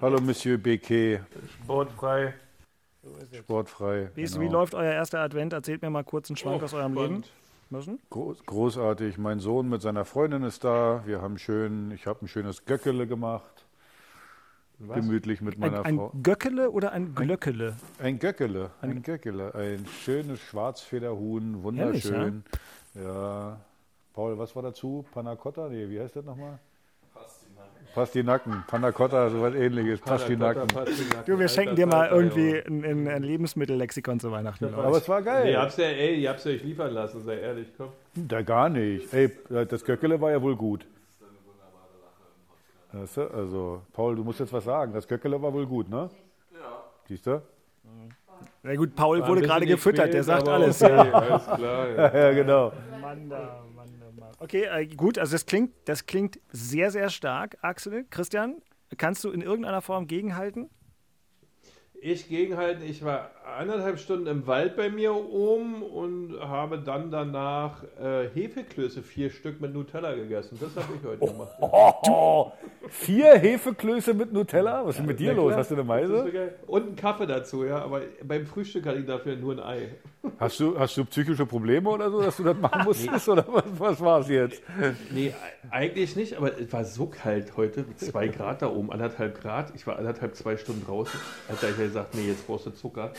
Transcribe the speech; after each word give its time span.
Hallo, 0.00 0.20
Monsieur 0.20 0.58
BK. 0.58 1.20
Sportfrei. 1.62 2.34
Sportfrei. 3.38 4.10
Wie, 4.14 4.22
ist, 4.22 4.34
genau. 4.34 4.44
wie 4.46 4.52
läuft 4.52 4.74
euer 4.74 4.92
erster 4.92 5.20
Advent? 5.20 5.52
Erzählt 5.52 5.82
mir 5.82 5.90
mal 5.90 6.02
kurz 6.04 6.28
einen 6.30 6.36
Schwank 6.36 6.60
Oh, 6.62 6.64
aus 6.64 6.74
eurem 6.74 6.92
spannend. 6.92 7.26
Leben. 7.26 7.36
Müssen? 7.70 7.98
Groß, 8.10 8.44
großartig. 8.44 9.16
Mein 9.18 9.38
Sohn 9.40 9.68
mit 9.68 9.80
seiner 9.80 10.04
Freundin 10.04 10.42
ist 10.42 10.64
da. 10.64 11.02
Wir 11.06 11.22
haben 11.22 11.38
schön, 11.38 11.90
ich 11.92 12.06
habe 12.06 12.24
ein 12.24 12.28
schönes 12.28 12.64
Göckele 12.64 13.06
gemacht. 13.06 13.64
Gemütlich 14.78 15.40
mit 15.40 15.54
Ein, 15.54 15.60
meiner 15.60 15.84
ein 15.84 15.96
Frau. 15.96 16.12
Göckele 16.22 16.70
oder 16.70 16.92
ein 16.92 17.14
Glöckele? 17.14 17.76
Ein 18.00 18.18
Göckele, 18.18 18.70
ein 18.82 19.02
Göckele. 19.02 19.54
Ein 19.54 19.86
schönes 19.86 20.40
Schwarzfederhuhn, 20.40 21.62
wunderschön. 21.62 22.42
ja. 22.94 23.58
Paul, 24.12 24.36
was 24.36 24.54
war 24.54 24.62
dazu? 24.62 25.06
Panna 25.12 25.36
Cotta? 25.36 25.68
Nee, 25.70 25.88
wie 25.88 25.98
heißt 26.00 26.16
das 26.16 26.24
nochmal? 26.24 26.58
Pastinaken. 27.94 28.64
Panna 28.66 28.92
Cotta, 28.92 29.28
sowas 29.30 29.54
ähnliches. 29.54 30.00
Pastinaken. 30.00 30.62
Du, 31.26 31.38
wir 31.38 31.48
schenken 31.48 31.76
dir 31.76 31.86
mal 31.86 32.08
irgendwie 32.08 32.56
ein, 32.58 32.84
ein, 32.84 33.08
ein 33.08 33.22
Lebenmittellexikon 33.22 34.18
zu 34.20 34.30
Weihnachten. 34.30 34.72
Aber 34.74 34.96
es 34.96 35.08
war 35.08 35.22
geil. 35.22 35.46
ihr 35.46 35.52
ja, 35.52 35.66
ey, 35.78 36.20
ihr 36.20 36.30
habt's 36.30 36.44
ja 36.44 36.52
euch 36.52 36.62
liefern 36.62 36.92
lassen, 36.92 37.22
sei 37.22 37.38
ehrlich, 37.38 37.68
komm. 37.76 37.88
Da 38.14 38.42
gar 38.42 38.68
nicht. 38.68 39.12
Ey, 39.12 39.30
das 39.48 39.84
Göckele 39.84 40.20
war 40.20 40.30
ja 40.30 40.40
wohl 40.40 40.56
gut. 40.56 40.86
Weißt 42.92 43.16
du, 43.16 43.22
Also, 43.28 43.82
Paul, 43.92 44.16
du 44.16 44.24
musst 44.24 44.40
jetzt 44.40 44.52
was 44.52 44.64
sagen. 44.64 44.92
Das 44.92 45.08
Göckele 45.08 45.40
war 45.40 45.52
wohl 45.52 45.66
gut, 45.66 45.88
ne? 45.88 46.10
Ja. 46.52 46.58
Siehst 47.08 47.26
du? 47.26 47.42
Na 48.64 48.74
gut, 48.76 48.94
Paul 48.94 49.26
wurde 49.26 49.40
gerade 49.42 49.66
gefüttert, 49.66 50.12
der 50.12 50.22
sagt 50.22 50.48
alles. 50.48 50.82
Okay, 50.82 50.94
Ja. 50.94 51.12
alles 51.12 51.44
klar. 51.46 51.88
Ja. 51.88 52.14
Ja, 52.14 52.32
genau. 52.32 52.72
Mann, 53.00 53.28
da. 53.28 53.62
Okay, 54.42 54.64
äh, 54.64 54.86
gut, 54.88 55.18
also 55.18 55.34
das 55.34 55.46
klingt, 55.46 55.72
das 55.84 56.06
klingt 56.06 56.40
sehr, 56.50 56.90
sehr 56.90 57.10
stark. 57.10 57.56
Axel, 57.62 58.04
Christian, 58.10 58.60
kannst 58.98 59.22
du 59.22 59.30
in 59.30 59.40
irgendeiner 59.40 59.82
Form 59.82 60.08
gegenhalten? 60.08 60.68
Ich 62.04 62.28
gegenhalten, 62.28 62.82
ich 62.82 63.04
war 63.04 63.30
anderthalb 63.56 63.96
Stunden 63.96 64.26
im 64.26 64.44
Wald 64.48 64.74
bei 64.74 64.90
mir 64.90 65.14
oben 65.14 65.84
und 65.84 66.34
habe 66.40 66.78
dann 66.80 67.12
danach 67.12 67.84
äh, 68.02 68.28
Hefeklöße, 68.34 69.04
vier 69.04 69.30
Stück 69.30 69.60
mit 69.60 69.72
Nutella 69.72 70.12
gegessen. 70.12 70.58
Das 70.60 70.74
habe 70.74 70.94
ich 70.96 71.06
heute 71.06 71.32
gemacht. 71.32 71.52
Oh, 71.60 72.50
vier 72.88 73.38
Hefeklöße 73.38 74.14
mit 74.14 74.32
Nutella? 74.32 74.84
Was 74.84 74.98
ist 74.98 75.06
mit 75.06 75.20
dir 75.20 75.32
los? 75.32 75.50
klar, 75.50 75.58
Hast 75.60 75.70
du 75.70 75.74
eine 75.76 75.84
Meise? 75.84 76.52
Und 76.66 76.86
einen 76.86 76.96
Kaffee 76.96 77.26
dazu, 77.26 77.64
ja. 77.64 77.80
Aber 77.80 78.00
beim 78.24 78.46
Frühstück 78.46 78.84
hatte 78.84 78.98
ich 78.98 79.06
dafür 79.06 79.36
nur 79.36 79.52
ein 79.52 79.60
Ei. 79.60 79.88
Hast 80.38 80.60
du, 80.60 80.78
hast 80.78 80.96
du 80.96 81.04
psychische 81.04 81.46
Probleme 81.46 81.88
oder 81.88 82.10
so, 82.10 82.22
dass 82.22 82.36
du 82.36 82.44
das 82.44 82.56
machen 82.56 82.82
musstest? 82.84 83.28
Oder 83.28 83.44
was, 83.48 83.64
was 83.76 84.00
war 84.00 84.20
es 84.20 84.28
jetzt? 84.28 84.62
Nee, 85.10 85.34
eigentlich 85.70 86.14
nicht, 86.14 86.36
aber 86.36 86.58
es 86.60 86.72
war 86.72 86.84
so 86.84 87.06
kalt 87.06 87.56
heute, 87.56 87.84
zwei 87.96 88.28
Grad 88.28 88.62
da 88.62 88.68
oben, 88.68 88.92
anderthalb 88.92 89.40
Grad. 89.40 89.72
Ich 89.74 89.86
war 89.86 89.98
anderthalb, 89.98 90.36
zwei 90.36 90.56
Stunden 90.56 90.84
draußen. 90.84 91.18
Alter, 91.48 91.70
ich 91.70 91.91
gesagt, 91.92 92.14
nee, 92.14 92.28
jetzt 92.28 92.46
brauchst 92.46 92.66
du 92.66 92.70
Zucker. 92.70 93.12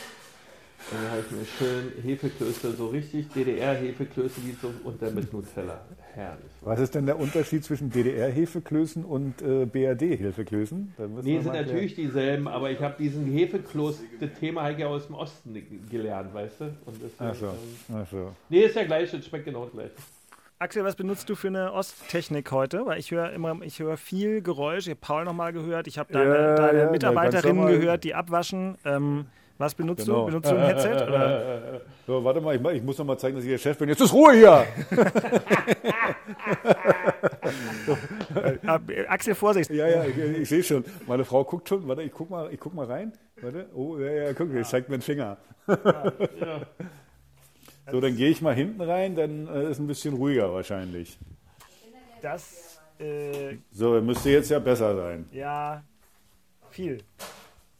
Und 0.90 1.02
dann 1.02 1.10
habe 1.12 1.22
ich 1.22 1.30
mir 1.30 1.44
schön 1.46 1.92
Hefeklöße, 2.02 2.72
so 2.72 2.88
richtig 2.88 3.28
DDR-Hefeklöße 3.30 4.40
so, 4.60 4.70
und 4.84 5.00
dann 5.00 5.14
mit 5.14 5.32
Nutella. 5.32 5.80
Herrlich. 6.12 6.44
Was 6.60 6.78
ist 6.78 6.94
denn 6.94 7.06
der 7.06 7.18
Unterschied 7.18 7.64
zwischen 7.64 7.90
DDR-Hefeklößen 7.90 9.04
und 9.04 9.40
äh, 9.40 9.64
BRD-Hefeklößen? 9.64 10.94
Nee, 11.22 11.40
sind 11.40 11.54
natürlich 11.54 11.94
dieselben, 11.94 12.48
aber 12.48 12.70
ich 12.70 12.80
habe 12.80 12.96
diesen 12.98 13.24
Hefekloß, 13.32 14.02
das 14.20 14.30
Thema 14.38 14.64
habe 14.64 14.74
ich 14.74 14.78
ja 14.80 14.88
aus 14.88 15.06
dem 15.06 15.14
Osten 15.14 15.56
gelernt, 15.90 16.34
weißt 16.34 16.60
du? 16.60 16.64
Und 16.84 16.96
deswegen, 17.02 17.30
Ach 17.30 17.34
so. 17.34 17.46
ähm, 17.46 17.94
Ach 17.94 18.10
so. 18.10 18.32
nee, 18.50 18.60
ist 18.60 18.76
ja 18.76 18.84
gleich, 18.84 19.12
es 19.12 19.24
schmeckt 19.24 19.46
genau 19.46 19.66
gleich. 19.66 19.90
Axel, 20.64 20.82
was 20.82 20.96
benutzt 20.96 21.28
du 21.28 21.34
für 21.34 21.48
eine 21.48 21.74
Osttechnik 21.74 22.50
heute? 22.50 22.86
Weil 22.86 22.98
ich 22.98 23.10
höre 23.10 23.30
immer, 23.34 23.54
ich 23.60 23.80
höre 23.80 23.98
viel 23.98 24.40
Geräusch. 24.40 24.86
Ich 24.86 24.92
habe 24.92 25.00
Paul 25.00 25.24
nochmal 25.26 25.52
gehört. 25.52 25.86
Ich 25.86 25.98
habe 25.98 26.10
deine, 26.10 26.34
Ja, 26.34 26.54
deine 26.54 26.78
ja, 26.78 26.90
Mitarbeiterinnen 26.90 27.66
gehört, 27.66 28.02
die 28.02 28.14
abwaschen. 28.14 28.78
Ähm, 28.86 29.26
was 29.58 29.74
benutzt 29.74 30.06
Genau. 30.06 30.20
du? 30.20 30.26
Benutzt 30.26 30.50
du 30.50 30.56
ein 30.56 30.64
Headset? 30.64 31.04
Oder? 31.06 31.80
So, 32.06 32.22
warte 32.22 32.40
mal, 32.42 32.54
ich, 32.54 32.62
ich 32.62 32.82
muss 32.82 32.98
noch 32.98 33.06
mal 33.06 33.16
zeigen, 33.16 33.36
dass 33.36 33.44
ich 33.44 33.50
der 33.50 33.56
Chef 33.56 33.78
bin. 33.78 33.88
Jetzt 33.88 34.00
ist 34.02 34.12
Ruhe 34.12 34.34
hier! 34.34 34.66
Axel, 39.08 39.34
Vorsicht. 39.34 39.70
Ja, 39.70 39.88
ja, 39.88 40.04
ich, 40.04 40.18
ich 40.18 40.48
sehe 40.50 40.62
schon. 40.62 40.84
Meine 41.06 41.24
Frau 41.24 41.44
guckt 41.44 41.66
schon. 41.66 41.88
Warte, 41.88 42.02
ich 42.02 42.12
guck 42.12 42.28
mal, 42.28 42.52
ich 42.52 42.60
guck 42.60 42.74
mal 42.74 42.84
rein. 42.84 43.12
Warte. 43.40 43.66
Oh, 43.74 43.96
ja, 43.98 44.10
ja, 44.10 44.32
guck, 44.34 44.54
ich 44.54 44.66
zeigt 44.66 44.90
mir 44.90 44.98
den 44.98 45.02
Finger. 45.02 45.38
So, 47.90 48.00
dann 48.00 48.16
gehe 48.16 48.30
ich 48.30 48.40
mal 48.40 48.54
hinten 48.54 48.80
rein, 48.80 49.14
dann 49.14 49.46
äh, 49.48 49.70
ist 49.70 49.78
ein 49.78 49.86
bisschen 49.86 50.14
ruhiger 50.14 50.52
wahrscheinlich. 50.52 51.18
Das, 52.22 52.80
äh, 52.98 53.56
So, 53.70 54.00
müsste 54.00 54.30
jetzt 54.30 54.50
ja 54.50 54.58
besser 54.58 54.96
sein. 54.96 55.26
ja, 55.32 55.82
viel. 56.70 57.02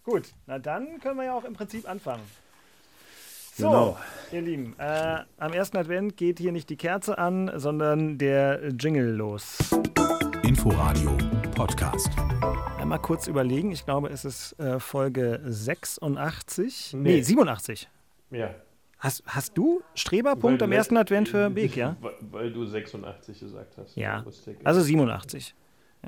Gut, 0.04 0.24
na 0.46 0.58
dann 0.58 1.00
können 1.00 1.16
wir 1.16 1.24
ja 1.24 1.34
auch 1.34 1.44
im 1.44 1.54
Prinzip 1.54 1.88
anfangen. 1.88 2.22
So, 3.56 3.68
Genau. 3.68 3.98
ihr 4.32 4.42
Lieben, 4.42 4.74
äh, 4.78 5.20
am 5.38 5.52
ersten 5.54 5.76
Advent 5.78 6.16
geht 6.18 6.38
hier 6.38 6.52
nicht 6.52 6.68
die 6.68 6.76
Kerze 6.76 7.16
an, 7.16 7.50
sondern 7.54 8.18
der 8.18 8.68
Jingle 8.78 9.14
los. 9.14 9.56
Inforadio 10.42 11.16
Podcast. 11.54 12.10
Einmal 12.78 12.98
kurz 12.98 13.26
überlegen, 13.28 13.72
ich 13.72 13.84
glaube, 13.86 14.08
es 14.10 14.24
ist 14.26 14.58
äh, 14.60 14.78
Folge 14.78 15.40
86. 15.46 16.92
Nee, 16.94 16.98
Nee. 17.16 17.22
87. 17.22 17.88
Ja. 18.30 18.50
Hast, 19.04 19.22
hast 19.26 19.58
du 19.58 19.82
Streberpunkt 19.94 20.62
am 20.62 20.72
ersten 20.72 20.96
Advent 20.96 21.28
für 21.28 21.50
Beek, 21.50 21.76
ja? 21.76 21.94
Weil, 22.00 22.14
weil 22.22 22.50
du 22.50 22.64
86 22.64 23.38
gesagt 23.38 23.76
hast. 23.76 23.96
Ja. 23.98 24.24
Also 24.64 24.80
87. 24.80 25.54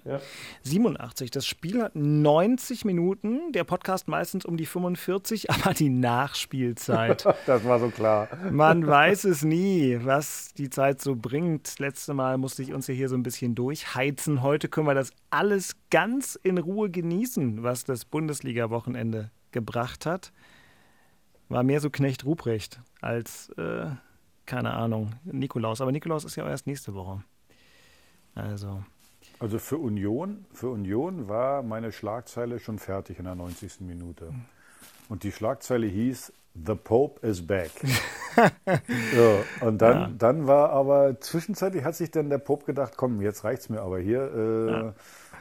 ja. 0.07 0.19
87. 0.63 1.31
Das 1.31 1.47
Spiel 1.47 1.83
hat 1.83 1.95
90 1.95 2.87
Minuten, 2.87 3.53
der 3.53 3.65
Podcast 3.65 4.09
meistens 4.09 4.47
um 4.47 4.57
die 4.57 4.65
45, 4.65 5.51
aber 5.51 5.75
die 5.75 5.91
Nachspielzeit. 5.91 7.27
Das 7.47 7.67
war 7.67 7.81
so 7.81 7.91
klar. 7.91 8.29
Man 8.51 8.87
weiß 8.87 9.25
es 9.25 9.45
nie, 9.45 9.99
was 10.03 10.55
die 10.55 10.71
Zeit 10.71 11.03
so 11.03 11.17
bringt. 11.17 11.79
Letzte 11.79 12.15
Mal 12.15 12.39
musste 12.39 12.63
ich 12.63 12.73
uns 12.73 12.87
ja 12.87 12.95
hier 12.95 13.11
so 13.11 13.15
ein 13.15 13.23
bisschen 13.23 13.55
durchheizen. 13.55 14.41
Heute 14.41 14.71
können 14.71 14.87
wir 14.87 14.95
das 14.95 15.11
alles 15.29 15.77
ganz 15.91 16.41
in 16.43 16.57
Ruhe 16.57 16.89
genießen, 16.89 17.63
was 17.63 17.85
das 17.85 18.07
Bundesliga-Wochenende 18.07 19.33
gebracht 19.53 20.07
hat. 20.07 20.33
War 21.49 21.63
mehr 21.63 21.81
so 21.81 21.91
Knecht 21.91 22.25
Ruprecht 22.25 22.81
als, 23.01 23.51
äh, 23.51 23.87
keine 24.47 24.75
Ahnung, 24.75 25.13
Nikolaus. 25.25 25.81
Aber 25.81 25.93
Nikolaus 25.93 26.25
ist 26.25 26.37
ja 26.37 26.45
auch 26.45 26.49
erst 26.49 26.67
nächste 26.67 26.95
Woche. 26.95 27.23
Also, 28.35 28.83
Also 29.39 29.59
für 29.59 29.79
Union, 29.79 30.45
für 30.53 30.71
Union 30.71 31.29
war 31.29 31.63
meine 31.63 31.93
Schlagzeile 31.93 32.59
schon 32.59 32.79
fertig 32.79 33.19
in 33.19 33.25
der 33.25 33.35
90. 33.35 33.81
Minute. 33.81 34.33
Und 35.09 35.23
die 35.23 35.33
Schlagzeile 35.33 35.87
hieß 35.87 36.33
The 36.65 36.75
Pope 36.75 37.27
is 37.27 37.47
back. 37.47 37.71
so, 39.15 39.67
und 39.67 39.83
dann, 39.83 40.17
dann 40.19 40.47
war 40.47 40.71
aber 40.71 41.21
zwischenzeitlich 41.21 41.85
hat 41.85 41.97
sich 41.97 42.11
dann 42.11 42.31
der 42.31 42.39
Pope 42.39 42.65
gedacht, 42.65 42.95
komm, 42.97 43.21
jetzt 43.21 43.45
reicht's 43.45 43.69
mir 43.69 43.83
aber 43.83 43.99
hier 43.99 44.23
äh, 44.23 44.93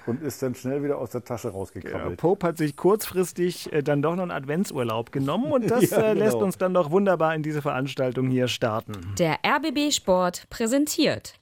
und 0.08 0.22
ist 0.22 0.42
dann 0.44 0.56
schnell 0.56 0.84
wieder 0.84 0.98
aus 0.98 1.10
der 1.12 1.24
Tasche 1.24 1.48
Der 1.50 1.56
rausgekrabbelt. 1.58 2.18
Pope 2.20 2.48
hat 2.48 2.58
sich 2.58 2.76
kurzfristig 2.76 3.72
äh, 3.74 3.82
dann 3.84 4.02
doch 4.02 4.16
noch 4.16 4.24
einen 4.24 4.32
Adventsurlaub 4.32 5.12
genommen 5.12 5.52
und 5.52 5.70
das 5.72 5.90
Ja, 5.90 5.98
äh, 5.98 6.14
lässt 6.14 6.34
genau. 6.34 6.46
uns 6.46 6.58
dann 6.58 6.74
doch 6.74 6.92
wunderbar 6.92 7.36
in 7.36 7.44
diese 7.44 7.62
Veranstaltung 7.62 8.30
hier 8.30 8.48
starten. 8.48 8.94
Der 9.18 9.38
RBB 9.46 9.92
Sport 9.92 10.46
präsentiert. 10.50 11.34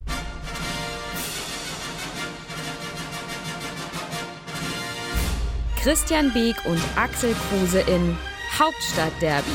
Christian 5.82 6.32
Beek 6.32 6.56
und 6.66 6.80
Axel 6.96 7.34
Kruse 7.50 7.82
in 7.82 8.18
Hauptstadtderby, 8.58 9.52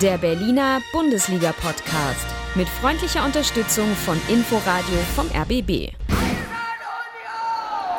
der 0.00 0.18
Berliner 0.18 0.80
Bundesliga-Podcast. 0.92 2.26
Mit 2.54 2.68
freundlicher 2.68 3.24
Unterstützung 3.24 3.86
von 4.04 4.20
Inforadio 4.28 4.98
vom 5.16 5.26
RBB. 5.34 5.92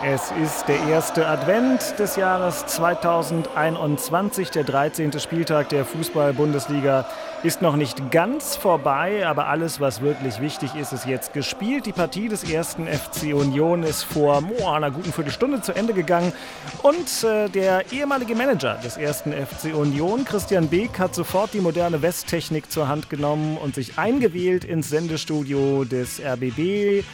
Es 0.05 0.31
ist 0.31 0.67
der 0.67 0.83
erste 0.89 1.25
Advent 1.25 1.97
des 1.97 2.17
Jahres 2.17 2.65
2021. 2.65 4.49
Der 4.49 4.65
13. 4.65 5.17
Spieltag 5.17 5.69
der 5.69 5.85
Fußball-Bundesliga 5.85 7.05
ist 7.41 7.61
noch 7.61 7.77
nicht 7.77 8.11
ganz 8.11 8.57
vorbei, 8.57 9.25
aber 9.25 9.47
alles, 9.47 9.79
was 9.79 10.01
wirklich 10.01 10.41
wichtig 10.41 10.75
ist, 10.75 10.91
ist 10.91 11.05
jetzt 11.05 11.31
gespielt. 11.31 11.85
Die 11.85 11.93
Partie 11.93 12.27
des 12.27 12.43
ersten 12.43 12.85
FC 12.85 13.33
Union 13.33 13.83
ist 13.83 14.03
vor 14.03 14.43
oh, 14.59 14.67
einer 14.67 14.91
guten 14.91 15.13
Viertelstunde 15.13 15.61
zu 15.61 15.71
Ende 15.71 15.93
gegangen. 15.93 16.33
Und 16.81 17.23
äh, 17.23 17.47
der 17.47 17.93
ehemalige 17.93 18.35
Manager 18.35 18.75
des 18.83 18.97
ersten 18.97 19.31
FC 19.31 19.73
Union, 19.73 20.25
Christian 20.25 20.67
Beek, 20.67 20.99
hat 20.99 21.15
sofort 21.15 21.53
die 21.53 21.61
moderne 21.61 22.01
Westtechnik 22.01 22.69
zur 22.69 22.89
Hand 22.89 23.09
genommen 23.09 23.57
und 23.57 23.75
sich 23.75 23.97
eingewählt 23.97 24.65
ins 24.65 24.89
Sendestudio 24.89 25.85
des 25.85 26.19
RBB. 26.19 27.05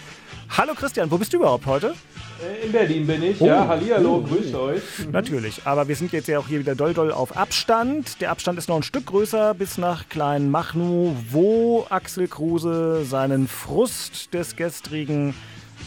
Hallo 0.57 0.73
Christian, 0.73 1.11
wo 1.11 1.19
bist 1.19 1.31
du 1.33 1.37
überhaupt 1.37 1.67
heute? 1.67 1.93
Äh, 2.41 2.65
In 2.65 2.71
Berlin 2.71 3.07
bin 3.07 3.23
ich, 3.23 3.39
ja. 3.39 3.67
Hallihallo, 3.67 4.21
grüßt 4.21 4.55
euch. 4.55 4.81
Natürlich, 5.11 5.61
aber 5.65 5.87
wir 5.87 5.95
sind 5.95 6.11
jetzt 6.11 6.27
ja 6.27 6.39
auch 6.39 6.47
hier 6.47 6.59
wieder 6.59 6.75
doll 6.75 6.93
doll 6.93 7.11
auf 7.11 7.35
Abstand. 7.35 8.21
Der 8.21 8.31
Abstand 8.31 8.57
ist 8.57 8.69
noch 8.69 8.77
ein 8.77 8.83
Stück 8.83 9.07
größer 9.07 9.53
bis 9.53 9.77
nach 9.77 10.07
Kleinmachnow, 10.09 11.15
wo 11.31 11.85
Axel 11.89 12.27
Kruse 12.27 13.03
seinen 13.05 13.47
Frust 13.47 14.33
des 14.33 14.55
gestrigen 14.55 15.33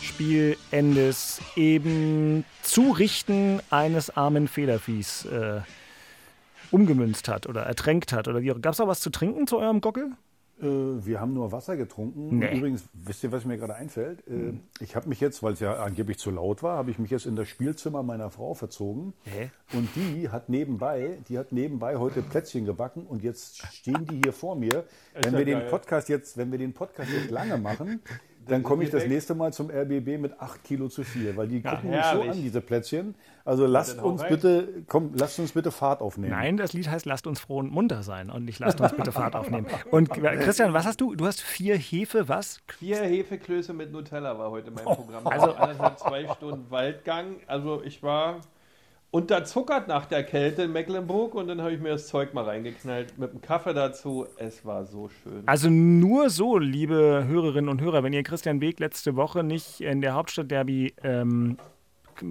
Spielendes 0.03 1.41
eben 1.57 2.45
Zurichten 2.63 3.61
eines 3.71 4.11
armen 4.17 4.49
Federviehs 4.49 5.25
äh, 5.27 5.61
umgemünzt 6.71 7.29
hat 7.29 7.47
oder 7.47 7.63
ertränkt 7.63 8.13
hat. 8.13 8.29
Oder 8.29 8.41
gab 8.41 8.73
es 8.75 8.81
auch 8.81 8.89
was 8.89 9.01
zu 9.01 9.11
trinken 9.11 9.47
zu 9.47 9.59
eurem 9.59 9.81
Gockel? 9.81 10.13
Äh, 10.63 11.05
wir 11.05 11.21
haben 11.21 11.35
nur 11.35 11.53
Wasser 11.53 11.77
getrunken. 11.77 12.39
Nee. 12.39 12.57
Übrigens, 12.57 12.85
wisst 12.93 13.25
ihr, 13.25 13.33
was 13.33 13.45
mir 13.45 13.59
gerade 13.59 13.75
einfällt? 13.75 14.27
Äh, 14.29 14.55
ich 14.81 14.95
habe 14.95 15.09
mich 15.09 15.21
jetzt, 15.21 15.43
weil 15.43 15.55
es 15.55 15.61
ja 15.61 15.75
angeblich 15.83 16.19
zu 16.19 16.31
laut 16.31 16.63
war, 16.63 16.77
habe 16.77 16.91
ich 16.91 16.99
mich 16.99 17.11
jetzt 17.11 17.27
in 17.27 17.37
das 17.37 17.49
Spielzimmer 17.49 18.03
meiner 18.03 18.31
Frau 18.31 18.55
verzogen. 18.55 19.13
Hä? 19.25 19.51
Und 19.73 19.89
die 19.97 20.29
hat 20.29 20.49
nebenbei, 20.49 21.19
die 21.29 21.39
hat 21.39 21.53
nebenbei 21.53 21.97
heute 21.97 22.23
Plätzchen 22.23 22.65
gebacken 22.65 23.07
und 23.07 23.23
jetzt 23.23 23.67
stehen 23.73 24.07
die 24.07 24.21
hier 24.23 24.33
vor 24.33 24.57
mir. 24.57 24.85
Wenn 25.21 25.37
wir 25.37 25.45
den. 25.45 25.63
Podcast 25.69 26.09
jetzt, 26.09 26.37
wenn 26.37 26.51
wir 26.51 26.59
den 26.59 26.73
Podcast 26.75 27.11
jetzt 27.11 27.31
lange 27.31 27.57
machen, 27.57 28.01
dann 28.47 28.63
komme 28.63 28.85
ich 28.85 28.91
das 28.91 29.03
weg. 29.03 29.11
nächste 29.11 29.35
Mal 29.35 29.53
zum 29.53 29.71
RBB 29.71 30.19
mit 30.19 30.41
8 30.41 30.65
Kilo 30.65 30.89
zu 30.89 31.05
viel, 31.05 31.37
weil 31.37 31.49
die 31.49 31.63
gucken 31.63 31.91
mich 31.91 31.99
so 31.99 32.03
herrlich. 32.03 32.31
an, 32.31 32.43
diese 32.43 32.61
Plätzchen. 32.61 33.15
Also 33.45 33.67
lasst 33.67 34.01
uns 34.01 34.23
rein. 34.23 34.29
bitte, 34.31 34.69
komm, 34.87 35.13
lasst 35.15 35.39
uns 35.39 35.53
bitte 35.53 35.71
Fahrt 35.71 36.01
aufnehmen. 36.01 36.33
Nein, 36.33 36.57
das 36.57 36.73
Lied 36.73 36.89
heißt 36.89 37.07
Lasst 37.07 37.27
uns 37.27 37.41
froh 37.41 37.59
und 37.59 37.73
munter 37.73 38.03
sein 38.03 38.31
und 38.31 38.45
nicht 38.45 38.59
Lasst 38.61 38.81
uns 38.81 38.93
bitte 38.93 39.13
Fahrt 39.13 39.35
aufnehmen. 39.35 39.67
Und 39.91 40.11
Christian, 40.11 40.73
was 40.73 40.87
hast 40.87 41.01
du? 41.01 41.15
Du 41.15 41.27
hast 41.27 41.41
vier 41.41 41.77
Hefe, 41.77 42.29
was? 42.29 42.61
Vier 42.79 42.99
Hefeklöße 42.99 43.73
mit 43.73 43.93
Nutella 43.93 44.39
war 44.39 44.51
heute 44.51 44.71
mein 44.71 44.85
Programm. 44.85 45.27
Also 45.27 45.53
anderthalb, 45.55 45.99
zwei 45.99 46.27
Stunden 46.29 46.71
Waldgang. 46.71 47.37
Also 47.47 47.83
ich 47.83 48.03
war 48.03 48.41
unterzuckert 49.13 49.89
nach 49.89 50.07
der 50.07 50.25
Kälte 50.25 50.63
in 50.63 50.73
Mecklenburg 50.73 51.35
und 51.35 51.47
dann 51.47 51.61
habe 51.61 51.73
ich 51.73 51.81
mir 51.81 51.91
das 51.91 52.09
Zeug 52.09 52.33
mal 52.33 52.45
reingeknallt 52.45 53.19
mit 53.19 53.31
einem 53.31 53.43
Kaffee 53.43 53.75
dazu. 53.75 54.27
Es 54.39 54.65
war 54.65 54.87
so 54.87 55.11
schön. 55.11 55.43
Also 55.45 55.69
nur 55.69 56.31
so, 56.31 56.57
liebe 56.57 57.27
Hörerinnen 57.29 57.69
und 57.69 57.83
Hörer, 57.83 58.03
wenn 58.03 58.15
ihr 58.15 58.23
Christian 58.23 58.59
Beek 58.59 58.81
letzte 58.81 59.15
Woche 59.15 59.45
nicht 59.45 59.83
in 59.83 60.01
der 60.01 60.15
Hauptstadt-Derby 60.15 60.95
ähm, 61.05 61.59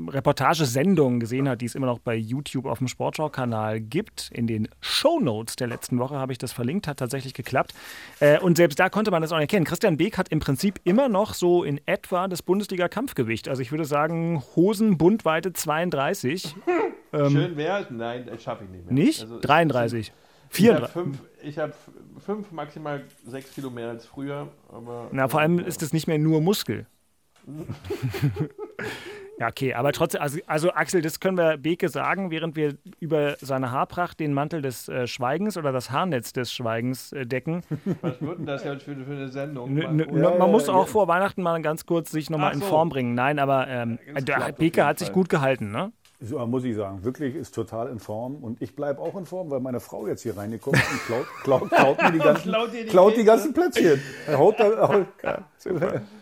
Reportagesendung 0.07 1.19
gesehen 1.19 1.47
hat, 1.49 1.61
die 1.61 1.65
es 1.65 1.75
immer 1.75 1.87
noch 1.87 1.99
bei 1.99 2.15
YouTube 2.15 2.65
auf 2.65 2.79
dem 2.79 2.87
Sportschau-Kanal 2.87 3.81
gibt. 3.81 4.31
In 4.33 4.47
den 4.47 4.67
Shownotes 4.79 5.55
der 5.55 5.67
letzten 5.67 5.99
Woche 5.99 6.15
habe 6.15 6.31
ich 6.31 6.37
das 6.37 6.51
verlinkt, 6.51 6.87
hat 6.87 6.97
tatsächlich 6.97 7.33
geklappt. 7.33 7.73
Äh, 8.19 8.39
und 8.39 8.57
selbst 8.57 8.79
da 8.79 8.89
konnte 8.89 9.11
man 9.11 9.21
das 9.21 9.31
auch 9.31 9.39
erkennen. 9.39 9.65
Christian 9.65 9.97
Beek 9.97 10.17
hat 10.17 10.29
im 10.29 10.39
Prinzip 10.39 10.79
immer 10.83 11.09
noch 11.09 11.33
so 11.33 11.63
in 11.63 11.79
etwa 11.85 12.27
das 12.27 12.41
Bundesliga-Kampfgewicht. 12.41 13.47
Also 13.47 13.61
ich 13.61 13.71
würde 13.71 13.85
sagen, 13.85 14.41
Hosenbundweite 14.55 15.53
32. 15.53 16.55
schön 17.11 17.57
wäre 17.57 17.87
Nein, 17.89 18.25
das 18.25 18.43
schaffe 18.43 18.63
ich 18.63 18.69
nicht 18.69 18.85
mehr. 18.85 18.91
ähm, 18.91 18.95
Nicht? 18.95 19.21
Also, 19.21 19.39
33. 19.39 20.07
Ich 20.53 20.69
habe 20.69 20.87
34. 20.89 20.91
fünf, 20.91 21.17
ich 21.43 21.57
hab 21.57 21.73
fünf, 22.19 22.51
maximal 22.51 23.03
sechs 23.25 23.53
Kilo 23.53 23.69
mehr 23.69 23.89
als 23.89 24.05
früher. 24.05 24.49
Aber, 24.69 25.09
Na, 25.11 25.27
vor 25.27 25.39
allem 25.39 25.59
ist 25.59 25.81
es 25.81 25.93
nicht 25.93 26.07
mehr 26.07 26.17
nur 26.17 26.41
Muskel. 26.41 26.87
ja, 29.41 29.47
okay, 29.47 29.73
aber 29.73 29.91
trotzdem, 29.91 30.21
also, 30.21 30.37
also 30.45 30.71
Axel, 30.71 31.01
das 31.01 31.19
können 31.19 31.35
wir 31.35 31.57
Beke 31.57 31.89
sagen, 31.89 32.29
während 32.29 32.55
wir 32.55 32.75
über 32.99 33.37
seine 33.41 33.71
Haarpracht 33.71 34.19
den 34.19 34.33
Mantel 34.33 34.61
des 34.61 34.87
äh, 34.87 35.07
Schweigens 35.07 35.57
oder 35.57 35.71
das 35.71 35.89
Haarnetz 35.89 36.31
des 36.31 36.53
Schweigens 36.53 37.11
äh, 37.11 37.25
decken. 37.25 37.63
Was 38.01 38.21
wird 38.21 38.37
denn 38.37 38.45
das 38.45 38.63
jetzt 38.63 38.83
für, 38.83 38.95
für 38.95 39.13
eine 39.13 39.29
Sendung? 39.29 39.75
N 39.75 39.97
Ja, 39.97 40.29
man 40.29 40.37
ja, 40.37 40.45
muss 40.45 40.67
ja, 40.67 40.73
auch 40.73 40.85
ja. 40.85 40.91
vor 40.91 41.07
Weihnachten 41.07 41.41
mal 41.41 41.59
ganz 41.63 41.87
kurz 41.87 42.11
sich 42.11 42.29
nochmal 42.29 42.51
Ach 42.51 42.53
in 42.53 42.59
so. 42.59 42.67
Form 42.67 42.89
bringen. 42.89 43.15
Nein, 43.15 43.39
aber 43.39 43.67
ähm, 43.67 43.97
der 44.19 44.51
Beke 44.51 44.85
hat 44.85 44.99
sich 44.99 45.11
gut 45.11 45.27
gehalten, 45.27 45.71
ne? 45.71 45.91
So, 46.23 46.37
muss 46.45 46.63
ich 46.65 46.75
sagen, 46.75 47.03
wirklich 47.03 47.35
ist 47.35 47.55
total 47.55 47.89
in 47.89 47.97
Form 47.97 48.35
und 48.43 48.61
ich 48.61 48.75
bleibe 48.75 49.01
auch 49.01 49.17
in 49.17 49.25
Form, 49.25 49.49
weil 49.49 49.59
meine 49.59 49.79
Frau 49.79 50.05
jetzt 50.05 50.21
hier 50.21 50.37
reingekommen 50.37 50.79
ist 50.79 50.91
und 50.91 51.01
klaut, 51.07 51.25
klaut, 51.41 51.69
klaut 51.71 52.01
mir 52.03 52.11
die 52.11 52.19
ganzen, 52.23 52.43
Klaut 52.51 52.73
die 52.73 52.85
klaut 52.85 53.11
die 53.13 53.15
Kekse. 53.15 53.25
ganzen 53.25 53.53
Plätzchen. 53.53 54.01
Haut 54.31 54.59
da, 54.59 54.87
haut, 54.87 55.07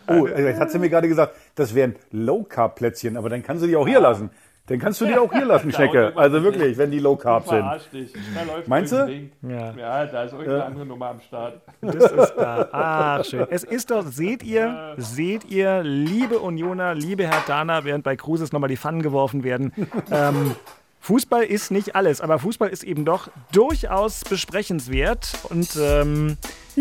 oh, 0.08 0.26
jetzt 0.26 0.58
hat 0.58 0.70
sie 0.70 0.78
mir 0.78 0.88
gerade 0.88 1.06
gesagt, 1.06 1.34
das 1.54 1.74
wären 1.74 1.96
Low-Carb-Plätzchen, 2.12 3.18
aber 3.18 3.28
dann 3.28 3.42
kann 3.42 3.58
sie 3.58 3.66
die 3.66 3.76
auch 3.76 3.86
hier 3.86 4.00
lassen. 4.00 4.30
Dann 4.70 4.78
kannst 4.78 5.00
du 5.00 5.06
die 5.08 5.16
auch 5.16 5.32
hier 5.32 5.44
lassen, 5.44 5.72
Schnecke. 5.72 6.12
Also 6.14 6.42
wirklich, 6.44 6.78
wenn 6.78 6.92
die 6.92 7.00
Low-Carb 7.00 7.48
sind. 7.48 7.58
Verarscht 7.58 7.92
dich. 7.92 8.12
Da 8.12 8.42
läuft 8.44 8.68
Meinst 8.68 8.92
du? 8.92 9.30
Ja. 9.42 9.74
Ja, 9.74 10.06
da 10.06 10.22
ist 10.22 10.32
irgendeine 10.32 10.64
andere 10.64 10.86
Nummer 10.86 11.06
am 11.08 11.20
Start. 11.20 11.60
Das 11.80 12.12
ist 12.12 12.34
da. 12.36 12.68
Ach, 12.70 13.24
schön. 13.24 13.46
Es 13.50 13.64
ist 13.64 13.90
doch, 13.90 14.06
seht 14.06 14.44
ihr, 14.44 14.94
seht 14.96 15.50
ihr, 15.50 15.82
liebe 15.82 16.38
Unioner, 16.38 16.94
liebe 16.94 17.26
Herr 17.26 17.42
Dana, 17.46 17.84
während 17.84 18.04
bei 18.04 18.14
Cruises 18.16 18.52
nochmal 18.52 18.68
die 18.68 18.76
Pfannen 18.76 19.02
geworfen 19.02 19.44
werden. 19.44 19.72
Ähm, 20.12 20.54
Fußball 21.00 21.42
ist 21.44 21.70
nicht 21.70 21.94
alles, 21.94 22.20
aber 22.20 22.38
Fußball 22.38 22.68
ist 22.68 22.84
eben 22.84 23.04
doch 23.04 23.28
durchaus 23.52 24.24
besprechenswert. 24.24 25.32
Und 25.48 25.76
ähm, 25.80 26.36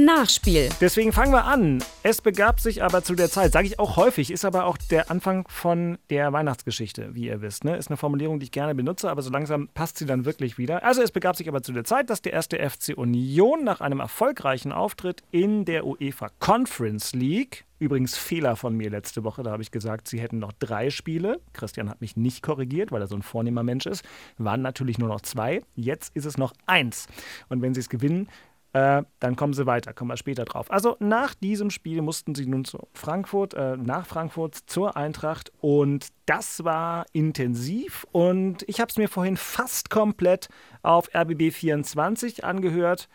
Nachspiel. 0.06 0.69
deswegen 0.80 1.12
fangen 1.12 1.31
wir 1.31 1.46
an. 1.46 1.84
Es 2.04 2.22
begab 2.22 2.60
sich 2.60 2.84
aber 2.84 3.04
zu 3.04 3.16
der 3.16 3.30
Zeit, 3.30 3.51
sage 3.51 3.68
ich 3.68 3.80
auch 3.80 3.98
häufig, 3.98 4.31
ist 4.31 4.46
aber 4.46 4.66
auch 4.66 4.78
der 4.78 5.12
Anfang 5.12 5.48
von 5.48 5.98
der 6.10 6.31
Weihnachtsgeschichte, 6.31 7.13
wie 7.16 7.28
ihr 7.28 7.42
wisst. 7.42 7.63
Ne? 7.63 7.75
Ist 7.75 7.90
eine 7.90 7.98
Formulierung, 7.98 8.40
die 8.40 8.46
ich 8.46 8.51
gerne 8.51 8.75
benutze, 8.75 9.10
aber 9.10 9.22
so 9.22 9.30
langsam 9.30 9.69
passt 9.74 9.98
sie 9.98 10.06
dann 10.06 10.25
wirklich 10.25 10.57
wieder. 10.57 10.84
Also 10.84 11.01
es 11.01 11.12
begab 11.12 11.36
sich 11.36 11.50
aber 11.50 11.62
zu 11.62 11.74
der 11.74 11.84
Zeit, 11.84 12.10
dass 12.10 12.22
der 12.22 12.34
erste 12.34 12.57
FC 12.57 12.98
Union 12.98 13.63
nach 13.63 13.81
einem 13.81 14.00
erfolgreichen 14.00 14.72
Auftritt 14.72 15.24
in 15.31 15.66
der 15.66 15.86
UEFA 15.86 16.30
Conference 16.40 17.13
League 17.13 17.66
Übrigens 17.80 18.18
Fehler 18.18 18.57
von 18.57 18.75
mir 18.75 18.90
letzte 18.90 19.24
Woche. 19.24 19.42
Da 19.42 19.52
habe 19.52 19.63
ich 19.63 19.72
gesagt, 19.72 20.10
sie 20.10 20.19
hätten 20.19 20.38
noch 20.38 20.52
drei 20.52 20.90
Spiele. 20.90 21.40
Christian 21.54 21.90
hat 21.90 22.02
mich 22.02 22.18
nicht 22.18 22.44
korrigiert, 22.44 22.92
weil 22.92 23.02
er 23.02 23.07
so 23.07 23.16
ein 23.16 23.22
vornehmer 23.22 23.63
Mensch 23.63 23.86
ist. 23.86 24.04
Waren 24.38 24.62
natürlich 24.62 24.98
nur 24.98 25.07
noch 25.07 25.22
zwei. 25.22 25.62
Jetzt 25.75 26.13
ist 26.13 26.25
es 26.25 26.38
noch 26.38 26.54
eins. 26.66 27.07
Und 27.48 27.62
wenn 27.62 27.74
sie 27.74 27.80
es 27.80 27.88
gewinnen, 27.88 28.28
äh, 28.74 29.04
dann 29.19 29.36
kommen 29.36 29.54
sie 29.54 29.66
weiter. 29.66 29.94
Kommen 29.94 30.12
wir 30.12 30.18
später 30.18 30.45
drauf. 30.45 30.69
Also 30.71 30.95
nach 31.00 31.33
diesem 31.33 31.71
Spiel 31.71 32.01
mussten 32.01 32.36
sie 32.36 32.45
nun 32.45 32.66
zu 32.66 32.88
Frankfurt, 32.94 33.54
äh, 33.56 33.77
nach 33.77 34.06
Frankfurt 34.06 34.56
zur 34.56 34.95
Eintracht. 34.95 35.51
Und 35.60 36.07
das 36.25 36.63
war 36.63 37.06
intensiv. 37.12 38.06
Und 38.12 38.63
ich 38.68 38.80
habe 38.80 38.89
es 38.89 38.98
mir 38.98 39.07
vorhin 39.07 39.38
fast 39.38 39.89
komplett 39.89 40.50
auf 40.83 41.10
RBB 41.16 41.51
24 41.51 42.44
angehört. 42.44 43.10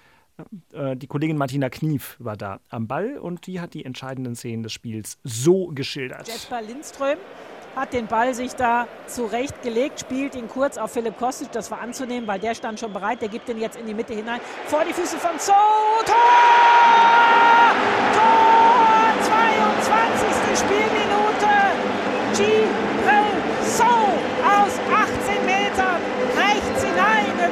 Äh, 0.73 0.97
die 0.97 1.07
Kollegin 1.07 1.37
Martina 1.37 1.71
Knief 1.71 2.17
war 2.19 2.37
da 2.37 2.61
am 2.69 2.89
Ball 2.89 3.19
und 3.19 3.47
die 3.47 3.61
hat 3.61 3.75
die 3.75 3.85
entscheidenden 3.85 4.35
Szenen 4.35 4.65
des 4.65 4.73
Spiels 4.73 5.19
so 5.23 5.69
geschildert. 5.69 6.27
Jesper 6.27 6.63
Lindström 6.63 7.19
hat 7.77 7.93
den 7.93 8.07
Ball 8.07 8.35
sich 8.35 8.55
da 8.55 8.87
zurechtgelegt, 9.07 10.01
spielt 10.01 10.35
ihn 10.35 10.49
kurz 10.49 10.79
auf 10.79 10.93
Philipp 10.93 11.19
Kostic. 11.19 11.53
Das 11.53 11.71
war 11.71 11.81
anzunehmen, 11.81 12.27
weil 12.27 12.39
der 12.39 12.55
stand 12.55 12.81
schon 12.81 12.93
bereit. 12.93 13.21
Der 13.21 13.29
gibt 13.29 13.49
ihn 13.49 13.59
jetzt 13.59 13.77
in 13.77 13.87
die 13.87 13.95
Mitte 13.95 14.15
hinein. 14.15 14.41
Vor 14.67 14.85
die 14.85 14.93
Füße 14.93 15.19
von 15.19 15.39
So. 15.39 15.53
Tor! 15.53 16.15
Tor! 18.15 18.55
22. 19.23 20.59
Spielminute. 20.59 21.05
Gibril 22.33 23.43
So 23.63 23.85
aus 23.85 24.75
18 24.91 24.95
Metern 24.95 24.95
rechts 24.95 25.04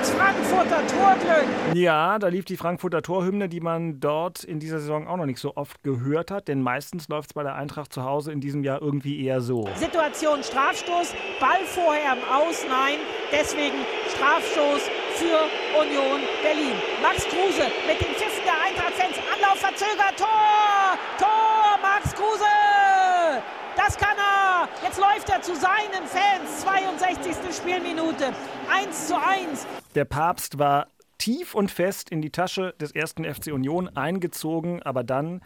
ins 0.02 0.10
Frankfurter 0.10 0.84
Torglück. 0.88 1.48
Ja, 1.74 2.18
da 2.18 2.26
lief 2.26 2.44
die 2.44 2.56
Frankfurter 2.56 3.02
Torhymne, 3.02 3.48
die 3.48 3.60
man 3.60 4.00
dort 4.00 4.42
in 4.42 4.58
dieser 4.58 4.80
Saison 4.80 5.06
auch 5.06 5.16
noch 5.16 5.26
nicht 5.26 5.38
so 5.38 5.54
oft 5.54 5.80
gehört 5.84 6.32
hat, 6.32 6.48
denn 6.48 6.60
meistens 6.60 7.06
läuft 7.08 7.30
es 7.30 7.34
bei 7.34 7.44
der 7.44 7.54
Eintracht 7.54 7.92
zu 7.92 8.02
Hause 8.02 8.32
in 8.32 8.40
diesem 8.40 8.64
Jahr 8.64 8.82
irgendwie 8.82 9.24
eher 9.24 9.40
so. 9.40 9.68
Situation 9.76 10.42
Strafstoß, 10.42 11.14
Ball 11.38 11.62
vorher 11.66 12.14
im 12.14 12.24
Aus, 12.34 12.64
nein, 12.68 12.98
deswegen 13.30 13.76
Strafstoß 14.12 14.90
für 15.14 15.38
Union 15.78 16.20
Berlin. 16.42 16.74
Max 17.00 17.24
Kruse 17.28 17.70
mit 17.86 18.00
den 18.00 18.12
Pfiffen 18.16 18.42
der 18.44 18.58
Eintracht-Fans, 18.58 19.16
Anlauf 19.32 19.58
verzögert, 19.58 20.18
Tor, 20.18 20.98
Tor, 21.18 21.78
Max 21.80 22.12
Kruse, 22.12 22.42
das 23.76 23.96
kann 23.96 24.11
läuft 25.12 25.28
er 25.30 25.42
zu 25.42 25.54
seinen 25.54 26.06
Fans, 26.06 26.60
62. 26.62 27.54
Spielminute, 27.54 28.32
1 28.70 29.08
zu 29.08 29.14
1. 29.20 29.66
Der 29.94 30.04
Papst 30.04 30.58
war 30.58 30.86
tief 31.18 31.54
und 31.54 31.70
fest 31.70 32.10
in 32.10 32.22
die 32.22 32.30
Tasche 32.30 32.74
des 32.80 32.92
ersten 32.92 33.24
FC 33.24 33.52
Union 33.52 33.94
eingezogen, 33.96 34.82
aber 34.82 35.04
dann 35.04 35.42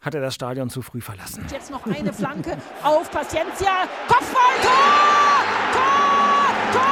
hat 0.00 0.14
er 0.14 0.20
das 0.20 0.34
Stadion 0.34 0.68
zu 0.68 0.82
früh 0.82 1.00
verlassen. 1.00 1.46
Jetzt 1.50 1.70
noch 1.70 1.86
eine 1.86 2.12
Flanke 2.12 2.58
auf 2.82 3.10
Paciencia, 3.10 3.88
Kopfball, 4.06 4.54
Tor, 4.62 4.72
Tor, 5.72 6.52
Tor, 6.72 6.82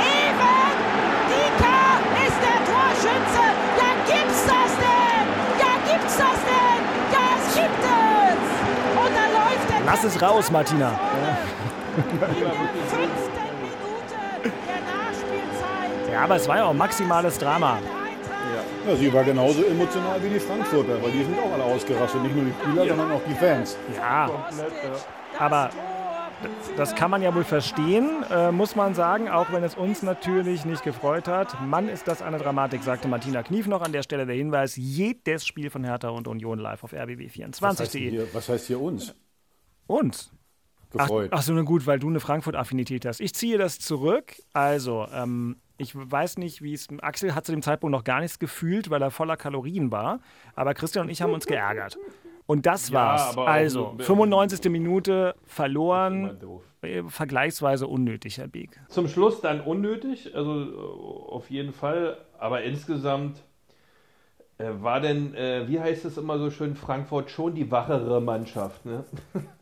Even, 0.00 0.76
Dika 1.30 2.00
ist 2.26 2.40
der 2.42 2.64
Torschütze. 2.66 3.44
Ja, 3.78 3.90
gibt's 4.06 4.44
das 4.44 4.72
denn? 4.76 5.26
Ja, 5.60 5.92
gibt's 5.92 6.16
das 6.16 6.44
denn? 6.44 6.65
Lass 9.86 10.02
es 10.02 10.20
raus, 10.20 10.50
Martina. 10.50 10.90
Nachspielzeit. 10.90 11.38
Ja, 16.12 16.24
aber 16.24 16.36
es 16.36 16.46
war 16.48 16.56
ja 16.56 16.64
auch 16.64 16.74
maximales 16.74 17.38
Drama. 17.38 17.78
Ja, 18.86 18.96
sie 18.96 19.12
war 19.12 19.22
genauso 19.22 19.62
emotional 19.62 20.20
wie 20.24 20.30
die 20.30 20.40
Frankfurter, 20.40 21.00
weil 21.00 21.12
die 21.12 21.22
sind 21.22 21.38
auch 21.38 21.52
alle 21.52 21.62
ausgerastet. 21.62 22.20
Nicht 22.24 22.34
nur 22.34 22.46
die 22.46 22.52
Spieler, 22.52 22.88
sondern 22.88 23.12
auch 23.12 23.20
die 23.28 23.34
Fans. 23.34 23.78
Ja, 23.96 24.28
aber 25.38 25.70
das 26.76 26.96
kann 26.96 27.12
man 27.12 27.22
ja 27.22 27.32
wohl 27.32 27.44
verstehen, 27.44 28.24
äh, 28.30 28.50
muss 28.50 28.74
man 28.74 28.94
sagen, 28.94 29.28
auch 29.28 29.52
wenn 29.52 29.62
es 29.62 29.76
uns 29.76 30.02
natürlich 30.02 30.64
nicht 30.64 30.82
gefreut 30.82 31.28
hat. 31.28 31.60
Mann, 31.64 31.88
ist 31.88 32.08
das 32.08 32.22
eine 32.22 32.38
Dramatik, 32.38 32.82
sagte 32.82 33.06
Martina 33.06 33.44
Knief 33.44 33.68
noch 33.68 33.82
an 33.82 33.92
der 33.92 34.02
Stelle 34.02 34.26
der 34.26 34.34
Hinweis. 34.34 34.74
Jedes 34.76 35.46
Spiel 35.46 35.70
von 35.70 35.84
Hertha 35.84 36.08
und 36.08 36.26
Union 36.26 36.58
live 36.58 36.82
auf 36.82 36.92
rbb24.de. 36.92 38.26
Was 38.32 38.48
heißt 38.48 38.66
hier 38.66 38.80
uns? 38.80 39.14
Uns? 39.86 40.32
Gefreut. 40.90 41.30
Ach, 41.32 41.38
ach 41.38 41.42
so, 41.42 41.52
na 41.52 41.62
gut, 41.62 41.86
weil 41.86 41.98
du 41.98 42.08
eine 42.08 42.20
Frankfurt-Affinität 42.20 43.04
hast. 43.06 43.20
Ich 43.20 43.34
ziehe 43.34 43.58
das 43.58 43.78
zurück. 43.78 44.34
Also, 44.52 45.06
ähm, 45.12 45.56
ich 45.78 45.92
weiß 45.94 46.38
nicht, 46.38 46.62
wie 46.62 46.72
es. 46.72 46.86
Axel 47.02 47.34
hat 47.34 47.44
zu 47.44 47.52
dem 47.52 47.60
Zeitpunkt 47.62 47.92
noch 47.92 48.04
gar 48.04 48.20
nichts 48.20 48.38
gefühlt, 48.38 48.88
weil 48.88 49.02
er 49.02 49.10
voller 49.10 49.36
Kalorien 49.36 49.90
war. 49.90 50.20
Aber 50.54 50.74
Christian 50.74 51.06
und 51.06 51.10
ich 51.10 51.20
haben 51.22 51.32
uns 51.32 51.46
geärgert. 51.46 51.98
Und 52.46 52.64
das 52.66 52.90
Ja, 52.90 52.94
war's. 52.94 53.36
Also, 53.38 53.94
so- 53.98 54.04
95. 54.04 54.70
Minute 54.70 55.34
verloren. 55.44 56.38
Äh, 56.82 57.02
Vergleichsweise 57.08 57.88
unnötig, 57.88 58.38
Herr 58.38 58.46
Beek. 58.48 58.80
Zum 58.88 59.08
Schluss 59.08 59.40
dann 59.40 59.60
unnötig, 59.60 60.34
also 60.36 60.62
äh, 60.62 60.76
auf 61.32 61.50
jeden 61.50 61.72
Fall, 61.72 62.18
aber 62.38 62.62
insgesamt 62.62 63.42
äh, 64.58 64.70
war 64.80 65.00
denn, 65.00 65.34
äh, 65.34 65.66
wie 65.68 65.80
heißt 65.80 66.04
es 66.04 66.16
immer 66.16 66.38
so 66.38 66.50
schön, 66.50 66.76
Frankfurt 66.76 67.30
schon 67.30 67.54
die 67.54 67.70
wachere 67.70 68.20
Mannschaft. 68.20 68.86
Ne? 68.86 69.04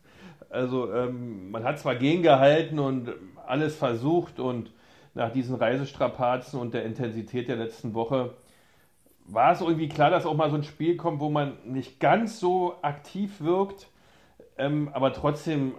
Also 0.55 0.93
ähm, 0.93 1.51
man 1.51 1.65
hat 1.65 1.79
zwar 1.79 1.97
gegengehalten 1.97 2.79
und 2.79 3.13
alles 3.47 3.77
versucht 3.77 4.39
und 4.39 4.71
nach 5.15 5.33
diesen 5.33 5.57
Reisestrapazen 5.57 6.59
und 6.59 6.75
der 6.75 6.85
Intensität 6.85 7.49
der 7.49 7.57
letzten 7.57 7.95
Woche 7.95 8.35
war 9.27 9.53
es 9.53 9.61
irgendwie 9.61 9.89
klar, 9.89 10.11
dass 10.11 10.27
auch 10.27 10.37
mal 10.37 10.51
so 10.51 10.57
ein 10.57 10.65
Spiel 10.65 10.97
kommt, 10.97 11.21
wo 11.21 11.31
man 11.31 11.55
nicht 11.65 11.99
ganz 11.99 12.41
so 12.41 12.77
aktiv 12.83 13.41
wirkt, 13.41 13.89
ähm, 14.59 14.91
aber 14.93 15.13
trotzdem 15.13 15.75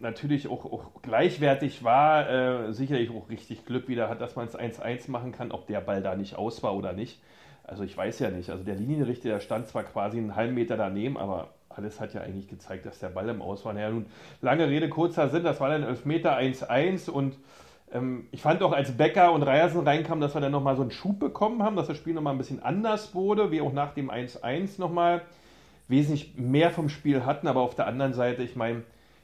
natürlich 0.00 0.48
auch, 0.48 0.64
auch 0.64 1.02
gleichwertig 1.02 1.84
war, 1.84 2.28
äh, 2.28 2.72
sicherlich 2.72 3.10
auch 3.10 3.28
richtig 3.28 3.66
Glück 3.66 3.88
wieder 3.88 4.08
hat, 4.08 4.20
dass 4.20 4.36
man 4.36 4.46
es 4.46 4.58
1-1 4.58 5.10
machen 5.10 5.32
kann, 5.32 5.52
ob 5.52 5.66
der 5.66 5.80
Ball 5.80 6.02
da 6.02 6.16
nicht 6.16 6.36
aus 6.36 6.62
war 6.62 6.74
oder 6.74 6.92
nicht. 6.92 7.20
Also 7.64 7.84
ich 7.84 7.96
weiß 7.96 8.18
ja 8.18 8.30
nicht. 8.30 8.50
Also 8.50 8.64
der 8.64 8.74
Linienrichter, 8.74 9.28
der 9.28 9.40
stand 9.40 9.68
zwar 9.68 9.84
quasi 9.84 10.18
einen 10.18 10.34
halben 10.34 10.54
Meter 10.54 10.76
daneben, 10.76 11.16
aber 11.16 11.50
alles 11.80 12.00
hat 12.00 12.14
ja 12.14 12.20
eigentlich 12.20 12.48
gezeigt, 12.48 12.86
dass 12.86 12.98
der 12.98 13.08
Ball 13.08 13.28
im 13.28 13.42
Aus 13.42 13.64
war. 13.64 13.72
Naja, 13.72 13.90
nun, 13.90 14.06
lange 14.40 14.68
Rede, 14.68 14.88
kurzer 14.88 15.28
Sinn, 15.28 15.44
das 15.44 15.60
war 15.60 15.70
dann 15.70 15.82
Elfmeter 15.82 16.36
1-1 16.36 17.10
und 17.10 17.36
ähm, 17.92 18.26
ich 18.30 18.42
fand 18.42 18.62
auch, 18.62 18.72
als 18.72 18.92
Becker 18.92 19.32
und 19.32 19.42
Reiersen 19.42 19.80
reinkamen, 19.80 20.20
dass 20.20 20.34
wir 20.34 20.40
dann 20.40 20.52
nochmal 20.52 20.76
so 20.76 20.82
einen 20.82 20.90
Schub 20.90 21.18
bekommen 21.18 21.62
haben, 21.62 21.76
dass 21.76 21.88
das 21.88 21.96
Spiel 21.96 22.14
nochmal 22.14 22.34
ein 22.34 22.38
bisschen 22.38 22.62
anders 22.62 23.14
wurde, 23.14 23.50
wie 23.50 23.60
auch 23.60 23.72
nach 23.72 23.94
dem 23.94 24.10
1-1 24.10 24.78
nochmal 24.80 25.22
wesentlich 25.88 26.34
mehr 26.36 26.70
vom 26.70 26.88
Spiel 26.88 27.24
hatten, 27.24 27.48
aber 27.48 27.60
auf 27.60 27.74
der 27.74 27.86
anderen 27.86 28.12
Seite, 28.12 28.42
ich 28.42 28.54
meine, 28.54 28.82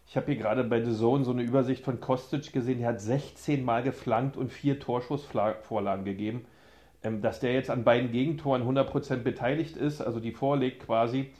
ich 0.08 0.16
habe 0.16 0.26
hier 0.26 0.36
gerade 0.36 0.64
bei 0.64 0.82
The 0.82 0.96
Zone 0.96 1.24
so 1.24 1.32
eine 1.32 1.42
Übersicht 1.42 1.84
von 1.84 2.00
Kostic 2.00 2.52
gesehen, 2.52 2.78
der 2.78 2.88
hat 2.88 3.00
16 3.00 3.64
Mal 3.64 3.82
geflankt 3.82 4.36
und 4.36 4.52
vier 4.52 4.80
Torschussvorlagen 4.80 6.04
gegeben. 6.04 6.46
Ähm, 7.06 7.22
dass 7.22 7.40
der 7.40 7.52
jetzt 7.52 7.70
an 7.70 7.84
beiden 7.84 8.10
Gegentoren 8.10 8.62
100% 8.62 9.18
beteiligt 9.18 9.76
ist, 9.76 10.00
also 10.00 10.18
die 10.18 10.32
vorlegt 10.32 10.84
quasi, 10.86 11.30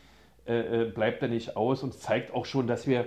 äh, 0.46 0.82
äh, 0.82 0.84
bleibt 0.90 1.22
er 1.22 1.28
nicht 1.28 1.56
aus 1.56 1.82
und 1.82 1.94
zeigt 1.94 2.32
auch 2.34 2.46
schon, 2.46 2.66
dass 2.66 2.86
wir 2.86 3.06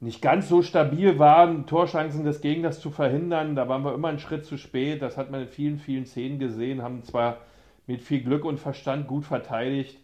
nicht 0.00 0.22
ganz 0.22 0.48
so 0.48 0.62
stabil 0.62 1.18
waren, 1.18 1.66
Torschancen 1.66 2.24
des 2.24 2.40
Gegners 2.40 2.80
zu 2.80 2.90
verhindern. 2.90 3.54
Da 3.54 3.68
waren 3.68 3.84
wir 3.84 3.92
immer 3.94 4.08
einen 4.08 4.18
Schritt 4.18 4.46
zu 4.46 4.56
spät. 4.56 5.02
Das 5.02 5.16
hat 5.18 5.30
man 5.30 5.42
in 5.42 5.48
vielen, 5.48 5.78
vielen 5.78 6.06
Szenen 6.06 6.38
gesehen, 6.38 6.82
haben 6.82 7.02
zwar 7.04 7.38
mit 7.86 8.00
viel 8.00 8.22
Glück 8.22 8.44
und 8.44 8.58
Verstand 8.58 9.08
gut 9.08 9.24
verteidigt, 9.24 9.98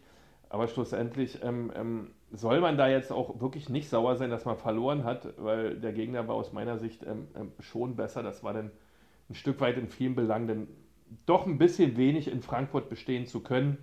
aber 0.49 0.67
schlussendlich 0.67 1.41
ähm, 1.43 1.71
ähm, 1.75 2.11
soll 2.31 2.59
man 2.59 2.77
da 2.77 2.87
jetzt 2.87 3.11
auch 3.11 3.39
wirklich 3.39 3.69
nicht 3.69 3.89
sauer 3.89 4.17
sein, 4.17 4.29
dass 4.29 4.45
man 4.45 4.57
verloren 4.57 5.03
hat, 5.03 5.33
weil 5.37 5.75
der 5.75 5.93
Gegner 5.93 6.27
war 6.27 6.35
aus 6.35 6.53
meiner 6.53 6.77
Sicht 6.77 7.03
ähm, 7.03 7.27
ähm, 7.35 7.51
schon 7.59 7.95
besser. 7.95 8.23
Das 8.23 8.43
war 8.43 8.53
dann 8.53 8.71
ein 9.29 9.35
Stück 9.35 9.59
weit 9.61 9.77
in 9.77 9.87
vielen 9.87 10.15
Belangen 10.15 10.47
dann 10.47 10.67
doch 11.25 11.45
ein 11.45 11.57
bisschen 11.57 11.97
wenig 11.97 12.29
in 12.29 12.41
Frankfurt 12.41 12.89
bestehen 12.89 13.25
zu 13.25 13.39
können. 13.41 13.77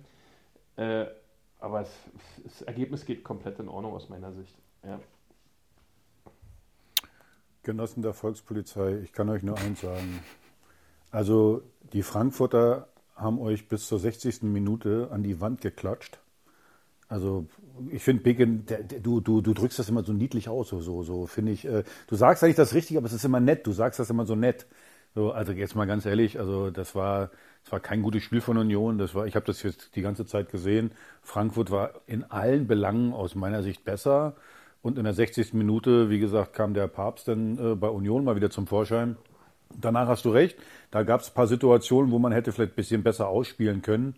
Äh, 0.75 1.05
aber 1.65 1.81
es, 1.81 1.89
das 2.43 2.61
Ergebnis 2.61 3.05
geht 3.05 3.23
komplett 3.23 3.57
in 3.57 3.67
Ordnung 3.67 3.93
aus 3.93 4.07
meiner 4.07 4.31
Sicht. 4.33 4.55
Ja. 4.83 4.99
Genossen 7.63 8.03
der 8.03 8.13
Volkspolizei, 8.13 8.99
ich 9.03 9.11
kann 9.13 9.29
euch 9.29 9.41
nur 9.41 9.57
eins 9.57 9.81
sagen. 9.81 10.23
Also 11.09 11.63
die 11.91 12.03
Frankfurter 12.03 12.87
haben 13.15 13.39
euch 13.39 13.67
bis 13.67 13.87
zur 13.87 13.97
60. 13.97 14.43
Minute 14.43 15.09
an 15.11 15.23
die 15.23 15.41
Wand 15.41 15.61
geklatscht. 15.61 16.19
Also 17.07 17.47
ich 17.89 18.03
finde, 18.03 18.21
Bacon, 18.21 18.65
du, 19.01 19.19
du, 19.19 19.41
du 19.41 19.53
drückst 19.55 19.79
das 19.79 19.89
immer 19.89 20.03
so 20.03 20.13
niedlich 20.13 20.49
aus, 20.49 20.69
so, 20.69 20.81
so, 20.81 21.01
so 21.01 21.25
finde 21.25 21.51
ich. 21.51 21.65
Äh, 21.65 21.83
du 22.05 22.15
sagst 22.15 22.43
eigentlich 22.43 22.57
das 22.57 22.75
richtig, 22.75 22.97
aber 22.97 23.07
es 23.07 23.13
ist 23.13 23.25
immer 23.25 23.39
nett. 23.39 23.65
Du 23.65 23.71
sagst 23.71 23.99
das 23.99 24.11
immer 24.11 24.27
so 24.27 24.35
nett. 24.35 24.67
So, 25.15 25.31
also 25.31 25.53
jetzt 25.53 25.75
mal 25.75 25.85
ganz 25.85 26.05
ehrlich, 26.05 26.39
also 26.39 26.71
das 26.71 26.93
war, 26.93 27.31
das 27.63 27.71
war 27.71 27.79
kein 27.79 28.01
gutes 28.01 28.21
Spiel 28.23 28.41
von 28.41 28.57
Union. 28.57 28.97
Das 28.97 29.15
war, 29.15 29.25
ich 29.25 29.35
habe 29.35 29.45
das 29.45 29.63
jetzt 29.63 29.95
die 29.95 30.01
ganze 30.01 30.25
Zeit 30.25 30.51
gesehen. 30.51 30.91
Frankfurt 31.21 31.71
war 31.71 32.01
in 32.05 32.25
allen 32.25 32.67
Belangen 32.67 33.13
aus 33.13 33.33
meiner 33.33 33.63
Sicht 33.63 33.85
besser. 33.85 34.35
Und 34.81 34.97
in 34.97 35.05
der 35.05 35.13
60. 35.13 35.53
Minute, 35.53 36.09
wie 36.09 36.19
gesagt, 36.19 36.53
kam 36.53 36.73
der 36.73 36.87
Papst 36.87 37.29
dann 37.29 37.57
äh, 37.57 37.75
bei 37.75 37.87
Union 37.87 38.25
mal 38.25 38.35
wieder 38.35 38.49
zum 38.49 38.67
Vorschein. 38.67 39.15
Danach 39.79 40.07
hast 40.07 40.25
du 40.25 40.31
recht. 40.31 40.57
Da 40.91 41.03
gab 41.03 41.21
es 41.21 41.29
ein 41.29 41.33
paar 41.33 41.47
Situationen, 41.47 42.11
wo 42.11 42.19
man 42.19 42.33
hätte 42.33 42.51
vielleicht 42.51 42.73
ein 42.73 42.75
bisschen 42.75 43.01
besser 43.03 43.29
ausspielen 43.29 43.81
können. 43.81 44.15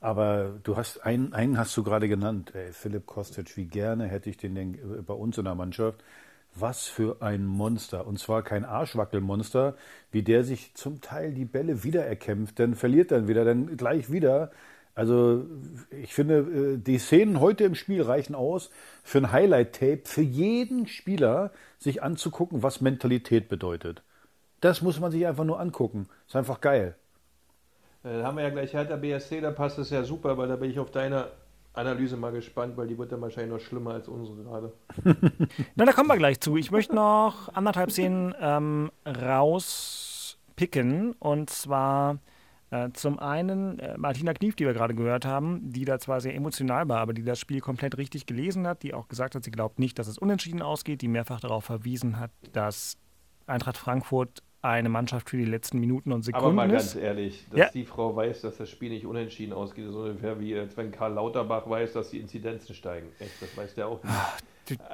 Aber 0.00 0.54
du 0.62 0.76
hast 0.76 1.04
einen, 1.04 1.32
einen 1.32 1.58
hast 1.58 1.76
du 1.76 1.82
gerade 1.82 2.08
genannt, 2.08 2.52
ey, 2.54 2.72
Philipp 2.72 3.06
Kostic. 3.06 3.56
Wie 3.56 3.66
gerne 3.66 4.06
hätte 4.06 4.30
ich 4.30 4.36
den 4.36 4.54
denn 4.54 4.74
äh, 4.74 5.02
bei 5.02 5.14
uns 5.14 5.38
in 5.38 5.44
der 5.44 5.56
Mannschaft. 5.56 6.04
Was 6.58 6.86
für 6.86 7.20
ein 7.20 7.44
Monster. 7.44 8.06
Und 8.06 8.18
zwar 8.18 8.42
kein 8.42 8.64
Arschwackelmonster, 8.64 9.74
wie 10.10 10.22
der 10.22 10.44
sich 10.44 10.74
zum 10.74 11.00
Teil 11.00 11.32
die 11.32 11.44
Bälle 11.44 11.84
wiedererkämpft, 11.84 12.58
dann 12.58 12.74
verliert 12.74 13.10
dann 13.10 13.28
wieder, 13.28 13.44
dann 13.44 13.76
gleich 13.76 14.10
wieder. 14.10 14.50
Also 14.94 15.44
ich 15.90 16.14
finde, 16.14 16.38
äh, 16.38 16.78
die 16.78 16.98
Szenen 16.98 17.40
heute 17.40 17.64
im 17.64 17.74
Spiel 17.74 18.02
reichen 18.02 18.34
aus 18.34 18.70
für 19.04 19.18
ein 19.18 19.30
Highlight-Tape 19.30 20.00
für 20.04 20.22
jeden 20.22 20.86
Spieler, 20.86 21.50
sich 21.78 22.02
anzugucken, 22.02 22.62
was 22.62 22.80
Mentalität 22.80 23.48
bedeutet. 23.48 24.02
Das 24.62 24.80
muss 24.80 24.98
man 24.98 25.10
sich 25.12 25.26
einfach 25.26 25.44
nur 25.44 25.60
angucken. 25.60 26.08
Ist 26.26 26.36
einfach 26.36 26.62
geil. 26.62 26.94
Dann 28.02 28.22
haben 28.22 28.36
wir 28.36 28.44
ja 28.44 28.50
gleich 28.50 28.72
Hertha 28.72 28.96
BSC, 28.96 29.40
da 29.40 29.50
passt 29.50 29.78
es 29.78 29.90
ja 29.90 30.02
super, 30.04 30.38
weil 30.38 30.48
da 30.48 30.56
bin 30.56 30.70
ich 30.70 30.78
auf 30.78 30.90
deine 30.90 31.26
Analyse 31.76 32.16
mal 32.16 32.32
gespannt, 32.32 32.76
weil 32.76 32.88
die 32.88 32.98
wird 32.98 33.12
dann 33.12 33.20
wahrscheinlich 33.20 33.52
noch 33.52 33.60
schlimmer 33.60 33.92
als 33.92 34.08
unsere 34.08 34.42
gerade. 34.42 34.72
Na, 35.74 35.84
da 35.84 35.92
kommen 35.92 36.08
wir 36.08 36.16
gleich 36.16 36.40
zu. 36.40 36.56
Ich 36.56 36.70
möchte 36.70 36.94
noch 36.94 37.54
anderthalb 37.54 37.90
Szenen 37.90 38.34
ähm, 38.40 38.90
rauspicken. 39.06 41.12
Und 41.18 41.50
zwar 41.50 42.18
äh, 42.70 42.90
zum 42.92 43.18
einen 43.18 43.78
äh, 43.78 43.96
Martina 43.98 44.32
Knief, 44.32 44.56
die 44.56 44.64
wir 44.64 44.72
gerade 44.72 44.94
gehört 44.94 45.24
haben, 45.24 45.70
die 45.70 45.84
da 45.84 45.98
zwar 45.98 46.20
sehr 46.20 46.34
emotional 46.34 46.88
war, 46.88 47.00
aber 47.00 47.12
die 47.12 47.22
das 47.22 47.38
Spiel 47.38 47.60
komplett 47.60 47.98
richtig 47.98 48.26
gelesen 48.26 48.66
hat, 48.66 48.82
die 48.82 48.94
auch 48.94 49.08
gesagt 49.08 49.34
hat, 49.34 49.44
sie 49.44 49.50
glaubt 49.50 49.78
nicht, 49.78 49.98
dass 49.98 50.08
es 50.08 50.18
unentschieden 50.18 50.62
ausgeht, 50.62 51.02
die 51.02 51.08
mehrfach 51.08 51.40
darauf 51.40 51.64
verwiesen 51.64 52.18
hat, 52.18 52.30
dass 52.52 52.96
Eintracht 53.46 53.76
Frankfurt 53.76 54.42
eine 54.68 54.88
Mannschaft 54.88 55.30
für 55.30 55.36
die 55.36 55.44
letzten 55.44 55.78
Minuten 55.80 56.12
und 56.12 56.22
Sekunden 56.22 56.44
Aber 56.46 56.52
mal 56.54 56.66
ist. 56.70 56.94
ganz 56.94 57.04
ehrlich, 57.04 57.46
dass 57.50 57.58
Ja. 57.58 57.68
die 57.72 57.84
Frau 57.84 58.14
weiß, 58.14 58.42
dass 58.42 58.56
das 58.58 58.68
Spiel 58.70 58.90
nicht 58.90 59.06
unentschieden 59.06 59.52
ausgeht, 59.52 59.86
ist 59.86 59.94
ungefähr 59.94 60.38
wie 60.40 60.56
wenn 60.76 60.90
Karl 60.90 61.14
Lauterbach 61.14 61.68
weiß, 61.68 61.92
dass 61.94 62.10
die 62.10 62.18
Inzidenzen 62.18 62.74
steigen. 62.74 63.06
Echt, 63.18 63.40
das 63.40 63.56
weiß 63.56 63.74
der 63.74 63.88
auch 63.88 64.02
nicht. 64.02 64.14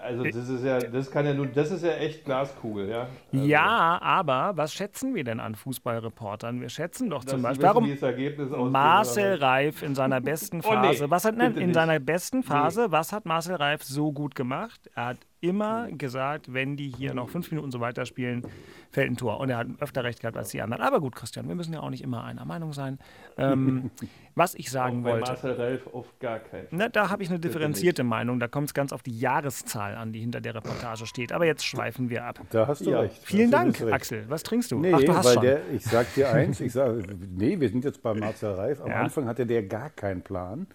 Also 0.02 0.24
das 0.24 0.36
ist 0.50 0.64
ja, 0.64 0.78
das 0.80 1.10
kann 1.10 1.24
ja 1.24 1.32
nun, 1.32 1.50
das 1.54 1.70
ist 1.70 1.82
ja 1.82 1.92
echt 1.92 2.26
Glaskugel, 2.26 2.90
ja. 2.90 3.08
Also, 3.32 3.44
Ja, 3.46 3.98
aber 4.02 4.52
was 4.54 4.74
schätzen 4.74 5.14
wir 5.14 5.24
denn 5.24 5.40
an 5.40 5.54
Fußballreportern? 5.54 6.60
Wir 6.60 6.68
schätzen 6.68 7.08
doch 7.08 7.24
zum 7.24 7.40
Beispiel, 7.40 7.64
wissen, 7.74 8.50
warum 8.50 8.70
Marcel? 8.70 9.36
Reif 9.36 9.82
in 9.82 9.94
seiner 9.94 10.20
besten 10.20 10.60
Oh, 10.64 10.68
nee, 10.74 10.88
Phase, 10.88 11.10
was 11.10 11.24
hat 11.24 11.36
nein, 11.38 11.56
in 11.56 11.66
nicht. 11.68 11.74
seiner 11.74 11.98
besten 12.00 12.42
Phase, 12.42 12.92
was 12.92 13.12
hat 13.12 13.24
Marcel 13.24 13.56
Reif 13.56 13.82
so 13.82 14.12
gut 14.12 14.34
gemacht? 14.34 14.90
Er 14.94 15.06
hat 15.06 15.16
immer 15.42 15.90
gesagt, 15.90 16.54
wenn 16.54 16.76
die 16.76 16.88
hier 16.88 17.12
noch 17.14 17.28
fünf 17.28 17.50
Minuten 17.50 17.70
so 17.70 17.80
weiterspielen, 17.80 18.42
fällt 18.90 19.10
ein 19.10 19.16
Tor. 19.16 19.40
Und 19.40 19.50
er 19.50 19.58
hat 19.58 19.66
öfter 19.80 20.04
recht 20.04 20.20
gehabt 20.20 20.36
als 20.36 20.50
die 20.50 20.62
anderen. 20.62 20.82
Aber 20.82 21.00
gut, 21.00 21.14
Christian, 21.16 21.48
wir 21.48 21.54
müssen 21.54 21.72
ja 21.74 21.80
auch 21.80 21.90
nicht 21.90 22.02
immer 22.02 22.24
einer 22.24 22.44
Meinung 22.44 22.72
sein. 22.72 22.98
Ähm, 23.36 23.90
was 24.34 24.54
ich 24.54 24.70
sagen 24.70 25.00
Auch 25.00 25.04
bei 25.04 25.10
wollte. 25.12 25.30
Marcel 25.32 25.52
Ralf 25.52 25.86
auf 25.92 26.06
gar 26.20 26.38
keinen 26.38 26.68
Fall. 26.68 26.78
Ne, 26.78 26.88
da 26.90 27.10
habe 27.10 27.22
ich 27.22 27.28
eine 27.28 27.38
differenzierte 27.40 28.04
Meinung. 28.04 28.38
Da 28.40 28.48
kommt 28.48 28.68
es 28.68 28.74
ganz 28.74 28.92
auf 28.92 29.02
die 29.02 29.18
Jahreszahl 29.18 29.96
an, 29.96 30.12
die 30.12 30.20
hinter 30.20 30.40
der 30.40 30.54
Reportage 30.54 31.06
steht. 31.06 31.32
Aber 31.32 31.44
jetzt 31.44 31.64
schweifen 31.66 32.08
wir 32.08 32.24
ab. 32.24 32.40
Da 32.50 32.66
hast 32.68 32.86
du 32.86 32.90
Ja. 32.92 33.00
recht. 33.00 33.20
Vielen 33.24 33.50
Dank, 33.50 33.80
recht. 33.80 33.92
Axel. 33.92 34.24
Was 34.28 34.42
trinkst 34.44 34.70
du? 34.70 34.78
Nee, 34.78 34.92
Ach, 34.94 35.00
du 35.00 35.14
hast 35.14 35.26
weil 35.26 35.34
schon. 35.34 35.42
der, 35.42 35.60
ich 35.74 35.84
sag 35.84 36.14
dir 36.14 36.30
eins, 36.32 36.60
ich 36.60 36.72
sag, 36.72 36.94
nee, 37.36 37.58
wir 37.58 37.68
sind 37.68 37.84
jetzt 37.84 38.02
bei 38.02 38.14
Marcel 38.14 38.52
Reif. 38.52 38.80
Am 38.80 38.88
Ja. 38.88 39.00
Anfang 39.00 39.26
hatte 39.26 39.44
der 39.44 39.64
gar 39.64 39.90
keinen 39.90 40.22
Plan. 40.22 40.66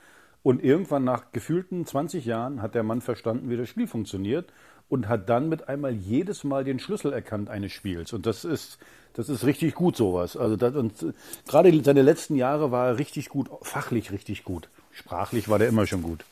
Und 0.43 0.63
irgendwann 0.63 1.03
nach 1.03 1.31
gefühlten 1.31 1.85
20 1.85 2.25
Jahren 2.25 2.61
hat 2.61 2.75
der 2.75 2.83
Mann 2.83 3.01
verstanden, 3.01 3.49
wie 3.49 3.57
das 3.57 3.67
Spiel 3.67 3.87
funktioniert 3.87 4.51
und 4.89 5.09
hat 5.09 5.29
dann 5.29 5.49
mit 5.49 5.67
einmal 5.67 5.91
jedes 5.93 6.43
Mal 6.43 6.63
den 6.63 6.79
Schlüssel 6.79 7.11
erkannt 7.11 7.49
eines 7.49 7.71
Spiels. 7.71 8.13
Und 8.13 8.25
das 8.25 8.45
ist, 8.45 8.77
das 9.13 9.29
ist 9.29 9.45
richtig 9.45 9.75
gut, 9.75 9.97
sowas. 9.97 10.37
Also 10.37 10.55
das, 10.55 10.75
und 10.75 10.93
gerade 11.47 11.83
seine 11.83 12.01
letzten 12.01 12.35
Jahre 12.35 12.71
war 12.71 12.87
er 12.87 12.97
richtig 12.97 13.29
gut, 13.29 13.49
fachlich 13.61 14.11
richtig 14.11 14.43
gut. 14.43 14.69
Sprachlich 14.91 15.49
war 15.49 15.59
der 15.59 15.67
immer 15.67 15.85
schon 15.85 16.01
gut. 16.01 16.23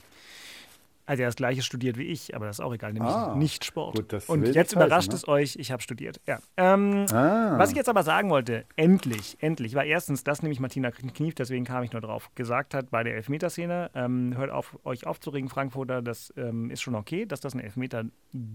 Also 1.06 1.22
er 1.22 1.28
hat 1.28 1.32
das 1.32 1.36
gleiche 1.36 1.62
studiert 1.62 1.98
wie 1.98 2.04
ich, 2.04 2.36
aber 2.36 2.46
das 2.48 2.58
ist 2.60 2.66
auch 2.66 2.74
egal, 2.74 2.94
nämlich 2.94 3.12
Ah, 3.14 3.36
nicht 3.36 3.64
Sport. 3.66 3.96
gut, 3.96 4.12
das 4.14 4.28
Und 4.28 4.46
jetzt 4.48 4.76
heißen, 4.76 4.82
überrascht 4.82 5.10
ne? 5.10 5.16
es 5.16 5.28
euch, 5.28 5.56
ich 5.58 5.72
habe 5.72 5.82
studiert. 5.82 6.20
Ja. 6.28 6.40
Ähm, 6.58 7.06
Ah. 7.12 7.58
Was 7.58 7.70
ich 7.72 7.76
jetzt 7.78 7.90
aber 7.90 8.04
sagen 8.04 8.30
wollte, 8.30 8.66
endlich, 8.76 9.38
endlich, 9.40 9.76
war 9.76 9.84
erstens, 9.86 10.24
dass 10.24 10.42
nämlich 10.42 10.60
Martina 10.60 10.92
Knief, 10.92 11.36
deswegen 11.36 11.66
kam 11.66 11.84
ich 11.84 11.92
nur 11.92 12.02
drauf, 12.02 12.30
gesagt 12.36 12.74
hat 12.74 12.90
bei 12.92 13.04
der 13.04 13.16
Elfmeterszene, 13.16 13.92
ähm, 13.94 14.34
hört 14.36 14.50
auf, 14.52 14.78
euch 14.84 15.06
aufzuregen, 15.06 15.50
Frankfurter, 15.50 16.02
das 16.02 16.34
ähm, 16.38 16.70
ist 16.72 16.82
schon 16.82 16.96
okay, 16.96 17.26
dass 17.26 17.40
das 17.40 17.54
einen 17.54 17.64
Elfmeter 17.64 18.06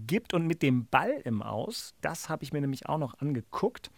gibt. 0.07 0.33
Und 0.33 0.45
mit 0.47 0.61
dem 0.61 0.85
Ball 0.87 1.21
im 1.23 1.41
Aus, 1.41 1.95
das 2.01 2.29
habe 2.29 2.43
ich 2.43 2.51
mir 2.53 2.61
nämlich 2.61 2.87
auch 2.87 2.97
noch 2.97 3.19
angeguckt. 3.19 3.89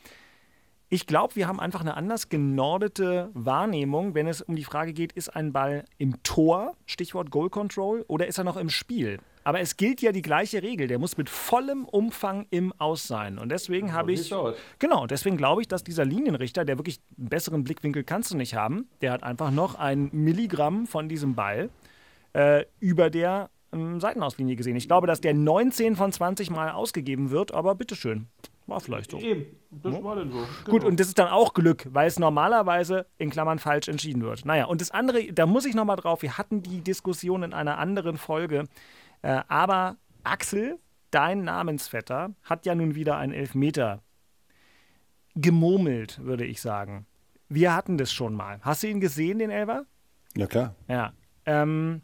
Ich 0.94 1.08
glaube, 1.08 1.36
wir 1.36 1.48
haben 1.48 1.60
einfach 1.60 1.82
eine 1.82 1.98
anders 1.98 2.30
genordete 2.30 3.32
Wahrnehmung, 3.34 4.14
wenn 4.14 4.28
es 4.28 4.44
um 4.44 4.56
die 4.56 4.64
Frage 4.64 4.94
geht, 4.94 5.12
ist 5.12 5.36
ein 5.36 5.52
Ball 5.52 5.86
im 5.98 6.22
Tor, 6.22 6.76
Stichwort 6.86 7.32
Goal 7.32 7.50
Control, 7.50 8.06
oder 8.08 8.28
ist 8.28 8.38
er 8.38 8.44
noch 8.44 8.58
im 8.58 8.70
Spiel? 8.70 9.18
Aber 9.44 9.60
es 9.60 9.76
gilt 9.76 10.04
ja 10.04 10.12
die 10.12 10.22
gleiche 10.22 10.62
Regel, 10.62 10.88
der 10.88 11.00
muss 11.00 11.18
mit 11.18 11.32
vollem 11.32 11.86
Umfang 11.86 12.46
im 12.52 12.74
Aus 12.78 13.08
sein. 13.08 13.40
Und 13.40 13.50
deswegen 13.50 13.92
habe 13.92 14.12
ich. 14.12 14.32
aus. 14.32 14.56
Genau, 14.78 15.08
deswegen 15.08 15.36
glaube 15.36 15.64
ich, 15.64 15.68
dass 15.68 15.84
dieser 15.84 16.06
Linienrichter, 16.06 16.64
der 16.64 16.78
wirklich 16.78 17.00
einen 17.18 17.30
besseren 17.30 17.64
Blickwinkel 17.64 18.04
kannst 18.04 18.32
du 18.32 18.38
nicht 18.38 18.54
haben, 18.54 18.88
der 19.02 19.14
hat 19.14 19.24
einfach 19.24 19.50
noch 19.50 19.74
ein 19.74 20.10
Milligramm 20.12 20.86
von 20.86 21.10
diesem 21.10 21.34
Ball 21.34 21.72
äh, 22.34 22.66
über 22.80 23.10
der 23.10 23.50
ähm, 23.72 24.00
Seitenauslinie 24.00 24.56
gesehen. 24.56 24.76
Ich 24.76 24.88
glaube, 24.88 25.08
dass 25.08 25.22
der 25.22 25.34
19 25.34 25.96
von 25.96 26.12
20 26.12 26.52
Mal 26.52 26.70
ausgegeben 26.70 27.32
wird, 27.32 27.52
aber 27.52 27.74
bitteschön. 27.74 28.28
War 28.66 28.80
vielleicht 28.80 29.12
so. 29.12 29.18
Eben, 29.20 29.46
das 29.72 30.02
war 30.04 30.16
denn 30.16 30.32
so. 30.32 30.38
Gut, 30.40 30.66
Genau. 30.82 30.88
und 30.88 31.00
das 31.00 31.08
ist 31.08 31.20
dann 31.20 31.28
auch 31.28 31.54
Glück, 31.54 31.86
weil 31.92 32.08
es 32.08 32.18
normalerweise 32.18 33.06
in 33.18 33.30
Klammern 33.30 33.60
falsch 33.60 33.90
entschieden 33.90 34.22
wird. 34.24 34.46
Naja, 34.46 34.66
und 34.66 34.80
das 34.80 34.92
andere, 34.92 35.34
da 35.34 35.46
muss 35.46 35.66
ich 35.66 35.76
nochmal 35.76 35.98
drauf, 35.98 36.22
wir 36.22 36.38
hatten 36.38 36.64
die 36.64 36.82
Diskussion 36.82 37.44
in 37.44 37.54
einer 37.54 37.78
anderen 37.78 38.18
Folge, 38.18 38.64
äh, 39.22 39.42
aber 39.50 39.98
Axel, 40.24 40.80
dein 41.12 41.44
Namensvetter, 41.44 42.34
hat 42.44 42.66
ja 42.66 42.74
nun 42.74 42.96
wieder 42.96 43.18
einen 43.18 43.34
Elfmeter 43.34 44.02
gemurmelt, 45.36 46.24
würde 46.24 46.46
ich 46.46 46.62
sagen. 46.62 47.06
Wir 47.50 47.76
hatten 47.76 47.98
das 47.98 48.12
schon 48.12 48.34
mal. 48.34 48.60
Hast 48.62 48.84
du 48.84 48.88
ihn 48.88 49.00
gesehen, 49.00 49.40
den 49.40 49.50
Elfer? 49.52 49.86
Ja, 50.36 50.48
klar. 50.48 50.76
Ja. 50.88 51.14
Ähm, 51.46 52.02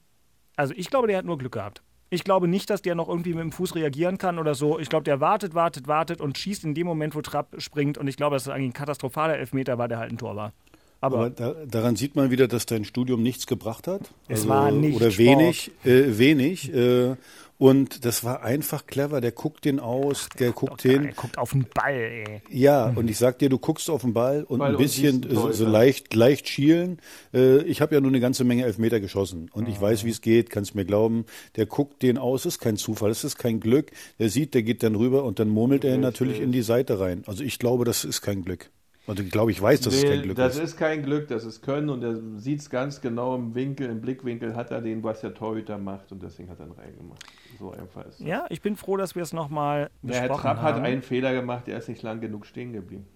also 0.56 0.74
ich 0.76 0.90
glaube, 0.90 1.08
der 1.08 1.18
hat 1.18 1.26
nur 1.26 1.38
Glück 1.38 1.54
gehabt. 1.54 1.82
Ich 2.12 2.24
glaube 2.24 2.48
nicht, 2.48 2.70
dass 2.70 2.82
der 2.82 2.96
noch 2.96 3.08
irgendwie 3.08 3.34
mit 3.34 3.44
dem 3.44 3.52
Fuß 3.52 3.76
reagieren 3.76 4.18
kann 4.18 4.40
oder 4.40 4.56
so. 4.56 4.80
Ich 4.80 4.90
glaube, 4.90 5.04
der 5.04 5.20
wartet, 5.20 5.54
wartet, 5.54 5.88
wartet 5.88 6.22
und 6.22 6.38
schießt 6.38 6.64
in 6.64 6.74
dem 6.74 6.88
Moment, 6.88 7.14
wo 7.16 7.22
Trapp 7.22 7.56
springt. 7.60 7.98
Und 7.98 8.08
ich 8.08 8.18
glaube, 8.18 8.36
dass 8.36 8.44
es 8.44 8.50
eigentlich 8.50 8.70
ein 8.70 8.74
katastrophaler 8.74 9.38
Elfmeter 9.38 9.78
war, 9.78 9.88
der 9.88 10.00
halt 10.00 10.12
ein 10.12 10.18
Tor 10.18 10.36
war. 10.36 10.54
Aber, 11.02 11.18
Aber 11.18 11.30
da, 11.30 11.56
daran 11.66 11.96
sieht 11.96 12.16
man 12.16 12.30
wieder, 12.32 12.48
dass 12.48 12.66
dein 12.66 12.84
Studium 12.84 13.22
nichts 13.24 13.48
gebracht 13.48 13.88
hat. 13.88 14.12
Also, 14.28 14.44
Es 14.44 14.48
war 14.50 14.72
nicht 14.72 14.96
Oder 14.96 15.12
Sport. 15.12 15.28
wenig, 15.28 15.72
äh, 15.86 16.18
wenig. 16.18 16.74
Äh, 16.74 17.16
und 17.60 18.06
das 18.06 18.24
war 18.24 18.42
einfach 18.42 18.88
clever. 18.88 19.20
Der 19.20 19.34
guckt 19.34 19.66
den 19.66 19.82
aus, 19.82 20.30
der 20.40 20.54
guckt 20.54 20.86
er 20.86 20.92
hin. 20.94 21.12
guckt 21.14 21.38
auf 21.38 21.52
den 21.52 21.66
Ball, 21.74 21.94
ey. 21.94 22.42
Ja, 22.50 22.86
und 22.96 23.10
ich 23.10 23.18
sag 23.18 23.38
dir, 23.40 23.50
du 23.50 23.60
guckst 23.60 23.90
auf 23.90 24.02
den 24.02 24.14
Ball 24.14 24.46
und 24.46 24.60
Ball 24.60 24.70
ein 24.70 24.76
und 24.76 24.82
bisschen 24.82 25.26
einen 25.26 25.36
so, 25.36 25.52
so 25.52 25.68
leicht, 25.68 26.14
leicht 26.16 26.48
schielen. 26.48 27.00
Äh, 27.34 27.64
ich 27.64 27.82
habe 27.82 27.94
ja 27.94 28.00
nur 28.00 28.12
eine 28.12 28.22
ganze 28.22 28.46
Menge 28.46 28.64
Elfmeter 28.64 29.02
geschossen 29.02 29.50
und 29.52 29.68
ich 29.68 29.80
weiß, 29.80 30.06
wie 30.06 30.10
es 30.10 30.22
geht, 30.22 30.50
kannst 30.50 30.74
mir 30.74 30.86
glauben. 30.86 31.26
Der 31.58 31.66
guckt 31.66 32.02
den 32.02 32.18
aus, 32.18 32.46
ist 32.46 32.60
kein 32.60 32.78
Zufall, 32.78 33.12
es 33.12 33.26
ist 33.26 33.38
kein 33.38 33.60
Glück. 33.60 33.92
Der 34.20 34.30
sieht, 34.30 34.54
der 34.54 34.64
geht 34.64 34.82
dann 34.82 34.96
rüber 34.96 35.26
und 35.26 35.40
dann 35.40 35.50
murmelt 35.50 35.84
er 35.84 35.98
natürlich 35.98 36.40
in 36.40 36.54
die 36.54 36.62
Seite 36.62 37.02
rein. 37.02 37.24
Also 37.28 37.44
ich 37.44 37.60
glaube, 37.60 37.84
das 37.84 38.06
ist 38.06 38.22
kein 38.22 38.42
Glück. 38.46 38.72
Also 39.10 39.24
ich 39.24 39.32
glaube, 39.32 39.50
ich 39.52 39.60
weiß, 39.62 39.82
dass 39.82 39.96
es 39.96 40.04
Nee, 40.04 40.10
kein 40.10 40.22
Glück 40.22 40.38
das 40.38 40.56
ist. 40.56 40.64
ist 40.64 40.78
kein 40.78 41.04
Glück, 41.04 41.28
das 41.28 41.44
ist 41.44 41.62
Können 41.64 41.90
und 41.90 42.04
er 42.04 42.16
sieht 42.40 42.60
es 42.60 42.70
ganz 42.70 43.02
genau 43.02 43.36
im 43.36 43.56
Winkel, 43.56 43.90
im 43.90 44.02
Blickwinkel 44.02 44.56
hat 44.56 44.70
er 44.72 44.82
den, 44.82 45.04
was 45.04 45.22
der 45.22 45.34
Torhüter 45.34 45.78
macht 45.80 46.12
und 46.12 46.22
deswegen 46.22 46.50
hat 46.50 46.60
er 46.60 46.68
ihn 46.68 46.74
reingemacht. 46.74 47.24
So 47.58 47.72
einfach 47.72 48.06
ist 48.06 48.20
es. 48.20 48.26
Ja, 48.28 48.46
ich 48.50 48.62
bin 48.62 48.76
froh, 48.76 48.98
dass 48.98 49.16
wir 49.16 49.24
es 49.24 49.34
nochmal 49.34 49.90
Der 50.04 50.16
Herr 50.16 50.22
besprochen 50.28 50.42
Trapp 50.44 50.58
haben. 50.58 50.76
hat 50.78 50.84
einen 50.84 51.02
Fehler 51.02 51.34
gemacht, 51.34 51.66
der 51.68 51.80
ist 51.80 51.90
nicht 51.90 52.04
lang 52.04 52.22
genug 52.22 52.46
stehen 52.46 52.72
geblieben. 52.72 53.08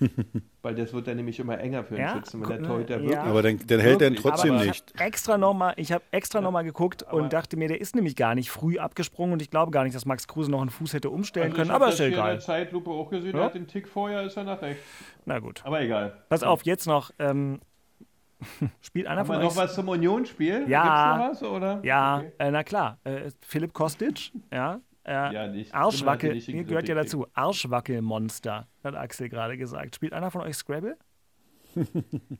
Weil 0.64 0.76
das 0.76 0.92
wird 0.92 1.08
dann 1.08 1.16
nämlich 1.16 1.40
immer 1.40 1.58
enger 1.58 1.82
für 1.82 1.96
den 1.96 2.04
Ja, 2.04 2.12
Schützen, 2.14 2.40
wenn 2.40 2.48
der 2.48 2.62
Torhüter 2.62 2.96
ja. 2.98 3.02
wirklich. 3.02 3.18
Aber 3.18 3.42
dann, 3.42 3.58
dann 3.66 3.80
hält 3.80 4.00
er 4.00 4.08
ihn 4.08 4.14
trotzdem 4.16 4.54
aber 4.54 4.64
nicht. 4.64 4.92
Ich 4.94 5.00
habe 5.00 5.04
extra 5.08 5.36
nochmal 5.36 5.74
hab 5.76 6.02
extra 6.12 6.40
noch 6.40 6.52
mal 6.52 6.62
geguckt 6.62 7.02
und 7.02 7.32
dachte 7.32 7.56
mir, 7.56 7.66
der 7.66 7.80
ist 7.80 7.96
nämlich 7.96 8.14
gar 8.14 8.36
nicht 8.36 8.50
früh 8.52 8.78
abgesprungen 8.78 9.32
und 9.32 9.42
ich 9.42 9.50
glaube 9.50 9.72
gar 9.72 9.82
nicht, 9.82 9.96
dass 9.96 10.06
Max 10.06 10.28
Kruse 10.28 10.50
noch 10.52 10.60
einen 10.60 10.70
Fuß 10.70 10.94
hätte 10.94 11.10
umstellen 11.10 11.46
Also 11.46 11.56
können, 11.56 11.70
ich 11.70 11.74
aber 11.74 11.86
das 11.86 11.94
ist 11.94 12.00
ja 12.00 12.06
hier 12.06 12.14
in 12.18 12.22
der 12.22 12.30
egal. 12.34 12.40
Zeitlupe 12.40 12.90
auch 12.90 13.10
gesehen, 13.10 13.32
Ja. 13.34 13.40
er 13.42 13.44
hat 13.46 13.54
den 13.56 13.66
Tick 13.66 13.88
vorher, 13.88 14.22
ist 14.22 14.36
er 14.36 14.44
nach 14.44 14.62
rechts. 14.62 14.82
Na 15.24 15.40
gut. 15.40 15.62
Aber 15.64 15.80
egal. 15.80 16.22
Pass 16.28 16.44
auf, 16.44 16.62
jetzt 16.64 16.86
noch. 16.86 17.10
Ähm, 17.18 17.58
spielt 18.82 19.06
einer 19.08 19.20
Haben 19.20 19.26
von 19.26 19.36
wir 19.36 19.40
euch. 19.46 19.54
noch 19.54 19.56
was 19.56 19.74
zum 19.74 19.88
Union-Spiel? 19.88 20.64
Ja. 20.68 21.16
Gibt's 21.26 21.42
noch 21.42 21.48
was, 21.50 21.56
oder? 21.56 21.80
Ja, 21.84 22.18
Okay. 22.18 22.32
äh, 22.38 22.50
na 22.52 22.62
klar. 22.62 22.98
Äh, 23.04 23.30
Philipp 23.40 23.72
Kostic, 23.72 24.32
ja. 24.52 24.80
Äh, 25.04 25.34
Ja, 25.34 25.46
nicht. 25.48 25.74
In 26.48 26.54
hier 26.54 26.64
gehört 26.64 26.88
ja 26.88 26.94
dazu. 26.94 27.26
Arschwackelmonster, 27.34 28.68
hat 28.84 28.94
Axel 28.94 29.28
gerade 29.28 29.56
gesagt. 29.56 29.96
Spielt 29.96 30.12
einer 30.12 30.30
von 30.30 30.42
euch 30.42 30.56
Scrabble? 30.56 30.96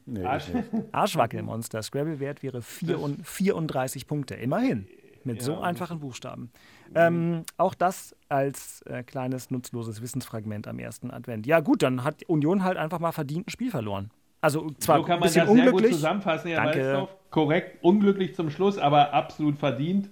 Nee, 0.07 0.25
Arsch-. 0.25 0.51
Arschwackelmonster. 0.93 1.83
Scrabble-Wert 1.83 2.43
wäre 2.43 2.61
vier 2.63 3.01
und 3.01 3.27
34 3.27 4.07
Punkte. 4.07 4.35
Immerhin. 4.35 4.87
Mit 5.25 5.41
so 5.41 5.53
Ja. 5.53 5.61
einfachen 5.61 6.01
Buchstaben. 6.01 6.51
Ähm, 6.95 7.45
auch 7.57 7.75
das 7.75 8.15
als 8.29 8.83
äh, 8.83 9.03
kleines 9.05 9.51
nutzloses 9.51 10.03
Wissensfragment 10.03 10.67
am 10.67 10.79
ersten 10.81 11.11
Advent. 11.13 11.47
Ja, 11.47 11.61
gut, 11.61 11.83
dann 11.83 12.03
hat 12.05 12.25
Union 12.29 12.65
halt 12.65 12.77
einfach 12.77 12.99
mal 12.99 13.13
verdient 13.13 13.47
ein 13.47 13.51
Spiel 13.51 13.71
verloren. 13.71 14.11
Also 14.41 14.71
zwar 14.79 14.99
so 14.99 15.05
kann 15.05 15.15
ein 15.15 15.21
man 15.21 15.27
bisschen 15.29 15.47
das 15.47 15.55
sehr 15.55 15.65
gut 15.65 15.73
unglücklich. 15.75 15.93
zusammenfassen, 15.95 16.51
Herr 16.51 16.65
Danke. 16.65 17.09
Korrekt, 17.31 17.79
unglücklich 17.85 18.35
zum 18.35 18.51
Schluss, 18.51 18.77
aber 18.79 19.15
absolut 19.15 19.57
verdient. 19.59 20.11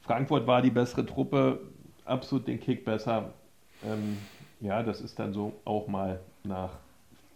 Frankfurt 0.00 0.46
war 0.48 0.60
die 0.60 0.70
bessere 0.70 1.06
Truppe, 1.06 1.60
absolut 2.04 2.46
den 2.48 2.60
Kick 2.60 2.84
besser. 2.84 3.32
Ähm, 3.84 4.18
ja, 4.60 4.82
das 4.82 5.00
ist 5.00 5.18
dann 5.18 5.32
so 5.32 5.52
auch 5.64 5.88
mal 5.88 6.20
nach 6.44 6.70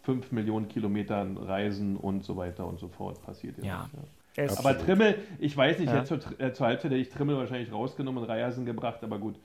5 0.03 0.31
Millionen 0.31 0.69
Kilometern 0.69 1.37
Reisen 1.37 1.97
und 1.97 2.23
so 2.23 2.37
weiter 2.37 2.65
und 2.65 2.79
so 2.79 2.87
fort 2.87 3.21
passiert. 3.25 3.57
Ja. 3.63 3.89
Ja. 4.37 4.45
Aber 4.57 4.77
Trimmel, 4.77 5.17
ich 5.39 5.57
weiß 5.57 5.79
nicht, 5.79 5.89
Ja. 5.91 5.97
jetzt 5.97 6.07
zur, 6.09 6.19
äh, 6.39 6.53
zur 6.53 6.67
Halbzeit 6.67 6.91
hätte 6.91 7.01
ich 7.01 7.09
Trimmel 7.09 7.37
wahrscheinlich 7.37 7.71
rausgenommen 7.71 8.23
und 8.23 8.29
Reiersen 8.29 8.65
gebracht, 8.65 8.99
aber 9.03 9.17
gut. 9.19 9.35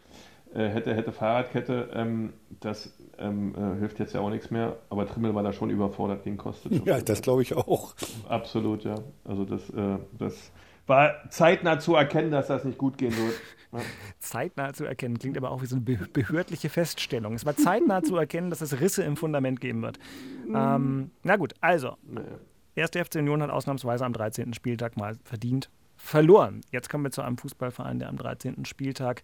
Äh, 0.55 0.69
hätte, 0.69 0.95
hätte 0.95 1.13
Fahrradkette, 1.13 1.89
ähm, 1.95 2.35
das 2.61 2.93
ähm, 3.19 3.55
äh, 3.57 3.79
hilft 3.79 3.99
jetzt 4.01 4.13
ja 4.13 4.21
auch 4.21 4.29
nichts 4.29 4.51
mehr. 4.51 4.77
Aber 4.91 5.07
Trimmel 5.07 5.35
war 5.35 5.43
da 5.43 5.51
schon 5.55 5.71
überfordert 5.71 6.25
gegen 6.25 6.37
Kostic. 6.37 6.73
Ja, 6.87 7.01
das 7.01 7.23
glaube 7.23 7.41
ich 7.41 7.57
auch. 7.57 7.95
Absolut, 8.29 8.85
ja. 8.85 8.97
Also 9.25 9.47
das, 9.47 9.71
äh, 9.71 9.97
das 10.19 10.53
war 10.87 11.15
zeitnah 11.31 11.79
zu 11.79 11.95
erkennen, 11.95 12.31
dass 12.31 12.49
das 12.49 12.65
nicht 12.65 12.77
gut 12.77 12.99
gehen 12.99 13.17
wird. 13.17 13.35
Zeitnah 14.19 14.73
zu 14.73 14.85
erkennen, 14.85 15.19
klingt 15.19 15.37
aber 15.37 15.51
auch 15.51 15.63
wie 15.63 15.67
so 15.67 15.77
eine 15.77 15.85
be 15.85 15.97
behördliche 16.13 16.69
Feststellung. 16.69 17.35
Es 17.35 17.47
war 17.47 17.57
zeitnah 17.57 18.03
zu 18.03 18.17
erkennen, 18.17 18.51
dass 18.51 18.61
es 18.61 18.81
Risse 18.81 19.03
im 19.03 19.17
Fundament 19.17 19.61
geben 19.61 19.83
wird. 19.83 19.99
Ähm, 20.47 21.11
na 21.23 21.37
gut, 21.37 21.55
also, 21.61 21.97
Naja. 22.03 22.39
Erste 22.75 23.05
FC 23.05 23.17
Union 23.17 23.43
hat 23.43 23.51
ausnahmsweise 23.51 24.05
am 24.05 24.15
13. 24.15 24.55
Spieltag 24.55 24.97
mal 24.97 25.17
verdient 25.25 25.69
verloren. 25.97 26.63
Jetzt 26.71 26.89
kommen 26.89 27.05
wir 27.05 27.11
zu 27.11 27.23
einem 27.23 27.37
Fußballverein, 27.37 27.99
der 27.99 28.09
am 28.09 28.17
13. 28.17 28.65
Spieltag 28.65 29.23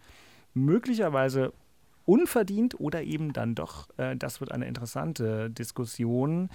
möglicherweise 0.54 1.52
unverdient 2.04 2.78
oder 2.78 3.02
eben 3.02 3.32
dann 3.32 3.54
doch, 3.54 3.88
äh, 3.96 4.16
das 4.16 4.40
wird 4.40 4.52
eine 4.52 4.66
interessante 4.66 5.50
Diskussion, 5.50 6.50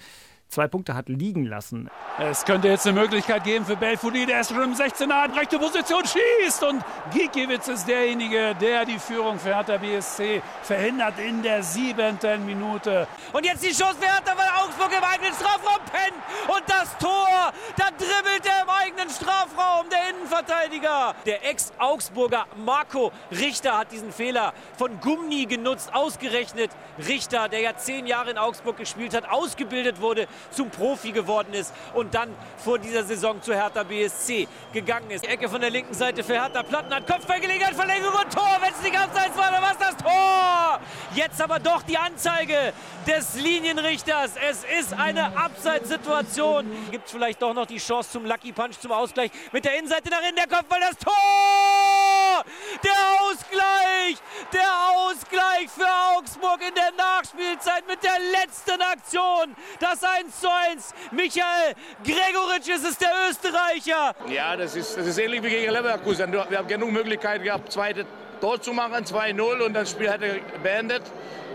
zwei 0.48 0.68
Punkte 0.68 0.94
hat 0.94 1.08
liegen 1.08 1.44
lassen. 1.44 1.90
Es 2.18 2.44
könnte 2.44 2.68
jetzt 2.68 2.86
eine 2.86 3.00
Möglichkeit 3.00 3.42
geben 3.42 3.64
für 3.64 3.76
Belfodil, 3.76 4.26
der 4.26 4.40
ist 4.40 4.50
schon 4.50 4.62
im 4.62 4.74
16er, 4.74 5.22
hat 5.22 5.36
rechte 5.36 5.58
Position, 5.58 6.02
schießt 6.04 6.62
und 6.62 6.84
Gikiewicz 7.12 7.66
ist 7.66 7.88
derjenige, 7.88 8.54
der 8.60 8.84
die 8.84 8.98
Führung 9.00 9.38
für 9.38 9.54
Hertha 9.54 9.78
BSC 9.78 10.40
verhindert 10.62 11.18
in 11.18 11.42
der 11.42 11.62
siebenten 11.62 12.46
Minute. 12.46 13.08
Und 13.32 13.44
jetzt 13.44 13.64
die 13.64 13.72
Chance 13.72 13.96
für 13.98 14.06
Hertha, 14.06 14.32
weil 14.36 14.48
Augsburg 14.64 14.92
im 14.96 15.02
eigenen 15.02 15.34
Strafraum 15.34 15.80
pennt. 15.90 16.14
Und 16.46 16.62
das 16.68 16.96
Tor, 16.98 17.52
da 17.76 17.86
dribbelt 17.98 18.46
er 18.46 18.62
im 18.62 18.70
eigenen 18.70 19.10
Strafraum, 19.10 19.86
der 19.90 20.10
Innenverteidiger. 20.10 21.14
Der 21.26 21.48
Ex-Augsburger 21.48 22.46
Marco 22.64 23.10
Richter 23.32 23.78
hat 23.78 23.90
diesen 23.90 24.12
Fehler 24.12 24.52
von 24.78 25.00
Gumni 25.00 25.46
genutzt, 25.46 25.92
ausgerechnet. 25.92 26.70
Richter, 27.08 27.48
der 27.48 27.60
ja 27.60 27.76
zehn 27.76 28.06
Jahre 28.06 28.30
in 28.30 28.38
Augsburg 28.38 28.76
gespielt 28.76 29.14
hat, 29.14 29.28
ausgebildet 29.28 30.00
wurde, 30.00 30.28
zum 30.50 30.70
Profi 30.70 31.12
geworden 31.12 31.54
ist 31.54 31.72
und 31.94 32.14
dann 32.14 32.34
vor 32.56 32.78
dieser 32.78 33.04
Saison 33.04 33.40
zu 33.42 33.54
Hertha 33.54 33.82
BSC 33.82 34.48
gegangen 34.72 35.10
ist. 35.10 35.24
Die 35.24 35.28
Ecke 35.28 35.48
von 35.48 35.60
der 35.60 35.70
linken 35.70 35.94
Seite 35.94 36.22
für 36.22 36.34
Hertha 36.34 36.62
Platten 36.62 36.94
hat 36.94 37.06
Kopfballgelegenheit, 37.06 37.74
Verlängerung 37.74 38.14
und 38.14 38.32
Tor. 38.32 38.58
Wenn 38.60 38.72
es 38.72 38.82
nicht 38.82 38.98
abseits 38.98 39.36
war, 39.36 39.50
dann 39.50 39.62
war 39.62 39.72
es 39.72 39.78
das 39.78 39.96
Tor. 39.96 40.80
Jetzt 41.14 41.40
aber 41.40 41.58
doch 41.58 41.82
die 41.82 41.98
Anzeige 41.98 42.72
des 43.06 43.34
Linienrichters. 43.34 44.32
Es 44.48 44.64
ist 44.80 44.94
eine 44.94 45.36
Abseitssituation. 45.36 46.66
Gibt 46.90 47.10
vielleicht 47.10 47.42
doch 47.42 47.54
noch 47.54 47.66
die 47.66 47.78
Chance 47.78 48.10
zum 48.10 48.24
Lucky 48.24 48.52
Punch 48.52 48.78
zum 48.78 48.92
Ausgleich 48.92 49.30
mit 49.52 49.64
der 49.64 49.76
Innenseite 49.78 50.10
nach 50.10 50.22
innen. 50.22 50.36
Der 50.36 50.46
Kopfball, 50.46 50.80
das 50.80 50.96
Tor! 50.98 52.44
Der 52.82 52.92
Ausgleich! 53.20 54.16
Der 54.52 54.70
Ausgleich 54.96 55.68
für 55.70 55.86
Augsburg 56.16 56.60
in 56.66 56.74
der 56.74 56.92
Nachspielzeit 56.92 57.86
mit 57.86 58.02
der 58.02 58.18
letzten 58.32 58.80
Aktion. 58.80 59.54
Das 59.80 60.02
1 60.02 60.23
zu 60.30 60.48
1. 60.50 60.94
Michael 61.12 61.74
Gregoritsch 62.02 62.68
ist 62.68 62.84
es, 62.84 62.98
der 62.98 63.10
Österreicher. 63.30 64.14
Ja, 64.28 64.56
das 64.56 64.76
ist, 64.76 64.96
das 64.96 65.06
ist 65.06 65.18
ähnlich 65.18 65.42
wie 65.42 65.50
gegen 65.50 65.72
Leverkusen. 65.72 66.32
Wir 66.32 66.58
haben 66.58 66.68
genug 66.68 66.92
Möglichkeiten 66.92 67.44
gehabt, 67.44 67.72
zweite 67.72 68.06
Tor 68.40 68.60
zu 68.60 68.72
machen, 68.72 69.04
2-0 69.04 69.64
und 69.64 69.74
das 69.74 69.90
Spiel 69.90 70.10
hätte 70.10 70.40
beendet. 70.62 71.02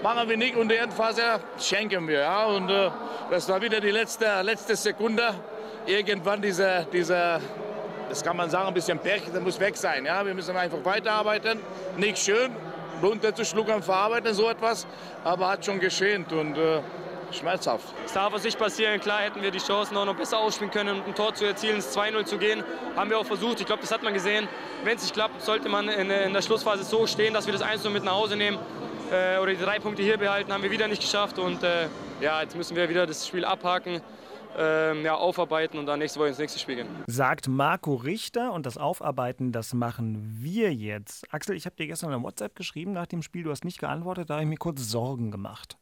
Machen 0.01 0.29
wir 0.29 0.37
nicht 0.37 0.55
und 0.55 0.69
die 0.69 0.75
Endphase 0.75 1.39
schenken 1.59 2.07
wir. 2.07 2.19
Ja? 2.19 2.45
Und 2.45 2.69
äh, 2.69 2.89
das 3.29 3.49
war 3.49 3.61
wieder 3.61 3.79
die 3.79 3.91
letzte, 3.91 4.41
letzte 4.41 4.75
Sekunde. 4.75 5.33
Irgendwann 5.85 6.41
dieser, 6.41 6.83
dieser 6.83 7.41
das 8.09 8.23
kann 8.23 8.37
man 8.37 8.49
sagen, 8.49 8.67
ein 8.67 8.73
bisschen 8.73 8.97
Pech, 8.97 9.23
das 9.31 9.41
muss 9.41 9.59
weg 9.59 9.77
sein. 9.77 10.05
Ja? 10.05 10.25
Wir 10.25 10.33
müssen 10.33 10.55
einfach 10.55 10.83
weiterarbeiten. 10.83 11.59
Nicht 11.97 12.17
schön, 12.17 12.51
runterzuschlucken, 13.01 13.83
verarbeiten, 13.83 14.33
so 14.33 14.49
etwas, 14.49 14.87
aber 15.23 15.49
hat 15.49 15.65
schon 15.65 15.79
geschehen 15.79 16.25
und 16.31 16.57
äh, 16.57 16.81
schmerzhaft. 17.33 17.85
Es 18.05 18.13
darf 18.13 18.33
uns 18.33 18.43
nicht 18.43 18.57
passieren. 18.57 18.99
Klar 18.99 19.21
hätten 19.21 19.41
wir 19.41 19.51
die 19.51 19.59
Chancen 19.59 19.95
auch 19.97 20.05
noch 20.05 20.15
besser 20.15 20.39
ausspielen 20.39 20.71
können, 20.71 20.99
um 20.99 21.05
ein 21.05 21.15
Tor 21.15 21.33
zu 21.33 21.45
erzielen, 21.45 21.75
ins 21.75 21.95
2-0 21.95 22.25
zu 22.25 22.37
gehen. 22.37 22.63
Haben 22.95 23.09
wir 23.09 23.19
auch 23.19 23.25
versucht. 23.25 23.59
Ich 23.59 23.65
glaube, 23.65 23.81
das 23.81 23.91
hat 23.91 24.03
man 24.03 24.13
gesehen. 24.13 24.47
Wenn 24.83 24.95
es 24.95 25.03
nicht 25.03 25.13
klappt, 25.13 25.41
sollte 25.41 25.69
man 25.69 25.89
in, 25.89 26.09
in, 26.09 26.33
der 26.33 26.41
Schlussphase 26.41 26.83
so 26.83 27.07
stehen, 27.07 27.33
dass 27.33 27.45
wir 27.45 27.53
das 27.53 27.61
1 27.61 27.83
mit 27.89 28.03
nach 28.03 28.13
Hause 28.13 28.35
nehmen 28.35 28.57
äh, 29.11 29.37
oder 29.39 29.51
die 29.53 29.61
drei 29.61 29.79
Punkte 29.79 30.03
hier 30.03 30.17
behalten. 30.17 30.51
Haben 30.53 30.63
wir 30.63 30.71
wieder 30.71 30.87
nicht 30.87 31.01
geschafft 31.01 31.39
und 31.39 31.63
äh, 31.63 31.87
ja, 32.21 32.41
jetzt 32.41 32.55
müssen 32.55 32.75
wir 32.75 32.89
wieder 32.89 33.05
das 33.05 33.27
Spiel 33.27 33.45
abhaken 33.45 34.01
ähm, 34.57 35.05
ja, 35.05 35.15
aufarbeiten 35.15 35.77
und 35.77 35.85
dann 35.85 35.99
nächste 35.99 36.19
Woche 36.19 36.29
ins 36.29 36.37
nächste 36.37 36.59
Spiel 36.59 36.75
gehen. 36.75 36.87
Sagt 37.07 37.47
Marco 37.47 37.95
Richter 37.95 38.53
und 38.53 38.65
das 38.65 38.77
Aufarbeiten, 38.77 39.51
das 39.51 39.73
machen 39.73 40.37
wir 40.39 40.73
jetzt. 40.73 41.31
Axel, 41.33 41.55
ich 41.55 41.65
habe 41.65 41.75
dir 41.75 41.87
gestern 41.87 42.11
eine 42.11 42.23
WhatsApp 42.23 42.55
geschrieben 42.55 42.93
nach 42.93 43.07
dem 43.07 43.21
Spiel, 43.21 43.43
du 43.43 43.51
hast 43.51 43.63
nicht 43.63 43.79
geantwortet, 43.79 44.29
da 44.29 44.35
habe 44.35 44.43
ich 44.43 44.49
mir 44.49 44.57
kurz 44.57 44.81
Sorgen 44.89 45.31
gemacht. 45.31 45.77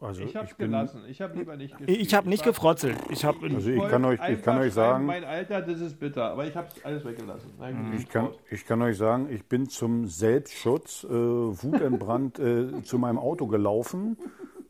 Also 0.00 0.22
ich 0.22 0.36
habe 0.36 0.46
es 0.46 0.56
gelassen. 0.56 1.02
Ich 1.08 1.20
habe 1.20 1.36
lieber 1.36 1.56
nicht 1.56 1.76
gespielt. 1.76 2.00
Ich 2.00 2.14
habe 2.14 2.28
nicht 2.28 2.44
gefrotzelt. 2.44 2.96
Ich 3.10 3.24
hab, 3.24 3.42
also 3.42 3.68
ich 3.68 3.88
kann 3.88 4.04
euch, 4.04 4.20
ich 4.28 4.42
kann 4.42 4.58
euch 4.58 4.72
sagen, 4.72 5.06
mein 5.06 5.24
Alter, 5.24 5.60
das 5.60 5.80
ist 5.80 5.98
bitter, 5.98 6.30
aber 6.30 6.46
ich 6.46 6.54
habe 6.56 6.68
alles 6.84 7.04
weggelassen. 7.04 7.50
Ich 7.96 8.08
kann, 8.08 8.28
ich 8.50 8.64
kann 8.64 8.80
euch 8.82 8.96
sagen, 8.96 9.28
ich 9.30 9.44
bin 9.46 9.68
zum 9.68 10.06
Selbstschutz 10.06 11.04
äh, 11.04 11.08
wutentbrannt 11.10 12.38
äh, 12.38 12.82
zu 12.82 12.98
meinem 12.98 13.18
Auto 13.18 13.48
gelaufen 13.48 14.16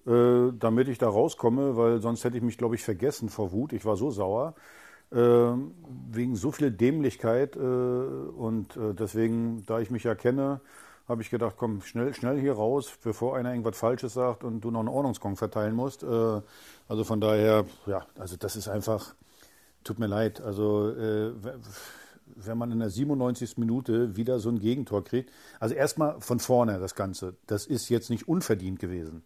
äh, 0.08 0.52
damit 0.58 0.88
ich 0.88 0.96
da 0.96 1.08
rauskomme, 1.08 1.76
weil 1.76 2.00
sonst 2.00 2.24
hätte 2.24 2.38
ich 2.38 2.42
mich, 2.42 2.56
glaube 2.56 2.74
ich, 2.74 2.82
vergessen 2.82 3.28
vor 3.28 3.52
Wut. 3.52 3.74
Ich 3.74 3.84
war 3.84 3.96
so 3.96 4.10
sauer. 4.10 4.54
Äh, 5.10 5.16
wegen 6.10 6.36
so 6.36 6.50
viel 6.50 6.70
Dämlichkeit 6.70 7.56
äh, 7.56 7.60
und 7.60 8.76
äh, 8.76 8.94
deswegen, 8.94 9.64
da 9.64 9.80
ich 9.80 9.90
mich 9.90 10.04
ja 10.04 10.14
kenne, 10.14 10.60
habe 11.08 11.22
ich 11.22 11.30
gedacht, 11.30 11.54
komm, 11.56 11.80
schnell, 11.80 12.12
schnell 12.14 12.38
hier 12.38 12.52
raus, 12.52 12.92
bevor 13.02 13.36
einer 13.36 13.50
irgendwas 13.50 13.78
Falsches 13.78 14.14
sagt 14.14 14.44
und 14.44 14.60
du 14.60 14.70
noch 14.70 14.80
einen 14.80 14.88
Ordnungskong 14.88 15.36
verteilen 15.36 15.74
musst. 15.74 16.02
Äh, 16.02 16.42
also 16.86 17.04
von 17.04 17.20
daher, 17.20 17.64
ja, 17.86 18.06
also 18.18 18.36
das 18.36 18.56
ist 18.56 18.68
einfach, 18.68 19.14
tut 19.84 19.98
mir 19.98 20.06
leid. 20.06 20.40
Also 20.40 20.90
äh, 20.90 21.32
wenn 22.36 22.58
man 22.58 22.70
in 22.70 22.78
der 22.78 22.90
97. 22.90 23.56
Minute 23.56 24.16
wieder 24.16 24.38
so 24.38 24.50
ein 24.50 24.58
Gegentor 24.58 25.02
kriegt, 25.02 25.32
also 25.58 25.74
erstmal 25.74 26.20
von 26.20 26.38
vorne 26.40 26.78
das 26.78 26.94
Ganze, 26.94 27.36
das 27.46 27.66
ist 27.66 27.88
jetzt 27.88 28.10
nicht 28.10 28.28
unverdient 28.28 28.78
gewesen 28.78 29.22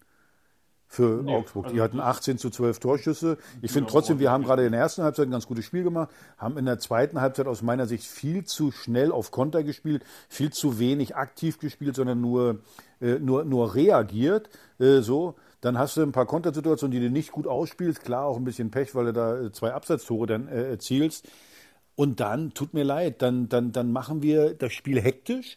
für 0.92 1.22
nee, 1.22 1.34
Augsburg. 1.34 1.68
Die 1.68 1.80
also 1.80 1.84
hatten 1.84 2.00
18 2.00 2.36
zu 2.36 2.50
12 2.50 2.78
Torschüsse. 2.78 3.38
Ich 3.62 3.72
finde 3.72 3.90
trotzdem, 3.90 4.18
wir 4.18 4.30
haben 4.30 4.44
gerade 4.44 4.66
in 4.66 4.72
der 4.72 4.80
ersten 4.82 5.02
Halbzeit 5.02 5.26
ein 5.26 5.30
ganz 5.30 5.46
gutes 5.46 5.64
Spiel 5.64 5.84
gemacht, 5.84 6.10
haben 6.36 6.58
in 6.58 6.66
der 6.66 6.78
zweiten 6.78 7.18
Halbzeit 7.22 7.46
aus 7.46 7.62
meiner 7.62 7.86
Sicht 7.86 8.04
viel 8.04 8.44
zu 8.44 8.70
schnell 8.70 9.10
auf 9.10 9.30
Konter 9.30 9.62
gespielt, 9.62 10.04
viel 10.28 10.52
zu 10.52 10.78
wenig 10.78 11.16
aktiv 11.16 11.58
gespielt, 11.58 11.96
sondern 11.96 12.20
nur, 12.20 12.60
äh, 13.00 13.18
nur, 13.18 13.44
nur 13.44 13.74
reagiert. 13.74 14.50
Äh, 14.78 15.00
so. 15.00 15.34
Dann 15.62 15.78
hast 15.78 15.96
du 15.96 16.02
ein 16.02 16.12
paar 16.12 16.26
Kontersituationen, 16.26 16.92
die 16.92 17.06
du 17.06 17.10
nicht 17.10 17.32
gut 17.32 17.46
ausspielst. 17.46 18.04
Klar, 18.04 18.26
auch 18.26 18.36
ein 18.36 18.44
bisschen 18.44 18.70
Pech, 18.70 18.94
weil 18.94 19.06
du 19.06 19.12
da 19.14 19.40
äh, 19.40 19.52
zwei 19.52 19.72
Absatztore 19.72 20.26
dann 20.26 20.48
äh, 20.48 20.72
erzielst. 20.72 21.26
Und 21.94 22.20
dann, 22.20 22.52
tut 22.52 22.74
mir 22.74 22.84
leid, 22.84 23.22
dann, 23.22 23.48
dann, 23.48 23.72
dann 23.72 23.92
machen 23.92 24.22
wir 24.22 24.52
das 24.52 24.74
Spiel 24.74 25.00
hektisch. 25.00 25.56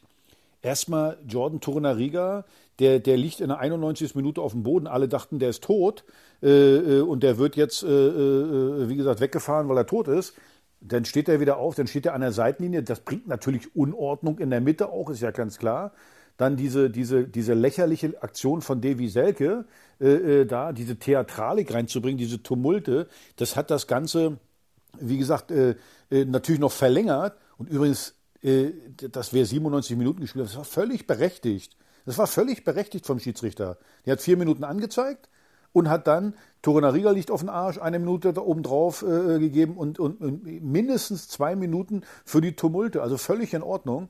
Erstmal 0.61 1.17
Jordan 1.27 1.59
Torunariga, 1.59 2.45
der, 2.79 2.99
der 2.99 3.17
liegt 3.17 3.39
in 3.39 3.47
der 3.47 3.59
91. 3.59 4.15
Minute 4.15 4.41
auf 4.41 4.51
dem 4.51 4.63
Boden. 4.63 4.87
Alle 4.87 5.07
dachten, 5.07 5.39
der 5.39 5.49
ist 5.49 5.63
tot 5.63 6.03
äh, 6.41 6.49
äh, 6.49 7.01
und 7.01 7.23
der 7.23 7.37
wird 7.37 7.55
jetzt, 7.55 7.83
äh, 7.83 7.87
äh, 7.87 8.89
wie 8.89 8.95
gesagt, 8.95 9.21
weggefahren, 9.21 9.69
weil 9.69 9.77
er 9.77 9.85
tot 9.85 10.07
ist. 10.07 10.33
Dann 10.81 11.05
steht 11.05 11.29
er 11.29 11.39
wieder 11.39 11.57
auf, 11.57 11.75
dann 11.75 11.87
steht 11.87 12.05
er 12.05 12.13
an 12.13 12.21
der 12.21 12.31
Seitenlinie. 12.31 12.83
Das 12.83 12.99
bringt 12.99 13.27
natürlich 13.27 13.75
Unordnung 13.75 14.39
in 14.39 14.49
der 14.49 14.61
Mitte 14.61 14.89
auch, 14.89 15.09
ist 15.09 15.21
ja 15.21 15.31
ganz 15.31 15.57
klar. 15.57 15.93
Dann 16.37 16.57
diese, 16.57 16.89
diese, 16.89 17.23
diese 17.23 17.53
lächerliche 17.53 18.21
Aktion 18.21 18.61
von 18.61 18.81
Davy 18.81 19.07
Selke, 19.07 19.65
äh, 20.01 20.41
äh, 20.41 20.45
da 20.45 20.73
diese 20.73 20.97
Theatralik 20.97 21.73
reinzubringen, 21.73 22.17
diese 22.17 22.43
Tumulte, 22.43 23.07
das 23.37 23.55
hat 23.55 23.71
das 23.71 23.87
Ganze, 23.87 24.37
wie 24.99 25.17
gesagt, 25.17 25.51
natürlich 26.09 26.59
noch 26.59 26.71
verlängert. 26.71 27.37
Und 27.57 27.69
übrigens, 27.69 28.15
dass 28.41 29.33
wir 29.33 29.45
97 29.45 29.97
Minuten 29.97 30.21
gespielt 30.21 30.45
das 30.45 30.55
war 30.55 30.63
völlig 30.63 31.07
berechtigt. 31.07 31.75
Das 32.05 32.17
war 32.17 32.27
völlig 32.27 32.63
berechtigt 32.63 33.05
vom 33.05 33.19
Schiedsrichter. 33.19 33.77
Der 34.05 34.13
hat 34.13 34.21
vier 34.21 34.37
Minuten 34.37 34.63
angezeigt 34.63 35.29
und 35.73 35.89
hat 35.89 36.07
dann 36.07 36.35
Torunariga 36.61 37.11
liegt 37.11 37.31
auf 37.31 37.41
den 37.41 37.49
Arsch, 37.49 37.79
eine 37.79 37.99
Minute 37.99 38.33
da 38.33 38.41
oben 38.41 38.63
drauf 38.63 39.03
äh, 39.03 39.39
gegeben 39.39 39.77
und, 39.77 39.99
und, 39.99 40.21
und, 40.21 40.63
mindestens 40.63 41.27
zwei 41.27 41.55
Minuten 41.55 42.03
für 42.23 42.41
die 42.41 42.55
Tumulte. 42.55 43.01
Also 43.01 43.17
völlig 43.17 43.53
in 43.53 43.61
Ordnung. 43.61 44.07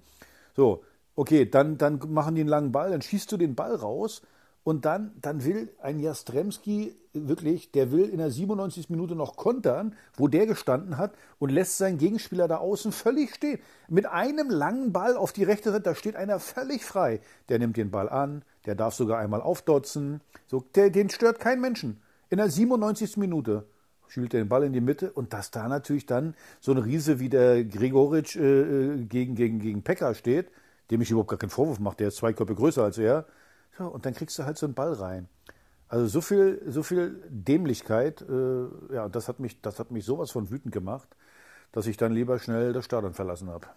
So, 0.56 0.84
okay, 1.16 1.50
dann, 1.50 1.78
dann 1.78 2.00
machen 2.08 2.36
die 2.36 2.42
einen 2.42 2.50
langen 2.50 2.72
Ball, 2.72 2.92
dann 2.92 3.02
schießt 3.02 3.32
du 3.32 3.38
den 3.38 3.56
Ball 3.56 3.76
raus 3.76 4.22
und 4.66 4.84
dann, 4.84 5.12
dann 5.22 5.46
will 5.46 5.70
ein 5.80 6.00
Jastremski 6.00 6.96
wirklich, 7.14 7.72
der 7.72 7.92
will 7.92 8.10
in 8.10 8.18
der 8.18 8.32
97. 8.32 8.90
Minute 8.90 9.16
noch 9.16 9.36
kontern, 9.36 9.96
wo 10.18 10.28
der 10.28 10.48
gestanden 10.48 10.98
hat 10.98 11.14
und 11.38 11.52
lässt 11.52 11.78
seinen 11.78 12.00
Gegenspieler 12.00 12.48
da 12.48 12.58
außen 12.58 12.92
völlig 12.92 13.36
stehen. 13.36 13.60
Mit 13.90 14.08
einem 14.08 14.50
langen 14.50 14.92
Ball 14.92 15.18
auf 15.18 15.34
die 15.34 15.44
rechte 15.44 15.72
Seite, 15.72 15.84
da 15.84 15.94
steht 15.94 16.16
einer 16.16 16.40
völlig 16.40 16.84
frei. 16.84 17.22
Der 17.48 17.60
nimmt 17.60 17.78
den 17.78 17.92
Ball 17.92 18.10
an, 18.10 18.42
der 18.66 18.74
darf 18.74 18.96
sogar 18.96 19.20
einmal 19.20 19.40
aufdotzen. 19.40 20.22
So, 20.48 20.66
der, 20.74 20.90
den 20.90 21.12
stört 21.12 21.40
kein 21.40 21.62
Menschen. 21.62 22.02
In 22.32 22.40
der 22.40 22.50
97. 22.50 23.18
Minute 23.18 23.68
spielt 24.08 24.34
er 24.34 24.44
den 24.44 24.50
Ball 24.50 24.64
in 24.64 24.74
die 24.74 24.82
Mitte 24.82 25.12
und 25.12 25.32
dass 25.32 25.52
da 25.52 25.68
natürlich 25.68 26.08
dann 26.08 26.34
so 26.60 26.72
ein 26.72 26.80
Riese 26.80 27.20
wie 27.20 27.30
der 27.30 27.64
Gregoritsch 27.66 28.36
äh, 28.36 28.62
äh 28.62 29.06
gegen, 29.06 29.36
gegen, 29.36 29.60
gegen 29.60 29.84
Pekka 29.84 30.16
steht, 30.16 30.48
dem 30.90 31.02
ich 31.02 31.12
überhaupt 31.12 31.30
gar 31.30 31.38
keinen 31.38 31.52
Vorwurf 31.52 31.80
mache, 31.80 31.98
der 31.98 32.08
ist 32.08 32.18
zwei 32.18 32.34
Köpfe 32.34 32.56
größer 32.56 32.84
als 32.84 32.98
er, 32.98 33.28
ja, 33.80 33.86
und 33.86 34.06
dann 34.06 34.14
kriegst 34.14 34.38
du 34.40 34.46
halt 34.46 34.58
so 34.58 34.66
einen 34.66 34.74
Ball 34.76 34.94
rein. 34.94 35.28
Also 35.88 36.08
so 36.08 36.22
viel, 36.22 36.62
so 36.68 36.84
viel 36.84 37.22
Dämlichkeit, 37.30 38.22
äh, 38.22 38.94
ja, 38.94 39.08
das 39.08 39.28
hat 39.28 39.40
mich, 39.40 39.62
das 39.62 39.80
hat 39.80 39.92
mich 39.92 40.06
sowas 40.06 40.32
von 40.32 40.50
wütend 40.50 40.74
gemacht, 40.74 41.08
dass 41.72 41.88
ich 41.88 41.98
dann 41.98 42.12
lieber 42.12 42.40
schnell 42.40 42.74
das 42.74 42.86
Stadion 42.86 43.14
verlassen 43.14 43.50
habe. 43.50 43.68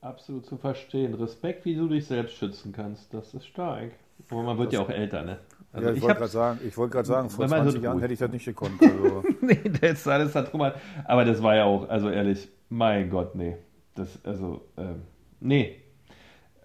Absolut 0.00 0.44
zu 0.44 0.58
verstehen. 0.58 1.14
Respekt, 1.14 1.64
wie 1.64 1.74
du 1.74 1.88
dich 1.88 2.06
selbst 2.06 2.36
schützen 2.36 2.72
kannst, 2.72 3.14
das 3.14 3.32
ist 3.32 3.46
stark. 3.46 3.92
Aber 4.30 4.42
man 4.42 4.58
wird 4.58 4.68
das, 4.68 4.74
ja 4.74 4.84
auch 4.84 4.90
älter, 4.90 5.22
ne? 5.22 5.38
Also 5.72 5.88
ja, 5.88 5.92
ich, 5.92 5.98
ich 5.98 6.02
wollte 6.04 6.18
gerade 6.18 6.30
sagen, 6.30 6.60
ich 6.66 6.76
wollte 6.76 6.92
gerade 6.92 7.08
sagen, 7.08 7.30
vor 7.30 7.48
20 7.48 7.82
Jahren 7.82 7.98
hätte 7.98 8.12
ich 8.12 8.18
das 8.18 8.30
nicht 8.30 8.44
gekonnt. 8.44 8.80
Also. 8.80 9.24
nee, 9.40 9.60
das 9.80 9.92
ist 9.92 10.08
alles 10.08 10.32
da 10.32 10.42
drum. 10.42 10.70
Aber 11.04 11.24
das 11.24 11.42
war 11.42 11.56
ja 11.56 11.64
auch, 11.64 11.88
also 11.88 12.10
ehrlich, 12.10 12.48
mein 12.68 13.10
Gott, 13.10 13.34
nee. 13.34 13.56
Das, 13.94 14.08
also, 14.24 14.60
ähm, 14.76 15.02
nee, 15.40 15.80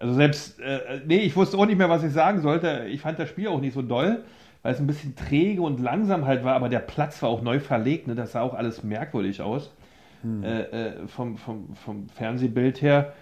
also 0.00 0.14
selbst, 0.14 0.58
äh, 0.60 1.00
nee, 1.06 1.18
ich 1.18 1.36
wusste 1.36 1.56
auch 1.58 1.66
nicht 1.66 1.78
mehr, 1.78 1.90
was 1.90 2.02
ich 2.02 2.12
sagen 2.12 2.40
sollte. 2.40 2.86
Ich 2.88 3.02
fand 3.02 3.18
das 3.18 3.28
Spiel 3.28 3.48
auch 3.48 3.60
nicht 3.60 3.74
so 3.74 3.82
doll, 3.82 4.24
weil 4.62 4.72
es 4.72 4.80
ein 4.80 4.86
bisschen 4.86 5.14
träge 5.14 5.62
und 5.62 5.78
langsam 5.78 6.26
halt 6.26 6.42
war, 6.42 6.54
aber 6.54 6.68
der 6.68 6.80
Platz 6.80 7.22
war 7.22 7.28
auch 7.28 7.42
neu 7.42 7.60
verlegt, 7.60 8.08
ne? 8.08 8.14
das 8.14 8.32
sah 8.32 8.40
auch 8.40 8.54
alles 8.54 8.82
merkwürdig 8.82 9.42
aus. 9.42 9.70
Hm. 10.22 10.42
Äh, 10.42 10.62
äh, 10.62 11.06
vom, 11.06 11.36
vom, 11.36 11.74
vom 11.76 12.08
Fernsehbild 12.08 12.82
her. 12.82 13.12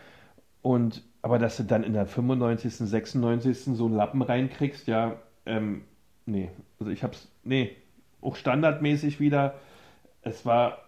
Und 0.62 1.03
aber 1.21 1.38
dass 1.38 1.57
du 1.57 1.64
dann 1.64 1.83
in 1.83 1.93
der 1.93 2.07
95., 2.07 2.77
96. 2.77 3.77
so 3.77 3.87
einen 3.87 3.97
Lappen 3.97 4.23
reinkriegst, 4.23 4.87
ja, 4.87 5.17
ähm, 5.47 5.83
nee. 6.27 6.51
Also 6.79 6.93
ich 6.93 7.03
hab's, 7.03 7.29
nee, 7.43 7.77
auch 8.23 8.37
standardmäßig 8.37 9.19
wieder. 9.19 9.55
Es 10.23 10.47
war 10.47 10.79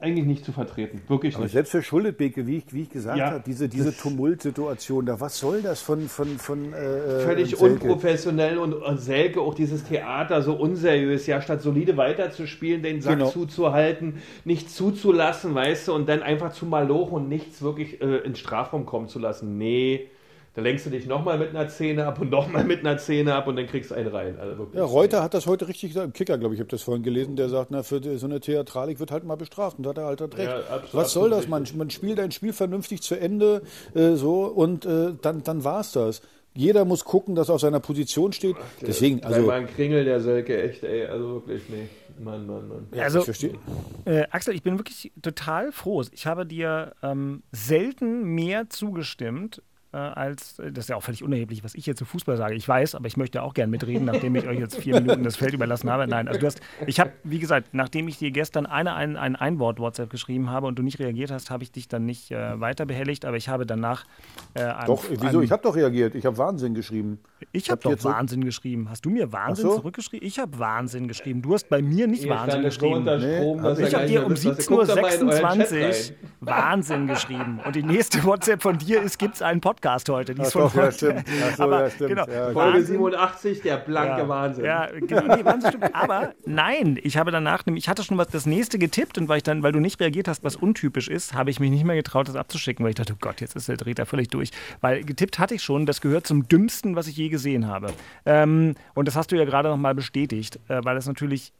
eigentlich 0.00 0.26
nicht 0.26 0.44
zu 0.44 0.52
vertreten. 0.52 1.00
Wirklich 1.08 1.34
Aber 1.34 1.44
nicht. 1.44 1.52
selbst 1.52 1.70
für 1.70 1.82
Schuldebeke, 1.82 2.46
wie 2.46 2.58
ich, 2.58 2.74
wie 2.74 2.82
ich 2.82 2.90
gesagt 2.90 3.16
ja, 3.16 3.30
habe, 3.30 3.42
diese, 3.46 3.70
diese 3.70 3.96
Tumultsituation, 3.96 5.06
da 5.06 5.18
was 5.18 5.38
soll 5.38 5.62
das 5.62 5.80
von. 5.80 6.08
von, 6.08 6.38
von 6.38 6.74
äh, 6.74 7.20
völlig 7.20 7.58
unprofessionell 7.58 8.58
und, 8.58 8.74
und, 8.74 9.00
Selke 9.00 9.40
auch 9.40 9.54
dieses 9.54 9.84
Theater 9.84 10.42
so 10.42 10.54
unseriös, 10.54 11.26
ja, 11.26 11.40
statt 11.40 11.62
solide 11.62 11.96
weiterzuspielen, 11.96 12.82
den 12.82 13.00
Sack 13.00 13.18
genau. 13.18 13.30
zuzuhalten, 13.30 14.18
nicht 14.44 14.70
zuzulassen, 14.70 15.54
weißt 15.54 15.88
du, 15.88 15.94
und 15.94 16.06
dann 16.06 16.22
einfach 16.22 16.52
zu 16.52 16.66
malochen 16.66 17.14
und 17.14 17.28
nichts 17.28 17.62
wirklich 17.62 18.02
äh, 18.02 18.18
ins 18.18 18.38
Strafraum 18.38 18.84
kommen 18.84 19.08
zu 19.08 19.18
lassen. 19.18 19.56
Nee, 19.56 20.10
Da 20.56 20.62
lenkst 20.62 20.86
du 20.86 20.90
dich 20.90 21.06
nochmal 21.06 21.38
mit 21.38 21.50
einer 21.50 21.68
Szene 21.68 22.06
ab 22.06 22.18
und 22.18 22.30
nochmal 22.30 22.64
mit 22.64 22.80
einer 22.80 22.96
Szene 22.96 23.34
ab 23.34 23.46
und 23.46 23.56
dann 23.56 23.66
kriegst 23.66 23.90
du 23.90 23.94
einen 23.94 24.08
rein. 24.08 24.38
Also 24.40 24.68
ja, 24.72 24.84
Reuter 24.84 25.22
hat 25.22 25.34
das 25.34 25.46
heute 25.46 25.68
richtig 25.68 25.90
gesagt, 25.90 26.06
im 26.06 26.12
Kicker, 26.14 26.38
glaube 26.38 26.54
ich, 26.54 26.58
ich 26.58 26.62
habe 26.62 26.70
das 26.70 26.80
vorhin 26.80 27.02
gelesen, 27.02 27.36
der 27.36 27.50
sagt, 27.50 27.70
na, 27.70 27.82
für 27.82 28.00
so 28.18 28.24
eine 28.24 28.40
Theatralik 28.40 28.98
wird 28.98 29.10
halt 29.10 29.24
mal 29.24 29.36
bestraft 29.36 29.76
und 29.76 29.82
da 29.82 29.90
hat 29.90 29.98
er 29.98 30.06
halt 30.06 30.22
recht. 30.22 30.38
Ja, 30.38 30.60
absolut, 30.60 30.94
Was 30.94 31.12
soll 31.12 31.28
das? 31.28 31.46
Man, 31.46 31.66
man 31.76 31.90
spielt 31.90 32.18
ein 32.18 32.30
Spiel 32.30 32.54
vernünftig 32.54 33.02
zu 33.02 33.16
Ende 33.16 33.60
äh, 33.94 34.14
so 34.14 34.44
und 34.46 34.86
äh, 34.86 35.12
dann, 35.20 35.42
dann 35.42 35.62
war 35.62 35.80
es 35.80 35.92
das. 35.92 36.22
Jeder 36.54 36.86
muss 36.86 37.04
gucken, 37.04 37.34
dass 37.34 37.50
er 37.50 37.56
auf 37.56 37.60
seiner 37.60 37.80
Position 37.80 38.32
steht. 38.32 38.56
Ach, 38.58 38.64
Deswegen, 38.80 39.22
also. 39.24 39.46
War 39.46 39.56
ein 39.56 39.66
Kringel, 39.66 40.06
der 40.06 40.20
Selke, 40.20 40.62
echt, 40.62 40.84
ey, 40.84 41.04
also 41.04 41.34
wirklich, 41.34 41.64
nee. 41.68 41.86
Mann, 42.18 42.46
Mann, 42.46 42.66
Mann. 42.66 42.86
Ja, 42.94 43.04
also, 43.04 43.18
ich 43.18 43.24
verstehe. 43.26 43.58
Äh, 44.06 44.24
Axel, 44.30 44.54
ich 44.54 44.62
bin 44.62 44.78
wirklich 44.78 45.12
total 45.20 45.70
froh. 45.70 46.02
Ich 46.12 46.26
habe 46.26 46.46
dir 46.46 46.94
ähm, 47.02 47.42
selten 47.52 48.24
mehr 48.24 48.70
zugestimmt 48.70 49.60
äh, 49.96 49.98
als, 49.98 50.56
das 50.56 50.84
ist 50.84 50.88
ja 50.90 50.96
auch 50.96 51.02
völlig 51.02 51.22
unerheblich, 51.22 51.64
was 51.64 51.74
ich 51.74 51.86
jetzt 51.86 51.98
zu 51.98 52.04
Fußball 52.04 52.36
sage. 52.36 52.54
Ich 52.54 52.68
weiß, 52.68 52.94
aber 52.94 53.06
ich 53.06 53.16
möchte 53.16 53.42
auch 53.42 53.54
gern 53.54 53.70
mitreden, 53.70 54.04
nachdem 54.04 54.36
ich 54.36 54.46
euch 54.46 54.58
jetzt 54.58 54.76
vier 54.76 55.00
Minuten 55.00 55.22
das 55.22 55.36
Feld 55.36 55.54
überlassen 55.54 55.90
habe. 55.90 56.06
Nein, 56.06 56.28
also 56.28 56.38
du 56.38 56.46
hast, 56.46 56.60
ich 56.86 57.00
habe, 57.00 57.12
wie 57.24 57.38
gesagt, 57.38 57.68
nachdem 57.72 58.06
ich 58.06 58.18
dir 58.18 58.30
gestern 58.30 58.66
eine, 58.66 58.94
ein, 58.94 59.16
ein 59.16 59.36
Einwort-WhatsApp 59.36 60.10
geschrieben 60.10 60.50
habe 60.50 60.66
und 60.66 60.78
du 60.78 60.82
nicht 60.82 60.98
reagiert 60.98 61.30
hast, 61.30 61.50
habe 61.50 61.62
ich 61.62 61.72
dich 61.72 61.88
dann 61.88 62.04
nicht 62.04 62.30
äh, 62.30 62.60
weiter 62.60 62.84
behelligt, 62.84 63.24
aber 63.24 63.38
ich 63.38 63.48
habe 63.48 63.64
danach. 63.64 64.04
Äh, 64.52 64.72
doch, 64.86 65.04
wieso? 65.08 65.40
ich 65.40 65.50
habe 65.50 65.62
doch 65.62 65.74
reagiert. 65.74 66.14
Ich 66.14 66.26
habe 66.26 66.36
Wahnsinn 66.36 66.74
geschrieben. 66.74 67.18
Ich 67.52 67.70
habe 67.70 67.80
doch 67.80 68.04
Wahnsinn 68.04 68.44
geschrieben. 68.44 68.90
Hast 68.90 69.04
du 69.06 69.10
mir 69.10 69.32
Wahnsinn 69.32 69.64
so? 69.64 69.76
zurückgeschrieben? 69.76 70.26
Ich 70.26 70.38
habe 70.38 70.58
Wahnsinn 70.58 71.08
geschrieben. 71.08 71.40
Du 71.40 71.54
hast 71.54 71.70
bei 71.70 71.80
mir 71.80 72.06
nicht 72.06 72.24
Hier 72.24 72.30
Wahnsinn 72.30 72.62
geschrieben. 72.62 73.04
Nee, 73.04 73.82
ich 73.82 73.94
habe 73.94 74.06
dir 74.06 74.26
um 74.26 74.32
17.26 74.32 76.10
Uhr 76.10 76.16
Wahnsinn 76.40 77.06
geschrieben. 77.06 77.60
Und 77.64 77.76
die 77.76 77.82
nächste 77.82 78.22
WhatsApp 78.24 78.62
von 78.62 78.76
dir 78.76 79.00
ist: 79.00 79.18
gibt 79.18 79.36
es 79.36 79.42
einen 79.42 79.62
Podcast 79.62 79.85
heute? 80.08 80.34
Die 80.34 80.42
ist 80.42 80.52
von 80.52 80.62
doch, 80.62 80.74
ja, 80.74 80.92
stimmt. 80.92 81.24
Ach 81.26 81.56
so, 81.56 81.62
aber, 81.62 81.80
ja, 81.82 81.90
stimmt. 81.90 82.10
Genau, 82.10 82.26
ja, 82.28 82.50
Folge 82.52 82.82
87, 82.82 83.62
der 83.62 83.76
blanke 83.78 84.22
ja, 84.22 84.28
Wahnsinn. 84.28 84.64
Ja, 84.64 84.86
genau, 84.86 85.36
nee, 85.36 85.44
Wahnsinn 85.44 85.70
stimmt. 85.70 85.94
Aber 85.94 86.34
nein, 86.44 86.98
ich 87.02 87.16
habe 87.16 87.30
danach, 87.30 87.64
ich 87.66 87.88
hatte 87.88 88.02
schon 88.02 88.18
was 88.18 88.28
das 88.28 88.46
nächste 88.46 88.78
getippt 88.78 89.18
und 89.18 89.28
weil, 89.28 89.38
ich 89.38 89.42
dann, 89.42 89.62
weil 89.62 89.72
du 89.72 89.80
nicht 89.80 90.00
reagiert 90.00 90.28
hast, 90.28 90.44
was 90.44 90.56
untypisch 90.56 91.08
ist, 91.08 91.34
habe 91.34 91.50
ich 91.50 91.60
mich 91.60 91.70
nicht 91.70 91.84
mehr 91.84 91.96
getraut, 91.96 92.28
das 92.28 92.36
abzuschicken, 92.36 92.84
weil 92.84 92.90
ich 92.90 92.96
dachte, 92.96 93.14
oh 93.14 93.18
Gott, 93.20 93.40
jetzt 93.40 93.56
ist 93.56 93.68
der 93.68 93.76
Drehter 93.76 94.06
völlig 94.06 94.28
durch. 94.28 94.50
Weil 94.80 95.04
getippt 95.04 95.38
hatte 95.38 95.54
ich 95.54 95.62
schon, 95.62 95.86
das 95.86 96.00
gehört 96.00 96.26
zum 96.26 96.48
dümmsten, 96.48 96.96
was 96.96 97.06
ich 97.06 97.16
je 97.16 97.28
gesehen 97.28 97.66
habe. 97.66 97.92
Ähm, 98.24 98.74
und 98.94 99.08
das 99.08 99.16
hast 99.16 99.32
du 99.32 99.36
ja 99.36 99.44
gerade 99.44 99.68
nochmal 99.68 99.94
bestätigt, 99.94 100.58
äh, 100.68 100.80
weil 100.82 100.96
es 100.96 101.06
natürlich 101.06 101.52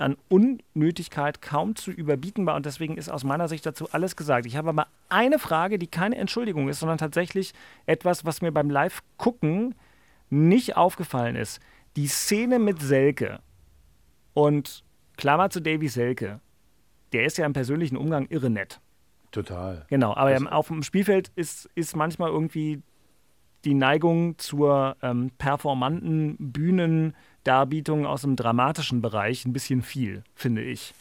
an 0.00 0.16
Unnötigkeit 0.28 1.42
kaum 1.42 1.76
zu 1.76 1.90
überbieten 1.90 2.46
war 2.46 2.56
und 2.56 2.66
deswegen 2.66 2.96
ist 2.96 3.08
aus 3.08 3.24
meiner 3.24 3.48
Sicht 3.48 3.66
dazu 3.66 3.90
alles 3.92 4.16
gesagt. 4.16 4.46
Ich 4.46 4.56
habe 4.56 4.70
aber 4.70 4.86
eine 5.08 5.38
Frage, 5.38 5.78
die 5.78 5.86
keine 5.86 6.16
Entschuldigung 6.16 6.68
ist, 6.68 6.80
sondern 6.80 6.98
tatsächlich 6.98 7.52
etwas, 7.86 8.24
was 8.24 8.42
mir 8.42 8.52
beim 8.52 8.70
Live-Gucken 8.70 9.74
nicht 10.30 10.76
aufgefallen 10.76 11.36
ist. 11.36 11.60
Die 11.96 12.06
Szene 12.06 12.58
mit 12.58 12.80
Selke 12.80 13.40
und 14.32 14.84
Klammer 15.16 15.50
zu 15.50 15.60
Davy 15.60 15.88
Selke, 15.88 16.40
der 17.12 17.24
ist 17.24 17.38
ja 17.38 17.46
im 17.46 17.52
persönlichen 17.52 17.96
Umgang 17.96 18.26
irre 18.28 18.50
nett. 18.50 18.80
Total. 19.32 19.86
Genau, 19.88 20.14
aber 20.14 20.30
das 20.32 20.46
auf 20.46 20.68
dem 20.68 20.82
Spielfeld 20.82 21.30
ist, 21.36 21.68
ist 21.74 21.94
manchmal 21.94 22.30
irgendwie 22.30 22.82
die 23.64 23.74
Neigung 23.74 24.38
zur 24.38 24.96
ähm, 25.02 25.30
performanten 25.38 26.36
Bühnendarbietung 27.44 28.06
aus 28.06 28.22
dem 28.22 28.36
dramatischen 28.36 29.02
Bereich 29.02 29.44
ein 29.44 29.52
bisschen 29.52 29.82
viel, 29.82 30.22
finde 30.34 30.62
ich. 30.62 30.94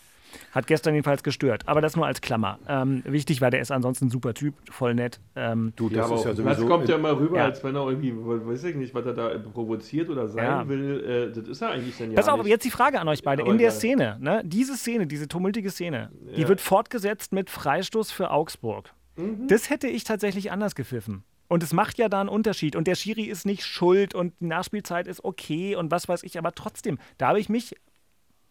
Hat 0.52 0.68
gestern 0.68 0.94
jedenfalls 0.94 1.24
gestört. 1.24 1.64
Aber 1.68 1.82
das 1.82 1.96
nur 1.96 2.06
als 2.06 2.22
Klammer. 2.22 2.60
Ähm, 2.68 3.02
wichtig 3.04 3.42
war, 3.42 3.50
der 3.50 3.62
ist 3.62 3.72
ansonsten 3.72 4.06
ein 4.06 4.10
super 4.12 4.36
Typ, 4.36 4.54
voll 4.70 4.94
nett. 4.94 5.20
Ähm, 5.36 5.74
du, 5.76 5.90
das, 5.90 6.08
ja, 6.08 6.16
ist 6.16 6.26
ja 6.26 6.36
sowieso 6.36 6.62
das 6.62 6.70
kommt 6.70 6.88
ja 6.88 6.98
immer 6.98 7.18
rüber, 7.18 7.38
ja. 7.38 7.46
als 7.46 7.64
wenn 7.64 7.76
er 7.76 7.88
irgendwie, 7.90 8.14
weiß 8.16 8.64
ich 8.66 8.76
nicht, 8.76 8.94
was 8.94 9.08
er 9.08 9.14
da 9.14 9.30
provoziert 9.40 10.08
oder 10.08 10.28
sein 10.28 10.46
ja. 10.46 10.68
will. 10.68 11.04
Äh, 11.04 11.36
das 11.36 11.48
ist 11.48 11.62
er 11.64 11.72
eigentlich 11.72 11.98
dann 11.98 12.12
ja 12.12 12.16
Pass 12.16 12.28
auf, 12.28 12.38
nicht. 12.38 12.50
jetzt 12.50 12.64
die 12.64 12.70
Frage 12.70 13.00
an 13.00 13.08
euch 13.08 13.24
beide. 13.24 13.42
In 13.42 13.58
der 13.58 13.72
Szene, 13.72 14.18
ne, 14.20 14.44
diese 14.46 14.78
Szene, 14.78 15.08
diese 15.08 15.28
tumultige 15.28 15.72
Szene, 15.72 16.12
die 16.38 16.48
wird 16.48 16.62
fortgesetzt 16.62 17.34
mit 17.34 17.50
Freistoß 17.50 18.12
für 18.12 18.30
Augsburg. 18.30 18.94
Mhm. 19.16 19.48
Das 19.48 19.72
hätte 19.72 19.88
ich 19.88 20.04
tatsächlich 20.04 20.52
anders 20.52 20.76
gepfiffen. 20.76 21.24
Und 21.50 21.64
es 21.64 21.74
macht 21.74 21.98
ja 21.98 22.08
da 22.08 22.22
einen 22.22 22.30
Unterschied. 22.30 22.76
Und 22.76 22.88
der 22.88 22.96
Schiri 22.96 23.24
ist 23.24 23.46
nicht 23.46 23.66
schuld 23.66 24.14
und 24.16 24.34
die 24.40 24.46
Nachspielzeit 24.46 25.08
ist 25.08 25.26
okay 25.26 25.76
und 25.76 25.92
was 25.92 26.08
weiß 26.08 26.24
ich. 26.24 26.38
Aber 26.38 26.54
trotzdem, 26.54 27.00
da 27.18 27.30
habe 27.30 27.40
ich 27.40 27.50
mich 27.50 27.76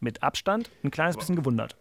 mit 0.00 0.22
Abstand 0.22 0.68
ein 0.82 0.90
kleines 0.90 1.16
bisschen 1.16 1.36
gewundert. 1.36 1.76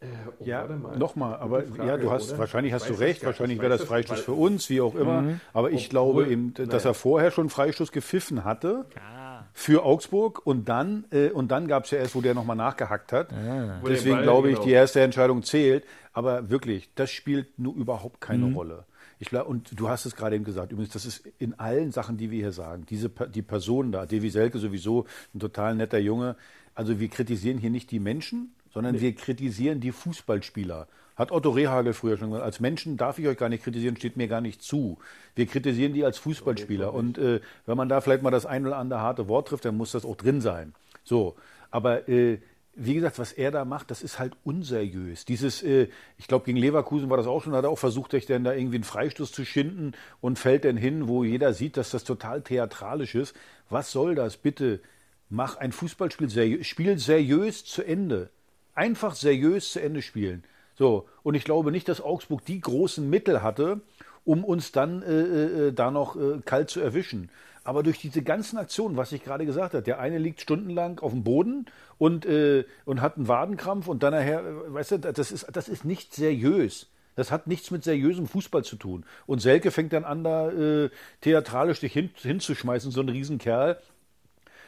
Äh, 0.00 0.06
oh, 0.28 0.44
ja, 0.44 0.66
nochmal, 0.66 1.36
aber 1.36 1.62
Frage, 1.62 1.88
ja, 1.88 1.96
du 1.96 2.10
hast 2.10 2.30
oder? 2.30 2.40
wahrscheinlich 2.40 2.74
hast 2.74 2.90
du 2.90 2.94
recht, 2.94 3.24
wahrscheinlich 3.24 3.58
wäre 3.60 3.70
das 3.70 3.84
Freistoß 3.84 4.20
für 4.20 4.32
uns, 4.32 4.68
wie 4.68 4.82
auch 4.82 4.94
immer. 4.94 5.22
Mhm. 5.22 5.40
Aber 5.54 5.70
ich 5.70 5.86
Obwohl, 5.86 6.24
glaube 6.24 6.26
eben, 6.28 6.52
dass 6.52 6.68
naja. 6.68 6.90
er 6.90 6.94
vorher 6.94 7.30
schon 7.30 7.48
Freistoß 7.48 7.90
gepfiffen 7.90 8.44
hatte. 8.44 8.84
Ja. 8.94 9.46
Für 9.56 9.84
Augsburg 9.84 10.44
und 10.44 10.68
dann, 10.68 11.04
äh, 11.12 11.30
und 11.30 11.50
dann 11.50 11.68
gab 11.68 11.84
es 11.84 11.92
ja 11.92 11.98
erst, 11.98 12.14
wo 12.14 12.20
der 12.20 12.34
nochmal 12.34 12.56
nachgehackt 12.56 13.12
hat. 13.12 13.30
Ja. 13.30 13.80
Deswegen 13.86 14.22
glaube 14.22 14.48
ich, 14.48 14.56
genau. 14.56 14.66
die 14.66 14.72
erste 14.72 15.00
Entscheidung 15.00 15.44
zählt. 15.44 15.84
Aber 16.12 16.50
wirklich, 16.50 16.90
das 16.94 17.10
spielt 17.10 17.58
nur 17.58 17.74
überhaupt 17.74 18.20
keine 18.20 18.46
mhm. 18.46 18.56
Rolle. 18.56 18.84
Ich 19.18 19.28
glaube, 19.28 19.46
und 19.46 19.78
du 19.78 19.88
hast 19.88 20.06
es 20.06 20.16
gerade 20.16 20.36
eben 20.36 20.44
gesagt, 20.44 20.72
übrigens, 20.72 20.92
das 20.92 21.06
ist 21.06 21.26
in 21.38 21.58
allen 21.58 21.92
Sachen, 21.92 22.16
die 22.16 22.30
wir 22.30 22.38
hier 22.38 22.52
sagen, 22.52 22.84
diese, 22.88 23.08
die 23.08 23.42
Person 23.42 23.92
da, 23.92 24.06
Devi 24.06 24.30
Selke 24.30 24.58
sowieso, 24.58 25.06
ein 25.34 25.40
total 25.40 25.74
netter 25.74 25.98
Junge. 25.98 26.36
Also 26.74 26.98
wir 27.00 27.08
kritisieren 27.08 27.58
hier 27.58 27.70
nicht 27.70 27.90
die 27.90 28.00
Menschen, 28.00 28.54
sondern 28.72 28.96
nee. 28.96 29.00
wir 29.00 29.14
kritisieren 29.14 29.80
die 29.80 29.92
Fußballspieler. 29.92 30.88
Hat 31.16 31.30
Otto 31.30 31.50
Rehagel 31.50 31.92
früher 31.92 32.16
schon 32.16 32.30
gesagt, 32.30 32.44
als 32.44 32.58
Menschen 32.58 32.96
darf 32.96 33.20
ich 33.20 33.28
euch 33.28 33.38
gar 33.38 33.48
nicht 33.48 33.62
kritisieren, 33.62 33.96
steht 33.96 34.16
mir 34.16 34.26
gar 34.26 34.40
nicht 34.40 34.62
zu. 34.62 34.98
Wir 35.36 35.46
kritisieren 35.46 35.92
die 35.92 36.04
als 36.04 36.18
Fußballspieler. 36.18 36.92
Und 36.92 37.18
äh, 37.18 37.40
wenn 37.66 37.76
man 37.76 37.88
da 37.88 38.00
vielleicht 38.00 38.22
mal 38.22 38.32
das 38.32 38.46
ein 38.46 38.66
oder 38.66 38.78
andere 38.78 39.00
harte 39.00 39.28
Wort 39.28 39.48
trifft, 39.48 39.64
dann 39.64 39.76
muss 39.76 39.92
das 39.92 40.04
auch 40.04 40.16
drin 40.16 40.40
sein. 40.40 40.74
So, 41.04 41.36
aber 41.70 42.08
äh, 42.08 42.38
wie 42.76 42.94
gesagt, 42.94 43.18
was 43.18 43.32
er 43.32 43.50
da 43.50 43.64
macht, 43.64 43.90
das 43.90 44.02
ist 44.02 44.18
halt 44.18 44.34
unseriös. 44.44 45.24
Dieses, 45.24 45.62
äh, 45.62 45.88
ich 46.18 46.26
glaube, 46.26 46.44
gegen 46.44 46.58
Leverkusen 46.58 47.10
war 47.10 47.16
das 47.16 47.26
auch 47.26 47.42
schon, 47.42 47.54
hat 47.54 47.64
er 47.64 47.70
auch 47.70 47.78
versucht, 47.78 48.10
sich 48.12 48.26
dann 48.26 48.44
da 48.44 48.52
irgendwie 48.52 48.76
einen 48.76 48.84
Freistoß 48.84 49.32
zu 49.32 49.44
schinden 49.44 49.92
und 50.20 50.38
fällt 50.38 50.64
dann 50.64 50.76
hin, 50.76 51.08
wo 51.08 51.24
jeder 51.24 51.54
sieht, 51.54 51.76
dass 51.76 51.90
das 51.90 52.04
total 52.04 52.42
theatralisch 52.42 53.14
ist. 53.14 53.36
Was 53.70 53.92
soll 53.92 54.14
das? 54.14 54.36
Bitte 54.36 54.80
mach 55.28 55.56
ein 55.56 55.72
Fußballspiel 55.72 56.28
seriös, 56.28 56.66
spiel 56.66 56.98
seriös 56.98 57.64
zu 57.64 57.82
Ende. 57.82 58.30
Einfach 58.74 59.14
seriös 59.14 59.72
zu 59.72 59.80
Ende 59.80 60.02
spielen. 60.02 60.44
So, 60.76 61.08
und 61.22 61.34
ich 61.34 61.44
glaube 61.44 61.70
nicht, 61.70 61.88
dass 61.88 62.00
Augsburg 62.00 62.44
die 62.44 62.60
großen 62.60 63.08
Mittel 63.08 63.42
hatte, 63.42 63.80
um 64.24 64.44
uns 64.44 64.72
dann 64.72 65.02
äh, 65.02 65.68
äh, 65.68 65.72
da 65.72 65.90
noch 65.90 66.16
äh, 66.16 66.40
kalt 66.44 66.70
zu 66.70 66.80
erwischen. 66.80 67.30
Aber 67.64 67.82
durch 67.82 67.98
diese 67.98 68.22
ganzen 68.22 68.58
Aktionen, 68.58 68.98
was 68.98 69.10
ich 69.12 69.24
gerade 69.24 69.46
gesagt 69.46 69.72
habe, 69.72 69.82
der 69.82 69.98
eine 69.98 70.18
liegt 70.18 70.42
stundenlang 70.42 71.00
auf 71.00 71.12
dem 71.12 71.24
Boden 71.24 71.64
und, 71.96 72.26
äh, 72.26 72.64
und 72.84 73.00
hat 73.00 73.16
einen 73.16 73.26
Wadenkrampf 73.26 73.88
und 73.88 74.02
dann 74.02 74.12
nachher, 74.12 74.40
äh, 74.40 74.74
weißt 74.74 74.92
du, 74.92 74.98
das 74.98 75.32
ist, 75.32 75.46
das 75.50 75.68
ist 75.68 75.84
nicht 75.84 76.14
seriös. 76.14 76.88
Das 77.16 77.30
hat 77.30 77.46
nichts 77.46 77.70
mit 77.70 77.82
seriösem 77.82 78.26
Fußball 78.26 78.64
zu 78.64 78.76
tun. 78.76 79.04
Und 79.26 79.40
Selke 79.40 79.70
fängt 79.70 79.92
dann 79.92 80.04
an, 80.04 80.24
da 80.24 80.50
äh, 80.50 80.90
theatralisch 81.22 81.80
dich 81.80 81.92
hin, 81.92 82.10
hinzuschmeißen, 82.16 82.90
so 82.90 83.00
ein 83.00 83.08
Riesenkerl. 83.08 83.80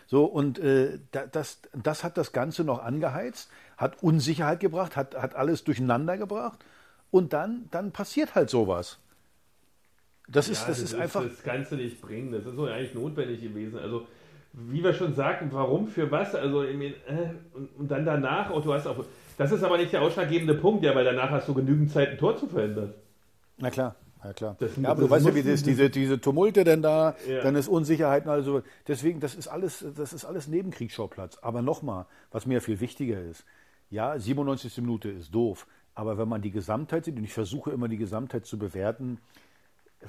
So, 0.06 0.24
und 0.24 0.59
äh, 0.61 1.00
das, 1.11 1.59
das 1.74 2.04
hat 2.04 2.16
das 2.16 2.32
Ganze 2.32 2.62
noch 2.64 2.82
angeheizt, 2.82 3.50
hat 3.76 4.02
Unsicherheit 4.02 4.61
gebracht, 4.61 4.96
hat, 4.96 5.16
hat 5.16 5.35
alles 5.35 5.64
durcheinander 5.64 6.16
gebracht. 6.16 6.64
Und 7.11 7.32
dann, 7.32 7.68
dann 7.72 7.92
passiert 7.92 8.35
halt 8.37 8.48
sowas. 8.48 8.98
Das 10.28 10.48
ist, 10.48 10.62
ja, 10.62 10.68
das, 10.68 10.80
das, 10.80 10.92
ist 10.92 10.98
einfach. 10.98 11.22
Das 11.22 11.42
kannst 11.42 11.72
du 11.72 11.76
nicht 11.76 12.00
bringen. 12.00 12.32
Das 12.32 12.44
ist 12.44 12.56
so 12.56 12.64
eigentlich 12.64 12.94
notwendig 12.94 13.40
gewesen. 13.40 13.78
Also, 13.78 14.06
wie 14.52 14.82
wir 14.82 14.92
schon 14.92 15.14
sagten, 15.14 15.48
warum, 15.52 15.86
für 15.86 16.10
was? 16.10 16.34
Also, 16.34 16.62
äh, 16.64 16.92
und, 17.78 17.90
dann 17.90 18.04
danach, 18.04 18.50
und 18.50 18.64
du 18.64 18.72
hast 18.72 18.86
auch. 18.86 19.04
Das 19.38 19.52
ist 19.52 19.62
aber 19.62 19.76
nicht 19.76 19.92
der 19.92 20.02
ausschlaggebende 20.02 20.54
Punkt, 20.54 20.82
ja, 20.82 20.94
weil 20.94 21.04
danach 21.04 21.30
hast 21.30 21.46
du 21.46 21.54
genügend 21.54 21.90
Zeit, 21.90 22.10
ein 22.10 22.18
Tor 22.18 22.36
zu 22.36 22.46
verändern. 22.46 22.94
Na 23.58 23.70
klar. 23.70 23.94
Ja, 24.24 24.32
klar. 24.32 24.56
Das, 24.58 24.76
ja, 24.76 24.88
aber 24.88 25.02
du 25.02 25.10
weißt 25.10 25.26
ja, 25.26 25.34
wie 25.34 25.42
das 25.42 25.52
ist, 25.52 25.66
diese, 25.66 25.90
diese 25.90 26.20
Tumulte 26.20 26.64
denn 26.64 26.82
da, 26.82 27.14
ja. 27.28 27.42
dann 27.42 27.54
ist 27.54 27.68
Unsicherheit 27.68 28.24
und 28.24 28.30
also 28.30 28.62
deswegen, 28.88 29.20
das 29.20 29.34
ist 29.34 29.46
alles, 29.46 29.84
das 29.94 30.12
ist 30.12 30.24
alles 30.24 30.48
Nebenkriegsschauplatz. 30.48 31.38
Aber 31.42 31.62
nochmal, 31.62 32.06
was 32.32 32.46
mir 32.46 32.60
viel 32.60 32.80
wichtiger 32.80 33.22
ist, 33.22 33.44
ja, 33.90 34.18
97. 34.18 34.78
Minute 34.78 35.10
ist 35.10 35.32
doof, 35.32 35.66
aber 35.94 36.18
wenn 36.18 36.28
man 36.28 36.42
die 36.42 36.50
Gesamtheit 36.50 37.04
sieht, 37.04 37.16
und 37.16 37.24
ich 37.24 37.32
versuche 37.32 37.70
immer 37.70 37.88
die 37.88 37.98
Gesamtheit 37.98 38.46
zu 38.46 38.58
bewerten, 38.58 39.18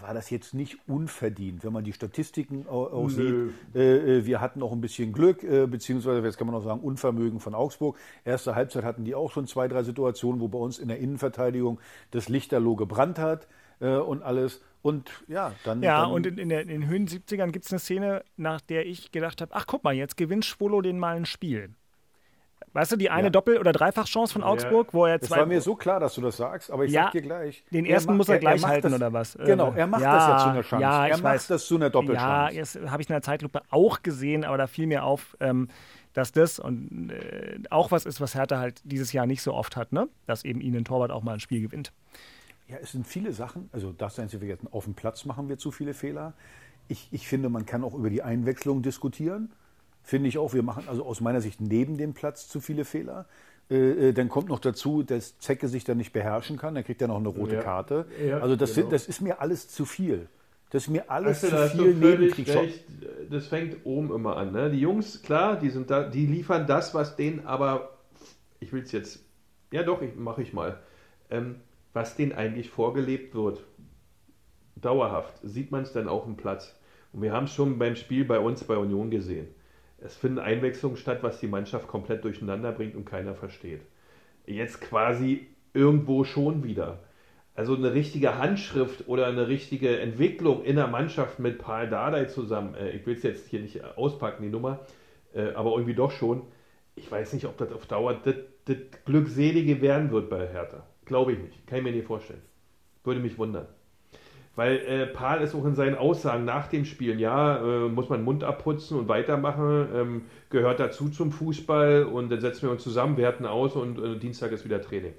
war 0.02 0.14
das 0.14 0.30
jetzt 0.30 0.54
nicht 0.54 0.78
unverdient, 0.88 1.64
wenn 1.64 1.74
man 1.74 1.84
die 1.84 1.94
Statistiken 1.94 2.68
aussieht. 2.68 3.52
Äh, 3.74 4.18
äh, 4.18 4.26
wir 4.26 4.42
hatten 4.42 4.62
auch 4.62 4.72
ein 4.72 4.82
bisschen 4.82 5.14
Glück, 5.14 5.44
äh, 5.44 5.66
beziehungsweise 5.66 6.26
jetzt 6.26 6.38
kann 6.38 6.48
man 6.48 6.56
auch 6.56 6.64
sagen 6.64 6.82
Unvermögen 6.82 7.40
von 7.40 7.56
Augsburg. 7.56 7.98
Erste 8.26 8.56
Halbzeit 8.56 8.84
hatten 8.84 9.06
die 9.06 9.16
auch 9.16 9.32
schon 9.32 9.48
zwei, 9.48 9.68
drei 9.68 9.84
Situationen, 9.84 10.42
wo 10.42 10.48
bei 10.48 10.60
uns 10.60 10.78
in 10.78 10.88
der 10.88 11.00
Innenverteidigung 11.00 11.80
das 12.12 12.30
Lichterloh 12.30 12.76
gebrannt 12.76 13.18
hat 13.18 13.48
äh, 13.80 13.96
und 13.96 14.24
alles. 14.24 14.62
Und 14.82 15.10
ja, 15.28 15.54
dann. 15.64 15.82
Ja, 15.82 16.02
dann 16.02 16.12
und 16.12 16.26
in, 16.28 16.38
in, 16.38 16.50
der, 16.50 16.62
in 16.62 16.68
den 16.68 16.88
Höhen 16.88 17.08
70ern 17.08 17.52
gibt 17.52 17.66
es 17.66 17.72
eine 17.72 17.80
Szene, 17.80 18.24
nach 18.36 18.62
der 18.62 18.86
ich 18.86 19.12
gedacht 19.12 19.42
habe: 19.42 19.54
ach 19.56 19.66
guck 19.68 19.84
mal, 19.84 19.94
jetzt 19.94 20.18
gewinnt 20.18 20.46
Schwolo 20.46 20.82
den 20.82 21.00
mal 21.00 21.16
ein 21.16 21.26
Spiel 21.26 21.72
Weißt 22.78 22.92
du, 22.92 22.96
die 22.96 23.10
eine 23.10 23.32
Doppel- 23.32 23.58
oder 23.58 23.72
Dreifachchance 23.72 24.32
von 24.32 24.44
Augsburg, 24.44 24.94
wo 24.94 25.08
er 25.08 25.16
Es 25.20 25.30
zwei. 25.30 25.38
war 25.38 25.46
mir 25.48 25.62
so 25.62 25.74
klar, 25.74 26.00
dass 26.00 26.14
du 26.14 26.22
das 26.22 26.38
sagst, 26.38 26.70
aber 26.70 26.86
ich 26.86 26.92
Ja, 26.92 27.06
sag 27.06 27.14
dir 27.14 27.24
gleich. 27.24 27.64
den 27.72 27.86
er 27.86 27.94
ersten 27.96 28.10
macht- 28.12 28.18
muss 28.18 28.30
er 28.30 28.38
gleich 28.38 28.62
macht 28.62 28.72
halten 28.72 28.90
das, 28.92 28.94
oder 28.94 29.14
was? 29.14 29.36
Genau, 29.44 29.74
Äh, 29.74 29.80
er 29.80 29.88
macht 29.88 30.04
ja, 30.04 30.14
das 30.16 30.28
ja 30.28 30.38
zu 30.38 30.50
einer 30.50 30.62
Chance. 30.62 30.82
Ja, 30.84 31.08
er 31.08 31.14
macht 31.18 31.24
weiß. 31.24 31.48
das 31.48 31.66
zu 31.66 31.76
einer 31.76 31.90
Doppelchance. 31.90 32.54
Ja, 32.56 32.62
das 32.62 32.92
habe 32.92 33.02
ich 33.02 33.10
in 33.10 33.14
der 33.14 33.24
Zeitlupe 33.24 33.64
auch 33.72 34.04
gesehen, 34.04 34.46
aber 34.46 34.60
da 34.60 34.68
fiel 34.68 34.86
mir 34.86 35.06
auf, 35.06 35.36
ähm, 35.40 35.70
dass 36.14 36.32
das 36.34 36.60
und 36.60 37.10
äh, 37.10 37.58
auch 37.72 37.90
was 37.90 38.06
ist, 38.06 38.22
was 38.22 38.36
Hertha 38.36 38.60
halt 38.60 38.80
dieses 38.84 39.12
Jahr 39.12 39.26
nicht 39.26 39.42
so 39.42 39.56
oft 39.56 39.76
hat, 39.76 39.92
ne? 39.92 40.08
Dass 40.28 40.46
eben 40.46 40.62
ihnen 40.62 40.78
ein 40.78 40.86
Torwart 40.86 41.10
auch 41.10 41.24
mal 41.24 41.34
ein 41.34 41.40
Spiel 41.40 41.62
gewinnt. 41.62 41.92
Ja, 42.68 42.78
es 42.80 42.92
sind 42.92 43.08
viele 43.08 43.34
Sachen, 43.34 43.72
also 43.74 43.92
das 43.92 44.18
sein 44.18 44.28
Sie 44.28 44.38
vergessen, 44.38 44.68
auf 44.70 44.84
dem 44.84 44.94
Platz 44.94 45.26
machen 45.26 45.50
wir 45.50 45.58
zu 45.58 45.72
viele 45.72 45.96
Fehler. 45.96 46.34
Ich, 46.90 47.08
ich 47.12 47.28
finde, 47.28 47.50
man 47.50 47.66
kann 47.66 47.84
auch 47.84 47.96
über 47.96 48.12
die 48.12 48.22
Einwechslung 48.22 48.84
diskutieren. 48.84 49.52
Finde 50.08 50.30
ich 50.30 50.38
auch, 50.38 50.54
wir 50.54 50.64
machen 50.64 50.86
also 50.88 51.04
aus 51.06 51.20
meiner 51.20 51.42
Sicht 51.42 51.60
neben 51.60 51.98
dem 51.98 52.14
Platz 52.14 52.48
zu 52.48 52.62
viele 52.62 52.86
Fehler. 52.86 53.26
Äh, 53.70 53.76
äh, 53.76 54.14
dann 54.14 54.30
kommt 54.30 54.48
noch 54.48 54.60
dazu, 54.60 55.04
dass 55.04 55.38
Zecke 55.38 55.68
sich 55.68 55.84
dann 55.84 55.98
nicht 55.98 56.14
beherrschen 56.14 56.56
kann, 56.56 56.76
dann 56.76 56.86
kriegt 56.86 57.02
er 57.02 57.10
noch 57.10 57.18
eine 57.18 57.28
rote 57.28 57.56
Ja. 57.56 57.62
Karte. 57.62 58.06
Ja, 58.26 58.40
also 58.40 58.56
das, 58.56 58.74
genau. 58.74 58.86
sind, 58.86 58.94
das 58.94 59.10
ist 59.10 59.20
mir 59.20 59.42
alles 59.42 59.68
zu 59.68 59.84
viel. 59.84 60.30
Das 60.70 60.84
ist 60.84 60.90
mir 60.90 61.12
alles 61.12 61.42
da 61.42 61.70
zu 61.70 61.78
viel 61.78 61.94
völlig 61.94 62.38
Nebenkrieg. 62.38 62.56
recht. 62.56 62.86
Das 63.30 63.48
fängt 63.48 63.86
oben 63.86 64.14
immer 64.14 64.38
an. 64.38 64.54
Ne? 64.54 64.72
Die 64.72 64.80
Jungs, 64.80 65.24
klar, 65.24 65.60
die 65.60 65.70
sind 65.70 65.90
da, 65.90 66.08
die 66.08 66.26
liefern 66.26 66.66
das, 66.68 66.94
was 66.94 67.18
denen 67.18 67.46
aber, 67.46 67.90
ich 68.62 68.72
will 68.72 68.84
es 68.84 68.94
jetzt, 68.94 69.20
ja 69.74 69.84
doch, 69.84 70.02
ich, 70.02 70.16
mache 70.16 70.42
ich 70.42 70.54
mal, 70.54 70.80
ähm, 71.30 71.56
was 71.92 72.16
denen 72.16 72.32
eigentlich 72.32 72.70
vorgelebt 72.70 73.36
wird. 73.36 73.62
Dauerhaft 74.78 75.34
sieht 75.44 75.72
man 75.72 75.84
es 75.84 75.92
dann 75.92 76.08
auch 76.08 76.26
im 76.26 76.38
Platz. 76.38 76.80
Und 77.12 77.24
wir 77.24 77.34
haben 77.34 77.44
es 77.44 77.54
schon 77.54 77.78
beim 77.78 77.98
Spiel 77.98 78.24
bei 78.24 78.40
uns 78.40 78.64
bei 78.64 78.78
Union 78.78 79.12
gesehen. 79.12 79.48
Es 80.00 80.16
finden 80.16 80.40
Einwechslungen 80.40 80.98
statt, 80.98 81.20
was 81.22 81.40
die 81.40 81.48
Mannschaft 81.48 81.88
komplett 81.88 82.24
durcheinander 82.24 82.72
bringt 82.72 82.96
und 82.96 83.06
keiner 83.06 83.34
versteht. 83.34 83.82
Jetzt 84.46 84.82
quasi 84.82 85.48
irgendwo 85.74 86.24
schon 86.24 86.64
wieder. 86.64 87.00
Also 87.56 87.76
eine 87.76 87.94
richtige 87.94 88.38
Handschrift 88.38 89.08
oder 89.08 89.26
eine 89.26 89.48
richtige 89.48 90.00
Entwicklung 90.00 90.64
in 90.64 90.76
der 90.76 90.88
Mannschaft 90.88 91.40
mit 91.40 91.58
Paul 91.58 91.90
Dardai 91.90 92.26
zusammen. 92.26 92.76
Äh, 92.76 92.92
ich 92.92 93.06
will 93.06 93.16
es 93.16 93.24
jetzt 93.24 93.48
hier 93.48 93.60
nicht 93.60 93.84
auspacken, 93.98 94.44
die 94.44 94.50
Nummer, 94.50 94.86
äh, 95.34 95.54
aber 95.54 95.72
irgendwie 95.72 95.96
doch 95.96 96.12
schon. 96.12 96.44
Ich 96.96 97.12
weiß 97.12 97.34
nicht, 97.34 97.46
ob 97.46 97.58
das 97.58 97.72
auf 97.72 97.88
Dauer 97.88 98.14
das, 98.24 98.36
das 98.66 98.78
Glückselige 99.06 99.82
werden 99.82 100.12
wird 100.12 100.30
bei 100.30 100.48
Hertha. 100.48 100.86
Glaube 101.06 101.34
ich 101.34 101.40
nicht. 101.40 101.66
Kann 101.66 101.80
ich 101.80 101.84
mir 101.84 101.92
nicht 101.92 102.06
vorstellen. 102.06 102.42
Würde 103.04 103.22
mich 103.22 103.38
wundern. 103.40 103.68
Weil 104.58 104.78
äh, 104.78 105.06
Paul 105.06 105.42
ist 105.42 105.54
auch 105.54 105.66
in 105.66 105.76
seinen 105.76 105.94
Aussagen 105.94 106.44
nach 106.44 106.66
dem 106.68 106.84
Spielen, 106.84 107.20
ja, 107.20 107.58
äh, 107.58 107.90
muss 107.90 108.10
man 108.10 108.24
Mund 108.24 108.44
abputzen 108.44 108.98
und 108.98 109.08
weitermachen, 109.08 109.88
ähm, 109.94 110.22
gehört 110.50 110.80
dazu 110.80 111.10
zum 111.10 111.32
Fußball 111.32 112.06
und 112.06 112.32
dann 112.32 112.42
setzen 112.42 112.64
wir 112.64 112.72
uns 112.72 112.82
zusammen, 112.82 113.18
werten 113.18 113.46
aus 113.46 113.76
und 113.76 114.00
äh, 114.00 114.18
Dienstag 114.18 114.52
ist 114.52 114.66
wieder 114.66 114.82
Training. 114.82 115.14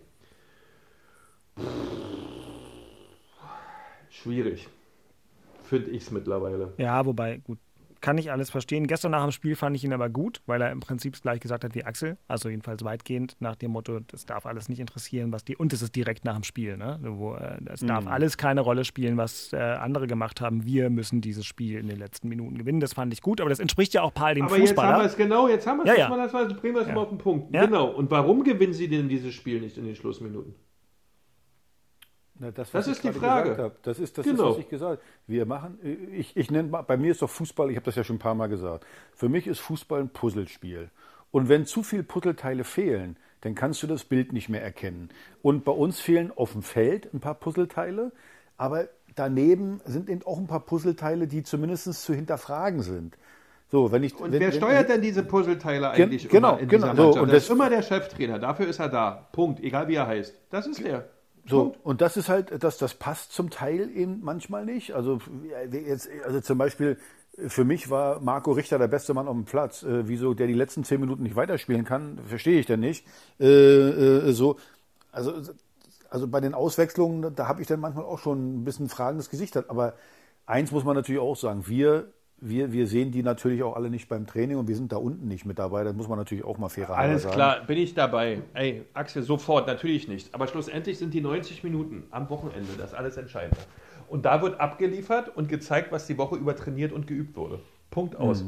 Schwierig. 4.10 4.68
Finde 5.62 5.90
ich 5.92 6.02
es 6.02 6.10
mittlerweile. 6.10 6.72
Ja, 6.76 7.06
wobei, 7.06 7.36
gut, 7.38 7.58
kann 8.00 8.18
ich 8.18 8.30
alles 8.30 8.50
verstehen. 8.50 8.86
Gestern 8.86 9.10
nach 9.12 9.22
dem 9.22 9.32
Spiel 9.32 9.56
fand 9.56 9.76
ich 9.76 9.84
ihn 9.84 9.92
aber 9.92 10.08
gut, 10.08 10.40
weil 10.46 10.60
er 10.62 10.70
im 10.72 10.80
Prinzip 10.80 11.20
gleich 11.20 11.40
gesagt 11.40 11.64
hat 11.64 11.74
wie 11.74 11.84
Axel. 11.84 12.16
Also 12.28 12.48
jedenfalls 12.48 12.84
weitgehend 12.84 13.36
nach 13.40 13.56
dem 13.56 13.70
Motto, 13.72 14.00
das 14.00 14.24
darf 14.26 14.46
alles 14.46 14.68
nicht 14.68 14.80
interessieren, 14.80 15.32
was 15.32 15.44
die. 15.44 15.56
Und 15.56 15.72
es 15.72 15.82
ist 15.82 15.94
direkt 15.96 16.24
nach 16.24 16.34
dem 16.34 16.44
Spiel, 16.44 16.76
ne? 16.76 16.98
Wo, 17.02 17.34
äh, 17.34 17.58
es 17.66 17.80
darf 17.80 18.04
Mhm. 18.04 18.10
alles 18.10 18.36
keine 18.36 18.60
Rolle 18.60 18.84
spielen, 18.84 19.16
was 19.16 19.52
äh, 19.52 19.56
andere 19.56 20.06
gemacht 20.06 20.40
haben. 20.40 20.64
Wir 20.64 20.90
müssen 20.90 21.20
dieses 21.20 21.44
Spiel 21.46 21.78
in 21.78 21.88
den 21.88 21.98
letzten 21.98 22.28
Minuten 22.28 22.58
gewinnen. 22.58 22.80
Das 22.80 22.94
fand 22.94 23.12
ich 23.12 23.20
gut, 23.22 23.40
aber 23.40 23.50
das 23.50 23.58
entspricht 23.58 23.94
ja 23.94 24.02
auch 24.02 24.14
Paul 24.14 24.34
dem 24.34 24.44
Aber 24.44 24.56
jetzt 24.56 24.68
Fußballer. 24.70 24.92
haben 24.94 25.00
wir 25.02 25.06
es 25.06 25.16
genau, 25.16 25.48
jetzt 25.48 25.66
haben 25.66 25.78
wir 25.78 25.84
es. 25.92 25.98
Ja, 25.98 26.08
Ja. 26.10 26.16
Das 26.16 26.32
war, 26.32 26.44
bringen 26.46 26.74
wir 26.74 26.82
es 26.82 26.88
Ja. 26.88 26.94
mal 26.94 27.02
auf 27.02 27.08
den 27.08 27.18
Punkt. 27.18 27.54
Ja. 27.54 27.64
Genau. 27.66 27.86
Und 27.88 28.10
warum 28.10 28.44
gewinnen 28.44 28.72
sie 28.72 28.88
denn 28.88 29.08
dieses 29.08 29.34
Spiel 29.34 29.60
nicht 29.60 29.76
in 29.78 29.84
den 29.84 29.94
Schlussminuten? 29.94 30.54
Na, 32.40 32.50
das, 32.50 32.70
Das 32.70 32.86
ist 32.86 33.02
die 33.02 33.12
Frage. 33.12 33.72
Das 33.82 33.98
ist 33.98 34.16
das, 34.18 34.24
Genau. 34.24 34.50
ist, 34.50 34.54
was 34.56 34.58
ich 34.58 34.68
gesagt 34.68 34.92
habe. 34.92 35.02
Wir 35.26 35.44
machen, 35.46 35.78
ich, 36.12 36.36
ich 36.36 36.50
nenne, 36.50 36.68
mal- 36.68 36.82
bei 36.82 36.96
mir 36.96 37.10
ist 37.10 37.22
doch 37.22 37.30
Fußball, 37.30 37.70
ich 37.70 37.76
habe 37.76 37.84
das 37.86 37.96
ja 37.96 38.04
schon 38.04 38.16
ein 38.16 38.20
paar 38.20 38.34
Mal 38.34 38.46
gesagt. 38.48 38.86
Für 39.14 39.28
mich 39.28 39.46
ist 39.46 39.58
Fußball 39.60 40.00
ein 40.00 40.08
Puzzlespiel. 40.10 40.90
Und 41.30 41.48
wenn 41.48 41.66
zu 41.66 41.82
viele 41.82 42.04
Puzzleteile 42.04 42.64
fehlen, 42.64 43.16
dann 43.42 43.54
kannst 43.54 43.82
du 43.82 43.86
das 43.86 44.04
Bild 44.04 44.32
nicht 44.32 44.48
mehr 44.48 44.62
erkennen. 44.62 45.10
Und 45.42 45.64
bei 45.64 45.72
uns 45.72 46.00
fehlen 46.00 46.32
auf 46.34 46.52
dem 46.52 46.62
Feld 46.62 47.12
ein 47.12 47.20
paar 47.20 47.34
Puzzleteile, 47.34 48.12
aber 48.56 48.88
daneben 49.14 49.80
sind 49.84 50.08
eben 50.08 50.22
auch 50.24 50.38
ein 50.38 50.46
paar 50.46 50.64
Puzzleteile, 50.64 51.26
die 51.26 51.42
zumindest 51.42 51.92
zu 51.92 52.14
hinterfragen 52.14 52.82
sind. 52.82 53.16
So, 53.70 53.92
wenn 53.92 54.02
ich, 54.02 54.14
Und 54.18 54.32
wenn, 54.32 54.40
wer 54.40 54.48
wenn, 54.52 54.56
steuert 54.56 54.88
denn 54.88 55.02
diese 55.02 55.22
Puzzleteile 55.22 55.92
Gen- 55.94 56.04
eigentlich 56.08 56.28
genau, 56.28 56.52
immer 56.52 56.60
in 56.60 56.68
genau, 56.68 56.94
so, 57.12 57.20
und 57.20 57.28
das 57.28 57.30
das- 57.32 57.42
ist 57.44 57.50
immer 57.50 57.68
der 57.68 57.82
Cheftrainer. 57.82 58.38
Dafür 58.38 58.66
ist 58.66 58.78
er 58.78 58.88
da. 58.88 59.28
Punkt. 59.32 59.60
Egal 59.60 59.88
wie 59.88 59.96
er 59.96 60.06
heißt. 60.06 60.34
Das 60.50 60.66
ist 60.66 60.82
der. 60.82 61.08
So, 61.48 61.74
und 61.82 62.00
das 62.00 62.16
ist 62.16 62.28
halt, 62.28 62.62
das, 62.62 62.78
das 62.78 62.94
passt 62.94 63.32
zum 63.32 63.50
Teil 63.50 63.90
eben 63.94 64.20
manchmal 64.22 64.64
nicht. 64.64 64.92
Also, 64.92 65.18
ja, 65.50 65.62
jetzt, 65.62 66.08
also 66.24 66.40
zum 66.40 66.58
Beispiel, 66.58 66.98
für 67.46 67.64
mich 67.64 67.90
war 67.90 68.20
Marco 68.20 68.52
Richter 68.52 68.78
der 68.78 68.88
beste 68.88 69.14
Mann 69.14 69.28
auf 69.28 69.34
dem 69.34 69.44
Platz. 69.44 69.82
Äh, 69.82 70.08
wieso 70.08 70.34
der 70.34 70.46
die 70.46 70.54
letzten 70.54 70.84
zehn 70.84 71.00
Minuten 71.00 71.22
nicht 71.22 71.36
weiterspielen 71.36 71.84
kann, 71.84 72.18
verstehe 72.26 72.58
ich 72.60 72.66
denn 72.66 72.80
nicht. 72.80 73.06
Äh, 73.40 73.46
äh, 73.46 74.32
so, 74.32 74.56
also, 75.12 75.32
also 76.10 76.28
bei 76.28 76.40
den 76.40 76.54
Auswechslungen, 76.54 77.34
da 77.34 77.48
habe 77.48 77.62
ich 77.62 77.68
dann 77.68 77.80
manchmal 77.80 78.04
auch 78.04 78.18
schon 78.18 78.60
ein 78.60 78.64
bisschen 78.64 78.88
fragendes 78.88 79.30
Gesicht. 79.30 79.56
Aber 79.56 79.94
eins 80.46 80.70
muss 80.70 80.84
man 80.84 80.96
natürlich 80.96 81.20
auch 81.20 81.36
sagen, 81.36 81.66
wir, 81.66 82.12
wir, 82.40 82.72
wir 82.72 82.86
sehen 82.86 83.10
die 83.10 83.22
natürlich 83.22 83.62
auch 83.62 83.74
alle 83.74 83.90
nicht 83.90 84.08
beim 84.08 84.26
Training 84.26 84.56
und 84.56 84.68
wir 84.68 84.76
sind 84.76 84.92
da 84.92 84.96
unten 84.96 85.26
nicht 85.28 85.44
mit 85.44 85.58
dabei. 85.58 85.84
Das 85.84 85.94
muss 85.94 86.08
man 86.08 86.18
natürlich 86.18 86.44
auch 86.44 86.58
mal 86.58 86.68
fairer 86.68 86.96
Alles 86.96 87.22
sagen. 87.22 87.34
klar, 87.34 87.64
bin 87.66 87.78
ich 87.78 87.94
dabei. 87.94 88.42
Ey, 88.54 88.84
Axel, 88.94 89.22
sofort, 89.22 89.66
natürlich 89.66 90.08
nicht. 90.08 90.34
Aber 90.34 90.46
schlussendlich 90.46 90.98
sind 90.98 91.14
die 91.14 91.20
90 91.20 91.64
Minuten 91.64 92.04
am 92.10 92.30
Wochenende 92.30 92.70
das 92.78 92.94
alles 92.94 93.16
Entscheidende. 93.16 93.58
Und 94.08 94.24
da 94.24 94.40
wird 94.40 94.60
abgeliefert 94.60 95.36
und 95.36 95.48
gezeigt, 95.48 95.92
was 95.92 96.06
die 96.06 96.16
Woche 96.16 96.36
über 96.36 96.56
trainiert 96.56 96.92
und 96.92 97.06
geübt 97.06 97.36
wurde. 97.36 97.60
Punkt 97.90 98.16
aus. 98.16 98.44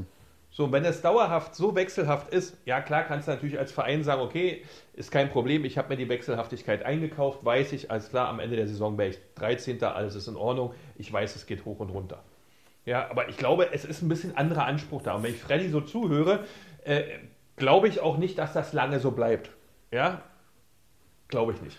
So, 0.53 0.65
und 0.65 0.73
wenn 0.73 0.85
es 0.85 1.01
dauerhaft 1.01 1.55
so 1.55 1.77
wechselhaft 1.77 2.33
ist, 2.33 2.57
ja 2.65 2.81
klar, 2.81 3.05
kannst 3.05 3.29
du 3.29 3.33
natürlich 3.33 3.59
als 3.59 3.71
Verein 3.71 4.03
sagen, 4.03 4.21
okay, 4.21 4.65
ist 4.95 5.13
kein 5.13 5.31
Problem, 5.31 5.65
ich 5.65 5.79
habe 5.79 5.91
mir 5.91 5.97
die 5.97 6.09
Wechselhaftigkeit 6.09 6.85
eingekauft, 6.85 7.45
weiß 7.45 7.73
ich, 7.73 7.91
alles 7.91 8.11
klar, 8.11 8.29
am 8.29 8.41
Ende 8.41 8.57
der 8.57 8.67
Saison 8.67 8.99
wäre 8.99 9.11
ich 9.11 9.19
13. 9.37 9.83
Alles 9.85 10.17
ist 10.17 10.27
in 10.27 10.37
Ordnung, 10.37 10.75
ich 10.97 11.13
weiß, 11.13 11.37
es 11.37 11.47
geht 11.47 11.65
hoch 11.65 11.79
und 11.79 11.91
runter. 11.91 12.25
Ja, 12.85 13.11
aber 13.11 13.29
ich 13.29 13.37
glaube, 13.37 13.73
es 13.73 13.85
ist 13.85 14.03
ein 14.03 14.09
bisschen 14.09 14.37
anderer 14.37 14.65
Anspruch 14.65 15.03
da. 15.03 15.15
Und 15.15 15.23
wenn 15.23 15.35
ich 15.35 15.41
Freddy 15.41 15.69
so 15.69 15.81
zuhöre, 15.81 16.45
äh, 16.85 17.03
glaube 17.57 17.89
ich 17.89 18.01
auch 18.01 18.17
nicht, 18.17 18.39
dass 18.39 18.53
das 18.53 18.73
lange 18.73 19.01
so 19.01 19.11
bleibt. 19.11 19.51
Ja, 19.91 20.23
glaube 21.29 21.53
ich 21.53 21.61
nicht. 21.61 21.79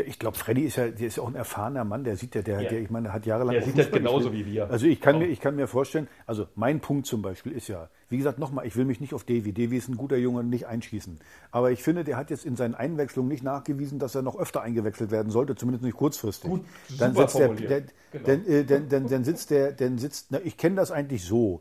Ja, 0.00 0.06
ich 0.06 0.18
glaube, 0.18 0.38
Freddy 0.38 0.62
ist 0.62 0.76
ja, 0.76 0.88
der 0.88 1.06
ist 1.06 1.18
auch 1.18 1.28
ein 1.28 1.34
erfahrener 1.34 1.84
Mann, 1.84 2.04
der 2.04 2.16
sieht 2.16 2.34
ja, 2.34 2.40
der, 2.42 2.62
Ja. 2.62 2.68
der 2.70 2.80
ich 2.80 2.88
meine, 2.90 3.04
der 3.04 3.12
hat 3.12 3.26
jahrelang. 3.26 3.52
Der 3.52 3.62
sieht 3.62 3.76
das 3.76 3.90
genauso 3.90 4.32
wie 4.32 4.46
wir. 4.46 4.70
Also 4.70 4.86
ich 4.86 5.00
kann, 5.00 5.16
Auch. 5.16 5.20
mir, 5.20 5.26
ich 5.26 5.40
kann 5.40 5.56
mir 5.56 5.66
vorstellen, 5.66 6.08
also 6.26 6.46
mein 6.54 6.80
Punkt 6.80 7.06
zum 7.06 7.20
Beispiel 7.20 7.52
ist 7.52 7.68
ja, 7.68 7.88
wie 8.08 8.16
gesagt, 8.16 8.38
nochmal, 8.38 8.66
ich 8.66 8.76
will 8.76 8.84
mich 8.86 9.00
nicht 9.00 9.12
auf 9.12 9.24
Davy, 9.24 9.52
Davy 9.52 9.76
ist 9.76 9.88
ein 9.88 9.96
guter 9.96 10.16
Junge, 10.16 10.42
nicht 10.42 10.66
einschießen. 10.66 11.18
Aber 11.50 11.70
ich 11.70 11.82
finde, 11.82 12.04
der 12.04 12.16
hat 12.16 12.30
jetzt 12.30 12.46
in 12.46 12.56
seinen 12.56 12.74
Einwechslungen 12.74 13.28
nicht 13.28 13.42
nachgewiesen, 13.42 13.98
dass 13.98 14.14
er 14.14 14.22
noch 14.22 14.38
öfter 14.38 14.62
eingewechselt 14.62 15.10
werden 15.10 15.30
sollte, 15.30 15.54
zumindest 15.54 15.84
nicht 15.84 15.96
kurzfristig. 15.96 16.48
Gut, 16.50 16.64
dann 16.98 17.14
sitzt 17.14 17.38
der, 17.38 17.48
der 17.48 17.82
Genau. 18.12 18.26
dann, 18.26 18.46
äh, 18.46 18.64
dann, 18.64 18.88
dann, 18.88 19.08
dann 19.08 19.24
sitzt 19.24 19.50
der, 19.50 19.72
dann 19.72 19.98
sitzt, 19.98 20.28
na, 20.30 20.40
ich 20.42 20.56
kenne 20.56 20.76
das 20.76 20.90
eigentlich 20.90 21.24
so. 21.24 21.60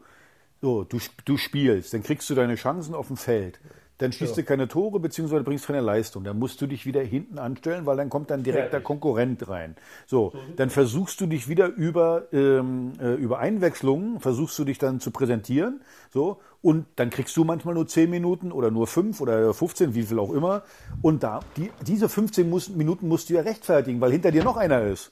So, 0.61 0.83
du, 0.83 0.97
du 1.25 1.37
spielst, 1.37 1.93
dann 1.93 2.03
kriegst 2.03 2.29
du 2.29 2.35
deine 2.35 2.55
Chancen 2.55 2.93
auf 2.95 3.07
dem 3.07 3.17
Feld. 3.17 3.59
Dann 3.99 4.13
schießt 4.13 4.37
du 4.37 4.43
keine 4.43 4.69
Tore, 4.69 4.99
beziehungsweise 4.99 5.43
bringst 5.43 5.67
keine 5.67 5.81
Leistung. 5.81 6.23
Dann 6.23 6.39
musst 6.39 6.61
du 6.61 6.67
dich 6.67 6.85
wieder 6.85 7.01
hinten 7.01 7.37
anstellen, 7.37 7.85
weil 7.85 7.97
dann 7.97 8.09
kommt 8.09 8.31
dann 8.31 8.43
direkt 8.43 8.71
der 8.73 8.79
Fertig. 8.79 8.85
Konkurrent 8.85 9.47
rein. 9.49 9.75
So, 10.07 10.33
dann 10.55 10.69
versuchst 10.69 11.19
du 11.19 11.27
dich 11.27 11.49
wieder 11.49 11.67
über, 11.67 12.23
ähm, 12.31 12.93
äh, 13.01 13.13
über 13.15 13.39
Einwechslungen, 13.39 14.21
versuchst 14.21 14.57
du 14.57 14.63
dich 14.63 14.77
dann 14.77 15.01
zu 15.01 15.11
präsentieren. 15.11 15.81
So, 16.13 16.39
und 16.61 16.85
dann 16.95 17.09
kriegst 17.09 17.35
du 17.35 17.43
manchmal 17.43 17.73
nur 17.73 17.87
10 17.87 18.09
Minuten 18.09 18.53
oder 18.53 18.71
nur 18.71 18.87
5 18.87 19.19
oder 19.19 19.53
15, 19.53 19.93
wie 19.93 20.03
viel 20.03 20.17
auch 20.17 20.31
immer. 20.31 20.63
Und 21.01 21.23
da, 21.23 21.41
die, 21.57 21.69
diese 21.85 22.07
15 22.07 22.49
muss, 22.49 22.69
Minuten 22.69 23.09
musst 23.09 23.29
du 23.29 23.33
ja 23.33 23.41
rechtfertigen, 23.41 23.99
weil 23.99 24.13
hinter 24.13 24.31
dir 24.31 24.45
noch 24.45 24.55
einer 24.55 24.81
ist. 24.83 25.11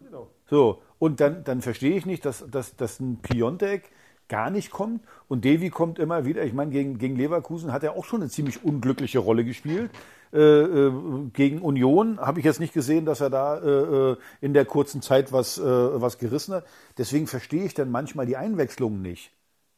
Genau. 0.00 0.28
So, 0.48 0.80
und 0.98 1.20
dann, 1.20 1.44
dann 1.44 1.60
verstehe 1.60 1.96
ich 1.96 2.06
nicht, 2.06 2.24
dass, 2.24 2.44
dass, 2.50 2.76
dass 2.76 2.98
ein 2.98 3.18
Piontek 3.18 3.90
gar 4.28 4.50
nicht 4.50 4.70
kommt 4.70 5.02
und 5.28 5.44
Davy 5.44 5.70
kommt 5.70 5.98
immer 5.98 6.24
wieder. 6.24 6.44
Ich 6.44 6.52
meine, 6.52 6.70
gegen, 6.70 6.98
gegen 6.98 7.16
Leverkusen 7.16 7.72
hat 7.72 7.82
er 7.82 7.96
auch 7.96 8.04
schon 8.04 8.22
eine 8.22 8.30
ziemlich 8.30 8.64
unglückliche 8.64 9.18
Rolle 9.18 9.44
gespielt. 9.44 9.90
Äh, 10.32 10.38
äh, 10.38 10.92
gegen 11.34 11.60
Union 11.60 12.18
habe 12.18 12.38
ich 12.38 12.44
jetzt 12.44 12.60
nicht 12.60 12.72
gesehen, 12.72 13.04
dass 13.04 13.20
er 13.20 13.28
da 13.28 13.58
äh, 13.58 14.12
äh, 14.12 14.16
in 14.40 14.54
der 14.54 14.64
kurzen 14.64 15.02
Zeit 15.02 15.32
was, 15.32 15.58
äh, 15.58 15.62
was 15.62 16.18
gerissen 16.18 16.54
hat. 16.54 16.66
Deswegen 16.96 17.26
verstehe 17.26 17.64
ich 17.64 17.74
dann 17.74 17.90
manchmal 17.90 18.26
die 18.26 18.36
Einwechslungen 18.36 19.02
nicht. 19.02 19.32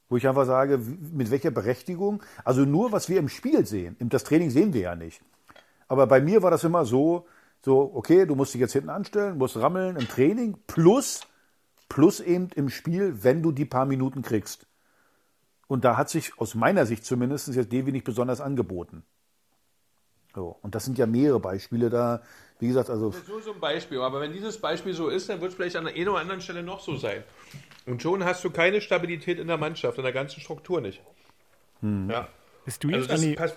Wo 0.08 0.16
ich 0.16 0.28
einfach 0.28 0.46
sage, 0.46 0.78
mit 0.78 1.30
welcher 1.30 1.50
Berechtigung? 1.50 2.22
Also 2.44 2.60
nur, 2.64 2.92
was 2.92 3.08
wir 3.08 3.18
im 3.18 3.28
Spiel 3.28 3.66
sehen. 3.66 3.96
Das 3.98 4.22
Training 4.22 4.50
sehen 4.50 4.74
wir 4.74 4.82
ja 4.82 4.94
nicht. 4.94 5.22
Aber 5.88 6.06
bei 6.06 6.20
mir 6.20 6.42
war 6.42 6.50
das 6.50 6.62
immer 6.62 6.84
so, 6.84 7.26
so, 7.64 7.90
okay, 7.94 8.26
du 8.26 8.34
musst 8.34 8.52
dich 8.54 8.60
jetzt 8.60 8.74
hinten 8.74 8.90
anstellen, 8.90 9.38
musst 9.38 9.56
rammeln 9.56 9.96
im 9.96 10.06
Training, 10.06 10.56
plus, 10.66 11.22
plus 11.94 12.18
eben 12.18 12.48
im 12.56 12.70
Spiel, 12.70 13.22
wenn 13.22 13.40
du 13.40 13.52
die 13.52 13.64
paar 13.64 13.86
Minuten 13.86 14.22
kriegst. 14.22 14.66
Und 15.68 15.84
da 15.84 15.96
hat 15.96 16.10
sich 16.10 16.36
aus 16.40 16.56
meiner 16.56 16.86
Sicht 16.86 17.04
zumindest 17.04 17.46
jetzt 17.54 17.70
Devi 17.70 17.92
nicht 17.92 18.04
besonders 18.04 18.40
angeboten. 18.40 19.04
So, 20.34 20.58
und 20.62 20.74
das 20.74 20.84
sind 20.84 20.98
ja 20.98 21.06
mehrere 21.06 21.38
Beispiele 21.38 21.90
da. 21.90 22.20
Wie 22.58 22.66
gesagt, 22.66 22.90
also. 22.90 23.10
Das 23.10 23.20
ist 23.20 23.28
nur 23.28 23.40
so 23.40 23.52
ein 23.52 23.60
Beispiel, 23.60 24.00
aber 24.00 24.20
wenn 24.20 24.32
dieses 24.32 24.60
Beispiel 24.60 24.92
so 24.92 25.08
ist, 25.08 25.28
dann 25.28 25.40
wird 25.40 25.52
es 25.52 25.56
vielleicht 25.56 25.76
an 25.76 25.84
der 25.84 25.94
einen 25.94 26.08
oder 26.08 26.18
anderen 26.18 26.40
Stelle 26.40 26.64
noch 26.64 26.80
so 26.80 26.96
sein. 26.96 27.22
Und 27.86 28.02
schon 28.02 28.24
hast 28.24 28.42
du 28.42 28.50
keine 28.50 28.80
Stabilität 28.80 29.38
in 29.38 29.46
der 29.46 29.58
Mannschaft, 29.58 29.96
in 29.96 30.02
der 30.02 30.12
ganzen 30.12 30.40
Struktur 30.40 30.80
nicht. 30.80 31.00
Hm. 31.78 32.10
Ja. 32.10 32.26
Bist 32.64 32.82
du 32.82 32.88
Also 32.88 32.98
jetzt 33.02 33.10
das, 33.12 33.20
an 33.20 33.28
die, 33.28 33.34
pass 33.36 33.56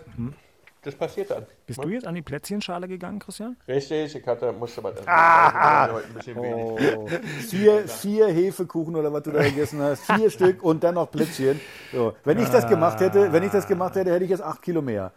das 0.88 0.95
passiert 0.95 1.29
dann. 1.29 1.45
bist 1.65 1.83
du 1.83 1.89
jetzt 1.89 2.07
an 2.07 2.15
die 2.15 2.21
Plätzchenschale 2.21 2.88
gegangen, 2.88 3.19
Christian? 3.19 3.57
Richtig, 3.67 4.15
ich 4.15 4.25
hatte, 4.25 4.51
musste 4.53 4.81
mal. 4.81 4.93
Ah! 5.05 5.91
heute 5.91 6.07
ein 6.07 6.13
bisschen 6.13 6.41
wenig. 6.41 6.97
Oh, 6.97 7.07
vier, 7.49 7.88
vier 7.88 8.27
Hefekuchen 8.27 8.95
oder 8.95 9.11
was 9.11 9.23
du 9.23 9.31
da 9.31 9.43
gegessen 9.43 9.81
hast, 9.81 10.05
vier 10.05 10.29
Stück 10.38 10.63
und 10.63 10.83
dann 10.83 10.95
noch 10.95 11.11
Plätzchen. 11.11 11.59
So, 11.91 12.15
wenn 12.23 12.39
ich 12.39 12.49
das 12.49 12.67
gemacht 12.67 12.99
hätte, 13.01 13.31
wenn 13.31 13.43
ich 13.43 13.51
das 13.51 13.67
gemacht 13.67 13.95
hätte, 13.95 14.11
hätte 14.11 14.23
ich 14.23 14.31
jetzt 14.31 14.43
acht 14.43 14.61
Kilo 14.61 14.81
mehr. 14.81 15.11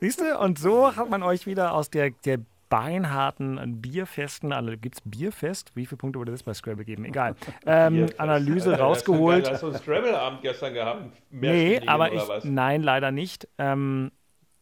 Siehst 0.00 0.20
du? 0.20 0.38
Und 0.38 0.58
so 0.58 0.96
hat 0.96 1.10
man 1.10 1.22
euch 1.22 1.46
wieder 1.46 1.74
aus 1.74 1.90
der, 1.90 2.10
der 2.24 2.38
beinharten 2.70 3.82
Bierfesten, 3.82 4.52
also 4.52 4.70
gibt 4.70 4.94
es 4.94 5.02
Bierfest? 5.04 5.72
Wie 5.74 5.84
viele 5.84 5.98
Punkte 5.98 6.20
wurde 6.20 6.32
das 6.32 6.44
bei 6.44 6.54
Scrabble 6.54 6.86
geben? 6.86 7.04
Egal. 7.04 7.34
Ähm, 7.66 8.06
Analyse 8.16 8.78
rausgeholt. 8.78 9.50
Hast 9.50 9.62
du 9.62 9.66
einen 9.68 9.76
Scrabble-Abend 9.76 10.40
gestern 10.40 10.72
gehabt? 10.72 11.02
Nee, 11.30 11.80
aber 11.86 12.12
ich, 12.12 12.26
was? 12.26 12.44
nein, 12.44 12.82
leider 12.82 13.10
nicht. 13.10 13.48
Ähm, 13.58 14.10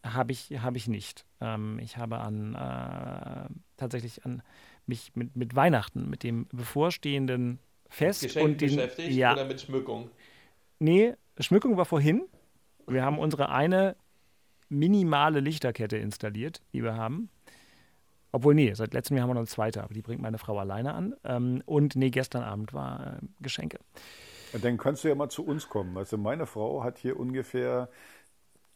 habe 0.05 0.33
ich, 0.33 0.51
hab 0.63 0.77
ich 0.77 0.89
nicht. 0.89 1.25
Ähm, 1.41 1.79
ich 1.81 1.97
habe 1.97 2.19
an 2.19 2.55
äh, 2.55 3.53
tatsächlich 3.77 4.25
an 4.25 4.43
mich 4.87 5.13
mit, 5.15 5.37
mit 5.37 5.55
Weihnachten, 5.55 6.09
mit 6.09 6.23
dem 6.23 6.47
bevorstehenden 6.53 7.59
Fest 7.89 8.23
Geschenken 8.23 8.53
und 8.53 8.61
den, 8.61 8.77
beschäftigt 8.77 9.13
ja, 9.13 9.33
oder 9.33 9.45
mit 9.45 9.61
Schmückung? 9.61 10.11
Nee, 10.79 11.15
Schmückung 11.39 11.77
war 11.77 11.85
vorhin. 11.85 12.23
Wir 12.87 13.05
haben 13.05 13.19
unsere 13.19 13.51
eine 13.51 13.97
minimale 14.69 15.41
Lichterkette 15.41 15.97
installiert, 15.97 16.63
die 16.73 16.83
wir 16.83 16.97
haben. 16.97 17.31
Obwohl, 18.31 18.55
nee, 18.55 18.73
seit 18.75 18.93
letztem 18.93 19.17
Jahr 19.17 19.23
haben 19.23 19.31
wir 19.31 19.35
noch 19.35 19.41
eine 19.41 19.49
zweite, 19.49 19.83
aber 19.83 19.95
die 19.95 20.03
bringt 20.03 20.21
meine 20.21 20.39
Frau 20.39 20.59
alleine 20.59 20.93
an. 20.93 21.15
Ähm, 21.25 21.63
und 21.65 21.97
nee, 21.97 22.11
gestern 22.11 22.43
Abend 22.43 22.75
war 22.75 23.19
äh, 23.23 23.27
Geschenke. 23.41 23.79
Dann 24.61 24.77
kannst 24.79 25.05
du 25.05 25.09
ja 25.09 25.15
mal 25.15 25.29
zu 25.29 25.45
uns 25.45 25.69
kommen. 25.69 25.97
Also 25.97 26.17
meine 26.17 26.47
Frau 26.47 26.83
hat 26.83 26.99
hier 26.99 27.19
ungefähr 27.19 27.89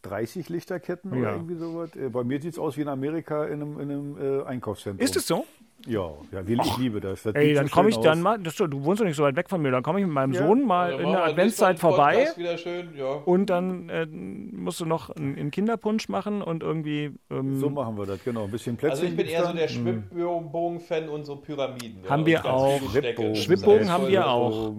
30 0.02 0.48
Lichterketten 0.48 1.12
oder 1.12 1.20
Ja. 1.22 1.32
irgendwie 1.32 1.54
sowas. 1.56 1.94
Äh, 1.96 2.08
Bei 2.08 2.24
mir 2.24 2.40
sieht 2.40 2.52
es 2.52 2.58
aus 2.58 2.76
wie 2.76 2.82
in 2.82 2.88
Amerika 2.88 3.44
in 3.46 3.62
einem, 3.62 3.80
in 3.80 3.90
einem 3.90 4.40
äh, 4.40 4.44
Einkaufszentrum. 4.44 5.04
Ist 5.04 5.16
es 5.16 5.26
so? 5.26 5.44
Ja, 5.84 6.10
ja 6.30 6.46
wir, 6.46 6.60
ich 6.60 6.76
liebe 6.78 7.00
das. 7.00 7.24
das 7.24 7.34
Ey, 7.34 7.54
dann 7.54 7.66
so 7.66 7.74
komme 7.74 7.88
ich 7.88 7.96
dann 7.98 8.18
aus. 8.18 8.22
mal, 8.22 8.38
das, 8.38 8.54
du 8.54 8.84
wohnst 8.84 9.00
doch 9.00 9.04
nicht 9.04 9.16
so 9.16 9.24
weit 9.24 9.34
weg 9.34 9.48
von 9.48 9.60
mir, 9.60 9.72
dann 9.72 9.82
komme 9.82 9.98
ich 9.98 10.06
mit 10.06 10.14
meinem 10.14 10.32
Ja. 10.32 10.46
Sohn 10.46 10.64
mal 10.64 10.92
Dann 10.92 11.00
in 11.00 11.10
der 11.10 11.24
Adventszeit 11.24 11.80
vorbei 11.80 12.28
Wieder 12.36 12.56
schön, 12.56 12.90
ja. 12.96 13.14
und 13.14 13.46
dann 13.50 13.88
äh, 13.88 14.06
musst 14.06 14.78
du 14.78 14.84
noch 14.86 15.10
einen, 15.10 15.36
einen 15.36 15.50
Kinderpunsch 15.50 16.08
machen 16.08 16.40
und 16.40 16.62
irgendwie. 16.62 17.10
Ähm, 17.30 17.58
So 17.58 17.68
machen 17.68 17.98
wir 17.98 18.06
das, 18.06 18.22
genau. 18.22 18.44
Ein 18.44 18.50
bisschen 18.52 18.76
Plätzchen. 18.76 19.00
Also 19.00 19.10
ich 19.10 19.16
bin 19.16 19.26
eher 19.26 19.40
so 19.40 19.46
dann. 19.48 19.56
der 19.56 19.66
Schwibbogen-Fan 19.68 21.08
und 21.08 21.24
so 21.24 21.36
Pyramiden. 21.36 22.08
Haben 22.08 22.20
und 22.20 22.26
wir 22.26 22.34
ganz 22.38 22.46
auch. 22.46 23.34
Schwibbogen. 23.34 23.90
Haben 23.90 24.06
wir 24.08 24.28
auch. 24.28 24.72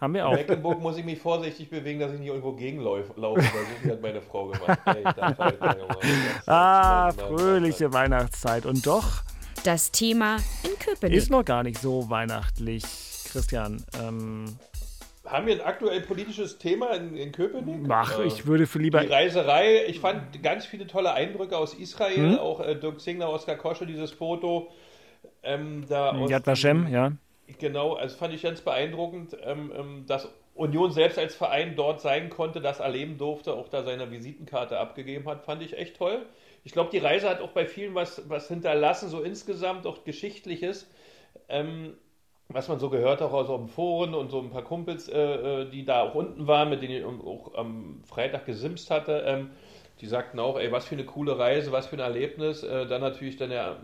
Haben 0.00 0.14
wir 0.14 0.20
In 0.20 0.26
auch. 0.28 0.32
Mecklenburg 0.34 0.80
muss 0.80 0.96
ich 0.96 1.04
mich 1.04 1.18
vorsichtig 1.18 1.70
bewegen, 1.70 1.98
dass 2.00 2.12
ich 2.12 2.18
nicht 2.20 2.28
irgendwo 2.28 2.52
gegenlaufe, 2.52 3.12
laufe, 3.20 3.40
weil 3.40 3.46
so 3.46 3.80
viel 3.82 3.90
hat 3.92 4.00
meine 4.02 4.22
Frau 4.22 4.46
gemacht. 4.48 4.78
Ey, 4.86 5.02
da 5.02 5.34
fällt 5.34 5.60
mir 5.60 5.76
immer- 5.76 5.96
Ah, 6.46 7.12
fröhliche 7.12 7.92
Weihnachtszeit. 7.92 8.64
Und 8.66 8.86
doch 8.86 9.22
Das 9.64 9.90
Thema 9.90 10.36
in 10.62 10.78
Köpenick. 10.78 11.16
ist 11.16 11.30
noch 11.30 11.44
gar 11.44 11.62
nicht 11.64 11.80
so 11.80 12.08
weihnachtlich, 12.10 12.84
Christian. 13.32 13.84
Ähm, 14.02 14.56
Haben 15.26 15.46
wir 15.46 15.54
ein 15.56 15.60
aktuell 15.62 16.00
politisches 16.02 16.56
Thema 16.58 16.94
in, 16.94 17.16
in 17.16 17.32
Köpenick? 17.32 17.80
ach, 17.90 18.20
Äh, 18.20 18.24
ich 18.26 18.46
würde 18.46 18.66
für 18.66 18.78
lieber. 18.78 19.00
Die 19.00 19.08
Reiserei, 19.08 19.84
ich 19.86 20.00
fand 20.00 20.42
ganz 20.42 20.64
viele 20.64 20.86
tolle 20.86 21.12
Eindrücke 21.12 21.56
aus 21.58 21.74
Israel, 21.74 22.30
Mhm. 22.34 22.38
auch 22.38 22.60
äh, 22.60 22.76
Dirk 22.76 23.00
Zingler, 23.00 23.30
Oskar 23.30 23.56
Kosche, 23.56 23.84
dieses 23.84 24.12
Foto. 24.12 24.70
Ähm, 25.42 25.84
da 25.88 26.12
aus 26.12 26.30
Yad 26.30 26.46
Vashem, 26.46 26.88
ja. 26.88 27.12
Genau, 27.56 27.94
also 27.94 28.16
fand 28.16 28.34
ich 28.34 28.42
ganz 28.42 28.60
beeindruckend, 28.60 29.36
ähm, 29.42 29.72
ähm, 29.74 30.04
dass 30.06 30.28
Union 30.54 30.92
selbst 30.92 31.18
als 31.18 31.34
Verein 31.34 31.76
dort 31.76 32.00
sein 32.02 32.28
konnte, 32.28 32.60
das 32.60 32.80
erleben 32.80 33.16
durfte, 33.16 33.54
auch 33.54 33.68
da 33.68 33.82
seine 33.84 34.10
Visitenkarte 34.10 34.78
abgegeben 34.78 35.26
hat, 35.26 35.44
fand 35.44 35.62
ich 35.62 35.76
echt 35.78 35.96
toll. 35.96 36.26
Ich 36.64 36.72
glaube, 36.72 36.90
die 36.90 36.98
Reise 36.98 37.28
hat 37.28 37.40
auch 37.40 37.52
bei 37.52 37.64
vielen 37.66 37.94
was, 37.94 38.28
was 38.28 38.48
hinterlassen, 38.48 39.08
so 39.08 39.22
insgesamt 39.22 39.86
auch 39.86 40.04
Geschichtliches. 40.04 40.90
Ähm, 41.48 41.94
was 42.48 42.68
man 42.68 42.78
so 42.80 42.90
gehört 42.90 43.22
auch 43.22 43.32
aus 43.32 43.46
dem 43.48 43.68
Foren 43.68 44.14
und 44.14 44.30
so 44.30 44.40
ein 44.40 44.50
paar 44.50 44.64
Kumpels, 44.64 45.08
äh, 45.08 45.62
äh, 45.64 45.70
die 45.70 45.84
da 45.84 46.02
auch 46.02 46.14
unten 46.14 46.46
waren, 46.46 46.70
mit 46.70 46.82
denen 46.82 46.94
ich 46.94 47.04
auch 47.04 47.54
am 47.54 48.02
Freitag 48.06 48.46
gesimst 48.46 48.90
hatte, 48.90 49.22
ähm, 49.26 49.50
die 50.00 50.06
sagten 50.06 50.38
auch, 50.40 50.58
ey, 50.58 50.70
was 50.72 50.86
für 50.86 50.94
eine 50.94 51.04
coole 51.04 51.38
Reise, 51.38 51.72
was 51.72 51.88
für 51.88 51.96
ein 51.96 52.00
Erlebnis. 52.00 52.62
Äh, 52.62 52.86
dann 52.86 53.00
natürlich 53.00 53.36
dann 53.36 53.50
ja, 53.50 53.78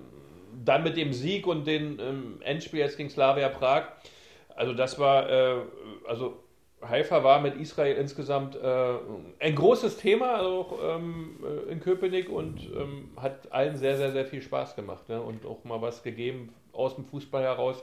dann 0.64 0.82
mit 0.82 0.96
dem 0.96 1.12
Sieg 1.12 1.46
und 1.46 1.66
dem 1.66 1.98
ähm, 2.00 2.40
Endspiel 2.42 2.80
jetzt 2.80 2.96
gegen 2.96 3.10
Slavia 3.10 3.48
Prag. 3.48 3.84
Also 4.56 4.72
das 4.74 4.98
war, 4.98 5.28
äh, 5.30 5.56
also 6.08 6.38
Haifa 6.82 7.24
war 7.24 7.40
mit 7.40 7.56
Israel 7.56 7.96
insgesamt 7.96 8.56
äh, 8.56 8.94
ein 9.40 9.54
großes 9.54 9.96
Thema 9.96 10.40
auch 10.42 10.78
ähm, 10.82 11.36
äh, 11.42 11.72
in 11.72 11.80
Köpenick 11.80 12.28
und 12.28 12.60
ähm, 12.76 13.10
hat 13.16 13.50
allen 13.52 13.76
sehr, 13.76 13.96
sehr, 13.96 14.12
sehr 14.12 14.26
viel 14.26 14.42
Spaß 14.42 14.76
gemacht 14.76 15.08
ne? 15.08 15.20
und 15.20 15.46
auch 15.46 15.64
mal 15.64 15.80
was 15.80 16.02
gegeben 16.02 16.50
aus 16.72 16.94
dem 16.96 17.04
Fußball 17.04 17.42
heraus, 17.42 17.82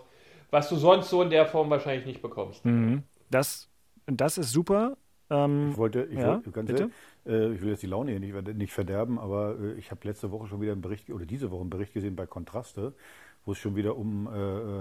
was 0.51 0.69
du 0.69 0.75
sonst 0.75 1.09
so 1.09 1.21
in 1.21 1.29
der 1.29 1.45
Form 1.45 1.69
wahrscheinlich 1.69 2.05
nicht 2.05 2.21
bekommst. 2.21 2.63
Mhm. 2.65 3.03
Das, 3.29 3.69
das 4.05 4.37
ist 4.37 4.51
super. 4.51 4.97
Ähm, 5.29 5.69
Ich 5.71 5.77
wollte, 5.77 6.03
ich, 6.03 6.19
Ja, 6.19 6.27
wollte, 6.27 6.51
ganz 6.51 6.69
bitte? 6.69 6.83
ehrlich, 6.83 6.95
äh, 7.25 7.53
ich 7.53 7.61
will 7.61 7.69
jetzt 7.69 7.83
die 7.83 7.87
Laune 7.87 8.11
hier 8.11 8.19
nicht, 8.19 8.55
nicht 8.55 8.73
verderben, 8.73 9.19
aber 9.19 9.59
äh, 9.59 9.73
ich 9.73 9.91
habe 9.91 10.07
letzte 10.07 10.31
Woche 10.31 10.47
schon 10.47 10.61
wieder 10.61 10.71
einen 10.71 10.81
Bericht, 10.81 11.09
oder 11.09 11.25
diese 11.25 11.51
Woche 11.51 11.61
einen 11.61 11.69
Bericht 11.69 11.93
gesehen 11.93 12.15
bei 12.15 12.25
Kontraste, 12.25 12.93
wo 13.45 13.53
es 13.53 13.57
schon 13.57 13.75
wieder 13.75 13.97
um 13.97 14.27
äh, 14.27 14.31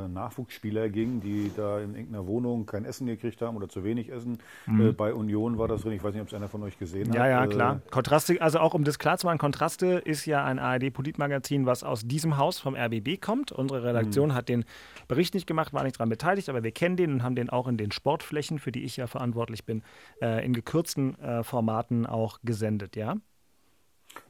äh, 0.04 0.08
Nachwuchsspieler 0.08 0.90
ging, 0.90 1.20
die 1.20 1.50
da 1.56 1.80
in 1.80 1.94
irgendeiner 1.94 2.26
Wohnung 2.26 2.66
kein 2.66 2.84
Essen 2.84 3.06
gekriegt 3.06 3.40
haben 3.40 3.56
oder 3.56 3.68
zu 3.68 3.84
wenig 3.84 4.10
Essen. 4.10 4.38
Äh, 4.66 4.92
bei 4.92 5.14
Union 5.14 5.56
war 5.58 5.66
das 5.66 5.82
drin, 5.82 5.92
ich 5.92 6.04
weiß 6.04 6.12
nicht, 6.12 6.22
ob 6.22 6.28
es 6.28 6.34
einer 6.34 6.48
von 6.48 6.62
euch 6.62 6.78
gesehen 6.78 7.08
hat. 7.08 7.14
Mhm. 7.14 7.14
Ja, 7.14 7.26
ja, 7.28 7.44
Äh, 7.44 7.48
klar. 7.48 7.80
Kontraste, 7.90 8.40
also 8.42 8.58
auch 8.58 8.74
um 8.74 8.84
das 8.84 8.98
klar 8.98 9.16
zu 9.16 9.26
machen, 9.26 9.38
Kontraste 9.38 9.86
ist 10.04 10.26
ja 10.26 10.44
ein 10.44 10.58
ARD-Politmagazin, 10.58 11.64
was 11.64 11.82
aus 11.84 12.02
diesem 12.02 12.36
Haus 12.36 12.58
vom 12.58 12.74
RBB 12.74 13.20
kommt. 13.20 13.50
Unsere 13.52 13.82
Redaktion 13.82 14.34
hat 14.34 14.48
den 14.48 14.64
Bericht 15.08 15.34
nicht 15.34 15.46
gemacht, 15.46 15.72
war 15.72 15.82
nicht 15.82 15.96
daran 15.96 16.10
beteiligt, 16.10 16.48
aber 16.48 16.62
wir 16.62 16.72
kennen 16.72 16.96
den 16.96 17.12
und 17.14 17.22
haben 17.22 17.34
den 17.34 17.48
auch 17.48 17.66
in 17.66 17.78
den 17.78 17.92
Sportflächen, 17.92 18.58
für 18.58 18.72
die 18.72 18.84
ich 18.84 18.96
ja 18.98 19.06
verantwortlich 19.06 19.64
bin, 19.64 19.82
äh, 20.20 20.44
in 20.44 20.52
gekürzten 20.52 21.18
äh, 21.18 21.42
Formaten 21.42 22.04
auch 22.06 22.38
gesendet, 22.44 22.94
ja? 22.96 23.16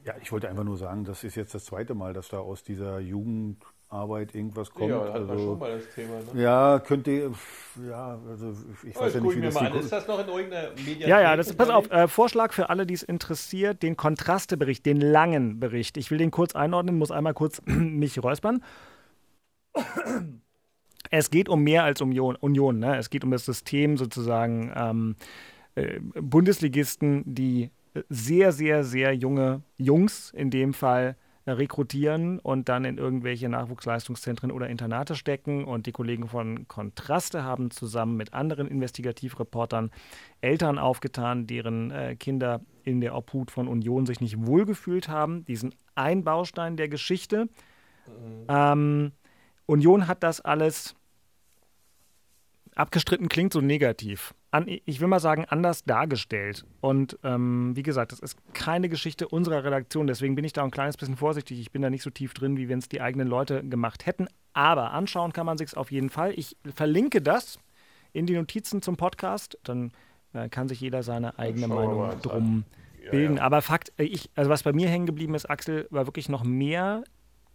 Ja, 0.05 0.13
ich 0.21 0.31
wollte 0.31 0.47
einfach 0.47 0.63
nur 0.63 0.77
sagen, 0.77 1.03
das 1.05 1.23
ist 1.23 1.35
jetzt 1.35 1.55
das 1.55 1.65
zweite 1.65 1.95
Mal, 1.95 2.13
dass 2.13 2.29
da 2.29 2.37
aus 2.37 2.63
dieser 2.63 2.99
Jugendarbeit 3.91 4.33
irgendwas 4.33 4.71
kommt. 4.71 4.89
Ja, 4.89 5.05
da 5.05 5.11
also, 5.11 5.37
schon 5.37 5.59
mal 5.59 5.77
das 5.77 5.93
Thema. 5.93 6.33
Ne? 6.33 6.41
ja, 6.41 6.79
könnte, 6.79 7.31
ja, 7.87 8.19
also 8.29 8.53
ich 8.83 8.95
Oh, 8.95 9.01
weiß 9.01 9.13
ja 9.15 9.19
nicht, 9.19 9.31
ich 9.31 9.37
wie 9.37 9.41
das 9.41 9.53
mal 9.53 9.67
an. 9.67 9.79
Ist 9.79 9.91
das 9.91 10.07
noch 10.07 10.19
in 10.19 10.27
irgendeiner 10.27 10.69
Mediathek? 10.69 11.07
Ja, 11.07 11.21
ja, 11.21 11.35
das, 11.35 11.53
pass 11.53 11.69
auf, 11.69 11.91
äh, 11.91 12.07
Vorschlag 12.07 12.53
für 12.53 12.69
alle, 12.69 12.85
die 12.85 12.93
es 12.93 13.03
interessiert, 13.03 13.83
den 13.83 13.97
Kontrastebericht, 13.97 14.85
den 14.85 15.01
langen 15.01 15.59
Bericht. 15.59 15.97
Ich 15.97 16.09
will 16.11 16.17
den 16.17 16.31
kurz 16.31 16.55
einordnen, 16.55 16.97
muss 16.97 17.11
einmal 17.11 17.33
kurz 17.33 17.61
mich 17.65 18.21
räuspern. 18.23 18.63
Es 21.09 21.29
geht 21.29 21.49
um 21.49 21.61
mehr 21.63 21.83
als 21.83 22.01
um 22.01 22.09
Union. 22.09 22.35
Union 22.37 22.79
ne? 22.79 22.97
Es 22.97 23.09
geht 23.09 23.23
um 23.23 23.31
das 23.31 23.45
System 23.45 23.97
sozusagen 23.97 24.71
ähm, 24.75 25.15
äh, 25.75 25.99
Bundesligisten, 25.99 27.23
die 27.25 27.71
sehr, 28.07 28.53
sehr, 28.53 28.85
sehr 28.85 29.13
junge 29.13 29.63
Jungs 29.77 30.31
in 30.31 30.49
dem 30.49 30.73
Fall 30.73 31.17
äh, 31.17 31.30
rekrutieren 31.47 32.39
und 32.39 32.69
dann 32.69 32.85
in 32.85 32.97
irgendwelche 32.97 33.49
Nachwuchsleistungszentren 33.49 34.51
oder 34.51 34.69
Internate 34.69 35.15
stecken. 35.15 35.65
Und 35.65 35.87
die 35.87 35.91
Kollegen 35.91 36.27
von 36.27 36.67
Kontraste 36.67 37.43
haben 37.43 37.71
zusammen 37.71 38.15
mit 38.17 38.33
anderen 38.33 38.67
Investigativreportern 38.67 39.91
Eltern 40.41 40.77
aufgetan, 40.77 41.47
deren 41.47 41.91
äh, 41.91 42.15
Kinder 42.15 42.61
in 42.83 43.01
der 43.01 43.15
Obhut 43.15 43.51
von 43.51 43.67
Union 43.67 44.05
sich 44.05 44.21
nicht 44.21 44.45
wohlgefühlt 44.45 45.07
haben. 45.07 45.45
Diesen 45.45 45.73
ein 45.95 46.23
Baustein 46.23 46.77
der 46.77 46.89
Geschichte. 46.89 47.49
Ähm, 48.47 49.11
Union 49.65 50.07
hat 50.07 50.23
das 50.23 50.41
alles 50.41 50.95
abgestritten 52.75 53.29
klingt 53.29 53.53
so 53.53 53.61
negativ. 53.61 54.33
An, 54.51 54.65
ich 54.67 54.99
will 54.99 55.07
mal 55.07 55.21
sagen, 55.21 55.45
anders 55.47 55.85
dargestellt. 55.85 56.65
Und 56.81 57.17
ähm, 57.23 57.73
wie 57.75 57.83
gesagt, 57.83 58.11
das 58.11 58.19
ist 58.19 58.35
keine 58.53 58.89
Geschichte 58.89 59.29
unserer 59.29 59.63
Redaktion. 59.63 60.07
Deswegen 60.07 60.35
bin 60.35 60.43
ich 60.43 60.51
da 60.51 60.63
ein 60.63 60.71
kleines 60.71 60.97
bisschen 60.97 61.15
vorsichtig. 61.15 61.59
Ich 61.59 61.71
bin 61.71 61.81
da 61.81 61.89
nicht 61.89 62.03
so 62.03 62.09
tief 62.09 62.33
drin, 62.33 62.57
wie 62.57 62.67
wenn 62.67 62.79
es 62.79 62.89
die 62.89 62.99
eigenen 62.99 63.29
Leute 63.29 63.63
gemacht 63.63 64.05
hätten. 64.05 64.27
Aber 64.51 64.91
anschauen 64.91 65.31
kann 65.31 65.45
man 65.45 65.57
sich 65.57 65.77
auf 65.77 65.89
jeden 65.89 66.09
Fall. 66.09 66.33
Ich 66.37 66.57
verlinke 66.75 67.21
das 67.21 67.59
in 68.11 68.25
die 68.25 68.35
Notizen 68.35 68.81
zum 68.81 68.97
Podcast. 68.97 69.57
Dann 69.63 69.93
äh, 70.33 70.49
kann 70.49 70.67
sich 70.67 70.81
jeder 70.81 71.01
seine 71.01 71.39
eigene 71.39 71.69
Meinung 71.69 72.11
drum 72.21 72.65
bilden. 73.09 73.39
Aber 73.39 73.61
Fakt, 73.61 73.93
äh, 73.97 74.03
ich, 74.03 74.29
also 74.35 74.49
was 74.49 74.63
bei 74.63 74.73
mir 74.73 74.89
hängen 74.89 75.05
geblieben 75.05 75.33
ist, 75.33 75.49
Axel, 75.49 75.87
war 75.91 76.07
wirklich 76.07 76.27
noch 76.27 76.43
mehr 76.43 77.03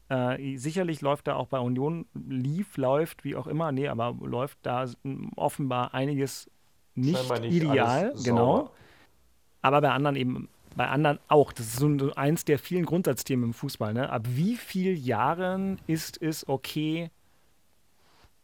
äh, 0.09 0.57
sicherlich 0.57 1.01
läuft 1.01 1.27
da 1.27 1.35
auch 1.35 1.49
bei 1.49 1.59
Union, 1.59 2.07
lief, 2.15 2.77
läuft, 2.77 3.25
wie 3.25 3.35
auch 3.35 3.49
immer, 3.49 3.73
nee, 3.73 3.89
aber 3.89 4.17
läuft 4.21 4.59
da 4.63 4.87
offenbar 5.35 5.95
einiges 5.95 6.49
nicht, 6.97 7.41
nicht 7.41 7.53
ideal, 7.53 8.15
genau. 8.25 8.71
Aber 9.63 9.81
bei 9.81 9.91
anderen 9.91 10.17
eben 10.17 10.49
bei 10.77 10.89
anderen 10.89 11.19
auch. 11.29 11.53
Das 11.53 11.67
ist 11.67 11.77
so 11.77 12.13
eins 12.15 12.45
der 12.45 12.59
vielen 12.59 12.85
Grundsatzthemen 12.85 13.47
im 13.47 13.55
Fußball. 13.55 13.95
Ne? 13.95 14.11
Ab 14.11 14.27
wie 14.29 14.57
vielen 14.57 15.03
Jahren 15.03 15.81
ist 15.87 16.21
es 16.21 16.49
okay, 16.49 17.11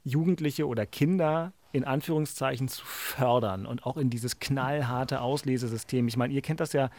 Jugendliche 0.02 0.66
oder 0.66 0.86
Kinder 0.86 1.52
in 1.72 1.84
Anführungszeichen 1.84 2.68
zu 2.68 2.84
fördern 2.84 3.66
und 3.66 3.86
auch 3.86 3.96
in 3.96 4.10
dieses 4.10 4.40
knallharte 4.40 5.20
Auslesesystem? 5.20 6.08
Ich 6.08 6.16
meine, 6.16 6.32
ihr 6.32 6.42
kennt 6.42 6.60
das 6.60 6.72
ja 6.72 6.90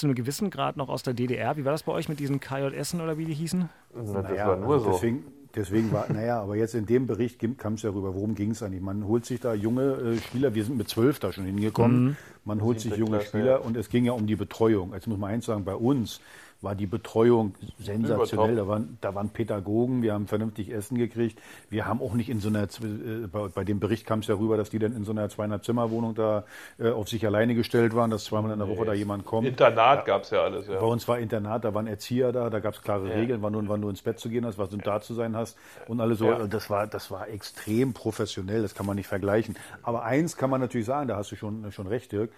zu 0.00 0.06
einem 0.06 0.14
gewissen 0.14 0.50
Grad 0.50 0.76
noch 0.76 0.88
aus 0.88 1.02
der 1.02 1.14
DDR. 1.14 1.56
Wie 1.56 1.64
war 1.64 1.72
das 1.72 1.82
bei 1.82 1.92
euch 1.92 2.08
mit 2.08 2.20
diesen 2.20 2.40
KJSen 2.40 3.00
oder 3.00 3.18
wie 3.18 3.24
die 3.24 3.34
hießen? 3.34 3.68
Na, 3.94 4.02
das 4.02 4.30
naja, 4.30 4.48
war 4.48 4.56
nur 4.56 4.80
so. 4.80 4.92
Deswegen, 4.92 5.24
deswegen 5.54 5.92
war, 5.92 6.06
naja, 6.12 6.40
aber 6.40 6.56
jetzt 6.56 6.74
in 6.74 6.86
dem 6.86 7.06
Bericht 7.06 7.38
kam 7.58 7.74
es 7.74 7.82
ja 7.82 7.90
rüber, 7.90 8.14
worum 8.14 8.34
ging 8.34 8.52
es 8.52 8.62
eigentlich? 8.62 8.82
Man 8.82 9.06
holt 9.06 9.24
sich 9.24 9.40
da 9.40 9.54
junge 9.54 9.92
äh, 9.92 10.18
Spieler, 10.18 10.54
wir 10.54 10.64
sind 10.64 10.76
mit 10.76 10.88
zwölf 10.88 11.18
da 11.18 11.32
schon 11.32 11.44
hingekommen, 11.44 12.04
mhm. 12.04 12.16
man 12.44 12.62
holt 12.62 12.80
sich 12.80 12.96
junge 12.96 13.18
Klasse, 13.18 13.26
Spieler 13.26 13.52
ja. 13.52 13.56
und 13.56 13.76
es 13.76 13.88
ging 13.88 14.04
ja 14.04 14.12
um 14.12 14.26
die 14.26 14.36
Betreuung. 14.36 14.92
Jetzt 14.94 15.06
muss 15.06 15.18
man 15.18 15.30
eins 15.30 15.46
sagen, 15.46 15.64
bei 15.64 15.74
uns 15.74 16.20
war 16.60 16.74
die 16.74 16.86
Betreuung 16.86 17.54
sensationell. 17.78 18.56
Da 18.56 18.66
waren, 18.66 18.98
da 19.00 19.14
waren 19.14 19.30
Pädagogen, 19.30 20.02
wir 20.02 20.12
haben 20.12 20.26
vernünftig 20.26 20.70
Essen 20.70 20.98
gekriegt. 20.98 21.40
Wir 21.70 21.86
haben 21.86 22.02
auch 22.02 22.14
nicht 22.14 22.28
in 22.28 22.40
so 22.40 22.48
einer, 22.48 22.64
äh, 22.64 23.26
bei, 23.30 23.48
bei 23.48 23.64
dem 23.64 23.78
Bericht 23.78 24.06
kam 24.06 24.20
es 24.20 24.26
ja 24.26 24.34
rüber, 24.34 24.56
dass 24.56 24.68
die 24.68 24.80
dann 24.80 24.92
in 24.92 25.04
so 25.04 25.12
einer 25.12 25.28
200-Zimmer-Wohnung 25.28 26.16
da 26.16 26.44
äh, 26.78 26.90
auf 26.90 27.08
sich 27.08 27.24
alleine 27.24 27.54
gestellt 27.54 27.94
waren, 27.94 28.10
dass 28.10 28.24
zweimal 28.24 28.50
in 28.52 28.58
der 28.58 28.68
Woche 28.68 28.80
nee. 28.80 28.86
da 28.86 28.92
jemand 28.94 29.24
kommt. 29.24 29.46
Internat 29.46 30.04
gab 30.04 30.22
es 30.22 30.30
ja 30.30 30.42
alles, 30.42 30.66
ja. 30.66 30.80
Bei 30.80 30.86
uns 30.86 31.06
war 31.06 31.20
Internat, 31.20 31.64
da 31.64 31.74
waren 31.74 31.86
Erzieher 31.86 32.32
da, 32.32 32.50
da 32.50 32.58
gab 32.58 32.74
es 32.74 32.82
klare 32.82 33.08
ja. 33.08 33.14
Regeln, 33.14 33.40
wann 33.40 33.52
du, 33.52 33.62
wann 33.68 33.80
du 33.80 33.88
ins 33.88 34.02
Bett 34.02 34.18
zu 34.18 34.28
gehen 34.28 34.44
hast, 34.44 34.58
was 34.58 34.70
du 34.70 34.78
da 34.78 35.00
zu 35.00 35.14
sein 35.14 35.36
hast 35.36 35.56
und 35.86 36.00
alles 36.00 36.18
so. 36.18 36.26
Ja. 36.26 36.46
Das, 36.48 36.70
war, 36.70 36.88
das 36.88 37.10
war 37.12 37.28
extrem 37.28 37.92
professionell, 37.92 38.62
das 38.62 38.74
kann 38.74 38.86
man 38.86 38.96
nicht 38.96 39.06
vergleichen. 39.06 39.56
Aber 39.82 40.02
eins 40.02 40.36
kann 40.36 40.50
man 40.50 40.60
natürlich 40.60 40.86
sagen, 40.86 41.06
da 41.06 41.16
hast 41.16 41.30
du 41.30 41.36
schon, 41.36 41.70
schon 41.70 41.86
recht, 41.86 42.10
Dirk. 42.10 42.32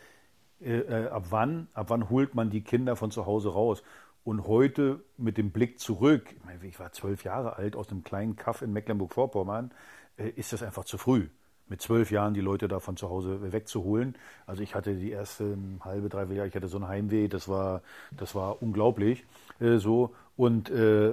Äh, 0.61 0.81
äh 0.81 1.09
ab 1.09 1.27
wann, 1.31 1.69
ab 1.73 1.87
wann 1.89 2.11
holt 2.11 2.35
man 2.35 2.51
die 2.51 2.61
Kinder 2.61 2.97
von 2.97 3.11
zu 3.11 3.25
Hause 3.25 3.49
raus? 3.49 3.83
Und 4.23 4.47
heute 4.47 5.03
mit 5.17 5.39
dem 5.39 5.51
Blick 5.51 5.81
zurück, 5.81 6.35
ich 6.63 6.79
war 6.79 6.93
zwölf 6.93 7.25
Jahre 7.25 7.57
alt 7.57 7.75
aus 7.75 7.91
einem 7.91 8.05
kleinen 8.05 8.37
Kaff 8.37 8.61
in 8.63 8.73
Mecklenburg-Vorpommern, 8.73 9.71
äh, 10.19 10.29
ist 10.31 10.53
das 10.53 10.63
einfach 10.63 10.85
zu 10.85 10.99
früh, 10.99 11.29
mit 11.69 11.81
zwölf 11.81 12.11
Jahren 12.11 12.35
die 12.35 12.41
Leute 12.41 12.69
da 12.69 12.81
von 12.81 12.97
zu 12.97 13.09
Hause 13.09 13.53
wegzuholen. 13.53 14.17
Also 14.47 14.63
ich 14.63 14.75
hatte 14.75 14.95
die 14.95 15.11
ersten 15.11 15.81
halbe, 15.85 16.09
dreiviertel 16.09 16.37
Jahre, 16.37 16.49
ich 16.49 16.55
hatte 16.55 16.69
so 16.69 16.79
ein 16.79 16.87
Heimweh, 16.87 17.29
das 17.29 17.49
war, 17.49 17.83
das 18.17 18.35
war 18.35 18.63
unglaublich. 18.63 19.25
Äh, 19.59 19.79
so. 19.79 20.15
Und 20.37 20.71
äh, 20.71 21.13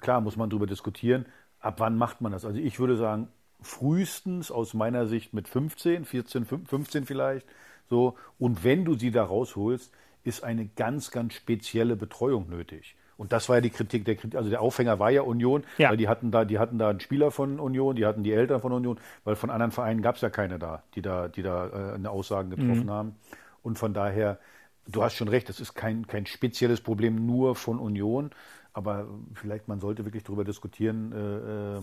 klar 0.00 0.20
muss 0.20 0.36
man 0.36 0.50
darüber 0.50 0.66
diskutieren, 0.66 1.26
ab 1.60 1.76
wann 1.78 1.98
macht 1.98 2.20
man 2.20 2.32
das. 2.32 2.44
Also 2.44 2.58
ich 2.58 2.78
würde 2.78 2.96
sagen, 2.96 3.28
frühestens 3.60 4.50
aus 4.50 4.74
meiner 4.74 5.06
Sicht 5.06 5.34
mit 5.34 5.48
15, 5.48 6.04
14, 6.04 6.44
15 6.44 7.06
vielleicht. 7.06 7.46
So. 7.88 8.16
Und 8.38 8.64
wenn 8.64 8.84
du 8.84 8.94
sie 8.94 9.10
da 9.10 9.24
rausholst, 9.24 9.92
ist 10.26 10.42
eine 10.44 10.66
ganz, 10.66 11.10
ganz 11.10 11.34
spezielle 11.34 11.96
Betreuung 11.96 12.48
nötig. 12.48 12.96
Und 13.16 13.32
das 13.32 13.48
war 13.48 13.56
ja 13.56 13.60
die 13.62 13.70
Kritik, 13.70 14.04
der 14.04 14.16
Kritik, 14.16 14.36
also 14.36 14.50
der 14.50 14.60
Aufhänger 14.60 14.98
war 14.98 15.10
ja 15.10 15.22
Union, 15.22 15.64
ja. 15.78 15.90
weil 15.90 15.96
die 15.96 16.08
hatten 16.08 16.30
da, 16.30 16.44
die 16.44 16.58
hatten 16.58 16.78
da 16.78 16.90
einen 16.90 17.00
Spieler 17.00 17.30
von 17.30 17.58
Union, 17.58 17.96
die 17.96 18.04
hatten 18.04 18.22
die 18.22 18.32
Eltern 18.32 18.60
von 18.60 18.72
Union, 18.72 18.98
weil 19.24 19.36
von 19.36 19.50
anderen 19.50 19.72
Vereinen 19.72 20.02
gab 20.02 20.16
es 20.16 20.20
ja 20.20 20.28
keine 20.28 20.58
da, 20.58 20.82
die 20.94 21.02
da, 21.02 21.28
die 21.28 21.42
da 21.42 21.68
äh, 21.68 21.94
eine 21.94 22.10
Aussagen 22.10 22.50
getroffen 22.50 22.86
mhm. 22.86 22.90
haben. 22.90 23.16
Und 23.62 23.78
von 23.78 23.94
daher, 23.94 24.38
du 24.86 25.02
hast 25.02 25.14
schon 25.14 25.28
recht, 25.28 25.48
das 25.48 25.60
ist 25.60 25.74
kein, 25.74 26.06
kein 26.06 26.26
spezielles 26.26 26.82
Problem 26.82 27.24
nur 27.24 27.56
von 27.56 27.78
Union, 27.78 28.30
aber 28.74 29.06
vielleicht 29.32 29.68
man 29.68 29.80
sollte 29.80 30.04
wirklich 30.04 30.24
darüber 30.24 30.44
diskutieren, 30.44 31.12
äh, 31.12 31.78
äh, 31.78 31.80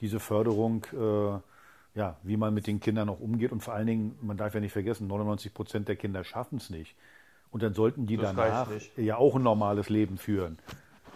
diese 0.00 0.18
Förderung, 0.18 0.84
äh, 0.92 1.38
ja, 1.96 2.16
wie 2.24 2.36
man 2.36 2.52
mit 2.52 2.66
den 2.66 2.80
Kindern 2.80 3.08
auch 3.08 3.20
umgeht. 3.20 3.52
Und 3.52 3.62
vor 3.62 3.74
allen 3.74 3.86
Dingen, 3.86 4.18
man 4.20 4.36
darf 4.36 4.54
ja 4.54 4.60
nicht 4.60 4.72
vergessen, 4.72 5.06
99 5.06 5.54
Prozent 5.54 5.86
der 5.86 5.94
Kinder 5.94 6.24
schaffen 6.24 6.58
es 6.58 6.70
nicht. 6.70 6.96
Und 7.54 7.62
dann 7.62 7.72
sollten 7.72 8.04
die 8.06 8.16
das 8.16 8.34
danach 8.34 8.66
ja 8.96 9.16
auch 9.16 9.36
ein 9.36 9.44
normales 9.44 9.88
Leben 9.88 10.18
führen. 10.18 10.58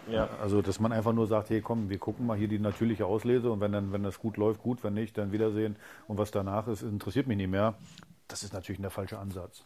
Ja. 0.09 0.29
Also, 0.41 0.63
dass 0.63 0.79
man 0.79 0.93
einfach 0.93 1.13
nur 1.13 1.27
sagt, 1.27 1.51
hey, 1.51 1.61
komm, 1.61 1.91
wir 1.91 1.99
gucken 1.99 2.27
mal 2.27 2.39
hier 2.39 2.47
die 2.47 2.61
natürliche 2.61 3.07
Auslese 3.07 3.51
und 3.51 3.61
wenn 3.61 3.73
dann, 3.73 3.93
wenn 3.93 4.05
das 4.05 4.21
gut 4.21 4.37
läuft, 4.37 4.63
gut, 4.63 4.85
wenn 4.85 4.95
nicht, 4.95 5.19
dann 5.19 5.33
Wiedersehen. 5.33 5.75
Und 6.07 6.17
was 6.17 6.31
danach 6.31 6.69
ist, 6.69 6.83
interessiert 6.83 7.27
mich 7.27 7.39
nicht 7.39 7.51
mehr. 7.51 7.75
Das 8.29 8.45
ist 8.45 8.53
natürlich 8.53 8.81
der 8.81 8.91
falsche 8.91 9.19
Ansatz. 9.19 9.65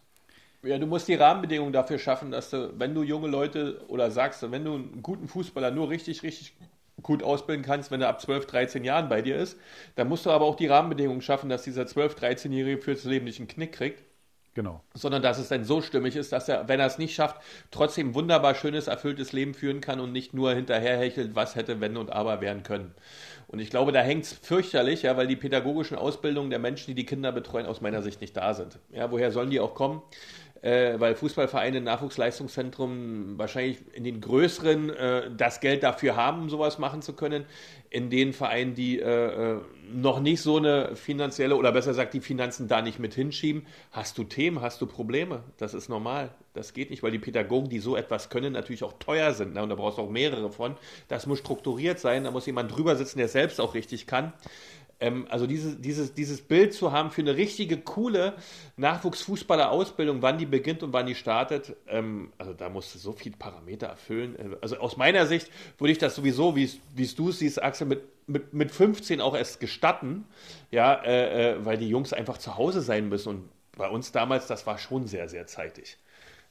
Ja, 0.62 0.78
du 0.78 0.86
musst 0.86 1.08
die 1.08 1.14
Rahmenbedingungen 1.14 1.74
dafür 1.74 1.98
schaffen, 1.98 2.30
dass 2.30 2.48
du, 2.48 2.72
wenn 2.78 2.94
du 2.94 3.02
junge 3.02 3.28
Leute 3.28 3.84
oder 3.88 4.10
sagst, 4.10 4.50
wenn 4.50 4.64
du 4.64 4.76
einen 4.76 5.02
guten 5.02 5.28
Fußballer 5.28 5.72
nur 5.72 5.90
richtig, 5.90 6.22
richtig 6.22 6.56
gut 7.02 7.22
ausbilden 7.22 7.66
kannst, 7.66 7.90
wenn 7.90 8.00
er 8.00 8.08
ab 8.08 8.22
12, 8.22 8.46
13 8.46 8.82
Jahren 8.82 9.10
bei 9.10 9.20
dir 9.20 9.36
ist, 9.36 9.58
dann 9.96 10.08
musst 10.08 10.24
du 10.24 10.30
aber 10.30 10.46
auch 10.46 10.56
die 10.56 10.68
Rahmenbedingungen 10.68 11.20
schaffen, 11.20 11.50
dass 11.50 11.64
dieser 11.64 11.86
12, 11.86 12.14
13-Jährige 12.14 12.80
fürs 12.80 13.04
Leben 13.04 13.26
nicht 13.26 13.40
einen 13.40 13.48
Knick 13.48 13.72
kriegt 13.72 14.04
Genau. 14.55 14.82
Sondern 14.92 15.22
dass 15.22 15.38
es 15.38 15.48
dann 15.48 15.64
so 15.64 15.80
stimmig 15.80 16.14
ist, 16.14 16.32
dass 16.32 16.48
er, 16.48 16.68
wenn 16.68 16.78
er 16.78 16.86
es 16.86 16.98
nicht 16.98 17.14
schafft, 17.14 17.40
trotzdem 17.70 18.14
wunderbar 18.14 18.55
schönes, 18.55 18.86
erfülltes 18.86 19.32
Leben 19.32 19.55
führen 19.55 19.80
kann 19.80 19.98
und 19.98 20.12
nicht 20.12 20.34
nur 20.34 20.53
hinterherhechelt, 20.55 21.34
was 21.34 21.57
hätte, 21.57 21.80
wenn 21.80 21.96
und 21.96 22.12
aber 22.12 22.42
werden 22.42 22.62
können. 22.62 22.94
Und 23.48 23.61
ich 23.61 23.70
glaube, 23.70 23.92
da 23.92 24.00
hängt 24.00 24.24
es 24.24 24.32
fürchterlich, 24.32 25.03
ja, 25.03 25.16
weil 25.16 25.26
die 25.26 25.36
pädagogischen 25.36 25.96
Ausbildungen 25.96 26.50
der 26.50 26.59
Menschen, 26.59 26.88
die 26.88 26.94
die 26.94 27.07
Kinder 27.07 27.32
betreuen, 27.32 27.66
aus 27.66 27.80
meiner 27.80 28.03
Sicht 28.03 28.20
nicht 28.20 28.36
da 28.36 28.53
sind. 28.53 28.78
Ja, 28.90 29.11
woher 29.11 29.30
sollen 29.30 29.50
die 29.50 29.61
auch 29.61 29.74
kommen? 29.74 30.03
Äh, 30.62 31.00
weil 31.00 31.16
Fußballvereine, 31.16 31.80
Nachwuchsleistungszentrum 31.80 33.36
wahrscheinlich 33.36 33.78
in 33.94 34.04
den 34.04 34.20
größeren 34.20 34.90
äh, 34.90 35.30
das 35.36 35.58
Geld 35.58 35.82
dafür 35.82 36.14
haben, 36.14 36.42
um 36.42 36.50
sowas 36.50 36.78
machen 36.78 37.02
zu 37.02 37.14
können 37.14 37.46
in 37.90 38.08
den 38.08 38.32
Vereinen, 38.32 38.74
die 38.74 39.00
äh, 39.00 39.56
äh, 39.56 39.60
noch 39.92 40.20
nicht 40.20 40.40
so 40.40 40.56
eine 40.56 40.96
finanzielle 40.96 41.56
oder 41.56 41.72
besser 41.72 41.90
gesagt 41.90 42.14
die 42.14 42.20
Finanzen 42.20 42.66
da 42.66 42.80
nicht 42.80 42.98
mit 42.98 43.12
hinschieben, 43.12 43.66
hast 43.90 44.16
du 44.16 44.24
Themen, 44.24 44.62
hast 44.62 44.80
du 44.80 44.86
Probleme. 44.86 45.42
Das 45.58 45.74
ist 45.74 45.90
normal. 45.90 46.30
Das 46.54 46.72
geht 46.72 46.90
nicht, 46.90 47.02
weil 47.02 47.10
die 47.10 47.18
Pädagogen, 47.18 47.68
die 47.68 47.80
so 47.80 47.94
etwas 47.94 48.30
können, 48.30 48.54
natürlich 48.54 48.82
auch 48.82 48.94
teuer 48.94 49.32
sind. 49.34 49.54
Ne? 49.54 49.62
Und 49.62 49.68
da 49.68 49.74
brauchst 49.74 49.98
du 49.98 50.02
auch 50.02 50.10
mehrere 50.10 50.50
von. 50.50 50.76
Das 51.08 51.26
muss 51.26 51.40
strukturiert 51.40 51.98
sein. 51.98 52.24
Da 52.24 52.30
muss 52.30 52.46
jemand 52.46 52.74
drüber 52.74 52.96
sitzen, 52.96 53.18
der 53.18 53.28
selbst 53.28 53.60
auch 53.60 53.74
richtig 53.74 54.06
kann. 54.06 54.32
Ähm, 55.03 55.26
also 55.28 55.48
dieses, 55.48 55.80
dieses, 55.80 56.14
dieses 56.14 56.40
Bild 56.40 56.72
zu 56.72 56.92
haben 56.92 57.11
für 57.11 57.22
eine 57.22 57.36
richtige, 57.36 57.76
coole 57.76 58.34
Nachwuchsfußballer-Ausbildung, 58.76 60.22
wann 60.22 60.38
die 60.38 60.46
beginnt 60.46 60.84
und 60.84 60.92
wann 60.92 61.07
die 61.07 61.16
startet, 61.16 61.74
ähm, 61.88 62.32
also 62.38 62.53
da 62.53 62.68
musst 62.68 62.94
du 62.94 63.00
so 63.00 63.12
viele 63.12 63.36
Parameter 63.36 63.88
erfüllen. 63.88 64.36
Äh, 64.36 64.57
also 64.61 64.76
aus 64.78 64.96
meiner 64.96 65.26
Sicht 65.26 65.50
würde 65.78 65.90
ich 65.90 65.98
das 65.98 66.14
sowieso, 66.14 66.55
wie 66.55 66.70
du 66.94 67.28
es 67.30 67.40
siehst, 67.40 67.61
Axel, 67.61 67.88
mit, 67.88 68.03
mit, 68.28 68.55
mit 68.55 68.70
15 68.70 69.20
auch 69.20 69.34
erst 69.34 69.59
gestatten, 69.59 70.24
ja, 70.70 70.94
äh, 70.94 71.55
äh, 71.55 71.64
weil 71.64 71.78
die 71.78 71.88
Jungs 71.88 72.12
einfach 72.12 72.38
zu 72.38 72.57
Hause 72.57 72.80
sein 72.80 73.09
müssen. 73.09 73.28
Und 73.28 73.48
bei 73.76 73.88
uns 73.88 74.12
damals, 74.12 74.46
das 74.46 74.66
war 74.68 74.78
schon 74.78 75.09
sehr, 75.09 75.28
sehr 75.28 75.48
zeitig. 75.48 75.98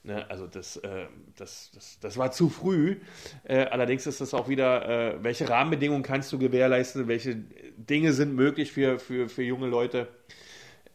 Ne, 0.04 0.28
also 0.28 0.48
das, 0.48 0.76
äh, 0.78 1.06
das, 1.36 1.70
das, 1.72 2.00
das 2.00 2.16
war 2.18 2.32
zu 2.32 2.48
früh. 2.48 2.96
Äh, 3.44 3.66
allerdings 3.66 4.06
ist 4.06 4.20
das 4.20 4.34
auch 4.34 4.48
wieder, 4.48 4.88
äh, 5.14 5.22
welche 5.22 5.48
Rahmenbedingungen 5.48 6.02
kannst 6.02 6.32
du 6.32 6.38
gewährleisten, 6.38 7.06
welche 7.06 7.36
Dinge 7.36 8.12
sind 8.12 8.34
möglich 8.34 8.72
für, 8.72 8.98
für, 8.98 9.28
für 9.28 9.44
junge 9.44 9.68
Leute. 9.68 10.08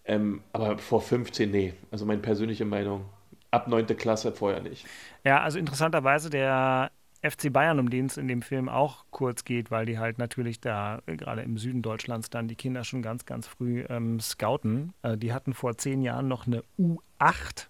Ähm, 0.03 0.41
aber 0.51 0.77
vor 0.77 1.01
15, 1.01 1.49
nee. 1.49 1.73
Also 1.89 2.05
meine 2.05 2.21
persönliche 2.21 2.65
Meinung. 2.65 3.05
Ab 3.49 3.69
9. 3.69 3.87
Klasse 3.97 4.33
vorher 4.33 4.61
nicht. 4.61 4.85
Ja, 5.23 5.41
also 5.41 5.57
interessanterweise 5.57 6.29
der 6.29 6.91
FC 7.21 7.51
Bayern, 7.51 7.79
um 7.79 7.89
den 7.89 8.07
es 8.07 8.17
in 8.17 8.27
dem 8.27 8.41
Film 8.41 8.67
auch 8.67 9.05
kurz 9.09 9.45
geht, 9.45 9.71
weil 9.71 9.85
die 9.85 9.99
halt 9.99 10.17
natürlich 10.17 10.59
da 10.59 11.01
äh, 11.05 11.15
gerade 11.15 11.43
im 11.43 11.57
Süden 11.57 11.81
Deutschlands 11.81 12.29
dann 12.29 12.49
die 12.49 12.55
Kinder 12.55 12.83
schon 12.83 13.01
ganz, 13.01 13.25
ganz 13.25 13.47
früh 13.47 13.85
ähm, 13.87 14.19
scouten. 14.19 14.93
Äh, 15.01 15.17
die 15.17 15.31
hatten 15.31 15.53
vor 15.53 15.77
zehn 15.77 16.01
Jahren 16.01 16.27
noch 16.27 16.45
eine 16.45 16.63
U8 16.77 17.67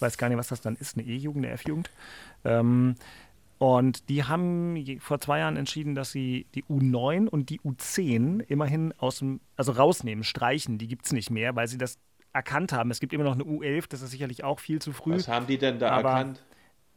weiß 0.00 0.18
gar 0.18 0.28
nicht, 0.28 0.38
was 0.38 0.48
das 0.48 0.60
dann 0.60 0.76
ist, 0.76 0.96
eine 0.96 1.06
E-Jugend, 1.06 1.44
eine 1.44 1.54
F-Jugend. 1.54 1.90
Ähm, 2.44 2.96
und 3.58 4.08
die 4.10 4.24
haben 4.24 4.98
vor 5.00 5.20
zwei 5.20 5.38
Jahren 5.38 5.56
entschieden, 5.56 5.94
dass 5.94 6.12
sie 6.12 6.46
die 6.54 6.64
U9 6.64 7.26
und 7.26 7.48
die 7.48 7.60
U10 7.60 8.40
immerhin 8.40 8.92
aus 8.98 9.20
dem, 9.20 9.40
also 9.56 9.72
rausnehmen, 9.72 10.24
streichen. 10.24 10.76
Die 10.76 10.88
gibt 10.88 11.06
es 11.06 11.12
nicht 11.12 11.30
mehr, 11.30 11.56
weil 11.56 11.66
sie 11.66 11.78
das 11.78 11.98
erkannt 12.34 12.72
haben. 12.72 12.90
Es 12.90 13.00
gibt 13.00 13.14
immer 13.14 13.24
noch 13.24 13.32
eine 13.32 13.44
U11, 13.44 13.86
das 13.88 14.02
ist 14.02 14.10
sicherlich 14.10 14.44
auch 14.44 14.60
viel 14.60 14.80
zu 14.80 14.92
früh. 14.92 15.14
Was 15.14 15.28
haben 15.28 15.46
die 15.46 15.56
denn 15.56 15.78
da 15.78 15.96
erkannt? 15.96 16.42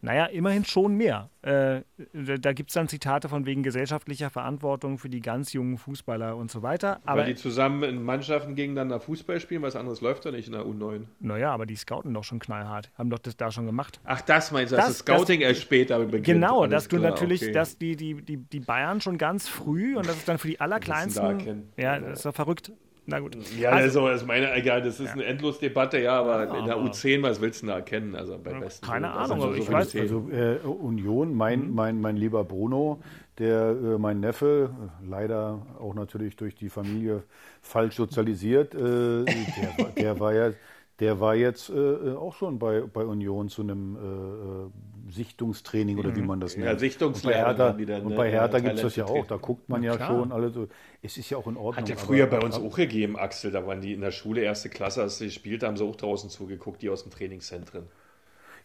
Naja, 0.02 0.26
immerhin 0.26 0.64
schon 0.64 0.96
mehr. 0.96 1.30
Äh, 1.42 1.82
da 2.14 2.54
gibt 2.54 2.70
es 2.70 2.74
dann 2.74 2.88
Zitate 2.88 3.28
von 3.28 3.46
wegen 3.46 3.64
gesellschaftlicher 3.64 4.30
Verantwortung 4.30 4.98
für 4.98 5.10
die 5.10 5.20
ganz 5.20 5.52
jungen 5.54 5.78
Fußballer 5.78 6.38
und 6.38 6.52
so 6.52 6.62
weiter. 6.62 7.02
Aber 7.06 7.22
Weil 7.22 7.28
die 7.28 7.36
zusammen 7.36 7.84
in 7.84 8.04
Mannschaften 8.04 8.56
gegeneinander 8.56 9.00
Fußball 9.00 9.40
spielen, 9.40 9.62
was 9.62 9.76
anderes 9.76 10.02
läuft 10.02 10.26
doch 10.26 10.32
nicht 10.32 10.48
in 10.48 10.54
der 10.54 10.64
U9. 10.64 11.06
Naja, 11.20 11.52
aber 11.52 11.66
die 11.66 11.76
scouten 11.76 12.14
doch 12.14 12.24
schon 12.24 12.40
knallhart. 12.40 12.92
Haben 12.98 13.10
doch 13.10 13.20
das 13.20 13.36
da 13.36 13.52
schon 13.52 13.66
gemacht. 13.66 14.00
Ach, 14.06 14.22
das 14.22 14.52
meinst 14.52 14.72
du, 14.72 14.78
das, 14.78 14.86
dass 14.86 14.98
das 14.98 15.00
Scouting 15.00 15.42
das, 15.42 15.50
erst 15.50 15.62
später 15.62 16.00
beginnt? 16.00 16.26
Genau, 16.26 16.66
dass 16.68 16.88
du 16.88 16.98
klar, 16.98 17.12
natürlich, 17.12 17.44
okay. 17.44 17.52
dass 17.52 17.78
die, 17.78 17.96
die, 17.96 18.22
die, 18.22 18.38
die 18.38 18.60
Bayern 18.60 19.02
schon 19.02 19.18
ganz 19.18 19.48
früh 19.50 19.98
und 19.98 20.08
das 20.08 20.16
ist 20.16 20.28
dann 20.28 20.38
für 20.38 20.48
die 20.48 20.60
Allerkleinsten. 20.60 21.70
Ja, 21.78 22.00
das 22.00 22.20
ist 22.20 22.26
doch 22.26 22.36
verrückt. 22.36 22.72
Na 23.10 23.20
gut. 23.20 23.38
Ja, 23.58 23.72
also, 23.72 24.06
also, 24.06 24.26
meine, 24.26 24.54
egal, 24.54 24.82
das 24.82 25.00
ist 25.00 25.08
ja. 25.08 25.14
eine 25.14 25.26
Endlosdebatte, 25.26 26.00
ja, 26.00 26.20
aber 26.20 26.46
ja, 26.46 26.60
in 26.60 26.66
der 26.66 26.78
U10, 26.78 27.22
was 27.24 27.42
willst 27.42 27.64
du 27.64 27.68
da 27.68 27.76
erkennen? 27.76 28.16
Also 28.16 28.38
beim 28.38 28.60
besten 28.60 28.86
Keine 28.86 29.12
Ahnung, 29.12 29.42
aber 29.44 29.54
so 29.54 29.60
ich 29.62 29.72
weiß. 29.72 29.96
Also 29.96 30.30
äh, 30.32 30.58
Union, 30.66 31.34
mein, 31.36 31.68
mhm. 31.68 31.76
mein, 31.76 32.02
mein 32.02 32.18
lieber 32.18 32.44
Bruno, 32.44 33.02
der 33.38 33.72
äh, 33.72 33.98
mein 33.98 34.20
Neffe, 34.20 34.70
leider 35.08 35.66
auch 35.80 35.96
natürlich 35.96 36.36
durch 36.36 36.56
die 36.56 36.70
Familie 36.70 37.24
falsch 37.62 37.96
sozialisiert, 37.96 38.76
äh, 38.76 39.26
der, 39.26 39.86
der, 39.98 40.20
war 40.20 40.34
ja 40.34 40.52
der 41.00 41.20
war 41.20 41.36
jetzt 41.36 41.70
äh, 41.70 42.14
auch 42.14 42.36
schon 42.36 42.60
bei, 42.60 42.82
bei 42.82 43.06
Union 43.06 43.50
zu 43.50 43.62
einem 43.62 43.96
äh, 43.96 44.99
Sichtungstraining 45.12 45.98
oder 45.98 46.16
wie 46.16 46.22
man 46.22 46.40
das 46.40 46.56
nennt. 46.56 46.68
Ja, 46.68 46.78
Sichtungslehre 46.78 47.50
Und 47.50 47.58
bei 47.58 47.76
Hertha, 47.86 48.00
ne? 48.10 48.16
bei 48.16 48.32
Hertha 48.32 48.60
gibt 48.60 48.76
es 48.76 48.82
das 48.82 48.96
ja 48.96 49.06
auch. 49.06 49.26
Da 49.26 49.38
guckt 49.38 49.68
man 49.70 49.84
ja 49.84 49.96
klar. 49.96 50.08
schon 50.10 50.32
alle 50.32 50.50
so. 50.50 50.68
Es 51.02 51.18
ist 51.18 51.30
ja 51.30 51.38
auch 51.38 51.48
in 51.48 51.58
Ordnung. 51.58 51.76
Hat 51.78 51.90
ja 51.90 51.96
aber- 51.96 52.06
früher 52.06 52.28
bei 52.28 52.40
uns 52.40 52.56
auch 52.58 52.76
gegeben, 52.76 53.18
Axel. 53.18 53.52
Da 53.52 53.66
waren 53.66 53.82
die 53.82 53.94
in 53.94 54.02
der 54.02 54.12
Schule 54.12 54.42
erste 54.42 54.70
Klasse, 54.70 55.02
als 55.02 55.18
sie 55.18 55.26
gespielt 55.26 55.64
haben, 55.64 55.78
sie 55.78 55.84
auch 55.84 55.96
draußen 55.96 56.30
zugeguckt, 56.30 56.82
die 56.82 56.90
aus 56.90 57.04
den 57.04 57.12
Trainingszentren. 57.12 57.84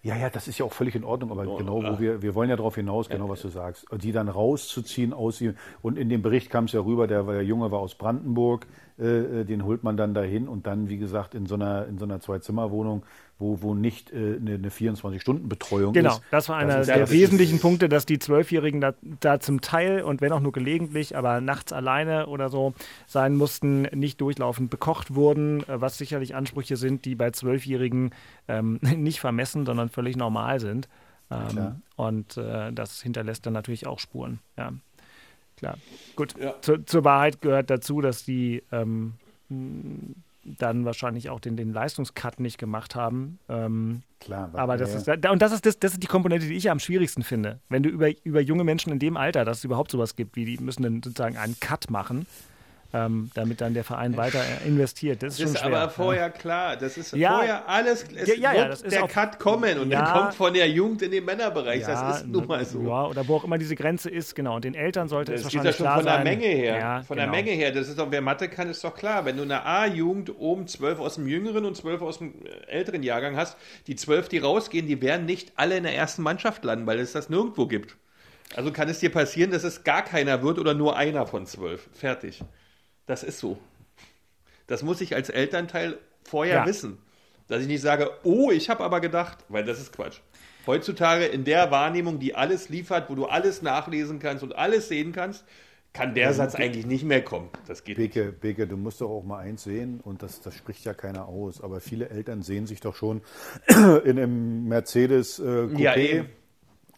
Ja, 0.03 0.15
ja, 0.17 0.29
das 0.29 0.49
ist 0.49 0.59
ja 0.59 0.67
auch 0.67 0.73
völlig 0.75 0.95
in 0.95 1.03
Ordnung, 1.03 1.31
aber 1.31 1.47
Oh, 1.49 1.57
genau, 1.57 1.83
ah. 1.83 1.95
wo 1.95 1.99
wir, 1.99 2.21
wir 2.21 2.35
wollen 2.35 2.51
ja 2.51 2.57
darauf 2.57 2.75
hinaus, 2.75 3.09
genau 3.09 3.31
was 3.31 3.41
du 3.41 3.49
sagst. 3.49 3.87
Die 3.91 4.13
dann 4.13 4.29
rauszuziehen 4.29 5.15
aus 5.15 5.41
ihm. 5.41 5.55
Und 5.81 5.97
in 5.97 6.11
dem 6.11 6.21
Bericht 6.21 6.51
kam 6.51 6.65
es 6.67 6.73
ja 6.73 6.81
rüber, 6.81 7.07
der, 7.07 7.23
der 7.23 7.43
Junge 7.43 7.71
war 7.71 7.79
aus 7.79 7.95
Brandenburg, 7.95 8.67
äh, 8.99 9.41
äh, 9.41 9.45
den 9.47 9.65
holt 9.65 9.83
man 9.83 9.97
dann 9.97 10.13
dahin 10.13 10.47
und 10.47 10.67
dann, 10.67 10.91
wie 10.91 10.99
gesagt, 10.99 11.35
in 11.35 11.47
so 11.47 11.55
einer, 11.55 11.87
in 11.87 11.97
so 11.97 12.05
einer 12.05 12.21
Zwei-Zimmer-Wohnung, 12.21 13.03
wo, 13.39 13.63
wo 13.63 13.75
nicht 13.75 14.13
äh, 14.13 14.37
eine, 14.37 14.55
eine 14.55 14.69
24-Stunden-Betreuung 14.71 15.93
Genau, 15.93 16.13
ist. 16.15 16.23
das 16.31 16.49
war 16.49 16.57
einer 16.57 16.81
ist- 16.81 16.87
der 16.87 17.01
das 17.01 17.11
wesentlichen 17.11 17.59
Punkte, 17.61 17.89
dass 17.89 18.07
die 18.07 18.19
Zwölfjährigen 18.19 18.81
da, 18.81 18.95
da 19.21 19.41
zum 19.41 19.61
Teil 19.61 20.03
und 20.03 20.21
wenn 20.21 20.33
auch 20.33 20.41
nur 20.41 20.53
gelegentlich, 20.53 21.17
aber 21.17 21.41
nachts 21.41 21.73
alleine 21.73 22.27
oder 22.29 22.49
so 22.49 22.75
sein 23.07 23.35
mussten, 23.37 23.83
nicht 23.83 24.21
durchlaufend 24.21 24.71
bekocht 24.71 25.15
wurden, 25.15 25.63
äh, 25.69 25.81
was 25.81 25.99
sicherlich 25.99 26.35
Ansprüche 26.35 26.77
sind, 26.77 27.05
die 27.05 27.15
bei 27.17 27.31
Zwölfjährigen 27.33 28.11
ähm, 28.49 28.79
nicht 28.97 29.21
vermessen, 29.21 29.67
sondern 29.67 29.89
völlig 29.89 30.17
normal 30.17 30.61
sind. 30.61 30.89
Ähm, 31.31 31.83
und 31.97 32.37
äh, 32.37 32.73
das 32.73 33.01
hinterlässt 33.03 33.47
dann 33.47 33.55
natürlich 33.55 33.87
auch 33.87 33.99
Spuren. 33.99 34.39
Ja, 34.59 34.73
klar. 35.57 35.79
Gut, 36.17 36.35
Ja. 36.39 36.55
Zu, 36.61 36.85
zur 36.85 37.03
Wahrheit 37.05 37.41
gehört 37.41 37.71
dazu, 37.71 38.01
dass 38.01 38.25
die 38.25 38.63
ähm, 38.71 39.15
dann 40.45 40.85
wahrscheinlich 40.85 41.31
auch 41.31 41.41
den, 41.41 41.57
den 41.57 41.73
Leistungscut 41.73 42.41
nicht 42.41 42.59
gemacht 42.59 42.95
haben. 42.95 43.39
Ähm, 43.49 44.03
Klar, 44.21 44.51
aber 44.55 44.77
das 44.77 45.07
ja, 45.07 45.15
ist, 45.15 45.27
und 45.27 45.43
das 45.43 45.53
ist, 45.53 45.67
das, 45.67 45.79
das 45.79 45.93
ist 45.95 46.03
die 46.03 46.07
Komponente, 46.07 46.47
die 46.47 46.55
ich 46.55 46.71
am 46.71 46.79
schwierigsten 46.79 47.23
finde. 47.23 47.61
Wenn 47.69 47.83
du 47.83 47.91
über, 47.91 48.09
über 48.25 48.41
junge 48.41 48.65
Menschen 48.65 48.93
in 48.93 48.99
dem 48.99 49.17
Alter, 49.17 49.45
dass 49.45 49.59
es 49.59 49.65
überhaupt 49.65 49.91
sowas 49.91 50.17
gibt, 50.17 50.37
wie 50.37 50.45
die 50.45 50.57
müssen 50.63 50.83
dann 50.83 51.03
sozusagen 51.03 51.37
einen 51.37 51.59
Cut 51.61 51.91
machen, 51.91 52.27
ähm, 52.95 53.31
damit 53.35 53.61
dann 53.61 53.75
der 53.75 53.83
Verein 53.83 54.17
weiter 54.17 54.41
investiert. 54.65 55.23
Das 55.23 55.35
ist 55.35 55.41
Das 55.41 55.47
schon 55.49 55.55
ist 55.57 55.61
schwer. 55.63 55.79
aber 55.83 55.91
vorher 55.91 56.31
klar. 56.31 56.77
Das 56.77 56.97
ist 56.97 57.13
Ja. 57.13 57.35
vorher 57.35 57.69
alles. 57.69 58.05
Es 58.15 58.37
Ja, 58.39 58.53
ja, 58.55 58.69
das 58.69 58.83
ist 58.83 58.93
der 58.93 59.05
auch- 59.05 59.09
Cut 59.09 59.39
kommen 59.41 59.79
und 59.81 59.91
der 59.91 60.03
kommt 60.05 60.35
von 60.35 60.55
der 60.55 60.69
Jugend 60.71 61.03
in 61.03 61.11
den 61.11 61.25
Männerbereich. 61.25 61.85
Das 61.85 62.19
ist 62.19 62.27
nun 62.29 62.47
mal 62.47 62.65
so. 62.65 62.81
Ja, 62.83 63.07
oder 63.07 63.27
wo 63.27 63.37
auch 63.37 63.45
immer 63.45 63.59
diese 63.59 63.75
Grenze 63.75 64.09
ist, 64.11 64.35
genau. 64.37 64.55
Und 64.57 64.65
den 64.65 64.75
Eltern 64.75 65.09
sollte 65.09 65.35
es 65.35 65.43
Das 65.43 65.51
geht 65.51 65.61
ja 65.63 65.65
wahrscheinlich 65.65 65.77
schon 65.77 65.85
klar 65.87 65.97
von 65.97 66.05
der 66.05 66.15
sein. 66.15 66.25
Menge 66.25 66.47
her. 66.47 67.05
Von 67.07 67.17
genau. 67.17 67.33
der 67.33 67.43
Menge 67.43 67.51
her. 67.51 67.73
Das 67.73 67.89
ist 67.89 67.99
doch, 67.99 68.07
wer 68.11 68.21
Mathe 68.21 68.49
kann, 68.49 68.71
ist 68.71 68.85
doch 68.85 68.95
klar. 68.95 69.25
Wenn 69.25 69.37
du 69.37 69.43
eine 69.43 69.67
A-Jugend 69.67 70.39
oben 70.39 70.67
zwölf 70.69 71.01
aus 71.01 71.17
dem 71.17 71.27
jüngeren 71.27 71.65
und 71.65 71.77
zwölf 71.77 72.01
aus 72.01 72.19
dem 72.19 72.35
äh, 72.47 72.71
älteren 72.71 73.03
Jahrgang 73.03 73.37
hast, 73.37 73.57
die 73.89 73.97
zwölf, 73.97 74.29
die 74.29 74.39
rausgehen, 74.39 74.87
die 74.87 75.03
werden 75.03 75.27
nicht 75.27 75.53
alle 75.57 75.77
in 75.77 75.83
der 75.83 75.97
ersten 75.97 76.23
Mannschaft 76.23 76.65
landen, 76.65 76.87
weil 76.87 77.01
es 77.01 77.13
das 77.13 77.29
nirgendwo 77.29 77.67
gibt. 77.67 77.97
Also 78.55 78.71
kann 78.71 78.89
es 78.89 79.01
dir 79.01 79.11
passieren, 79.11 79.51
dass 79.51 79.65
es 79.65 79.83
gar 79.83 80.03
keiner 80.03 80.43
wird 80.43 80.59
oder 80.61 80.75
nur 80.75 80.97
einer 80.97 81.27
von 81.27 81.45
zwölf. 81.47 81.89
Fertig. 81.93 82.41
Das 83.07 83.23
ist 83.23 83.39
so. 83.39 83.59
Das 84.67 84.83
muss 84.83 85.01
ich 85.01 85.15
als 85.15 85.29
Elternteil 85.29 85.99
vorher 86.25 86.57
Ja. 86.57 86.67
wissen. 86.67 86.99
Dass 87.49 87.61
ich 87.61 87.69
nicht 87.69 87.83
sage, 87.83 88.11
oh, 88.23 88.51
ich 88.51 88.71
habe 88.71 88.83
aber 88.83 89.01
gedacht, 89.01 89.39
weil 89.49 89.65
das 89.65 89.79
ist 89.79 89.93
Quatsch. 89.95 90.21
Heutzutage 90.67 91.27
in 91.27 91.45
der 91.45 91.71
Wahrnehmung, 91.71 92.19
die 92.19 92.35
alles 92.35 92.71
liefert, 92.71 93.11
wo 93.11 93.15
du 93.15 93.27
alles 93.27 93.61
nachlesen 93.61 94.19
kannst 94.19 94.43
und 94.43 94.57
alles 94.57 94.89
sehen 94.89 95.13
kannst, 95.13 95.45
kann 95.93 96.15
der 96.15 96.33
Satz 96.33 96.55
eigentlich 96.55 96.87
nicht 96.87 97.05
mehr 97.05 97.23
kommen. 97.23 97.51
Das 97.67 97.85
geht 97.85 97.99
nicht. 97.99 98.15
Beke, 98.15 98.33
Beke, 98.33 98.67
du 98.67 98.77
musst 98.79 99.03
doch 99.03 99.11
auch 99.11 99.23
mal 99.23 99.39
eins 99.41 99.63
sehen, 99.63 100.01
und 100.03 100.23
das, 100.23 100.41
das 100.41 100.57
spricht 100.57 100.85
ja 100.87 100.95
keiner 100.95 101.29
aus, 101.29 101.61
aber 101.61 101.81
viele 101.81 102.09
Eltern 102.09 102.43
sehen 102.43 102.67
sich 102.67 102.81
doch 102.81 102.97
schon 102.97 103.21
in 103.69 104.19
einem 104.19 104.65
Mercedes 104.67 105.39
äh, 105.39 105.43
Coupé 105.43 105.79
Ja, 105.79 105.97
eben. 105.97 106.29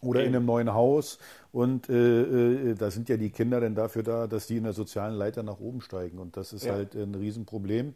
oder 0.01 0.21
in 0.21 0.27
Eben. 0.27 0.37
einem 0.37 0.47
neuen 0.47 0.73
Haus. 0.73 1.19
Und 1.57 1.89
äh, 1.89 2.73
äh, 2.73 2.75
da 2.75 2.91
sind 2.91 3.09
ja 3.09 3.17
die 3.17 3.31
Kinder 3.31 3.61
dann 3.63 3.75
dafür 3.75 4.03
da, 4.03 4.27
dass 4.27 4.47
die 4.47 4.59
in 4.59 4.65
der 4.65 4.75
sozialen 4.75 5.15
Leiter 5.15 5.43
nach 5.43 5.59
oben 5.59 5.81
steigen. 5.81 6.19
Und 6.19 6.37
das 6.37 6.53
ist 6.53 6.67
Ja. 6.67 6.75
halt 6.75 6.95
ein 6.95 7.15
Riesenproblem. 7.15 7.95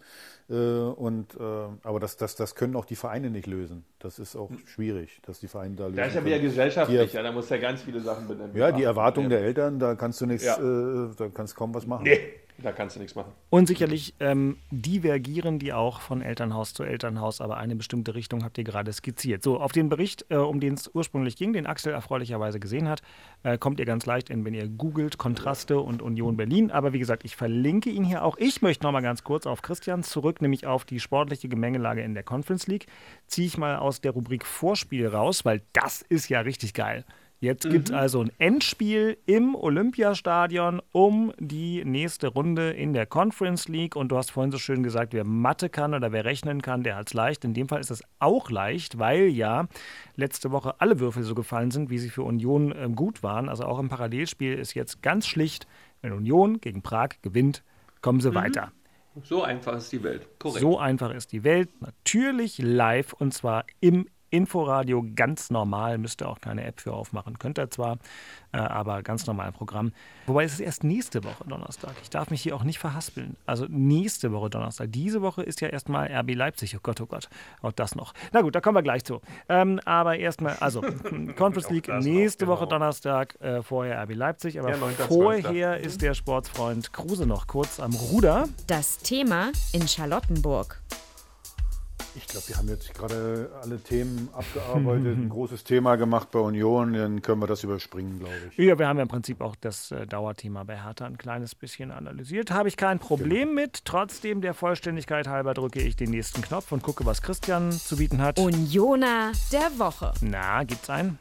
Äh, 0.48 0.54
und, 0.54 1.34
äh, 1.34 1.38
aber 1.82 2.00
das, 2.00 2.16
das, 2.16 2.36
das 2.36 2.54
können 2.54 2.74
auch 2.74 2.86
die 2.86 2.96
Vereine 2.96 3.28
nicht 3.28 3.46
lösen. 3.46 3.84
Das 3.98 4.18
ist 4.18 4.34
auch 4.34 4.50
schwierig, 4.64 5.20
dass 5.26 5.40
die 5.40 5.48
Vereine 5.48 5.74
da 5.76 5.84
lösen. 5.88 5.96
Da 5.98 6.04
ist 6.06 6.14
ja 6.14 6.24
wieder 6.24 6.38
gesellschaftlich, 6.38 7.10
Die- 7.10 7.16
ja, 7.18 7.22
da 7.22 7.32
muss 7.32 7.50
ja 7.50 7.58
ganz 7.58 7.82
viele 7.82 8.00
Sachen 8.00 8.26
benennen. 8.28 8.56
Ja, 8.56 8.72
die 8.72 8.82
Erwartung 8.82 9.28
der 9.28 9.40
Eltern, 9.42 9.78
da 9.78 9.94
kannst 9.94 10.22
du 10.22 10.26
nichts, 10.26 10.46
Ja. 10.46 10.56
äh, 10.56 11.08
da 11.18 11.28
kannst 11.28 11.54
kaum 11.54 11.74
was 11.74 11.86
machen. 11.86 12.04
Nee, 12.04 12.18
da 12.62 12.72
kannst 12.72 12.96
du 12.96 13.00
nichts 13.00 13.14
machen. 13.14 13.32
Und 13.50 13.66
sicherlich 13.66 14.14
ähm, 14.20 14.58
divergieren 14.70 15.58
die 15.58 15.72
auch 15.72 16.00
von 16.00 16.22
Elternhaus 16.22 16.74
zu 16.74 16.82
Elternhaus, 16.82 17.40
aber 17.40 17.56
eine 17.56 17.76
bestimmte 17.76 18.14
Richtung 18.14 18.44
habt 18.44 18.58
ihr 18.58 18.64
gerade 18.64 18.92
skizziert. 18.92 19.42
So, 19.42 19.60
auf 19.60 19.72
den 19.72 19.88
Bericht, 19.88 20.26
äh, 20.28 20.36
um 20.36 20.60
den 20.60 20.74
es 20.74 20.90
ursprünglich 20.92 21.36
ging, 21.36 21.52
den 21.52 21.66
Axel 21.66 21.92
erfreulicherweise 21.92 22.60
gesehen 22.60 22.88
hat, 22.88 23.02
äh, 23.42 23.58
kommt 23.58 23.80
ihr 23.80 23.86
ganz 23.86 24.06
leicht 24.06 24.30
in, 24.30 24.44
wenn 24.44 24.54
ihr 24.54 24.68
googelt, 24.68 25.18
Kontraste 25.18 25.80
und 25.80 26.02
Union 26.02 26.36
Berlin. 26.36 26.70
Aber 26.70 26.92
wie 26.92 26.98
gesagt, 26.98 27.24
ich 27.24 27.36
verlinke 27.36 27.90
ihn 27.90 28.04
hier 28.04 28.24
auch. 28.24 28.36
Ich 28.38 28.62
möchte 28.62 28.84
noch 28.84 28.92
mal 28.92 29.00
ganz 29.00 29.24
kurz 29.24 29.46
auf 29.46 29.62
Christian 29.62 30.02
zurück, 30.02 30.42
nämlich 30.42 30.66
auf 30.66 30.84
die 30.84 31.00
sportliche 31.00 31.48
Gemengelage 31.48 32.02
in 32.02 32.14
der 32.14 32.22
Conference 32.22 32.66
League. 32.66 32.86
Ziehe 33.26 33.46
ich 33.46 33.58
mal 33.58 33.76
aus 33.76 34.00
der 34.00 34.12
Rubrik 34.12 34.46
Vorspiel 34.46 35.06
raus, 35.06 35.44
weil 35.44 35.62
das 35.72 36.02
ist 36.02 36.28
ja 36.28 36.40
richtig 36.40 36.74
geil. 36.74 37.04
Jetzt 37.42 37.70
gibt 37.70 37.88
es 37.88 37.94
also 37.94 38.20
ein 38.20 38.30
Endspiel 38.36 39.16
im 39.24 39.54
Olympiastadion 39.54 40.82
um 40.92 41.32
die 41.38 41.82
nächste 41.86 42.28
Runde 42.28 42.72
in 42.72 42.92
der 42.92 43.06
Conference 43.06 43.66
League. 43.66 43.96
Und 43.96 44.10
du 44.12 44.18
hast 44.18 44.30
vorhin 44.30 44.52
so 44.52 44.58
schön 44.58 44.82
gesagt, 44.82 45.14
wer 45.14 45.24
Mathe 45.24 45.70
kann 45.70 45.94
oder 45.94 46.12
wer 46.12 46.26
rechnen 46.26 46.60
kann, 46.60 46.82
der 46.82 46.96
hat 46.96 47.08
es 47.08 47.14
leicht. 47.14 47.42
In 47.46 47.54
dem 47.54 47.66
Fall 47.66 47.80
ist 47.80 47.90
es 47.90 48.02
auch 48.18 48.50
leicht, 48.50 48.98
weil 48.98 49.28
ja 49.28 49.68
letzte 50.16 50.50
Woche 50.50 50.74
alle 50.82 51.00
Würfel 51.00 51.22
so 51.22 51.34
gefallen 51.34 51.70
sind, 51.70 51.88
wie 51.88 51.96
sie 51.96 52.10
für 52.10 52.24
Union 52.24 52.74
ähm, 52.76 52.94
gut 52.94 53.22
waren. 53.22 53.48
Also 53.48 53.64
auch 53.64 53.78
im 53.78 53.88
Parallelspiel 53.88 54.58
ist 54.58 54.74
jetzt 54.74 55.02
ganz 55.02 55.26
schlicht, 55.26 55.66
wenn 56.02 56.12
Union 56.12 56.60
gegen 56.60 56.82
Prag 56.82 57.08
gewinnt, 57.22 57.62
kommen 58.02 58.20
sie 58.20 58.34
weiter. 58.34 58.70
So 59.24 59.42
einfach 59.42 59.76
ist 59.76 59.90
die 59.92 60.02
Welt. 60.02 60.26
Korrekt. 60.38 60.60
So 60.60 60.78
einfach 60.78 61.14
ist 61.14 61.32
die 61.32 61.42
Welt. 61.42 61.70
Natürlich 61.80 62.58
live 62.58 63.14
und 63.14 63.32
zwar 63.32 63.64
im 63.80 64.06
Inforadio 64.30 65.04
ganz 65.14 65.50
normal. 65.50 65.98
Müsst 65.98 66.22
ihr 66.22 66.28
auch 66.28 66.40
keine 66.40 66.64
App 66.64 66.80
für 66.80 66.92
aufmachen. 66.92 67.38
Könnt 67.38 67.58
ihr 67.58 67.70
zwar, 67.70 67.98
äh, 68.52 68.58
aber 68.58 69.02
ganz 69.02 69.26
normal 69.26 69.48
im 69.48 69.54
Programm. 69.54 69.92
Wobei 70.26 70.44
es 70.44 70.54
ist 70.54 70.60
erst 70.60 70.84
nächste 70.84 71.24
Woche 71.24 71.44
Donnerstag. 71.46 71.94
Ich 72.02 72.10
darf 72.10 72.30
mich 72.30 72.42
hier 72.42 72.54
auch 72.54 72.62
nicht 72.64 72.78
verhaspeln. 72.78 73.36
Also 73.46 73.66
nächste 73.68 74.32
Woche 74.32 74.50
Donnerstag. 74.50 74.92
Diese 74.92 75.22
Woche 75.22 75.42
ist 75.42 75.60
ja 75.60 75.68
erstmal 75.68 76.10
RB 76.12 76.34
Leipzig. 76.34 76.76
Oh 76.76 76.80
Gott, 76.82 77.00
oh 77.00 77.06
Gott. 77.06 77.28
Auch 77.62 77.72
das 77.72 77.94
noch. 77.94 78.14
Na 78.32 78.40
gut, 78.42 78.54
da 78.54 78.60
kommen 78.60 78.76
wir 78.76 78.82
gleich 78.82 79.04
zu. 79.04 79.20
Ähm, 79.48 79.80
aber 79.84 80.16
erstmal, 80.18 80.56
also 80.60 80.80
Conference 81.36 81.70
League 81.70 81.86
das 81.86 82.04
noch, 82.04 82.12
nächste 82.12 82.46
Woche 82.46 82.64
genau. 82.64 82.78
Donnerstag. 82.78 83.40
Äh, 83.40 83.62
vorher 83.62 84.02
RB 84.04 84.14
Leipzig. 84.14 84.58
Aber 84.60 84.70
Ja, 84.70 84.76
9.12.. 84.76 85.08
vorher 85.08 85.80
ist 85.80 86.02
der 86.02 86.14
Sportsfreund 86.14 86.92
Kruse 86.92 87.26
noch 87.26 87.46
kurz 87.46 87.80
am 87.80 87.92
Ruder. 87.94 88.48
Das 88.66 88.98
Thema 88.98 89.50
in 89.72 89.86
Charlottenburg. 89.88 90.80
Ich 92.16 92.26
glaube, 92.26 92.48
wir 92.48 92.56
haben 92.56 92.68
jetzt 92.68 92.92
gerade 92.92 93.50
alle 93.62 93.78
Themen 93.78 94.28
abgearbeitet, 94.32 95.16
ein 95.16 95.28
großes 95.30 95.62
Thema 95.62 95.94
gemacht 95.96 96.30
bei 96.32 96.40
Union, 96.40 96.92
dann 96.92 97.22
können 97.22 97.40
wir 97.40 97.46
das 97.46 97.62
überspringen, 97.62 98.18
glaube 98.18 98.34
ich. 98.50 98.58
Ja, 98.58 98.76
wir 98.78 98.88
haben 98.88 98.96
ja 98.96 99.02
im 99.02 99.08
Prinzip 99.08 99.40
auch 99.40 99.54
das 99.54 99.92
äh, 99.92 100.06
Dauerthema 100.08 100.64
bei 100.64 100.82
Hertha 100.82 101.06
ein 101.06 101.18
kleines 101.18 101.54
bisschen 101.54 101.92
analysiert. 101.92 102.50
Habe 102.50 102.68
ich 102.68 102.76
kein 102.76 102.98
Problem 102.98 103.54
mit. 103.54 103.84
Trotzdem 103.84 104.40
der 104.40 104.54
Vollständigkeit 104.54 105.28
halber 105.28 105.54
drücke 105.54 105.80
ich 105.80 105.94
den 105.94 106.10
nächsten 106.10 106.42
Knopf 106.42 106.72
und 106.72 106.82
gucke, 106.82 107.06
was 107.06 107.22
Christian 107.22 107.70
zu 107.70 107.96
bieten 107.96 108.20
hat. 108.20 108.40
Unioner 108.40 109.30
der 109.52 109.70
Woche. 109.78 110.12
Na, 110.20 110.64
gibt's 110.64 110.90
einen? 110.90 111.18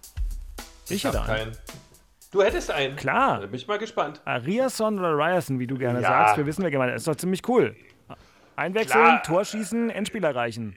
Ich, 0.86 0.92
Ich 0.92 1.06
hab 1.06 1.14
hätte 1.14 1.24
einen. 1.32 1.52
keinen. 1.52 1.58
Du 2.32 2.42
hättest 2.44 2.72
einen. 2.72 2.96
Klar. 2.96 3.42
Da 3.42 3.46
bin 3.46 3.56
ich 3.56 3.68
mal 3.68 3.78
gespannt. 3.80 4.22
Ariason 4.26 4.98
oder 5.00 5.14
Ryerson, 5.16 5.60
wie 5.60 5.68
du 5.68 5.78
gerne 5.78 6.02
Ja. 6.02 6.08
sagst. 6.10 6.38
Wir 6.38 6.46
wissen, 6.48 6.64
wer 6.64 6.72
gemeint 6.72 6.92
ist. 6.94 7.02
Ist 7.02 7.08
doch 7.08 7.16
ziemlich 7.16 7.48
cool. 7.48 7.76
Einwechseln, 8.60 9.04
Klar. 9.04 9.24
Tor 9.24 9.46
schießen, 9.46 9.90
Endspiel 9.90 10.24
erreichen. 10.24 10.76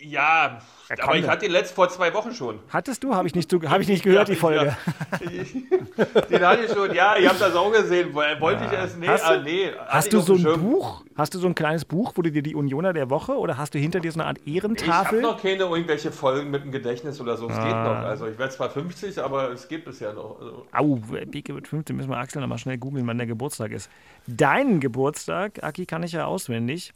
Ja, 0.00 0.60
Ja, 0.88 1.02
aber 1.04 1.16
ich 1.16 1.26
hatte 1.28 1.40
den 1.46 1.50
letzt 1.50 1.74
vor 1.74 1.88
zwei 1.88 2.14
Wochen 2.14 2.32
schon. 2.32 2.60
Hattest 2.70 3.02
du? 3.02 3.16
Habe 3.16 3.26
ich, 3.26 3.34
nicht 3.34 3.52
hab 3.52 3.80
ich 3.80 3.88
nicht 3.88 4.04
gehört, 4.04 4.28
die 4.28 4.36
Folge. 4.36 4.76
Den 6.30 6.46
hatte 6.46 6.62
ich 6.64 6.70
schon, 6.72 6.94
ja, 6.94 7.16
ihr 7.16 7.28
habt 7.28 7.40
das 7.40 7.54
auch 7.56 7.72
gesehen. 7.72 8.14
Wollte 8.14 8.64
ich 8.64 8.72
erst, 8.72 8.98
nee, 8.98 9.08
Hast 9.08 9.24
ah, 9.24 9.36
du- 9.36 9.42
nee. 9.42 9.70
ich 9.70 9.74
Hast 9.88 10.12
du 10.12 10.20
so 10.20 10.34
ein 10.34 10.38
Schirm. 10.38 10.60
Buch? 10.62 11.04
Hast 11.16 11.34
du 11.34 11.38
so 11.40 11.48
ein 11.48 11.54
kleines 11.56 11.84
Buch, 11.84 12.12
wo 12.14 12.22
du 12.22 12.30
dir 12.30 12.42
die 12.42 12.54
Unioner 12.54 12.92
der 12.92 13.10
Woche 13.10 13.32
oder 13.36 13.56
hast 13.58 13.74
du 13.74 13.78
hinter 13.80 13.98
dir 14.00 14.12
so 14.12 14.20
eine 14.20 14.28
Art 14.28 14.38
Ich 14.44 14.62
habe 14.62 14.68
Ehrentafel? 14.68 15.20
noch 15.20 15.42
keine 15.42 15.64
irgendwelche 15.64 16.12
Folgen 16.12 16.50
mit 16.50 16.62
dem 16.62 16.70
Gedächtnis 16.70 17.20
oder 17.20 17.36
so. 17.36 17.48
Es 17.48 17.56
Ah. 17.56 17.64
geht 17.64 17.72
noch. 17.74 18.08
Also 18.08 18.26
ich 18.28 18.38
werde 18.38 18.52
zwar 18.54 18.70
50, 18.70 19.18
aber 19.18 19.50
es 19.50 19.66
gibt 19.68 19.88
es 19.88 19.98
ja 20.00 20.12
noch. 20.12 20.38
Also, 20.40 20.66
Au, 20.72 20.96
Beke 21.26 21.54
wird 21.54 21.66
15, 21.66 21.96
müssen 21.96 22.10
wir 22.10 22.18
Axel 22.18 22.40
nochmal 22.40 22.58
schnell 22.58 22.78
googeln, 22.78 23.04
wann 23.06 23.18
der 23.18 23.26
Geburtstag 23.26 23.72
ist. 23.72 23.90
Deinen 24.28 24.78
Geburtstag, 24.80 25.62
Aki, 25.62 25.86
kann 25.86 26.02
ich 26.04 26.12
ja 26.12 26.24
auswendig. 26.26 26.94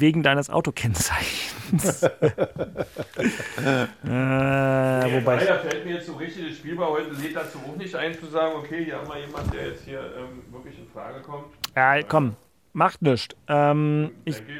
Wegen 0.00 0.22
deines 0.22 0.50
Autokennzeichens. 0.50 2.02
äh, 2.02 2.08
wobei. 4.04 5.36
Leider 5.36 5.58
fällt 5.60 5.84
mir 5.84 5.94
jetzt 5.94 6.06
so 6.06 6.14
richtig 6.14 6.48
das 6.48 6.56
Spiel 6.58 6.76
bei 6.76 6.86
heute 6.86 7.10
lädt 7.10 7.36
dazu 7.36 7.58
auch 7.58 7.76
nicht 7.76 7.94
ein, 7.94 8.14
zu 8.18 8.26
sagen, 8.26 8.54
okay, 8.56 8.84
hier 8.84 8.98
haben 8.98 9.08
wir 9.08 9.20
jemanden, 9.20 9.50
der 9.50 9.68
jetzt 9.68 9.84
hier 9.84 10.00
ähm, 10.00 10.42
wirklich 10.52 10.78
in 10.78 10.88
Frage 10.88 11.20
kommt. 11.22 11.46
Ja, 11.76 12.02
komm. 12.02 12.36
Macht 12.72 13.02
nichts. 13.02 13.36
Ähm, 13.46 14.10
ich, 14.24 14.38
Denke 14.38 14.52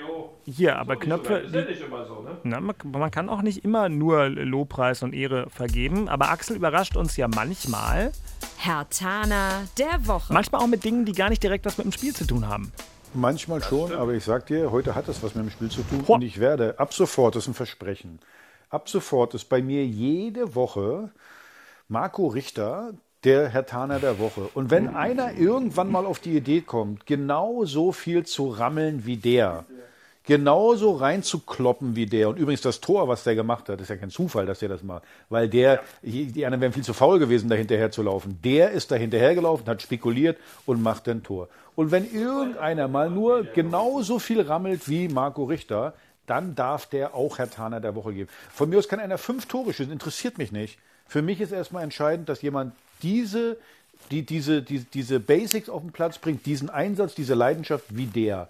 ich 0.45 0.57
hier, 0.57 0.79
aber 0.79 0.97
Knöpfe. 0.97 1.35
Ist 1.35 1.55
ja 1.55 1.65
nicht 1.65 1.83
immer 1.83 2.07
so, 2.07 2.23
ne? 2.23 2.39
Na, 2.45 2.61
man, 2.61 2.77
man 2.93 3.11
kann 3.11 3.29
auch 3.29 3.43
nicht 3.43 3.65
immer 3.65 3.89
nur 3.89 4.29
Lobpreis 4.29 5.03
und 5.03 5.15
Ehre 5.15 5.51
vergeben, 5.51 6.09
aber 6.09 6.31
Axel 6.31 6.57
überrascht 6.57 6.97
uns 6.97 7.17
ja 7.17 7.27
manchmal. 7.27 8.13
Herr 8.57 8.89
Tana 8.89 9.65
der 9.79 10.07
Woche. 10.07 10.33
Manchmal 10.33 10.61
auch 10.61 10.69
mit 10.69 10.85
Dingen, 10.85 11.05
die 11.05 11.13
gar 11.13 11.29
nicht 11.29 11.43
direkt 11.43 11.67
was 11.67 11.77
mit 11.77 11.87
dem 11.87 11.93
Spiel 11.93 12.15
zu 12.15 12.25
tun 12.25 12.47
haben. 12.49 12.73
Manchmal 13.15 13.63
schon, 13.63 13.93
aber 13.93 14.13
ich 14.13 14.25
sag 14.25 14.47
dir, 14.47 14.73
heute 14.73 14.95
hat 14.95 15.09
es 15.09 15.23
was 15.23 15.35
mit 15.35 15.45
dem 15.45 15.51
Spiel 15.51 15.71
zu 15.71 15.83
tun. 15.83 16.05
Ho. 16.09 16.15
Und 16.15 16.23
ich 16.23 16.41
werde 16.41 16.79
ab 16.79 16.93
sofort, 16.93 17.37
das 17.37 17.45
ist 17.45 17.49
ein 17.49 17.55
Versprechen, 17.55 18.19
ab 18.71 18.89
sofort 18.89 19.35
ist 19.35 19.49
bei 19.49 19.63
mir 19.63 19.87
jede 19.87 20.55
Woche 20.55 21.11
Marco 21.89 22.27
Richter 22.27 22.93
der 23.23 23.49
Herr 23.49 23.67
Taner 23.67 24.01
der 24.01 24.19
Woche. 24.19 24.49
Und 24.55 24.71
wenn 24.71 24.95
einer 24.95 25.33
irgendwann 25.35 25.91
mal 25.91 26.07
auf 26.07 26.19
die 26.19 26.37
Idee 26.37 26.61
kommt, 26.61 27.07
genau 27.07 27.65
so 27.65 27.93
viel 27.93 28.27
zu 28.27 28.49
rammeln 28.49 29.07
wie 29.07 29.17
der, 29.17 29.65
genauso 30.25 30.93
reinzukloppen 30.93 31.97
wie 31.97 32.07
der. 32.07 32.29
Und 32.29 32.39
übrigens 32.39 32.63
das 32.63 32.81
Tor, 32.81 33.09
was 33.09 33.25
der 33.25 33.35
gemacht 33.35 33.69
hat, 33.69 33.81
ist 33.81 33.91
ja 33.91 33.97
kein 33.97 34.11
Zufall, 34.11 34.47
dass 34.47 34.59
der 34.59 34.71
das 34.71 34.83
macht. 34.83 35.05
Weil 35.29 35.49
der, 35.49 35.83
die 36.03 36.45
anderen 36.45 36.61
wären 36.61 36.73
viel 36.73 36.85
zu 36.85 36.95
faul 36.95 37.19
gewesen, 37.19 37.49
da 37.49 37.55
hinterher 37.55 37.91
zu 37.91 38.03
laufen. 38.03 38.39
Der 38.43 38.71
ist 38.71 38.91
da 38.91 38.97
hinterher 38.97 39.35
gelaufen, 39.35 39.67
hat 39.67 39.83
spekuliert 39.83 40.39
und 40.67 40.83
macht 40.83 41.09
ein 41.09 41.23
Tor. 41.23 41.49
Und 41.77 41.91
wenn 41.91 42.11
irgendeiner 42.11 42.89
mal 42.89 43.11
nur 43.11 43.45
genauso 43.45 44.19
viel 44.19 44.41
rammelt 44.41 44.89
wie 44.89 45.09
Marco 45.09 45.45
Richter, 45.45 45.95
dann 46.27 46.55
darf 46.55 46.87
der 46.87 47.15
auch 47.15 47.39
Herr 47.39 47.51
Taner 47.51 47.81
der 47.81 47.95
Woche 47.95 48.15
geben. 48.15 48.31
Von 48.53 48.71
mir 48.71 48.79
aus 48.79 48.89
kann 48.89 49.01
einer 49.01 49.19
fünf 49.19 49.47
Tore 49.47 49.73
schießen, 49.73 49.93
interessiert 49.93 50.39
mich 50.39 50.53
nicht. 50.53 50.79
Für 51.07 51.23
mich 51.23 51.41
ist 51.41 51.53
erstmal 51.53 51.85
entscheidend, 51.85 52.29
dass 52.29 52.43
jemand 52.43 52.75
diese, 53.03 53.59
die, 54.11 54.23
diese, 54.23 54.63
die, 54.63 54.81
diese 54.81 55.21
Basics 55.21 55.69
auf 55.69 55.83
den 55.83 55.93
Platz 55.93 56.19
bringt, 56.19 56.47
diesen 56.47 56.71
Einsatz, 56.71 57.15
diese 57.15 57.35
Leidenschaft 57.35 57.85
wie 57.91 58.07
der. 58.07 58.49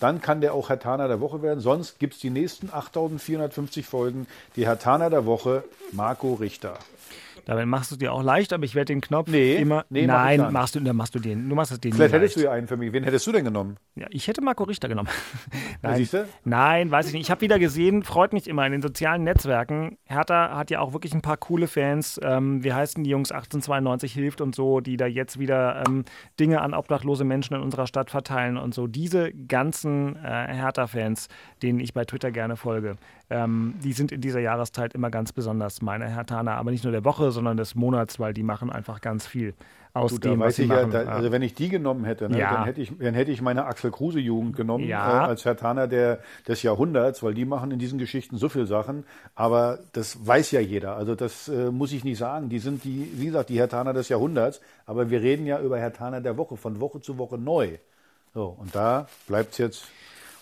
Dann 0.00 0.20
kann 0.20 0.40
der 0.40 0.54
auch 0.54 0.68
Herr 0.68 0.78
Taner 0.78 1.08
der 1.08 1.20
Woche 1.20 1.42
werden. 1.42 1.60
Sonst 1.60 1.98
gibt 1.98 2.14
es 2.14 2.20
die 2.20 2.30
nächsten 2.30 2.70
8450 2.70 3.86
Folgen, 3.86 4.26
die 4.54 4.66
Herr 4.66 4.78
Taner 4.78 5.10
der 5.10 5.26
Woche, 5.26 5.64
Marco 5.92 6.34
Richter. 6.34 6.78
Damit 7.44 7.66
machst 7.66 7.92
du 7.92 7.96
dir 7.96 8.12
auch 8.12 8.22
leicht, 8.22 8.52
aber 8.52 8.64
ich 8.64 8.74
werde 8.74 8.86
den 8.92 9.00
Knopf 9.00 9.28
Nee, 9.28 9.56
immer. 9.56 9.84
nee, 9.90 10.06
mach 10.06 10.14
nein, 10.24 10.40
nicht. 10.40 10.50
machst 10.52 10.74
du, 10.74 10.80
dann 10.80 10.96
machst 10.96 11.14
du 11.14 11.18
den. 11.18 11.48
Du 11.48 11.54
machst 11.54 11.70
es 11.72 11.80
den 11.80 11.92
Vielleicht 11.92 12.14
hättest 12.14 12.36
du 12.36 12.40
leicht. 12.40 12.46
ja 12.46 12.52
einen 12.52 12.66
für 12.66 12.76
mich. 12.76 12.92
Wen 12.92 13.04
hättest 13.04 13.26
du 13.26 13.32
denn 13.32 13.44
genommen? 13.44 13.76
Ja, 13.94 14.06
ich 14.10 14.26
hätte 14.28 14.40
Marco 14.42 14.64
Richter 14.64 14.88
genommen. 14.88 15.08
Nein, 15.82 15.96
siehst 15.96 16.14
du? 16.14 16.26
nein, 16.44 16.90
weiß 16.90 17.06
ich 17.08 17.12
nicht. 17.12 17.22
Ich 17.22 17.30
habe 17.30 17.40
wieder 17.42 17.58
gesehen, 17.58 18.02
freut 18.02 18.32
mich 18.32 18.48
immer 18.48 18.64
in 18.66 18.72
den 18.72 18.82
sozialen 18.82 19.22
Netzwerken. 19.24 19.98
Hertha 20.04 20.56
hat 20.56 20.70
ja 20.70 20.80
auch 20.80 20.92
wirklich 20.92 21.14
ein 21.14 21.22
paar 21.22 21.36
coole 21.36 21.68
Fans. 21.68 22.18
Ähm, 22.22 22.64
wie 22.64 22.72
heißen 22.72 23.04
die 23.04 23.10
Jungs 23.10 23.30
1892 23.32 24.12
hilft 24.12 24.40
und 24.40 24.54
so, 24.54 24.80
die 24.80 24.96
da 24.96 25.06
jetzt 25.06 25.38
wieder 25.38 25.84
ähm, 25.86 26.04
Dinge 26.40 26.60
an 26.62 26.74
obdachlose 26.74 27.24
Menschen 27.24 27.54
in 27.54 27.62
unserer 27.62 27.86
Stadt 27.86 28.10
verteilen 28.10 28.56
und 28.56 28.74
so. 28.74 28.86
Diese 28.86 29.32
ganzen 29.32 30.16
äh, 30.16 30.20
Hertha-Fans, 30.54 31.28
denen 31.62 31.80
ich 31.80 31.94
bei 31.94 32.04
Twitter 32.04 32.30
gerne 32.30 32.56
folge, 32.56 32.96
ähm, 33.30 33.74
die 33.82 33.92
sind 33.92 34.12
in 34.12 34.20
dieser 34.20 34.40
Jahreszeit 34.40 34.94
immer 34.94 35.10
ganz 35.10 35.32
besonders 35.32 35.82
meine 35.82 36.08
Hertaner. 36.08 36.52
Aber 36.56 36.70
nicht 36.70 36.84
nur 36.84 36.92
der 36.92 37.04
Woche, 37.04 37.30
sondern 37.32 37.56
des 37.56 37.74
Monats, 37.74 38.20
weil 38.20 38.32
die 38.34 38.42
machen 38.42 38.70
einfach 38.70 39.00
ganz 39.00 39.26
viel 39.26 39.54
aus 39.94 40.12
da 40.20 40.28
dem, 40.30 40.40
was 40.40 40.56
sie 40.56 40.64
ja, 40.66 40.76
machen. 40.76 40.90
da, 40.90 41.04
also 41.06 41.32
wenn 41.32 41.40
ich 41.40 41.54
die 41.54 41.70
genommen 41.70 42.04
hätte, 42.04 42.28
ne, 42.28 42.38
Ja. 42.38 42.52
dann, 42.54 42.64
hätte 42.66 42.82
ich, 42.82 42.92
dann 42.98 43.14
hätte 43.14 43.30
ich 43.30 43.40
meine 43.40 43.64
Axel 43.64 43.90
Kruse 43.90 44.20
Jugend 44.20 44.54
genommen 44.54 44.84
Ja. 44.84 45.24
äh, 45.24 45.28
als 45.28 45.44
Herr 45.46 45.56
Taner 45.56 45.86
der, 45.88 46.20
des 46.46 46.62
Jahrhunderts, 46.62 47.22
weil 47.22 47.32
die 47.32 47.46
machen 47.46 47.70
in 47.70 47.78
diesen 47.78 47.98
Geschichten 47.98 48.36
so 48.36 48.48
viel 48.50 48.66
Sachen. 48.66 49.04
Aber 49.34 49.78
das 49.92 50.24
weiß 50.26 50.50
ja 50.50 50.60
jeder. 50.60 50.96
Also 50.96 51.14
das 51.14 51.48
äh, 51.48 51.70
muss 51.70 51.92
ich 51.92 52.04
nicht 52.04 52.18
sagen. 52.18 52.50
Die 52.50 52.58
sind 52.58 52.84
die, 52.84 53.10
wie 53.14 53.26
gesagt, 53.26 53.48
die 53.48 53.58
Herr 53.58 53.70
Taner 53.70 53.94
des 53.94 54.10
Jahrhunderts. 54.10 54.60
Aber 54.84 55.08
wir 55.10 55.22
reden 55.22 55.46
ja 55.46 55.60
über 55.60 55.78
Herr 55.78 55.94
Taner 55.94 56.20
der 56.20 56.36
Woche, 56.36 56.56
von 56.58 56.78
Woche 56.80 57.00
zu 57.00 57.16
Woche 57.16 57.38
neu. 57.38 57.70
So, 58.34 58.54
und 58.58 58.74
da 58.74 59.08
bleibt 59.26 59.52
es 59.52 59.58
jetzt, 59.58 59.84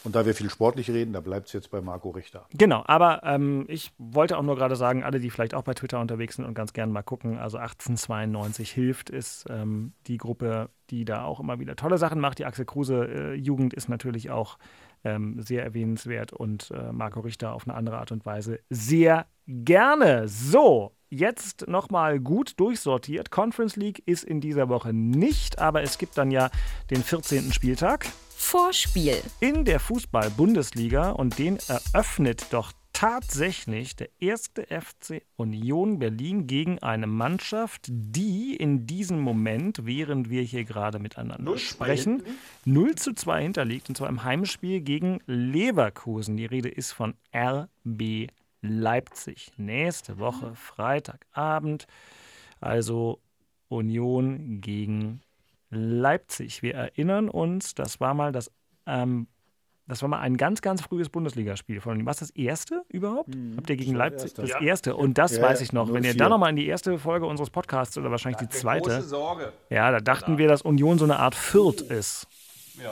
und 0.05 0.15
da 0.15 0.27
wir 0.27 0.35
viel 0.35 0.51
sportlich 0.51 0.91
reden, 0.91 1.13
da 1.13 1.21
bleibt 1.21 1.47
es 1.47 1.55
jetzt 1.55 1.71
bei 1.71 1.81
Marco 1.81 2.11
Richter. 2.11 2.47
Genau, 2.53 2.83
aber 2.87 3.23
ähm, 3.25 3.65
ich 3.69 3.91
wollte 3.97 4.37
auch 4.37 4.43
nur 4.43 4.55
gerade 4.55 4.77
sagen, 4.77 5.03
alle, 5.03 5.19
die 5.19 5.31
vielleicht 5.31 5.55
auch 5.55 5.63
bei 5.63 5.73
Twitter 5.73 5.99
unterwegs 5.99 6.37
sind 6.37 6.45
und 6.45 6.55
ganz 6.55 6.75
gerne 6.75 6.93
mal 6.93 7.03
gucken, 7.03 7.39
also 7.39 7.57
1892 7.57 8.71
hilft, 8.71 9.09
ist 9.09 9.47
ähm, 9.49 9.95
die 10.07 10.19
Gruppe, 10.19 10.69
die 10.91 11.07
da 11.07 11.25
auch 11.25 11.41
immer 11.41 11.59
wieder 11.59 11.75
tolle 11.75 11.97
Sachen 11.97 12.21
macht. 12.21 12.39
Die 12.39 12.45
Axel 12.45 12.67
Kruse 12.67 13.07
äh, 13.07 13.35
Jugend 13.35 13.73
ist 13.73 13.89
natürlich 13.89 14.31
auch 14.31 14.59
ähm, 15.05 15.41
sehr 15.41 15.65
erwähnenswert 15.65 16.33
und 16.33 16.71
äh, 16.71 16.93
Marco 16.93 17.21
Richter 17.21 17.55
auf 17.55 17.67
eine 17.67 17.77
andere 17.77 17.99
Art 17.99 18.13
und 18.13 18.27
Weise 18.27 18.61
sehr 18.69 19.27
gerne. 19.47 20.29
So, 20.29 20.93
jetzt 21.09 21.67
nochmal 21.67 22.21
gut 22.21 22.59
durchsortiert. 22.61 23.31
Conference 23.31 23.77
League 23.77 24.03
ist 24.07 24.25
in 24.25 24.41
dieser 24.41 24.69
Woche 24.69 24.93
nicht, 24.93 25.59
aber 25.59 25.83
es 25.83 25.99
gibt 25.99 26.19
dann 26.19 26.31
ja 26.31 26.51
den 26.91 27.03
14. 27.03 27.53
Spieltag 27.53 28.07
Vorspiel. 28.45 29.21
in 29.41 29.65
der 29.65 29.81
Fußball-Bundesliga 29.81 31.11
und 31.11 31.39
den 31.39 31.59
eröffnet 31.67 32.47
doch 32.51 32.73
tatsächlich 32.93 33.97
der 33.97 34.11
erste 34.21 34.67
FC 34.67 35.23
Union 35.37 35.99
Berlin 35.99 36.47
gegen 36.47 36.79
eine 36.79 37.07
Mannschaft, 37.07 37.87
die 37.89 38.55
in 38.55 38.87
diesem 38.87 39.19
Moment, 39.19 39.87
während 39.87 40.31
wir 40.31 40.43
hier 40.43 40.65
gerade 40.65 40.99
miteinander 40.99 41.57
sprechen, 41.59 42.23
0 42.65 42.95
zu 42.95 43.15
2 43.15 43.43
hinterliegt 43.43 43.89
und 43.89 43.97
zwar 43.97 44.09
im 44.09 44.23
Heimspiel 44.23 44.83
gegen 44.83 45.21
Leverkusen. 45.27 46.37
Die 46.37 46.47
Rede 46.47 46.69
ist 46.69 46.93
von 46.93 47.15
RB 47.35 48.29
Leipzig. 48.61 49.53
Nächste 49.57 50.19
Woche, 50.19 50.55
Freitagabend, 50.55 51.87
also 52.61 53.21
Union 53.69 54.61
gegen 54.61 55.23
Leipzig. 55.75 56.63
Wir 56.63 56.75
erinnern 56.75 57.29
uns, 57.29 57.75
das 57.75 58.01
war 58.01 58.15
mal 58.15 58.33
das, 58.33 58.51
ähm, 58.87 59.27
das 59.87 60.01
war 60.01 60.09
mal 60.09 60.21
ein 60.21 60.37
ganz, 60.39 60.63
ganz 60.63 60.81
frühes 60.81 61.11
Bundesligaspiel 61.11 61.81
von 61.81 61.93
Union. 61.93 62.07
Was 62.07 62.19
das 62.19 62.31
erste 62.31 62.83
überhaupt? 62.89 63.37
Habt 63.57 63.69
ihr 63.69 63.77
gegen 63.77 63.93
das 63.93 63.99
Leipzig 63.99 64.23
erste. 64.31 64.41
das 64.43 64.51
Ja. 64.51 64.61
erste? 64.61 64.97
Und 64.97 65.19
das 65.19 65.37
Ja, 65.37 65.43
weiß 65.43 65.61
ich 65.61 65.73
noch. 65.75 65.89
Wenn 65.93 66.05
ihr 66.05 66.13
04. 66.13 66.19
da 66.19 66.29
nochmal 66.31 66.51
in 66.51 66.57
die 66.57 66.67
erste 66.67 66.99
Folge 66.99 67.27
unseres 67.27 67.51
Podcasts 67.51 67.99
oder 67.99 68.11
wahrscheinlich 68.11 68.39
die 68.39 68.47
Große 68.47 68.59
zweite, 68.61 69.03
Sorge. 69.03 69.53
ja, 69.69 69.91
da 69.91 70.01
dachten 70.01 70.39
wir, 70.39 70.49
dass 70.49 70.63
Union 70.63 70.99
so 70.99 71.05
eine 71.05 71.19
Art 71.19 71.35
Fürth 71.35 71.83
ist. 71.83 72.27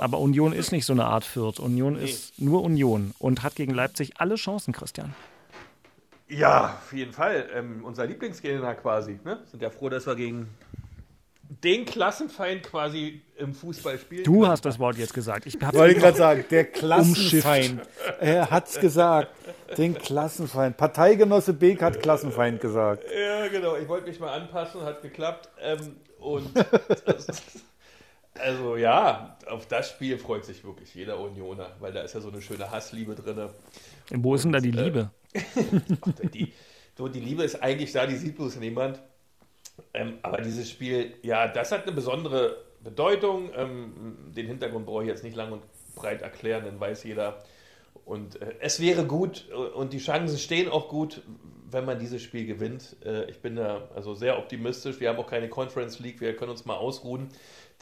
Aber 0.01 0.19
Union 0.21 0.53
ist 0.53 0.71
nicht 0.71 0.85
so 0.85 0.93
eine 0.93 1.07
Art 1.07 1.25
Fürth. 1.25 1.59
Union 1.59 1.97
ist 1.97 2.41
nur 2.41 2.63
Union 2.63 3.15
und 3.19 3.43
hat 3.43 3.57
gegen 3.57 3.75
Leipzig 3.75 4.13
alle 4.21 4.37
Chancen, 4.37 4.73
Christian. 4.73 5.13
Ja, 6.29 6.79
auf 6.83 6.93
jeden 6.93 7.13
Fall. 7.13 7.49
Ähm, 7.55 7.85
unser 7.85 8.07
Lieblingsgegner 8.07 8.75
quasi. 8.77 9.19
Ne? 9.25 9.41
Sind 9.51 9.61
ja 9.63 9.71
froh, 9.71 9.89
dass 9.89 10.07
wir 10.07 10.15
gegen 10.15 10.49
den 11.63 11.85
Klassenfeind 11.85 12.63
quasi 12.63 13.23
im 13.37 13.55
Fußball 13.55 13.99
spielen. 13.99 14.25
Du 14.25 14.47
hast 14.47 14.65
das 14.65 14.79
Wort 14.79 14.97
jetzt 14.97 15.13
gesagt. 15.13 15.47
Ich 15.47 15.61
Wollte 15.61 16.01
gerade 16.01 16.17
sagen, 16.17 16.45
der 16.51 16.69
Umschifft. 17.01 17.43
Klassenfeind. 17.43 17.83
Er 18.21 18.51
hat's 18.51 18.81
gesagt. 18.81 19.29
Den 19.77 19.95
Klassenfeind. 19.95 20.77
Parteigenosse 20.77 21.53
Beek 21.53 21.83
hat 21.83 22.01
Klassenfeind 22.01 22.61
gesagt. 22.61 23.05
Ja, 23.15 23.49
genau. 23.49 23.77
Ich 23.77 23.89
wollte 23.89 24.09
mich 24.09 24.21
mal 24.21 24.33
anpassen, 24.33 24.83
hat 24.83 25.03
geklappt. 25.03 25.49
Ähm, 25.61 25.97
und 26.19 26.49
das, 27.05 27.27
also 28.39 28.77
ja, 28.77 29.37
auf 29.49 29.67
das 29.67 29.91
Spiel 29.91 30.19
freut 30.19 30.45
sich 30.45 30.65
wirklich 30.65 30.95
jeder 30.95 31.19
Unioner, 31.19 31.71
weil 31.81 31.93
da 31.93 32.03
ist 32.03 32.15
ja 32.15 32.21
so 32.21 32.31
eine 32.31 32.41
schöne 32.41 32.71
Hassliebe 32.71 33.15
drin. 33.15 33.49
Wo 34.11 34.35
ist 34.35 34.45
denn 34.45 34.53
da 34.53 34.61
die 34.61 34.71
Liebe? 34.71 35.11
Die, 36.35 36.53
so, 36.97 37.09
die 37.09 37.21
Liebe 37.21 37.43
ist 37.43 37.63
eigentlich 37.63 37.91
da, 37.93 38.07
die 38.07 38.17
sieht 38.17 38.37
bloß 38.37 38.57
niemand. 38.57 39.01
Ähm, 39.95 40.19
aber 40.23 40.41
dieses 40.43 40.71
Spiel, 40.71 41.15
ja, 41.23 41.49
das 41.49 41.73
hat 41.73 41.85
eine 41.85 41.93
besondere 41.93 42.57
Bedeutung. 42.83 43.51
Ähm, 43.57 44.33
den 44.35 44.47
Hintergrund 44.47 44.87
brauche 44.87 45.03
ich 45.03 45.09
jetzt 45.09 45.25
nicht 45.25 45.37
lang 45.37 45.53
und 45.53 45.63
breit 45.95 46.23
erklären, 46.23 46.65
dann 46.65 46.81
weiß 46.81 47.05
jeder. 47.05 47.43
Und 48.05 48.41
äh, 48.41 48.55
es 48.61 48.81
wäre 48.81 49.05
gut 49.05 49.49
äh, 49.51 49.55
und 49.55 49.93
die 49.93 49.99
Chancen 49.99 50.39
stehen 50.39 50.69
auch 50.69 50.89
gut, 50.89 51.23
wenn 51.71 51.85
man 51.85 51.99
dieses 51.99 52.23
Spiel 52.23 52.47
gewinnt. 52.47 52.97
Äh, 53.05 53.31
ich 53.31 53.41
bin 53.41 53.57
da 53.57 53.89
also 53.95 54.15
sehr 54.15 54.39
optimistisch. 54.39 55.01
Wir 55.01 55.09
haben 55.09 55.19
auch 55.19 55.27
keine 55.27 55.49
Conference 55.49 55.99
League, 56.01 56.21
wir 56.21 56.35
können 56.37 56.51
uns 56.51 56.65
mal 56.65 56.77
ausruhen. 56.77 57.29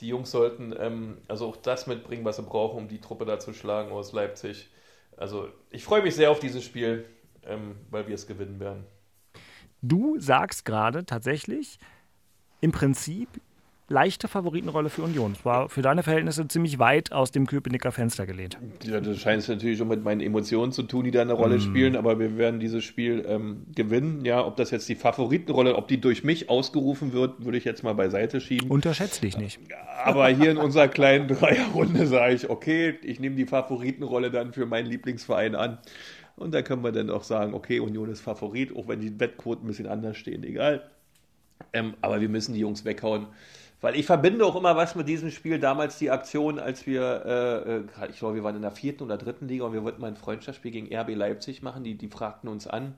Die 0.00 0.08
Jungs 0.08 0.30
sollten 0.30 0.74
ähm, 0.78 1.18
also 1.28 1.46
auch 1.46 1.56
das 1.56 1.86
mitbringen, 1.86 2.24
was 2.24 2.36
sie 2.36 2.42
brauchen, 2.42 2.78
um 2.78 2.88
die 2.88 3.00
Truppe 3.00 3.24
da 3.24 3.38
zu 3.38 3.52
schlagen 3.52 3.92
aus 3.92 4.12
Leipzig. 4.12 4.68
Also 5.16 5.48
ich 5.70 5.84
freue 5.84 6.02
mich 6.02 6.14
sehr 6.14 6.30
auf 6.30 6.40
dieses 6.40 6.64
Spiel, 6.64 7.04
ähm, 7.46 7.76
weil 7.90 8.06
wir 8.06 8.14
es 8.14 8.26
gewinnen 8.26 8.60
werden. 8.60 8.86
Du 9.82 10.18
sagst 10.18 10.64
gerade 10.64 11.04
tatsächlich 11.04 11.78
im 12.60 12.72
Prinzip 12.72 13.28
leichte 13.90 14.28
Favoritenrolle 14.28 14.88
für 14.88 15.02
Union. 15.02 15.32
Es 15.32 15.44
war 15.44 15.68
für 15.68 15.82
deine 15.82 16.02
Verhältnisse 16.02 16.46
ziemlich 16.46 16.78
weit 16.78 17.12
aus 17.12 17.32
dem 17.32 17.46
Köpenicker 17.46 17.90
Fenster 17.90 18.24
gelehnt. 18.24 18.56
Ja, 18.84 19.00
das 19.00 19.18
scheint 19.18 19.42
es 19.42 19.48
natürlich 19.48 19.78
schon 19.78 19.88
mit 19.88 20.04
meinen 20.04 20.20
Emotionen 20.20 20.70
zu 20.70 20.84
tun, 20.84 21.04
die 21.04 21.10
da 21.10 21.22
eine 21.22 21.32
Rolle 21.32 21.60
spielen, 21.60 21.96
aber 21.96 22.20
wir 22.20 22.38
werden 22.38 22.60
dieses 22.60 22.84
Spiel 22.84 23.24
ähm, 23.26 23.66
gewinnen. 23.74 24.24
Ja, 24.24 24.46
ob 24.46 24.56
das 24.56 24.70
jetzt 24.70 24.88
die 24.88 24.94
Favoritenrolle, 24.94 25.74
ob 25.74 25.88
die 25.88 26.00
durch 26.00 26.22
mich 26.22 26.48
ausgerufen 26.48 27.12
wird, 27.12 27.44
würde 27.44 27.58
ich 27.58 27.64
jetzt 27.64 27.82
mal 27.82 27.94
beiseite 27.94 28.40
schieben. 28.40 28.70
Unterschätzt 28.70 29.24
dich 29.24 29.36
nicht. 29.36 29.58
Aber 30.04 30.28
hier 30.28 30.52
in 30.52 30.56
unserer 30.56 30.86
kleinen 30.86 31.26
Dreierrunde 31.26 32.06
sage 32.06 32.34
ich, 32.34 32.48
okay, 32.48 32.94
ich 33.02 33.18
nehme 33.18 33.34
die 33.34 33.46
Favoritenrolle 33.46 34.30
dann 34.30 34.52
für 34.52 34.66
meinen 34.66 34.86
Lieblingsverein 34.86 35.56
an. 35.56 35.78
Und 36.40 36.54
da 36.54 36.62
können 36.62 36.82
wir 36.82 36.90
dann 36.90 37.10
auch 37.10 37.22
sagen, 37.22 37.52
okay, 37.52 37.80
Union 37.80 38.10
ist 38.10 38.22
Favorit, 38.22 38.74
auch 38.74 38.88
wenn 38.88 39.00
die 39.00 39.20
Wettquoten 39.20 39.64
ein 39.64 39.68
bisschen 39.68 39.86
anders 39.86 40.16
stehen, 40.16 40.42
egal. 40.42 40.82
Ähm, 41.74 41.94
aber 42.00 42.22
wir 42.22 42.30
müssen 42.30 42.54
die 42.54 42.60
Jungs 42.60 42.86
weghauen. 42.86 43.26
Weil 43.82 43.94
ich 43.94 44.06
verbinde 44.06 44.46
auch 44.46 44.56
immer 44.56 44.74
was 44.74 44.94
mit 44.94 45.06
diesem 45.06 45.30
Spiel. 45.30 45.58
Damals 45.58 45.98
die 45.98 46.10
Aktion, 46.10 46.58
als 46.58 46.86
wir, 46.86 47.22
äh, 47.26 48.04
äh 48.04 48.10
ich 48.10 48.18
glaube, 48.18 48.36
wir 48.36 48.42
waren 48.42 48.56
in 48.56 48.62
der 48.62 48.70
vierten 48.70 49.02
oder 49.04 49.18
dritten 49.18 49.48
Liga 49.48 49.66
und 49.66 49.74
wir 49.74 49.84
wollten 49.84 50.00
mal 50.00 50.08
ein 50.08 50.16
Freundschaftsspiel 50.16 50.70
gegen 50.70 50.94
RB 50.94 51.14
Leipzig 51.14 51.62
machen. 51.62 51.84
Die, 51.84 51.94
die 51.94 52.08
fragten 52.08 52.48
uns 52.48 52.66
an. 52.66 52.94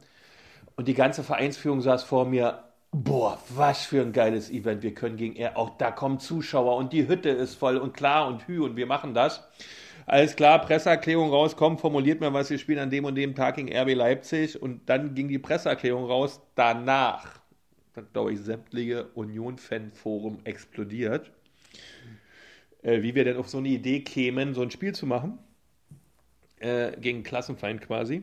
Und 0.77 0.87
die 0.87 0.95
ganze 0.95 1.25
Vereinsführung 1.25 1.81
saß 1.81 2.05
vor 2.05 2.25
mir. 2.25 2.63
Boah, 2.93 3.39
was 3.49 3.83
für 3.83 4.03
ein 4.03 4.13
geiles 4.13 4.51
Event. 4.51 4.85
Wir 4.85 4.95
können 4.95 5.17
gegen 5.17 5.35
R. 5.35 5.57
Auch 5.57 5.79
da 5.79 5.91
kommen 5.91 6.21
Zuschauer 6.21 6.77
und 6.77 6.93
die 6.93 7.09
Hütte 7.09 7.31
ist 7.31 7.57
voll 7.57 7.77
und 7.79 7.95
klar 7.95 8.29
und 8.29 8.47
hü 8.47 8.63
und 8.63 8.77
wir 8.77 8.87
machen 8.87 9.15
das. 9.15 9.43
Alles 10.13 10.37
klar, 10.37 10.61
Presseerklärung 10.61 11.31
rauskommt, 11.31 11.81
formuliert 11.81 12.21
mir 12.21 12.35
was, 12.35 12.51
wir 12.51 12.59
spielen 12.59 12.81
an 12.81 12.91
dem 12.91 13.07
und 13.07 13.15
dem 13.15 13.35
Tag 13.35 13.57
gegen 13.57 13.75
RB 13.75 13.95
Leipzig 13.95 14.61
und 14.61 14.87
dann 14.87 15.15
ging 15.15 15.27
die 15.29 15.39
Presseerklärung 15.39 16.05
raus. 16.05 16.43
Danach 16.55 17.41
hat, 17.97 18.13
glaube 18.13 18.35
ich, 18.35 18.41
sämtliche 18.41 19.07
Union-Fan-Forum 19.15 20.41
explodiert. 20.45 21.33
Äh, 22.83 23.03
wie 23.03 23.15
wir 23.15 23.25
denn 23.25 23.39
auf 23.39 23.49
so 23.49 23.57
eine 23.59 23.69
Idee 23.69 24.01
kämen, 24.01 24.53
so 24.55 24.61
ein 24.61 24.71
Spiel 24.71 24.95
zu 24.95 25.07
machen. 25.07 25.39
Äh, 26.61 26.93
gegen 27.01 27.23
Klassenfeind 27.23 27.81
quasi. 27.81 28.23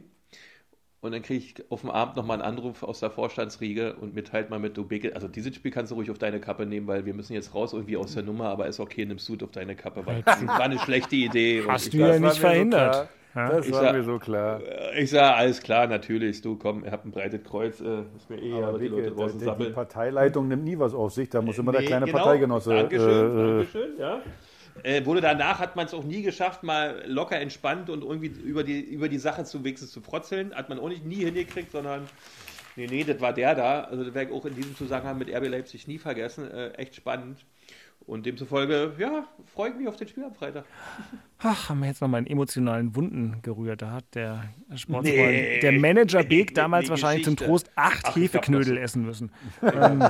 Und 1.01 1.13
dann 1.13 1.21
kriege 1.21 1.43
ich 1.43 1.71
auf 1.71 1.81
dem 1.81 1.91
Abend 1.91 2.17
nochmal 2.17 2.41
einen 2.41 2.57
Anruf 2.57 2.83
aus 2.83 2.99
der 2.99 3.09
Vorstandsriege 3.09 3.95
und 4.01 4.13
mitteilt 4.13 4.49
mal 4.49 4.59
mit, 4.59 4.75
du 4.75 4.85
Beke, 4.85 5.15
also 5.15 5.29
dieses 5.29 5.55
Spiel 5.55 5.71
kannst 5.71 5.91
du 5.91 5.95
ruhig 5.95 6.11
auf 6.11 6.17
deine 6.17 6.41
Kappe 6.41 6.65
nehmen, 6.65 6.87
weil 6.87 7.05
wir 7.05 7.13
müssen 7.13 7.33
jetzt 7.33 7.55
raus 7.55 7.71
irgendwie 7.71 7.95
aus 7.95 8.15
der 8.15 8.23
Nummer, 8.23 8.49
aber 8.49 8.67
ist 8.67 8.81
okay, 8.81 9.05
nimmst 9.05 9.29
du 9.29 9.37
auf 9.45 9.51
deine 9.51 9.75
Kappe, 9.77 10.05
weil 10.05 10.23
das 10.23 10.45
war 10.45 10.59
eine 10.59 10.77
schlechte 10.79 11.15
Idee. 11.15 11.63
Hast 11.65 11.93
du 11.93 11.99
ja 11.99 12.19
nicht 12.19 12.37
verhindert. 12.37 13.07
Das 13.33 13.65
ich 13.67 13.71
war 13.71 13.81
sag, 13.81 13.93
mir 13.93 14.03
so 14.03 14.17
klar. 14.17 14.59
Ich 14.97 15.11
sage, 15.11 15.35
alles 15.35 15.61
klar, 15.61 15.87
natürlich, 15.87 16.41
du 16.41 16.57
komm, 16.57 16.83
ihr 16.83 16.91
habt 16.91 17.05
ein 17.05 17.11
breites 17.11 17.43
Kreuz, 17.43 17.79
äh, 17.79 18.01
ist 18.17 18.29
mir 18.29 18.41
eh, 18.41 18.53
aber, 18.53 18.67
aber 18.69 18.79
die 18.79 18.87
Leute 18.87 19.11
draußen 19.11 19.39
die, 19.39 19.63
die. 19.65 19.69
Parteileitung 19.69 20.47
nimmt 20.47 20.63
nie 20.63 20.77
was 20.79 20.93
auf 20.95 21.13
sich, 21.13 21.29
da 21.29 21.41
muss 21.41 21.57
immer 21.59 21.71
der 21.71 21.81
Nee, 21.81 21.87
kleine 21.87 22.07
genau. 22.07 22.17
Parteigenosse. 22.17 22.73
Dankeschön, 22.73 23.37
äh, 23.37 23.57
Dankeschön, 23.57 23.99
ja. 23.99 24.21
Äh, 24.83 25.05
wurde 25.05 25.21
danach 25.21 25.59
hat 25.59 25.75
man 25.75 25.85
es 25.85 25.93
auch 25.93 26.03
nie 26.03 26.21
geschafft, 26.21 26.63
mal 26.63 27.03
locker 27.07 27.39
entspannt 27.39 27.89
und 27.89 28.03
irgendwie 28.03 28.27
über 28.27 28.63
die, 28.63 28.79
über 28.79 29.09
die 29.09 29.17
Sache 29.19 29.43
zu 29.43 29.63
wenigstens 29.63 29.91
zu 29.91 30.01
frotzeln. 30.01 30.53
Hat 30.53 30.69
man 30.69 30.79
auch 30.79 30.89
nicht 30.89 31.05
nie 31.05 31.23
hingekriegt, 31.25 31.71
sondern 31.71 32.07
nee, 32.75 32.87
nee, 32.89 33.03
das 33.03 33.19
war 33.21 33.33
der 33.33 33.55
da. 33.55 33.81
Also 33.81 34.03
das 34.03 34.13
werde 34.13 34.31
ich 34.31 34.35
auch 34.35 34.45
in 34.45 34.55
diesem 34.55 34.75
Zusammenhang 34.75 35.17
mit 35.17 35.29
RB 35.29 35.47
Leipzig 35.47 35.87
nie 35.87 35.97
vergessen. 35.97 36.49
Äh, 36.51 36.71
echt 36.73 36.95
spannend. 36.95 37.45
Und 38.05 38.25
demzufolge, 38.25 38.93
ja, 38.97 39.25
freue 39.53 39.69
ich 39.69 39.75
mich 39.75 39.87
auf 39.87 39.95
den 39.95 40.07
Spiel 40.07 40.23
am 40.23 40.33
Freitag. 40.33 40.63
Ach, 41.37 41.69
haben 41.69 41.81
wir 41.81 41.89
jetzt 41.89 42.01
nochmal 42.01 42.21
in 42.21 42.27
emotionalen 42.27 42.95
Wunden 42.95 43.41
gerührt. 43.43 43.83
Da 43.83 43.91
hat 43.91 44.05
der 44.15 44.45
Sportsfreund, 44.73 45.15
Nee. 45.31 45.59
der 45.59 45.73
Manager 45.73 46.23
Beek 46.23 46.55
damals 46.55 46.85
nee, 46.85 46.89
wahrscheinlich 46.91 47.25
zum. 47.25 47.35
Trost 47.37 47.69
acht 47.75 48.05
Ach, 48.07 48.15
Hefeknödel 48.15 48.77
essen 48.77 49.05
müssen. 49.05 49.31
ähm, 49.61 50.01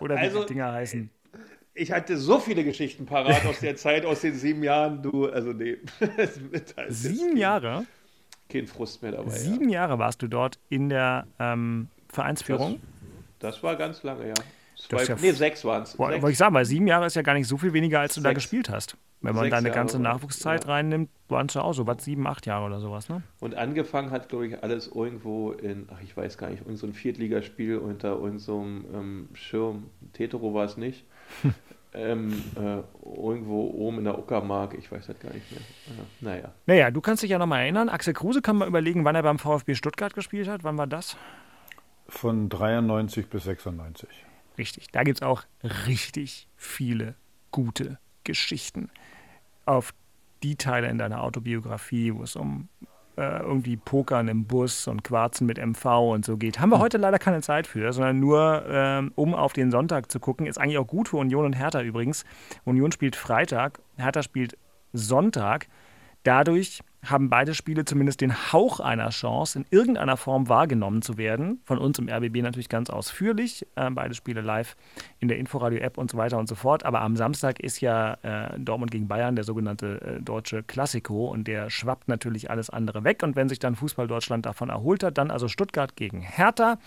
oder 0.00 0.16
wie 0.16 0.20
Also, 0.20 0.40
die 0.40 0.46
Dinger 0.48 0.72
heißen. 0.72 1.10
Ich 1.74 1.90
hatte 1.92 2.18
so 2.18 2.38
viele 2.38 2.64
Geschichten 2.64 3.06
parat 3.06 3.46
aus 3.46 3.60
der 3.60 3.76
Zeit, 3.76 4.04
aus 4.04 4.20
den 4.20 4.34
sieben 4.34 4.62
Jahren. 4.62 5.02
Du, 5.02 5.26
also 5.26 5.52
nee. 5.52 5.78
Das 6.16 6.38
jetzt 6.52 6.74
Sieben 6.88 7.36
Jahre? 7.36 7.86
Kein 8.48 8.66
Frust 8.66 9.02
mehr 9.02 9.12
dabei. 9.12 9.30
Sieben 9.30 9.70
Jahre 9.70 9.98
warst 9.98 10.20
du 10.20 10.28
dort 10.28 10.58
in 10.68 10.90
der 10.90 11.26
ähm, 11.38 11.88
Vereinsführung. 12.10 12.72
Ja. 12.74 12.78
Das 13.38 13.62
war 13.62 13.76
ganz 13.76 14.02
lange, 14.02 14.28
ja. 14.28 14.34
Das 14.76 14.88
Zwei, 14.88 15.04
ja- 15.04 15.16
nee, 15.20 15.30
sechs 15.32 15.64
waren 15.64 15.84
es. 15.84 15.98
Wollte 15.98 16.28
ich 16.30 16.36
sagen, 16.36 16.54
weil 16.54 16.64
sieben 16.64 16.86
Jahre 16.86 17.06
ist 17.06 17.16
ja 17.16 17.22
gar 17.22 17.34
nicht 17.34 17.48
so 17.48 17.56
viel 17.56 17.72
weniger, 17.72 18.00
als 18.00 18.14
du 18.14 18.20
da 18.20 18.30
Sechs. 18.30 18.42
gespielt 18.42 18.68
hast. 18.68 18.96
Wenn 19.20 19.34
man 19.34 19.44
Sechs 19.44 19.54
deine 19.54 19.68
Jahre 19.68 19.78
ganze 19.78 19.94
war- 19.94 20.00
Nachwuchszeit 20.02 20.64
ja. 20.64 20.70
reinnimmt, 20.70 21.08
waren 21.28 21.46
es 21.46 21.54
ja 21.54 21.62
auch 21.62 21.72
so, 21.72 21.86
was, 21.86 22.04
sieben, 22.04 22.26
acht 22.26 22.44
Jahre 22.46 22.66
oder 22.66 22.80
sowas, 22.80 23.08
ne? 23.08 23.22
Und 23.40 23.54
angefangen 23.54 24.10
hat, 24.10 24.28
glaube 24.28 24.48
ich, 24.48 24.62
alles 24.62 24.88
irgendwo 24.88 25.52
in, 25.52 25.88
ach, 25.94 26.00
ich 26.02 26.16
weiß 26.16 26.36
gar 26.38 26.50
nicht, 26.50 26.62
so 26.74 26.86
ein 26.86 26.92
Viertligaspiel 26.92 27.78
unter 27.78 28.10
irgendeinem 28.10 28.38
so 28.40 28.60
einem, 28.60 28.84
ähm, 28.92 29.28
Schirm. 29.34 29.84
Tetero 30.12 30.52
war 30.52 30.64
es 30.64 30.76
nicht. 30.76 31.04
ähm, 31.94 32.42
äh, 32.56 32.82
irgendwo 33.04 33.70
oben 33.70 33.98
in 33.98 34.04
der 34.04 34.18
Uckermark, 34.18 34.74
ich 34.74 34.90
weiß 34.90 35.06
das 35.06 35.18
gar 35.18 35.32
nicht 35.32 35.50
mehr. 35.50 35.60
Äh, 35.60 36.02
naja. 36.20 36.54
Naja, 36.66 36.90
du 36.90 37.00
kannst 37.00 37.22
dich 37.22 37.30
ja 37.30 37.38
nochmal 37.38 37.62
erinnern. 37.62 37.88
Axel 37.88 38.14
Kruse 38.14 38.42
kann 38.42 38.56
mal 38.56 38.68
überlegen, 38.68 39.04
wann 39.04 39.14
er 39.14 39.22
beim 39.22 39.38
VfB 39.38 39.74
Stuttgart 39.74 40.14
gespielt 40.14 40.48
hat. 40.48 40.64
Wann 40.64 40.78
war 40.78 40.86
das? 40.86 41.16
Von 42.08 42.48
93 42.48 43.28
bis 43.28 43.44
96. 43.44 44.08
Richtig. 44.58 44.88
Da 44.90 45.02
gibt 45.02 45.18
es 45.18 45.22
auch 45.22 45.44
richtig 45.86 46.48
viele 46.56 47.14
gute 47.50 47.98
Geschichten. 48.24 48.90
Auf 49.64 49.94
die 50.42 50.56
Teile 50.56 50.88
in 50.88 50.98
deiner 50.98 51.22
Autobiografie, 51.22 52.14
wo 52.14 52.22
es 52.22 52.36
um 52.36 52.68
äh, 53.16 53.40
irgendwie 53.40 53.76
Pokern 53.76 54.28
im 54.28 54.44
Bus 54.44 54.86
und 54.86 55.04
Quarzen 55.04 55.46
mit 55.46 55.58
MV 55.58 55.84
und 56.12 56.24
so 56.24 56.36
geht. 56.36 56.60
Haben 56.60 56.70
wir 56.70 56.78
heute 56.78 56.98
leider 56.98 57.18
keine 57.18 57.42
Zeit 57.42 57.66
für, 57.66 57.92
sondern 57.92 58.20
nur, 58.20 58.64
ähm, 58.68 59.12
um 59.14 59.34
auf 59.34 59.52
den 59.52 59.70
Sonntag 59.70 60.10
zu 60.10 60.20
gucken. 60.20 60.46
Ist 60.46 60.58
eigentlich 60.58 60.78
auch 60.78 60.86
gut 60.86 61.08
für 61.08 61.18
Union 61.18 61.44
und 61.44 61.52
Hertha 61.54 61.82
übrigens. 61.82 62.24
Union 62.64 62.92
spielt 62.92 63.16
Freitag, 63.16 63.80
Hertha 63.96 64.22
spielt 64.22 64.56
Sonntag. 64.92 65.68
Dadurch 66.22 66.80
haben 67.04 67.30
beide 67.30 67.54
Spiele 67.54 67.84
zumindest 67.84 68.20
den 68.20 68.52
Hauch 68.52 68.78
einer 68.78 69.08
Chance, 69.10 69.58
in 69.58 69.66
irgendeiner 69.70 70.16
Form 70.16 70.48
wahrgenommen 70.48 71.02
zu 71.02 71.18
werden. 71.18 71.60
Von 71.64 71.78
uns 71.78 71.98
im 71.98 72.08
RBB 72.08 72.42
natürlich 72.42 72.68
ganz 72.68 72.90
ausführlich. 72.90 73.66
Äh, 73.74 73.90
beide 73.90 74.14
Spiele 74.14 74.40
live 74.40 74.76
in 75.18 75.28
der 75.28 75.38
Inforadio-App 75.38 75.98
und 75.98 76.10
so 76.10 76.16
weiter 76.16 76.38
und 76.38 76.48
so 76.48 76.54
fort. 76.54 76.84
Aber 76.84 77.00
am 77.00 77.16
Samstag 77.16 77.58
ist 77.58 77.80
ja 77.80 78.14
äh, 78.22 78.58
Dortmund 78.58 78.92
gegen 78.92 79.08
Bayern 79.08 79.34
der 79.34 79.44
sogenannte 79.44 80.00
äh, 80.00 80.22
deutsche 80.22 80.62
Klassiko 80.62 81.26
und 81.26 81.48
der 81.48 81.70
schwappt 81.70 82.06
natürlich 82.06 82.50
alles 82.50 82.70
andere 82.70 83.02
weg. 83.02 83.22
Und 83.24 83.34
wenn 83.34 83.48
sich 83.48 83.58
dann 83.58 83.74
Fußball 83.74 84.06
Deutschland 84.06 84.46
davon 84.46 84.68
erholt 84.68 85.02
hat, 85.02 85.18
dann 85.18 85.32
also 85.32 85.48
Stuttgart 85.48 85.96
gegen 85.96 86.20
Hertha. 86.20 86.78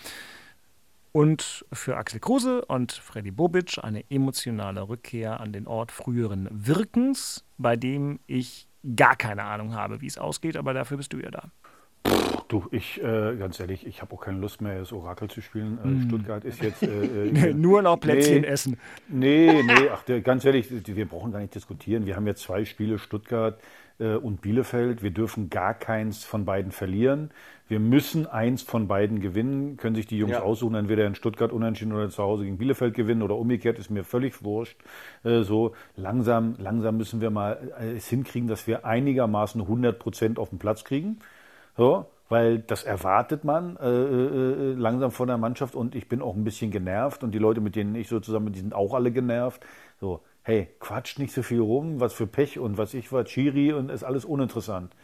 Und 1.12 1.64
für 1.72 1.96
Axel 1.96 2.20
Kruse 2.20 2.62
und 2.64 2.92
Freddy 2.92 3.30
Bobic 3.30 3.78
eine 3.82 4.04
emotionale 4.10 4.86
Rückkehr 4.86 5.40
an 5.40 5.52
den 5.52 5.66
Ort 5.66 5.90
früheren 5.90 6.48
Wirkens, 6.50 7.44
bei 7.56 7.76
dem 7.76 8.20
ich 8.26 8.68
gar 8.94 9.16
keine 9.16 9.44
Ahnung 9.44 9.74
habe, 9.74 10.00
wie 10.00 10.06
es 10.06 10.18
ausgeht, 10.18 10.56
aber 10.56 10.74
dafür 10.74 10.96
bist 10.96 11.12
du 11.12 11.18
ja 11.18 11.30
da. 11.30 11.50
Du, 12.48 12.64
ich, 12.70 13.02
äh, 13.02 13.34
ganz 13.36 13.58
ehrlich, 13.58 13.84
ich 13.86 14.00
habe 14.00 14.14
auch 14.14 14.20
keine 14.20 14.38
Lust 14.38 14.60
mehr, 14.60 14.78
das 14.78 14.92
Orakel 14.92 15.28
zu 15.28 15.40
spielen. 15.40 15.78
Äh, 15.78 15.84
Hm. 15.84 16.02
Stuttgart 16.08 16.44
ist 16.44 16.62
jetzt. 16.62 16.82
Äh, 16.82 17.28
äh, 17.50 17.54
Nur 17.54 17.82
noch 17.82 17.98
Plätzchen 17.98 18.42
nee, 18.42 18.46
essen. 18.46 18.78
Nee, 19.08 19.62
nee, 19.64 19.88
ach, 19.92 20.02
der, 20.04 20.20
ganz 20.20 20.44
ehrlich, 20.44 20.68
wir 20.70 21.08
brauchen 21.08 21.32
gar 21.32 21.40
nicht 21.40 21.54
diskutieren. 21.54 22.06
Wir 22.06 22.14
haben 22.14 22.26
jetzt 22.26 22.42
zwei 22.42 22.64
Spiele, 22.64 22.98
Stuttgart 22.98 23.58
und 23.98 24.40
Bielefeld. 24.42 25.02
Wir 25.02 25.10
dürfen 25.10 25.48
gar 25.50 25.72
keins 25.74 26.24
von 26.24 26.44
beiden 26.44 26.70
verlieren. 26.72 27.30
Wir 27.68 27.80
müssen 27.80 28.26
eins 28.26 28.62
von 28.62 28.86
beiden 28.88 29.20
gewinnen. 29.20 29.76
Können 29.76 29.96
sich 29.96 30.06
die 30.06 30.18
Jungs 30.18 30.32
Ja. 30.32 30.42
aussuchen, 30.42 30.74
entweder 30.76 31.06
in 31.06 31.14
Stuttgart 31.14 31.52
unentschieden 31.52 31.92
oder 31.92 32.08
zu 32.10 32.22
Hause 32.22 32.44
gegen 32.44 32.58
Bielefeld 32.58 32.94
gewinnen 32.94 33.22
oder 33.22 33.36
umgekehrt, 33.36 33.78
ist 33.78 33.90
mir 33.90 34.04
völlig 34.04 34.44
wurscht. 34.44 34.76
Äh, 35.24 35.42
so 35.42 35.72
langsam, 35.96 36.54
langsam 36.58 36.96
müssen 36.96 37.20
wir 37.20 37.30
mal 37.30 37.72
äh, 37.80 37.96
es 37.96 38.06
hinkriegen, 38.08 38.48
dass 38.48 38.66
wir 38.66 38.84
einigermaßen 38.84 39.60
100 39.62 39.98
Prozent 39.98 40.38
auf 40.38 40.50
den 40.50 40.58
Platz 40.58 40.84
kriegen. 40.84 41.18
So, 41.76 42.06
weil 42.28 42.58
das 42.58 42.84
erwartet 42.84 43.44
man 43.44 43.76
äh, 43.76 43.88
äh, 43.88 44.72
langsam 44.74 45.10
von 45.10 45.28
der 45.28 45.38
Mannschaft 45.38 45.74
und 45.74 45.94
ich 45.94 46.08
bin 46.08 46.22
auch 46.22 46.34
ein 46.34 46.44
bisschen 46.44 46.70
genervt 46.70 47.22
und 47.22 47.32
die 47.32 47.38
Leute, 47.38 47.60
mit 47.60 47.76
denen 47.76 47.94
ich 47.94 48.08
so 48.08 48.20
zusammen 48.20 48.46
bin, 48.46 48.52
die 48.54 48.60
sind 48.60 48.74
auch 48.74 48.94
alle 48.94 49.12
genervt. 49.12 49.64
So, 50.00 50.20
hey, 50.46 50.68
quatscht 50.78 51.18
nicht 51.18 51.34
so 51.34 51.42
viel 51.42 51.60
rum, 51.60 51.98
was 51.98 52.12
für 52.12 52.28
Pech 52.28 52.60
und 52.60 52.78
was 52.78 52.94
ich 52.94 53.10
war, 53.10 53.24
Chiri 53.24 53.72
und 53.72 53.90
ist 53.90 54.04
alles 54.04 54.24
uninteressant. 54.24 54.94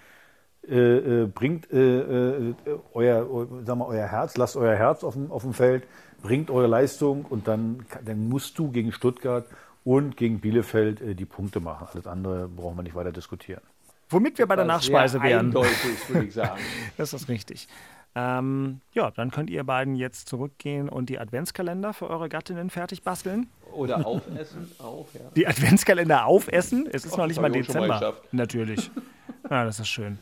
Äh, 0.68 0.76
äh, 1.22 1.26
bringt 1.26 1.68
äh, 1.72 2.51
äh, 2.51 2.55
euer, 2.95 3.28
eu- 3.28 3.49
sag 3.64 3.76
mal, 3.76 3.86
euer 3.86 4.07
Herz, 4.07 4.36
lasst 4.36 4.57
euer 4.57 4.76
Herz 4.76 5.03
auf 5.03 5.14
dem, 5.14 5.32
auf 5.32 5.43
dem 5.43 5.53
Feld, 5.53 5.82
bringt 6.22 6.49
eure 6.49 6.68
Leistung 6.68 7.24
und 7.28 7.49
dann, 7.49 7.84
dann 8.05 8.28
musst 8.28 8.57
du 8.61 8.70
gegen 8.70 8.93
Stuttgart 8.93 9.45
und 9.82 10.16
gegen 10.16 10.38
Bielefeld 10.38 11.01
äh, 11.01 11.14
die 11.16 11.24
Punkte 11.24 11.59
machen. 11.59 11.88
Alles 11.93 12.07
andere 12.07 12.47
brauchen 12.47 12.76
wir 12.78 12.84
nicht 12.84 12.95
weiter 12.95 13.11
diskutieren. 13.11 13.62
Womit 14.11 14.38
wir 14.38 14.47
bei 14.47 14.55
der 14.55 14.64
Nachspeise 14.66 15.20
wären. 15.20 15.47
Eindeutig, 15.47 16.09
würde 16.09 16.26
ich 16.26 16.34
sagen. 16.34 16.61
Das 16.97 17.12
ist 17.12 17.28
richtig. 17.28 17.66
Ähm, 18.14 18.80
ja, 18.92 19.10
dann 19.10 19.30
könnt 19.30 19.48
ihr 19.48 19.64
beiden 19.64 19.94
jetzt 19.94 20.28
zurückgehen 20.28 20.88
und 20.90 21.08
die 21.08 21.18
Adventskalender 21.18 21.94
für 21.94 22.10
eure 22.10 22.28
Gattinnen 22.28 22.68
fertig 22.68 23.02
basteln. 23.02 23.48
Oder 23.72 24.06
aufessen, 24.06 24.70
auch, 24.78 25.06
ja. 25.14 25.20
Die 25.34 25.46
Adventskalender 25.46 26.26
aufessen. 26.26 26.86
Es 26.92 27.04
ist 27.06 27.14
Ach, 27.14 27.18
noch 27.18 27.26
nicht 27.26 27.40
mal 27.40 27.48
mal 27.48 27.58
Dezember. 27.58 27.88
geschafft. 27.98 28.22
Natürlich. 28.32 28.90
Ja, 29.50 29.64
das 29.64 29.80
ist 29.80 29.88
schön. 29.88 30.18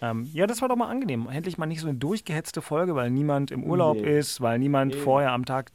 Ähm, 0.00 0.28
ja, 0.32 0.46
das 0.46 0.62
war 0.62 0.68
doch 0.68 0.76
mal 0.76 0.88
angenehm. 0.88 1.28
Endlich 1.30 1.58
mal 1.58 1.66
nicht 1.66 1.80
so 1.80 1.88
eine 1.88 1.98
durchgehetzte 1.98 2.62
Folge, 2.62 2.94
weil 2.96 3.10
niemand 3.10 3.50
im 3.50 3.62
Urlaub 3.64 3.98
Nee. 3.98 4.18
ist, 4.18 4.40
weil 4.40 4.58
niemand 4.58 4.94
Nee. 4.94 5.00
vorher 5.00 5.30
am 5.32 5.44
Tag 5.44 5.70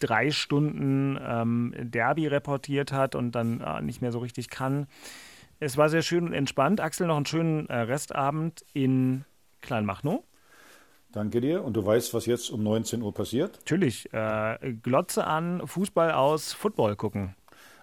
drei 0.00 0.30
Stunden 0.30 1.18
ähm, 1.22 1.74
Derby 1.78 2.26
reportiert 2.26 2.90
hat 2.90 3.14
und 3.14 3.32
dann 3.32 3.60
äh, 3.60 3.82
nicht 3.82 4.00
mehr 4.00 4.12
so 4.12 4.18
richtig 4.18 4.48
kann. 4.48 4.86
Es 5.60 5.76
war 5.76 5.88
sehr 5.90 6.02
schön 6.02 6.24
und 6.26 6.32
entspannt. 6.32 6.80
Axel, 6.80 7.06
noch 7.06 7.16
einen 7.16 7.26
schönen 7.26 7.68
äh, 7.68 7.76
Restabend 7.80 8.64
in 8.72 9.24
Kleinmachnow. 9.60 10.24
Danke 11.12 11.40
dir. 11.40 11.64
Und 11.64 11.74
du 11.74 11.84
weißt, 11.84 12.12
was 12.14 12.26
jetzt 12.26 12.50
um 12.50 12.62
19 12.62 13.02
Uhr 13.02 13.14
passiert? 13.14 13.56
Natürlich. 13.60 14.12
Äh, 14.12 14.74
Glotze 14.82 15.26
an, 15.26 15.66
Fußball 15.66 16.12
aus, 16.12 16.52
Football 16.52 16.96
gucken. 16.96 17.34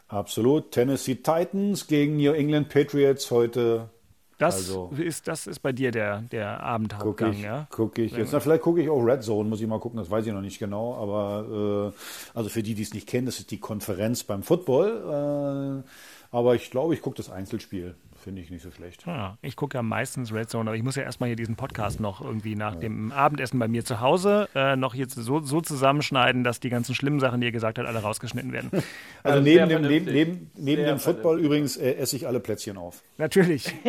Absolut. 0.08 0.72
Tennessee 0.72 1.16
Titans 1.16 1.88
gegen 1.88 2.18
New 2.18 2.32
England 2.34 2.70
Patriots 2.70 3.32
heute 3.32 3.90
Das, 4.38 4.56
Also- 4.56 4.92
ist, 4.98 5.28
das 5.30 5.48
ist 5.48 5.60
bei 5.60 5.72
dir 5.72 5.92
der, 5.92 6.22
der 6.24 6.56
Gucke 6.58 6.64
Abendhauptgang, 6.64 7.34
ich, 7.34 7.42
ja? 7.42 7.68
guck 7.72 7.98
ich 7.98 8.12
jetzt. 8.12 8.34
Na, 8.34 8.40
vielleicht 8.42 8.62
gucke 8.64 8.82
ich 8.82 8.90
auch 8.90 9.02
Red 9.02 9.24
Zone, 9.24 9.48
muss 9.50 9.62
ich 9.62 9.68
mal 9.68 9.80
gucken, 9.80 9.98
das 9.98 10.12
weiß 10.12 10.28
ich 10.28 10.34
noch 10.34 10.42
nicht 10.42 10.60
genau. 10.60 10.94
Aber 10.96 11.94
äh, 11.94 12.38
also 12.38 12.50
für 12.50 12.62
die, 12.62 12.76
die 12.76 12.84
es 12.84 12.94
nicht 12.94 13.08
kennen, 13.08 13.26
das 13.26 13.40
ist 13.40 13.50
die 13.52 13.60
Konferenz 13.60 14.24
beim 14.26 14.44
Football. 14.44 15.84
Äh, 15.84 16.36
aber 16.36 16.54
ich 16.56 16.70
glaube, 16.70 16.94
ich 16.94 17.02
gucke 17.02 17.16
das 17.18 17.30
Einzelspiel. 17.32 17.96
Finde 18.26 18.42
ich 18.42 18.50
nicht 18.50 18.64
so 18.64 18.72
schlecht. 18.72 19.06
Ja, 19.06 19.38
ich 19.44 19.56
gucke 19.56 19.78
ja 19.78 19.84
meistens 19.84 20.34
Red 20.34 20.50
Zone, 20.50 20.68
aber 20.68 20.76
ich 20.76 20.82
muss 20.82 20.96
ja 20.96 21.04
erstmal 21.04 21.28
hier 21.30 21.36
diesen 21.36 21.56
Podcast 21.56 22.00
noch 22.00 22.22
irgendwie 22.22 22.56
nach 22.56 22.74
dem 22.76 23.12
Abendessen 23.12 23.60
bei 23.60 23.68
mir 23.68 23.86
zu 23.86 24.00
Hause 24.00 24.50
äh, 24.56 24.76
noch 24.76 24.96
jetzt 24.96 25.14
so, 25.14 25.42
so 25.42 25.62
zusammenschneiden, 25.62 26.44
dass 26.44 26.60
die 26.60 26.72
ganzen 26.72 26.96
schlimmen 26.96 27.20
Sachen, 27.20 27.40
die 27.40 27.46
ihr 27.46 27.52
gesagt 27.52 27.78
habt, 27.78 27.88
alle 27.88 28.00
rausgeschnitten 28.00 28.52
werden. 28.52 28.72
Also, 29.22 29.40
Also 29.40 29.44
neben 29.44 29.70
dem, 29.70 29.82
neben, 29.84 30.06
neben, 30.06 30.52
neben 30.56 30.86
dem 30.86 31.00
Football 31.00 31.40
übrigens 31.40 31.78
äh, 31.78 31.94
esse 31.94 32.16
ich 32.16 32.26
alle 32.28 32.40
Plätzchen 32.40 32.78
auf. 32.78 33.04
Natürlich. 33.18 33.72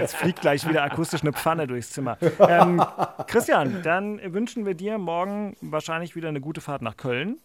Es 0.00 0.14
fliegt 0.14 0.40
gleich 0.40 0.66
wieder 0.66 0.82
akustisch 0.82 1.20
eine 1.20 1.34
Pfanne 1.34 1.66
durchs 1.66 1.90
Zimmer. 1.90 2.16
Ähm, 2.40 2.82
Christian, 3.26 3.82
dann 3.82 4.20
wünschen 4.32 4.64
wir 4.64 4.74
dir 4.74 4.96
morgen 4.96 5.54
wahrscheinlich 5.60 6.16
wieder 6.16 6.28
eine 6.30 6.40
gute 6.40 6.62
Fahrt 6.62 6.80
nach 6.80 6.96
Köln. 6.96 7.38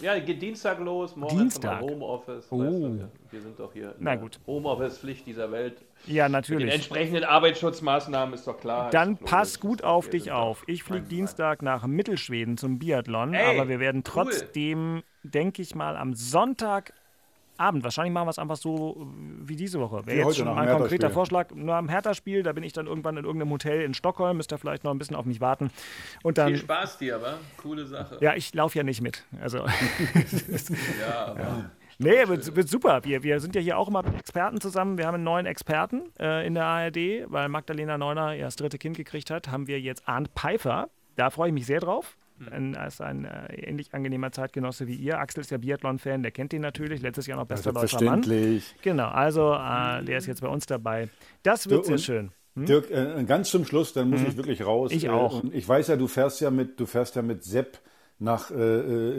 Ja, 0.00 0.18
geht 0.18 0.40
Dienstag 0.40 0.78
los, 0.80 1.16
morgen 1.16 1.36
Dienstag? 1.38 1.80
Homeoffice. 1.80 2.46
Oh. 2.50 2.60
Weißt 2.60 2.72
du, 2.72 2.98
wir, 2.98 3.08
wir 3.30 3.40
sind 3.40 3.58
doch 3.58 3.72
hier 3.72 3.94
Na 3.98 4.14
gut. 4.14 4.38
Homeoffice-Pflicht 4.46 5.26
dieser 5.26 5.50
Welt. 5.50 5.82
Ja, 6.06 6.24
Mit 6.24 6.28
den 6.28 6.32
natürlich. 6.32 6.74
entsprechenden 6.74 7.24
Arbeitsschutzmaßnahmen 7.24 8.34
ist 8.34 8.46
doch 8.46 8.58
klar. 8.58 8.90
Dann 8.90 9.16
pass 9.16 9.58
gut 9.60 9.82
auf 9.82 10.08
dich 10.08 10.30
auf. 10.32 10.62
Ich 10.66 10.82
fliege 10.84 11.06
Dienstag 11.06 11.62
nach 11.62 11.86
Mittelschweden 11.86 12.56
zum 12.56 12.78
Biathlon, 12.78 13.34
Ey, 13.34 13.44
aber 13.58 13.68
wir 13.68 13.80
werden 13.80 14.02
cool. 14.06 14.12
trotzdem, 14.24 15.02
denke 15.22 15.62
ich 15.62 15.74
mal, 15.74 15.96
am 15.96 16.14
Sonntagabend, 17.56 17.84
wahrscheinlich 17.84 18.12
machen 18.12 18.26
wir 18.26 18.30
es 18.30 18.38
einfach 18.38 18.56
so 18.56 19.06
wie 19.42 19.56
diese 19.56 19.80
Woche. 19.80 20.06
Wäre 20.06 20.26
jetzt 20.28 20.36
schon 20.36 20.46
mein 20.54 20.66
dem 20.66 20.78
konkreter. 20.78 21.10
Vorschlag. 21.10 21.50
Nur 21.54 21.74
am 21.74 21.88
Hertha-Spiel, 21.88 22.42
da 22.42 22.52
bin 22.52 22.64
ich 22.64 22.72
dann 22.72 22.86
irgendwann 22.86 23.16
in 23.16 23.24
irgendeinem 23.24 23.50
Hotel 23.52 23.82
in 23.82 23.94
Stockholm, 23.94 24.36
müsst 24.36 24.52
ihr 24.52 24.58
vielleicht 24.58 24.84
noch 24.84 24.90
ein 24.90 24.98
bisschen 24.98 25.16
auf 25.16 25.24
mich 25.24 25.40
warten. 25.40 25.70
Und 26.22 26.38
Viel 26.38 26.44
dann, 26.44 26.56
Spaß 26.56 26.98
dir, 26.98 27.16
aber 27.16 27.38
coole 27.56 27.86
Sache. 27.86 28.18
ja, 28.20 28.34
ich 28.34 28.52
laufe 28.54 28.76
ja 28.78 28.84
nicht 28.84 29.00
mit. 29.00 29.24
Also, 29.40 29.58
Ja, 31.00 31.26
aber 31.26 31.70
nee, 31.98 32.26
wird, 32.28 32.54
wird 32.56 32.68
super. 32.68 33.04
Wir, 33.04 33.22
wir 33.22 33.40
sind 33.40 33.54
ja 33.54 33.60
hier 33.60 33.78
auch 33.78 33.88
immer 33.88 34.02
mit 34.02 34.14
Experten 34.18 34.60
zusammen. 34.60 34.98
Wir 34.98 35.06
haben 35.06 35.14
einen 35.14 35.24
neuen 35.24 35.46
Experten 35.46 36.02
äh, 36.18 36.46
in 36.46 36.54
der 36.54 36.64
ARD, 36.64 36.96
weil 37.26 37.48
Magdalena 37.48 37.98
Neuner 37.98 38.34
ihr 38.34 38.44
das 38.44 38.56
dritte 38.56 38.78
Kind 38.78 38.96
gekriegt 38.96 39.30
hat, 39.30 39.48
haben 39.48 39.66
wir 39.66 39.80
jetzt 39.80 40.08
Arndt 40.08 40.30
Pfeiffer. 40.36 40.88
Da 41.16 41.30
freue 41.30 41.48
ich 41.48 41.54
mich 41.54 41.66
sehr 41.66 41.80
drauf. 41.80 42.16
Ein, 42.50 42.74
als 42.76 43.00
ein 43.00 43.24
äh, 43.24 43.54
ähnlich 43.54 43.94
angenehmer 43.94 44.32
Zeitgenosse 44.32 44.86
wie 44.88 44.96
ihr. 44.96 45.18
Axel 45.18 45.40
ist 45.42 45.50
ja 45.50 45.58
Biathlon-Fan, 45.58 46.22
der 46.22 46.32
kennt 46.32 46.52
ihn 46.52 46.62
natürlich. 46.62 47.00
Letztes 47.00 47.26
Jahr 47.26 47.38
noch 47.38 47.46
bester 47.46 47.72
deutscher 47.72 48.02
Mann. 48.02 48.22
Genau, 48.82 49.08
also 49.08 49.52
äh, 49.54 50.04
der 50.04 50.18
ist 50.18 50.26
jetzt 50.26 50.40
bei 50.40 50.48
uns 50.48 50.66
dabei. 50.66 51.08
Das 51.42 51.70
wird 51.70 51.84
Du, 51.84 51.96
sehr 51.96 51.98
schön. 51.98 52.32
Dirk, 52.56 52.90
äh, 52.90 53.24
ganz 53.24 53.50
zum 53.50 53.64
Schluss, 53.64 53.92
dann 53.92 54.10
muss 54.10 54.22
ich 54.22 54.36
wirklich 54.36 54.64
raus. 54.64 54.90
Hm? 54.90 54.96
Ich 54.96 55.04
Äh, 55.04 55.10
auch. 55.10 55.42
Ich 55.52 55.68
weiß 55.68 55.88
ja, 55.88 55.96
du 55.96 56.06
fährst 56.06 56.40
ja 56.40 56.50
mit, 56.50 56.78
du 56.78 56.86
fährst 56.86 57.16
ja 57.16 57.22
mit 57.22 57.44
Sepp 57.44 57.78
nach 58.20 58.50
äh, 58.50 58.54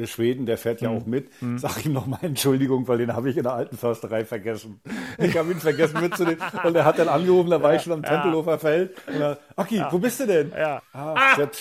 äh, 0.01 0.07
Schweden, 0.07 0.45
der 0.45 0.57
fährt 0.57 0.81
ja 0.81 0.89
Hm. 0.89 0.97
auch 0.97 1.05
mit. 1.05 1.29
Sag 1.57 1.85
ihm 1.85 1.93
nochmal 1.93 2.19
Entschuldigung, 2.23 2.87
weil 2.87 2.97
den 2.97 3.13
habe 3.13 3.29
ich 3.29 3.37
in 3.37 3.43
der 3.43 3.53
alten 3.53 3.77
Försterei 3.77 4.23
vergessen. 4.25 4.79
Ich 5.17 5.37
habe 5.37 5.51
ihn 5.51 5.59
vergessen 5.59 5.99
mitzunehmen. 6.01 6.39
Und 6.63 6.75
er 6.75 6.85
hat 6.85 6.97
dann 6.97 7.09
angerufen, 7.09 7.49
da 7.49 7.61
war 7.61 7.75
ich 7.75 7.81
schon 7.81 7.93
am 7.93 8.03
Tempelhofer 8.03 8.57
Feld. 8.57 8.95
Und 9.07 9.15
er, 9.21 9.37
Aki, 9.55 9.83
wo 9.91 9.99
bist 9.99 10.19
du 10.21 10.27
denn? 10.27 10.51
Ja. 10.57 10.81
Ah, 10.93 11.35
Sepp, 11.35 11.55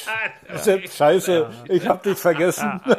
Sepp, 0.57 0.89
scheiße, 0.89 1.51
ich 1.69 1.89
habe 1.89 2.09
dich 2.09 2.19
vergessen. 2.19 2.81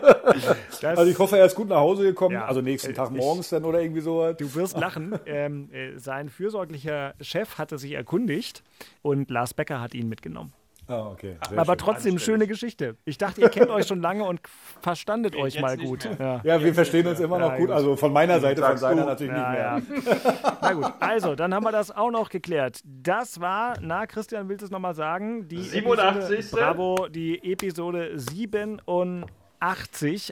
Also 0.84 1.04
ich 1.06 1.18
hoffe, 1.18 1.38
er 1.38 1.46
ist 1.46 1.56
gut 1.56 1.70
nach 1.70 1.78
Hause 1.78 2.04
gekommen. 2.04 2.36
Ja. 2.36 2.46
Also 2.46 2.62
nächsten 2.62 2.94
Tag 2.94 3.10
Ich- 3.12 3.18
morgens 3.18 3.50
dann 3.50 3.64
oder 3.66 3.82
irgendwie 3.82 4.02
sowas. 4.02 4.36
Du 4.38 4.54
wirst 4.56 4.78
lachen. 4.78 5.18
Ähm, 5.26 5.70
äh, 5.72 5.98
sein 5.98 6.30
fürsorglicher 6.30 7.14
Chef 7.22 7.58
hatte 7.58 7.78
sich 7.78 7.94
erkundigt 7.94 8.64
und 9.02 9.30
Lars 9.32 9.54
Becker 9.54 9.82
hat 9.82 9.94
ihn 9.94 10.10
mitgenommen. 10.10 10.54
Ah, 10.88 11.08
okay. 11.12 11.38
Sehr 11.50 11.58
Aber 11.58 11.74
schön. 11.74 11.78
trotzdem 11.80 12.20
schöne 12.20 12.46
Geschichte. 12.48 12.96
Ich 13.06 13.18
dachte, 13.18 13.42
ihr 13.42 13.50
kennt 13.50 13.70
euch 13.72 13.88
schon 13.88 14.02
lange 14.02 14.24
und 14.24 14.40
verstandet 14.82 15.36
euch 15.36 15.56
jetzt 15.56 15.62
mal 15.62 15.76
nicht 15.78 15.88
gut. 15.88 16.06
mehr. 16.20 16.42
Ja. 16.44 16.56
Ja, 16.58 16.64
wir 16.64 16.74
verstehen 16.74 17.08
uns 17.08 17.20
immer 17.20 17.40
noch 17.40 17.52
Ja, 17.54 17.58
gut. 17.58 17.68
gut. 17.68 17.76
Also 17.76 17.96
von 17.96 18.14
meiner 18.14 18.40
Seite, 18.40 18.62
von 18.62 18.78
seiner 18.78 19.02
du. 19.02 19.08
natürlich 19.08 19.34
nicht 19.34 19.42
Ja, 19.42 19.52
mehr. 19.52 19.62
ja. 19.62 20.42
Na 20.62 20.74
gut, 20.74 20.94
also, 21.00 21.36
dann 21.36 21.54
haben 21.54 21.64
wir 21.64 21.72
das 21.72 21.90
auch 21.90 22.12
noch 22.12 22.30
geklärt. 22.30 22.82
Das 22.84 23.40
war, 23.42 23.76
na, 23.82 24.06
Christian, 24.06 24.48
willst 24.48 24.62
du 24.62 24.66
es 24.66 24.72
nochmal 24.72 24.94
sagen? 24.94 25.48
Die 25.48 25.62
87. 25.62 26.32
Episode, 26.40 26.62
bravo, 26.62 27.08
die 27.10 27.52
Episode 27.52 28.12
87, 28.16 29.26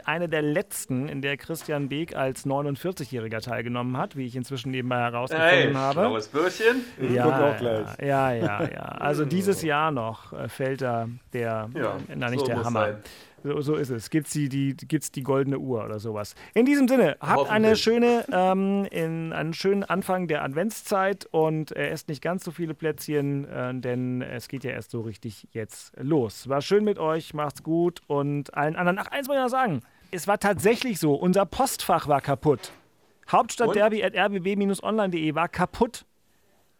eine 0.06 0.30
der 0.30 0.42
letzten, 0.42 1.08
in 1.08 1.22
der 1.22 1.38
Christian 1.38 1.90
Beek 1.90 2.16
als 2.16 2.46
49-Jähriger 2.46 3.42
teilgenommen 3.42 3.98
hat, 3.98 4.16
wie 4.16 4.26
ich 4.26 4.36
inzwischen 4.36 4.72
nebenbei 4.72 5.00
herausgefunden 5.00 5.52
hey, 5.52 5.74
habe. 5.74 5.94
schlaues 5.94 6.28
Bürschchen. 6.28 6.84
Ja, 7.14 7.24
guck 7.24 7.34
auch 7.34 7.58
gleich. 7.58 7.88
ja, 8.02 8.34
ja, 8.34 8.64
ja. 8.64 8.82
Also 8.82 9.26
dieses 9.26 9.62
Jahr 9.62 9.92
noch 9.92 10.34
äh, 10.34 10.48
fällt 10.48 10.82
da 10.82 11.08
der, 11.34 11.70
Ja, 11.74 11.98
na 12.16 12.30
nicht 12.30 12.42
so 12.42 12.46
der 12.48 12.64
Hammer. 12.64 13.00
So, 13.44 13.62
so 13.62 13.76
ist 13.76 13.90
es. 13.90 14.10
Gibt's 14.10 14.32
die, 14.32 14.48
die, 14.48 14.74
gibt's 14.76 15.12
die 15.12 15.22
goldene 15.22 15.60
Uhr 15.60 15.84
oder 15.84 16.00
sowas. 16.00 16.34
In 16.54 16.66
diesem 16.66 16.88
Sinne, 16.88 17.18
habt 17.20 17.50
eine 17.50 17.76
schöne, 17.76 18.24
ähm, 18.32 18.88
in, 18.90 19.34
einen 19.34 19.54
schönen 19.54 19.84
Anfang 19.84 20.28
der 20.28 20.44
Adventszeit 20.44 21.28
und 21.32 21.76
äh, 21.76 21.90
esst 21.90 22.08
nicht 22.08 22.22
ganz 22.22 22.46
so 22.46 22.52
viele 22.52 22.74
Plätzchen, 22.74 23.44
äh, 23.46 23.74
denn 23.76 24.22
es 24.22 24.48
geht 24.48 24.64
ja 24.64 24.72
erst 24.72 24.92
so 24.92 25.02
richtig 25.02 25.50
jetzt 25.52 25.92
los. 26.00 26.48
War 26.48 26.62
schön 26.62 26.86
mit 26.86 27.00
euch, 27.00 27.34
macht's 27.34 27.64
gut 27.64 28.00
und 28.08 28.54
allen 28.54 28.78
anderen. 28.78 29.00
Ach, 29.00 29.08
eins 29.08 29.28
muss 29.28 29.36
ich 29.36 29.44
noch 29.44 29.50
sagen. 29.50 29.82
Es 30.12 30.26
war 30.28 30.40
tatsächlich 30.40 31.00
so, 31.00 31.16
unser 31.16 31.46
Postfach 31.46 32.08
war 32.08 32.22
kaputt. 32.22 32.72
Hauptstadtderby.rbb-online.de 33.30 35.36
war 35.36 35.50
kaputt. 35.50 36.06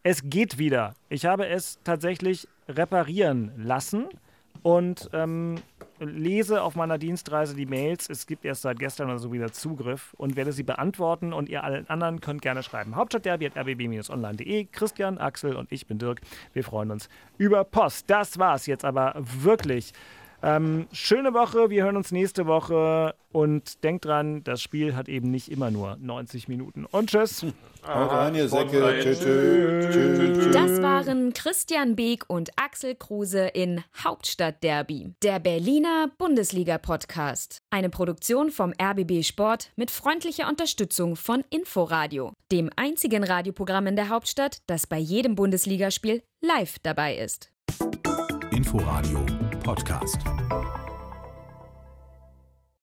Es 0.02 0.22
geht 0.24 0.56
wieder. 0.58 0.94
Ich 1.08 1.26
habe 1.26 1.46
es 1.48 1.78
tatsächlich 1.82 2.46
reparieren 2.68 3.52
lassen 3.56 4.06
und 4.62 5.10
ähm, 5.12 5.56
lese 6.04 6.62
auf 6.62 6.76
meiner 6.76 6.98
Dienstreise 6.98 7.54
die 7.54 7.66
Mails. 7.66 8.08
Es 8.08 8.26
gibt 8.26 8.44
erst 8.44 8.62
seit 8.62 8.78
gestern 8.78 9.08
oder 9.10 9.18
so 9.18 9.32
wieder 9.32 9.52
Zugriff 9.52 10.14
und 10.16 10.36
werde 10.36 10.52
sie 10.52 10.62
beantworten 10.62 11.32
und 11.32 11.48
ihr 11.48 11.64
allen 11.64 11.88
anderen 11.88 12.20
könnt 12.20 12.42
gerne 12.42 12.62
schreiben. 12.62 12.96
Hauptstadtderby.rbb-online.de. 12.96 14.66
Christian, 14.72 15.18
Axel 15.18 15.56
und 15.56 15.70
ich 15.72 15.86
bin 15.86 15.98
Dirk. 15.98 16.20
Wir 16.52 16.64
freuen 16.64 16.90
uns 16.90 17.08
über 17.38 17.64
Post. 17.64 18.08
Das 18.08 18.38
war's 18.38 18.66
jetzt 18.66 18.84
aber 18.84 19.14
wirklich. 19.16 19.92
Ähm, 20.44 20.88
schöne 20.92 21.32
Woche, 21.32 21.70
wir 21.70 21.84
hören 21.84 21.96
uns 21.96 22.12
nächste 22.12 22.46
Woche 22.46 23.14
und 23.32 23.82
denkt 23.82 24.04
dran, 24.04 24.44
das 24.44 24.60
Spiel 24.60 24.94
hat 24.94 25.08
eben 25.08 25.30
nicht 25.30 25.50
immer 25.50 25.70
nur 25.70 25.96
90 25.96 26.48
Minuten. 26.48 26.84
Und 26.84 27.08
tschüss. 27.08 27.46
Haut 27.86 28.10
rein, 28.10 28.34
ihr 28.34 28.46
Säcke. 28.50 28.98
Tschüss, 29.00 29.20
tschüss, 29.20 29.94
tschüss, 29.94 30.38
tschüss. 30.44 30.52
Das 30.52 30.82
waren 30.82 31.32
Christian 31.32 31.96
Beek 31.96 32.24
und 32.28 32.50
Axel 32.56 32.94
Kruse 32.94 33.46
in 33.46 33.82
Hauptstadtderby, 33.96 35.14
der 35.22 35.38
Berliner 35.38 36.10
Bundesliga-Podcast. 36.18 37.56
Eine 37.70 37.88
Produktion 37.88 38.50
vom 38.50 38.74
RBB 38.78 39.24
Sport 39.24 39.72
mit 39.76 39.90
freundlicher 39.90 40.46
Unterstützung 40.46 41.16
von 41.16 41.42
Inforadio, 41.48 42.32
dem 42.52 42.68
einzigen 42.76 43.24
Radioprogramm 43.24 43.86
in 43.86 43.96
der 43.96 44.10
Hauptstadt, 44.10 44.58
das 44.66 44.86
bei 44.86 44.98
jedem 44.98 45.36
Bundesligaspiel 45.36 46.22
live 46.42 46.78
dabei 46.82 47.16
ist. 47.16 47.50
Inforadio 48.50 49.24
Podcast. 49.64 50.63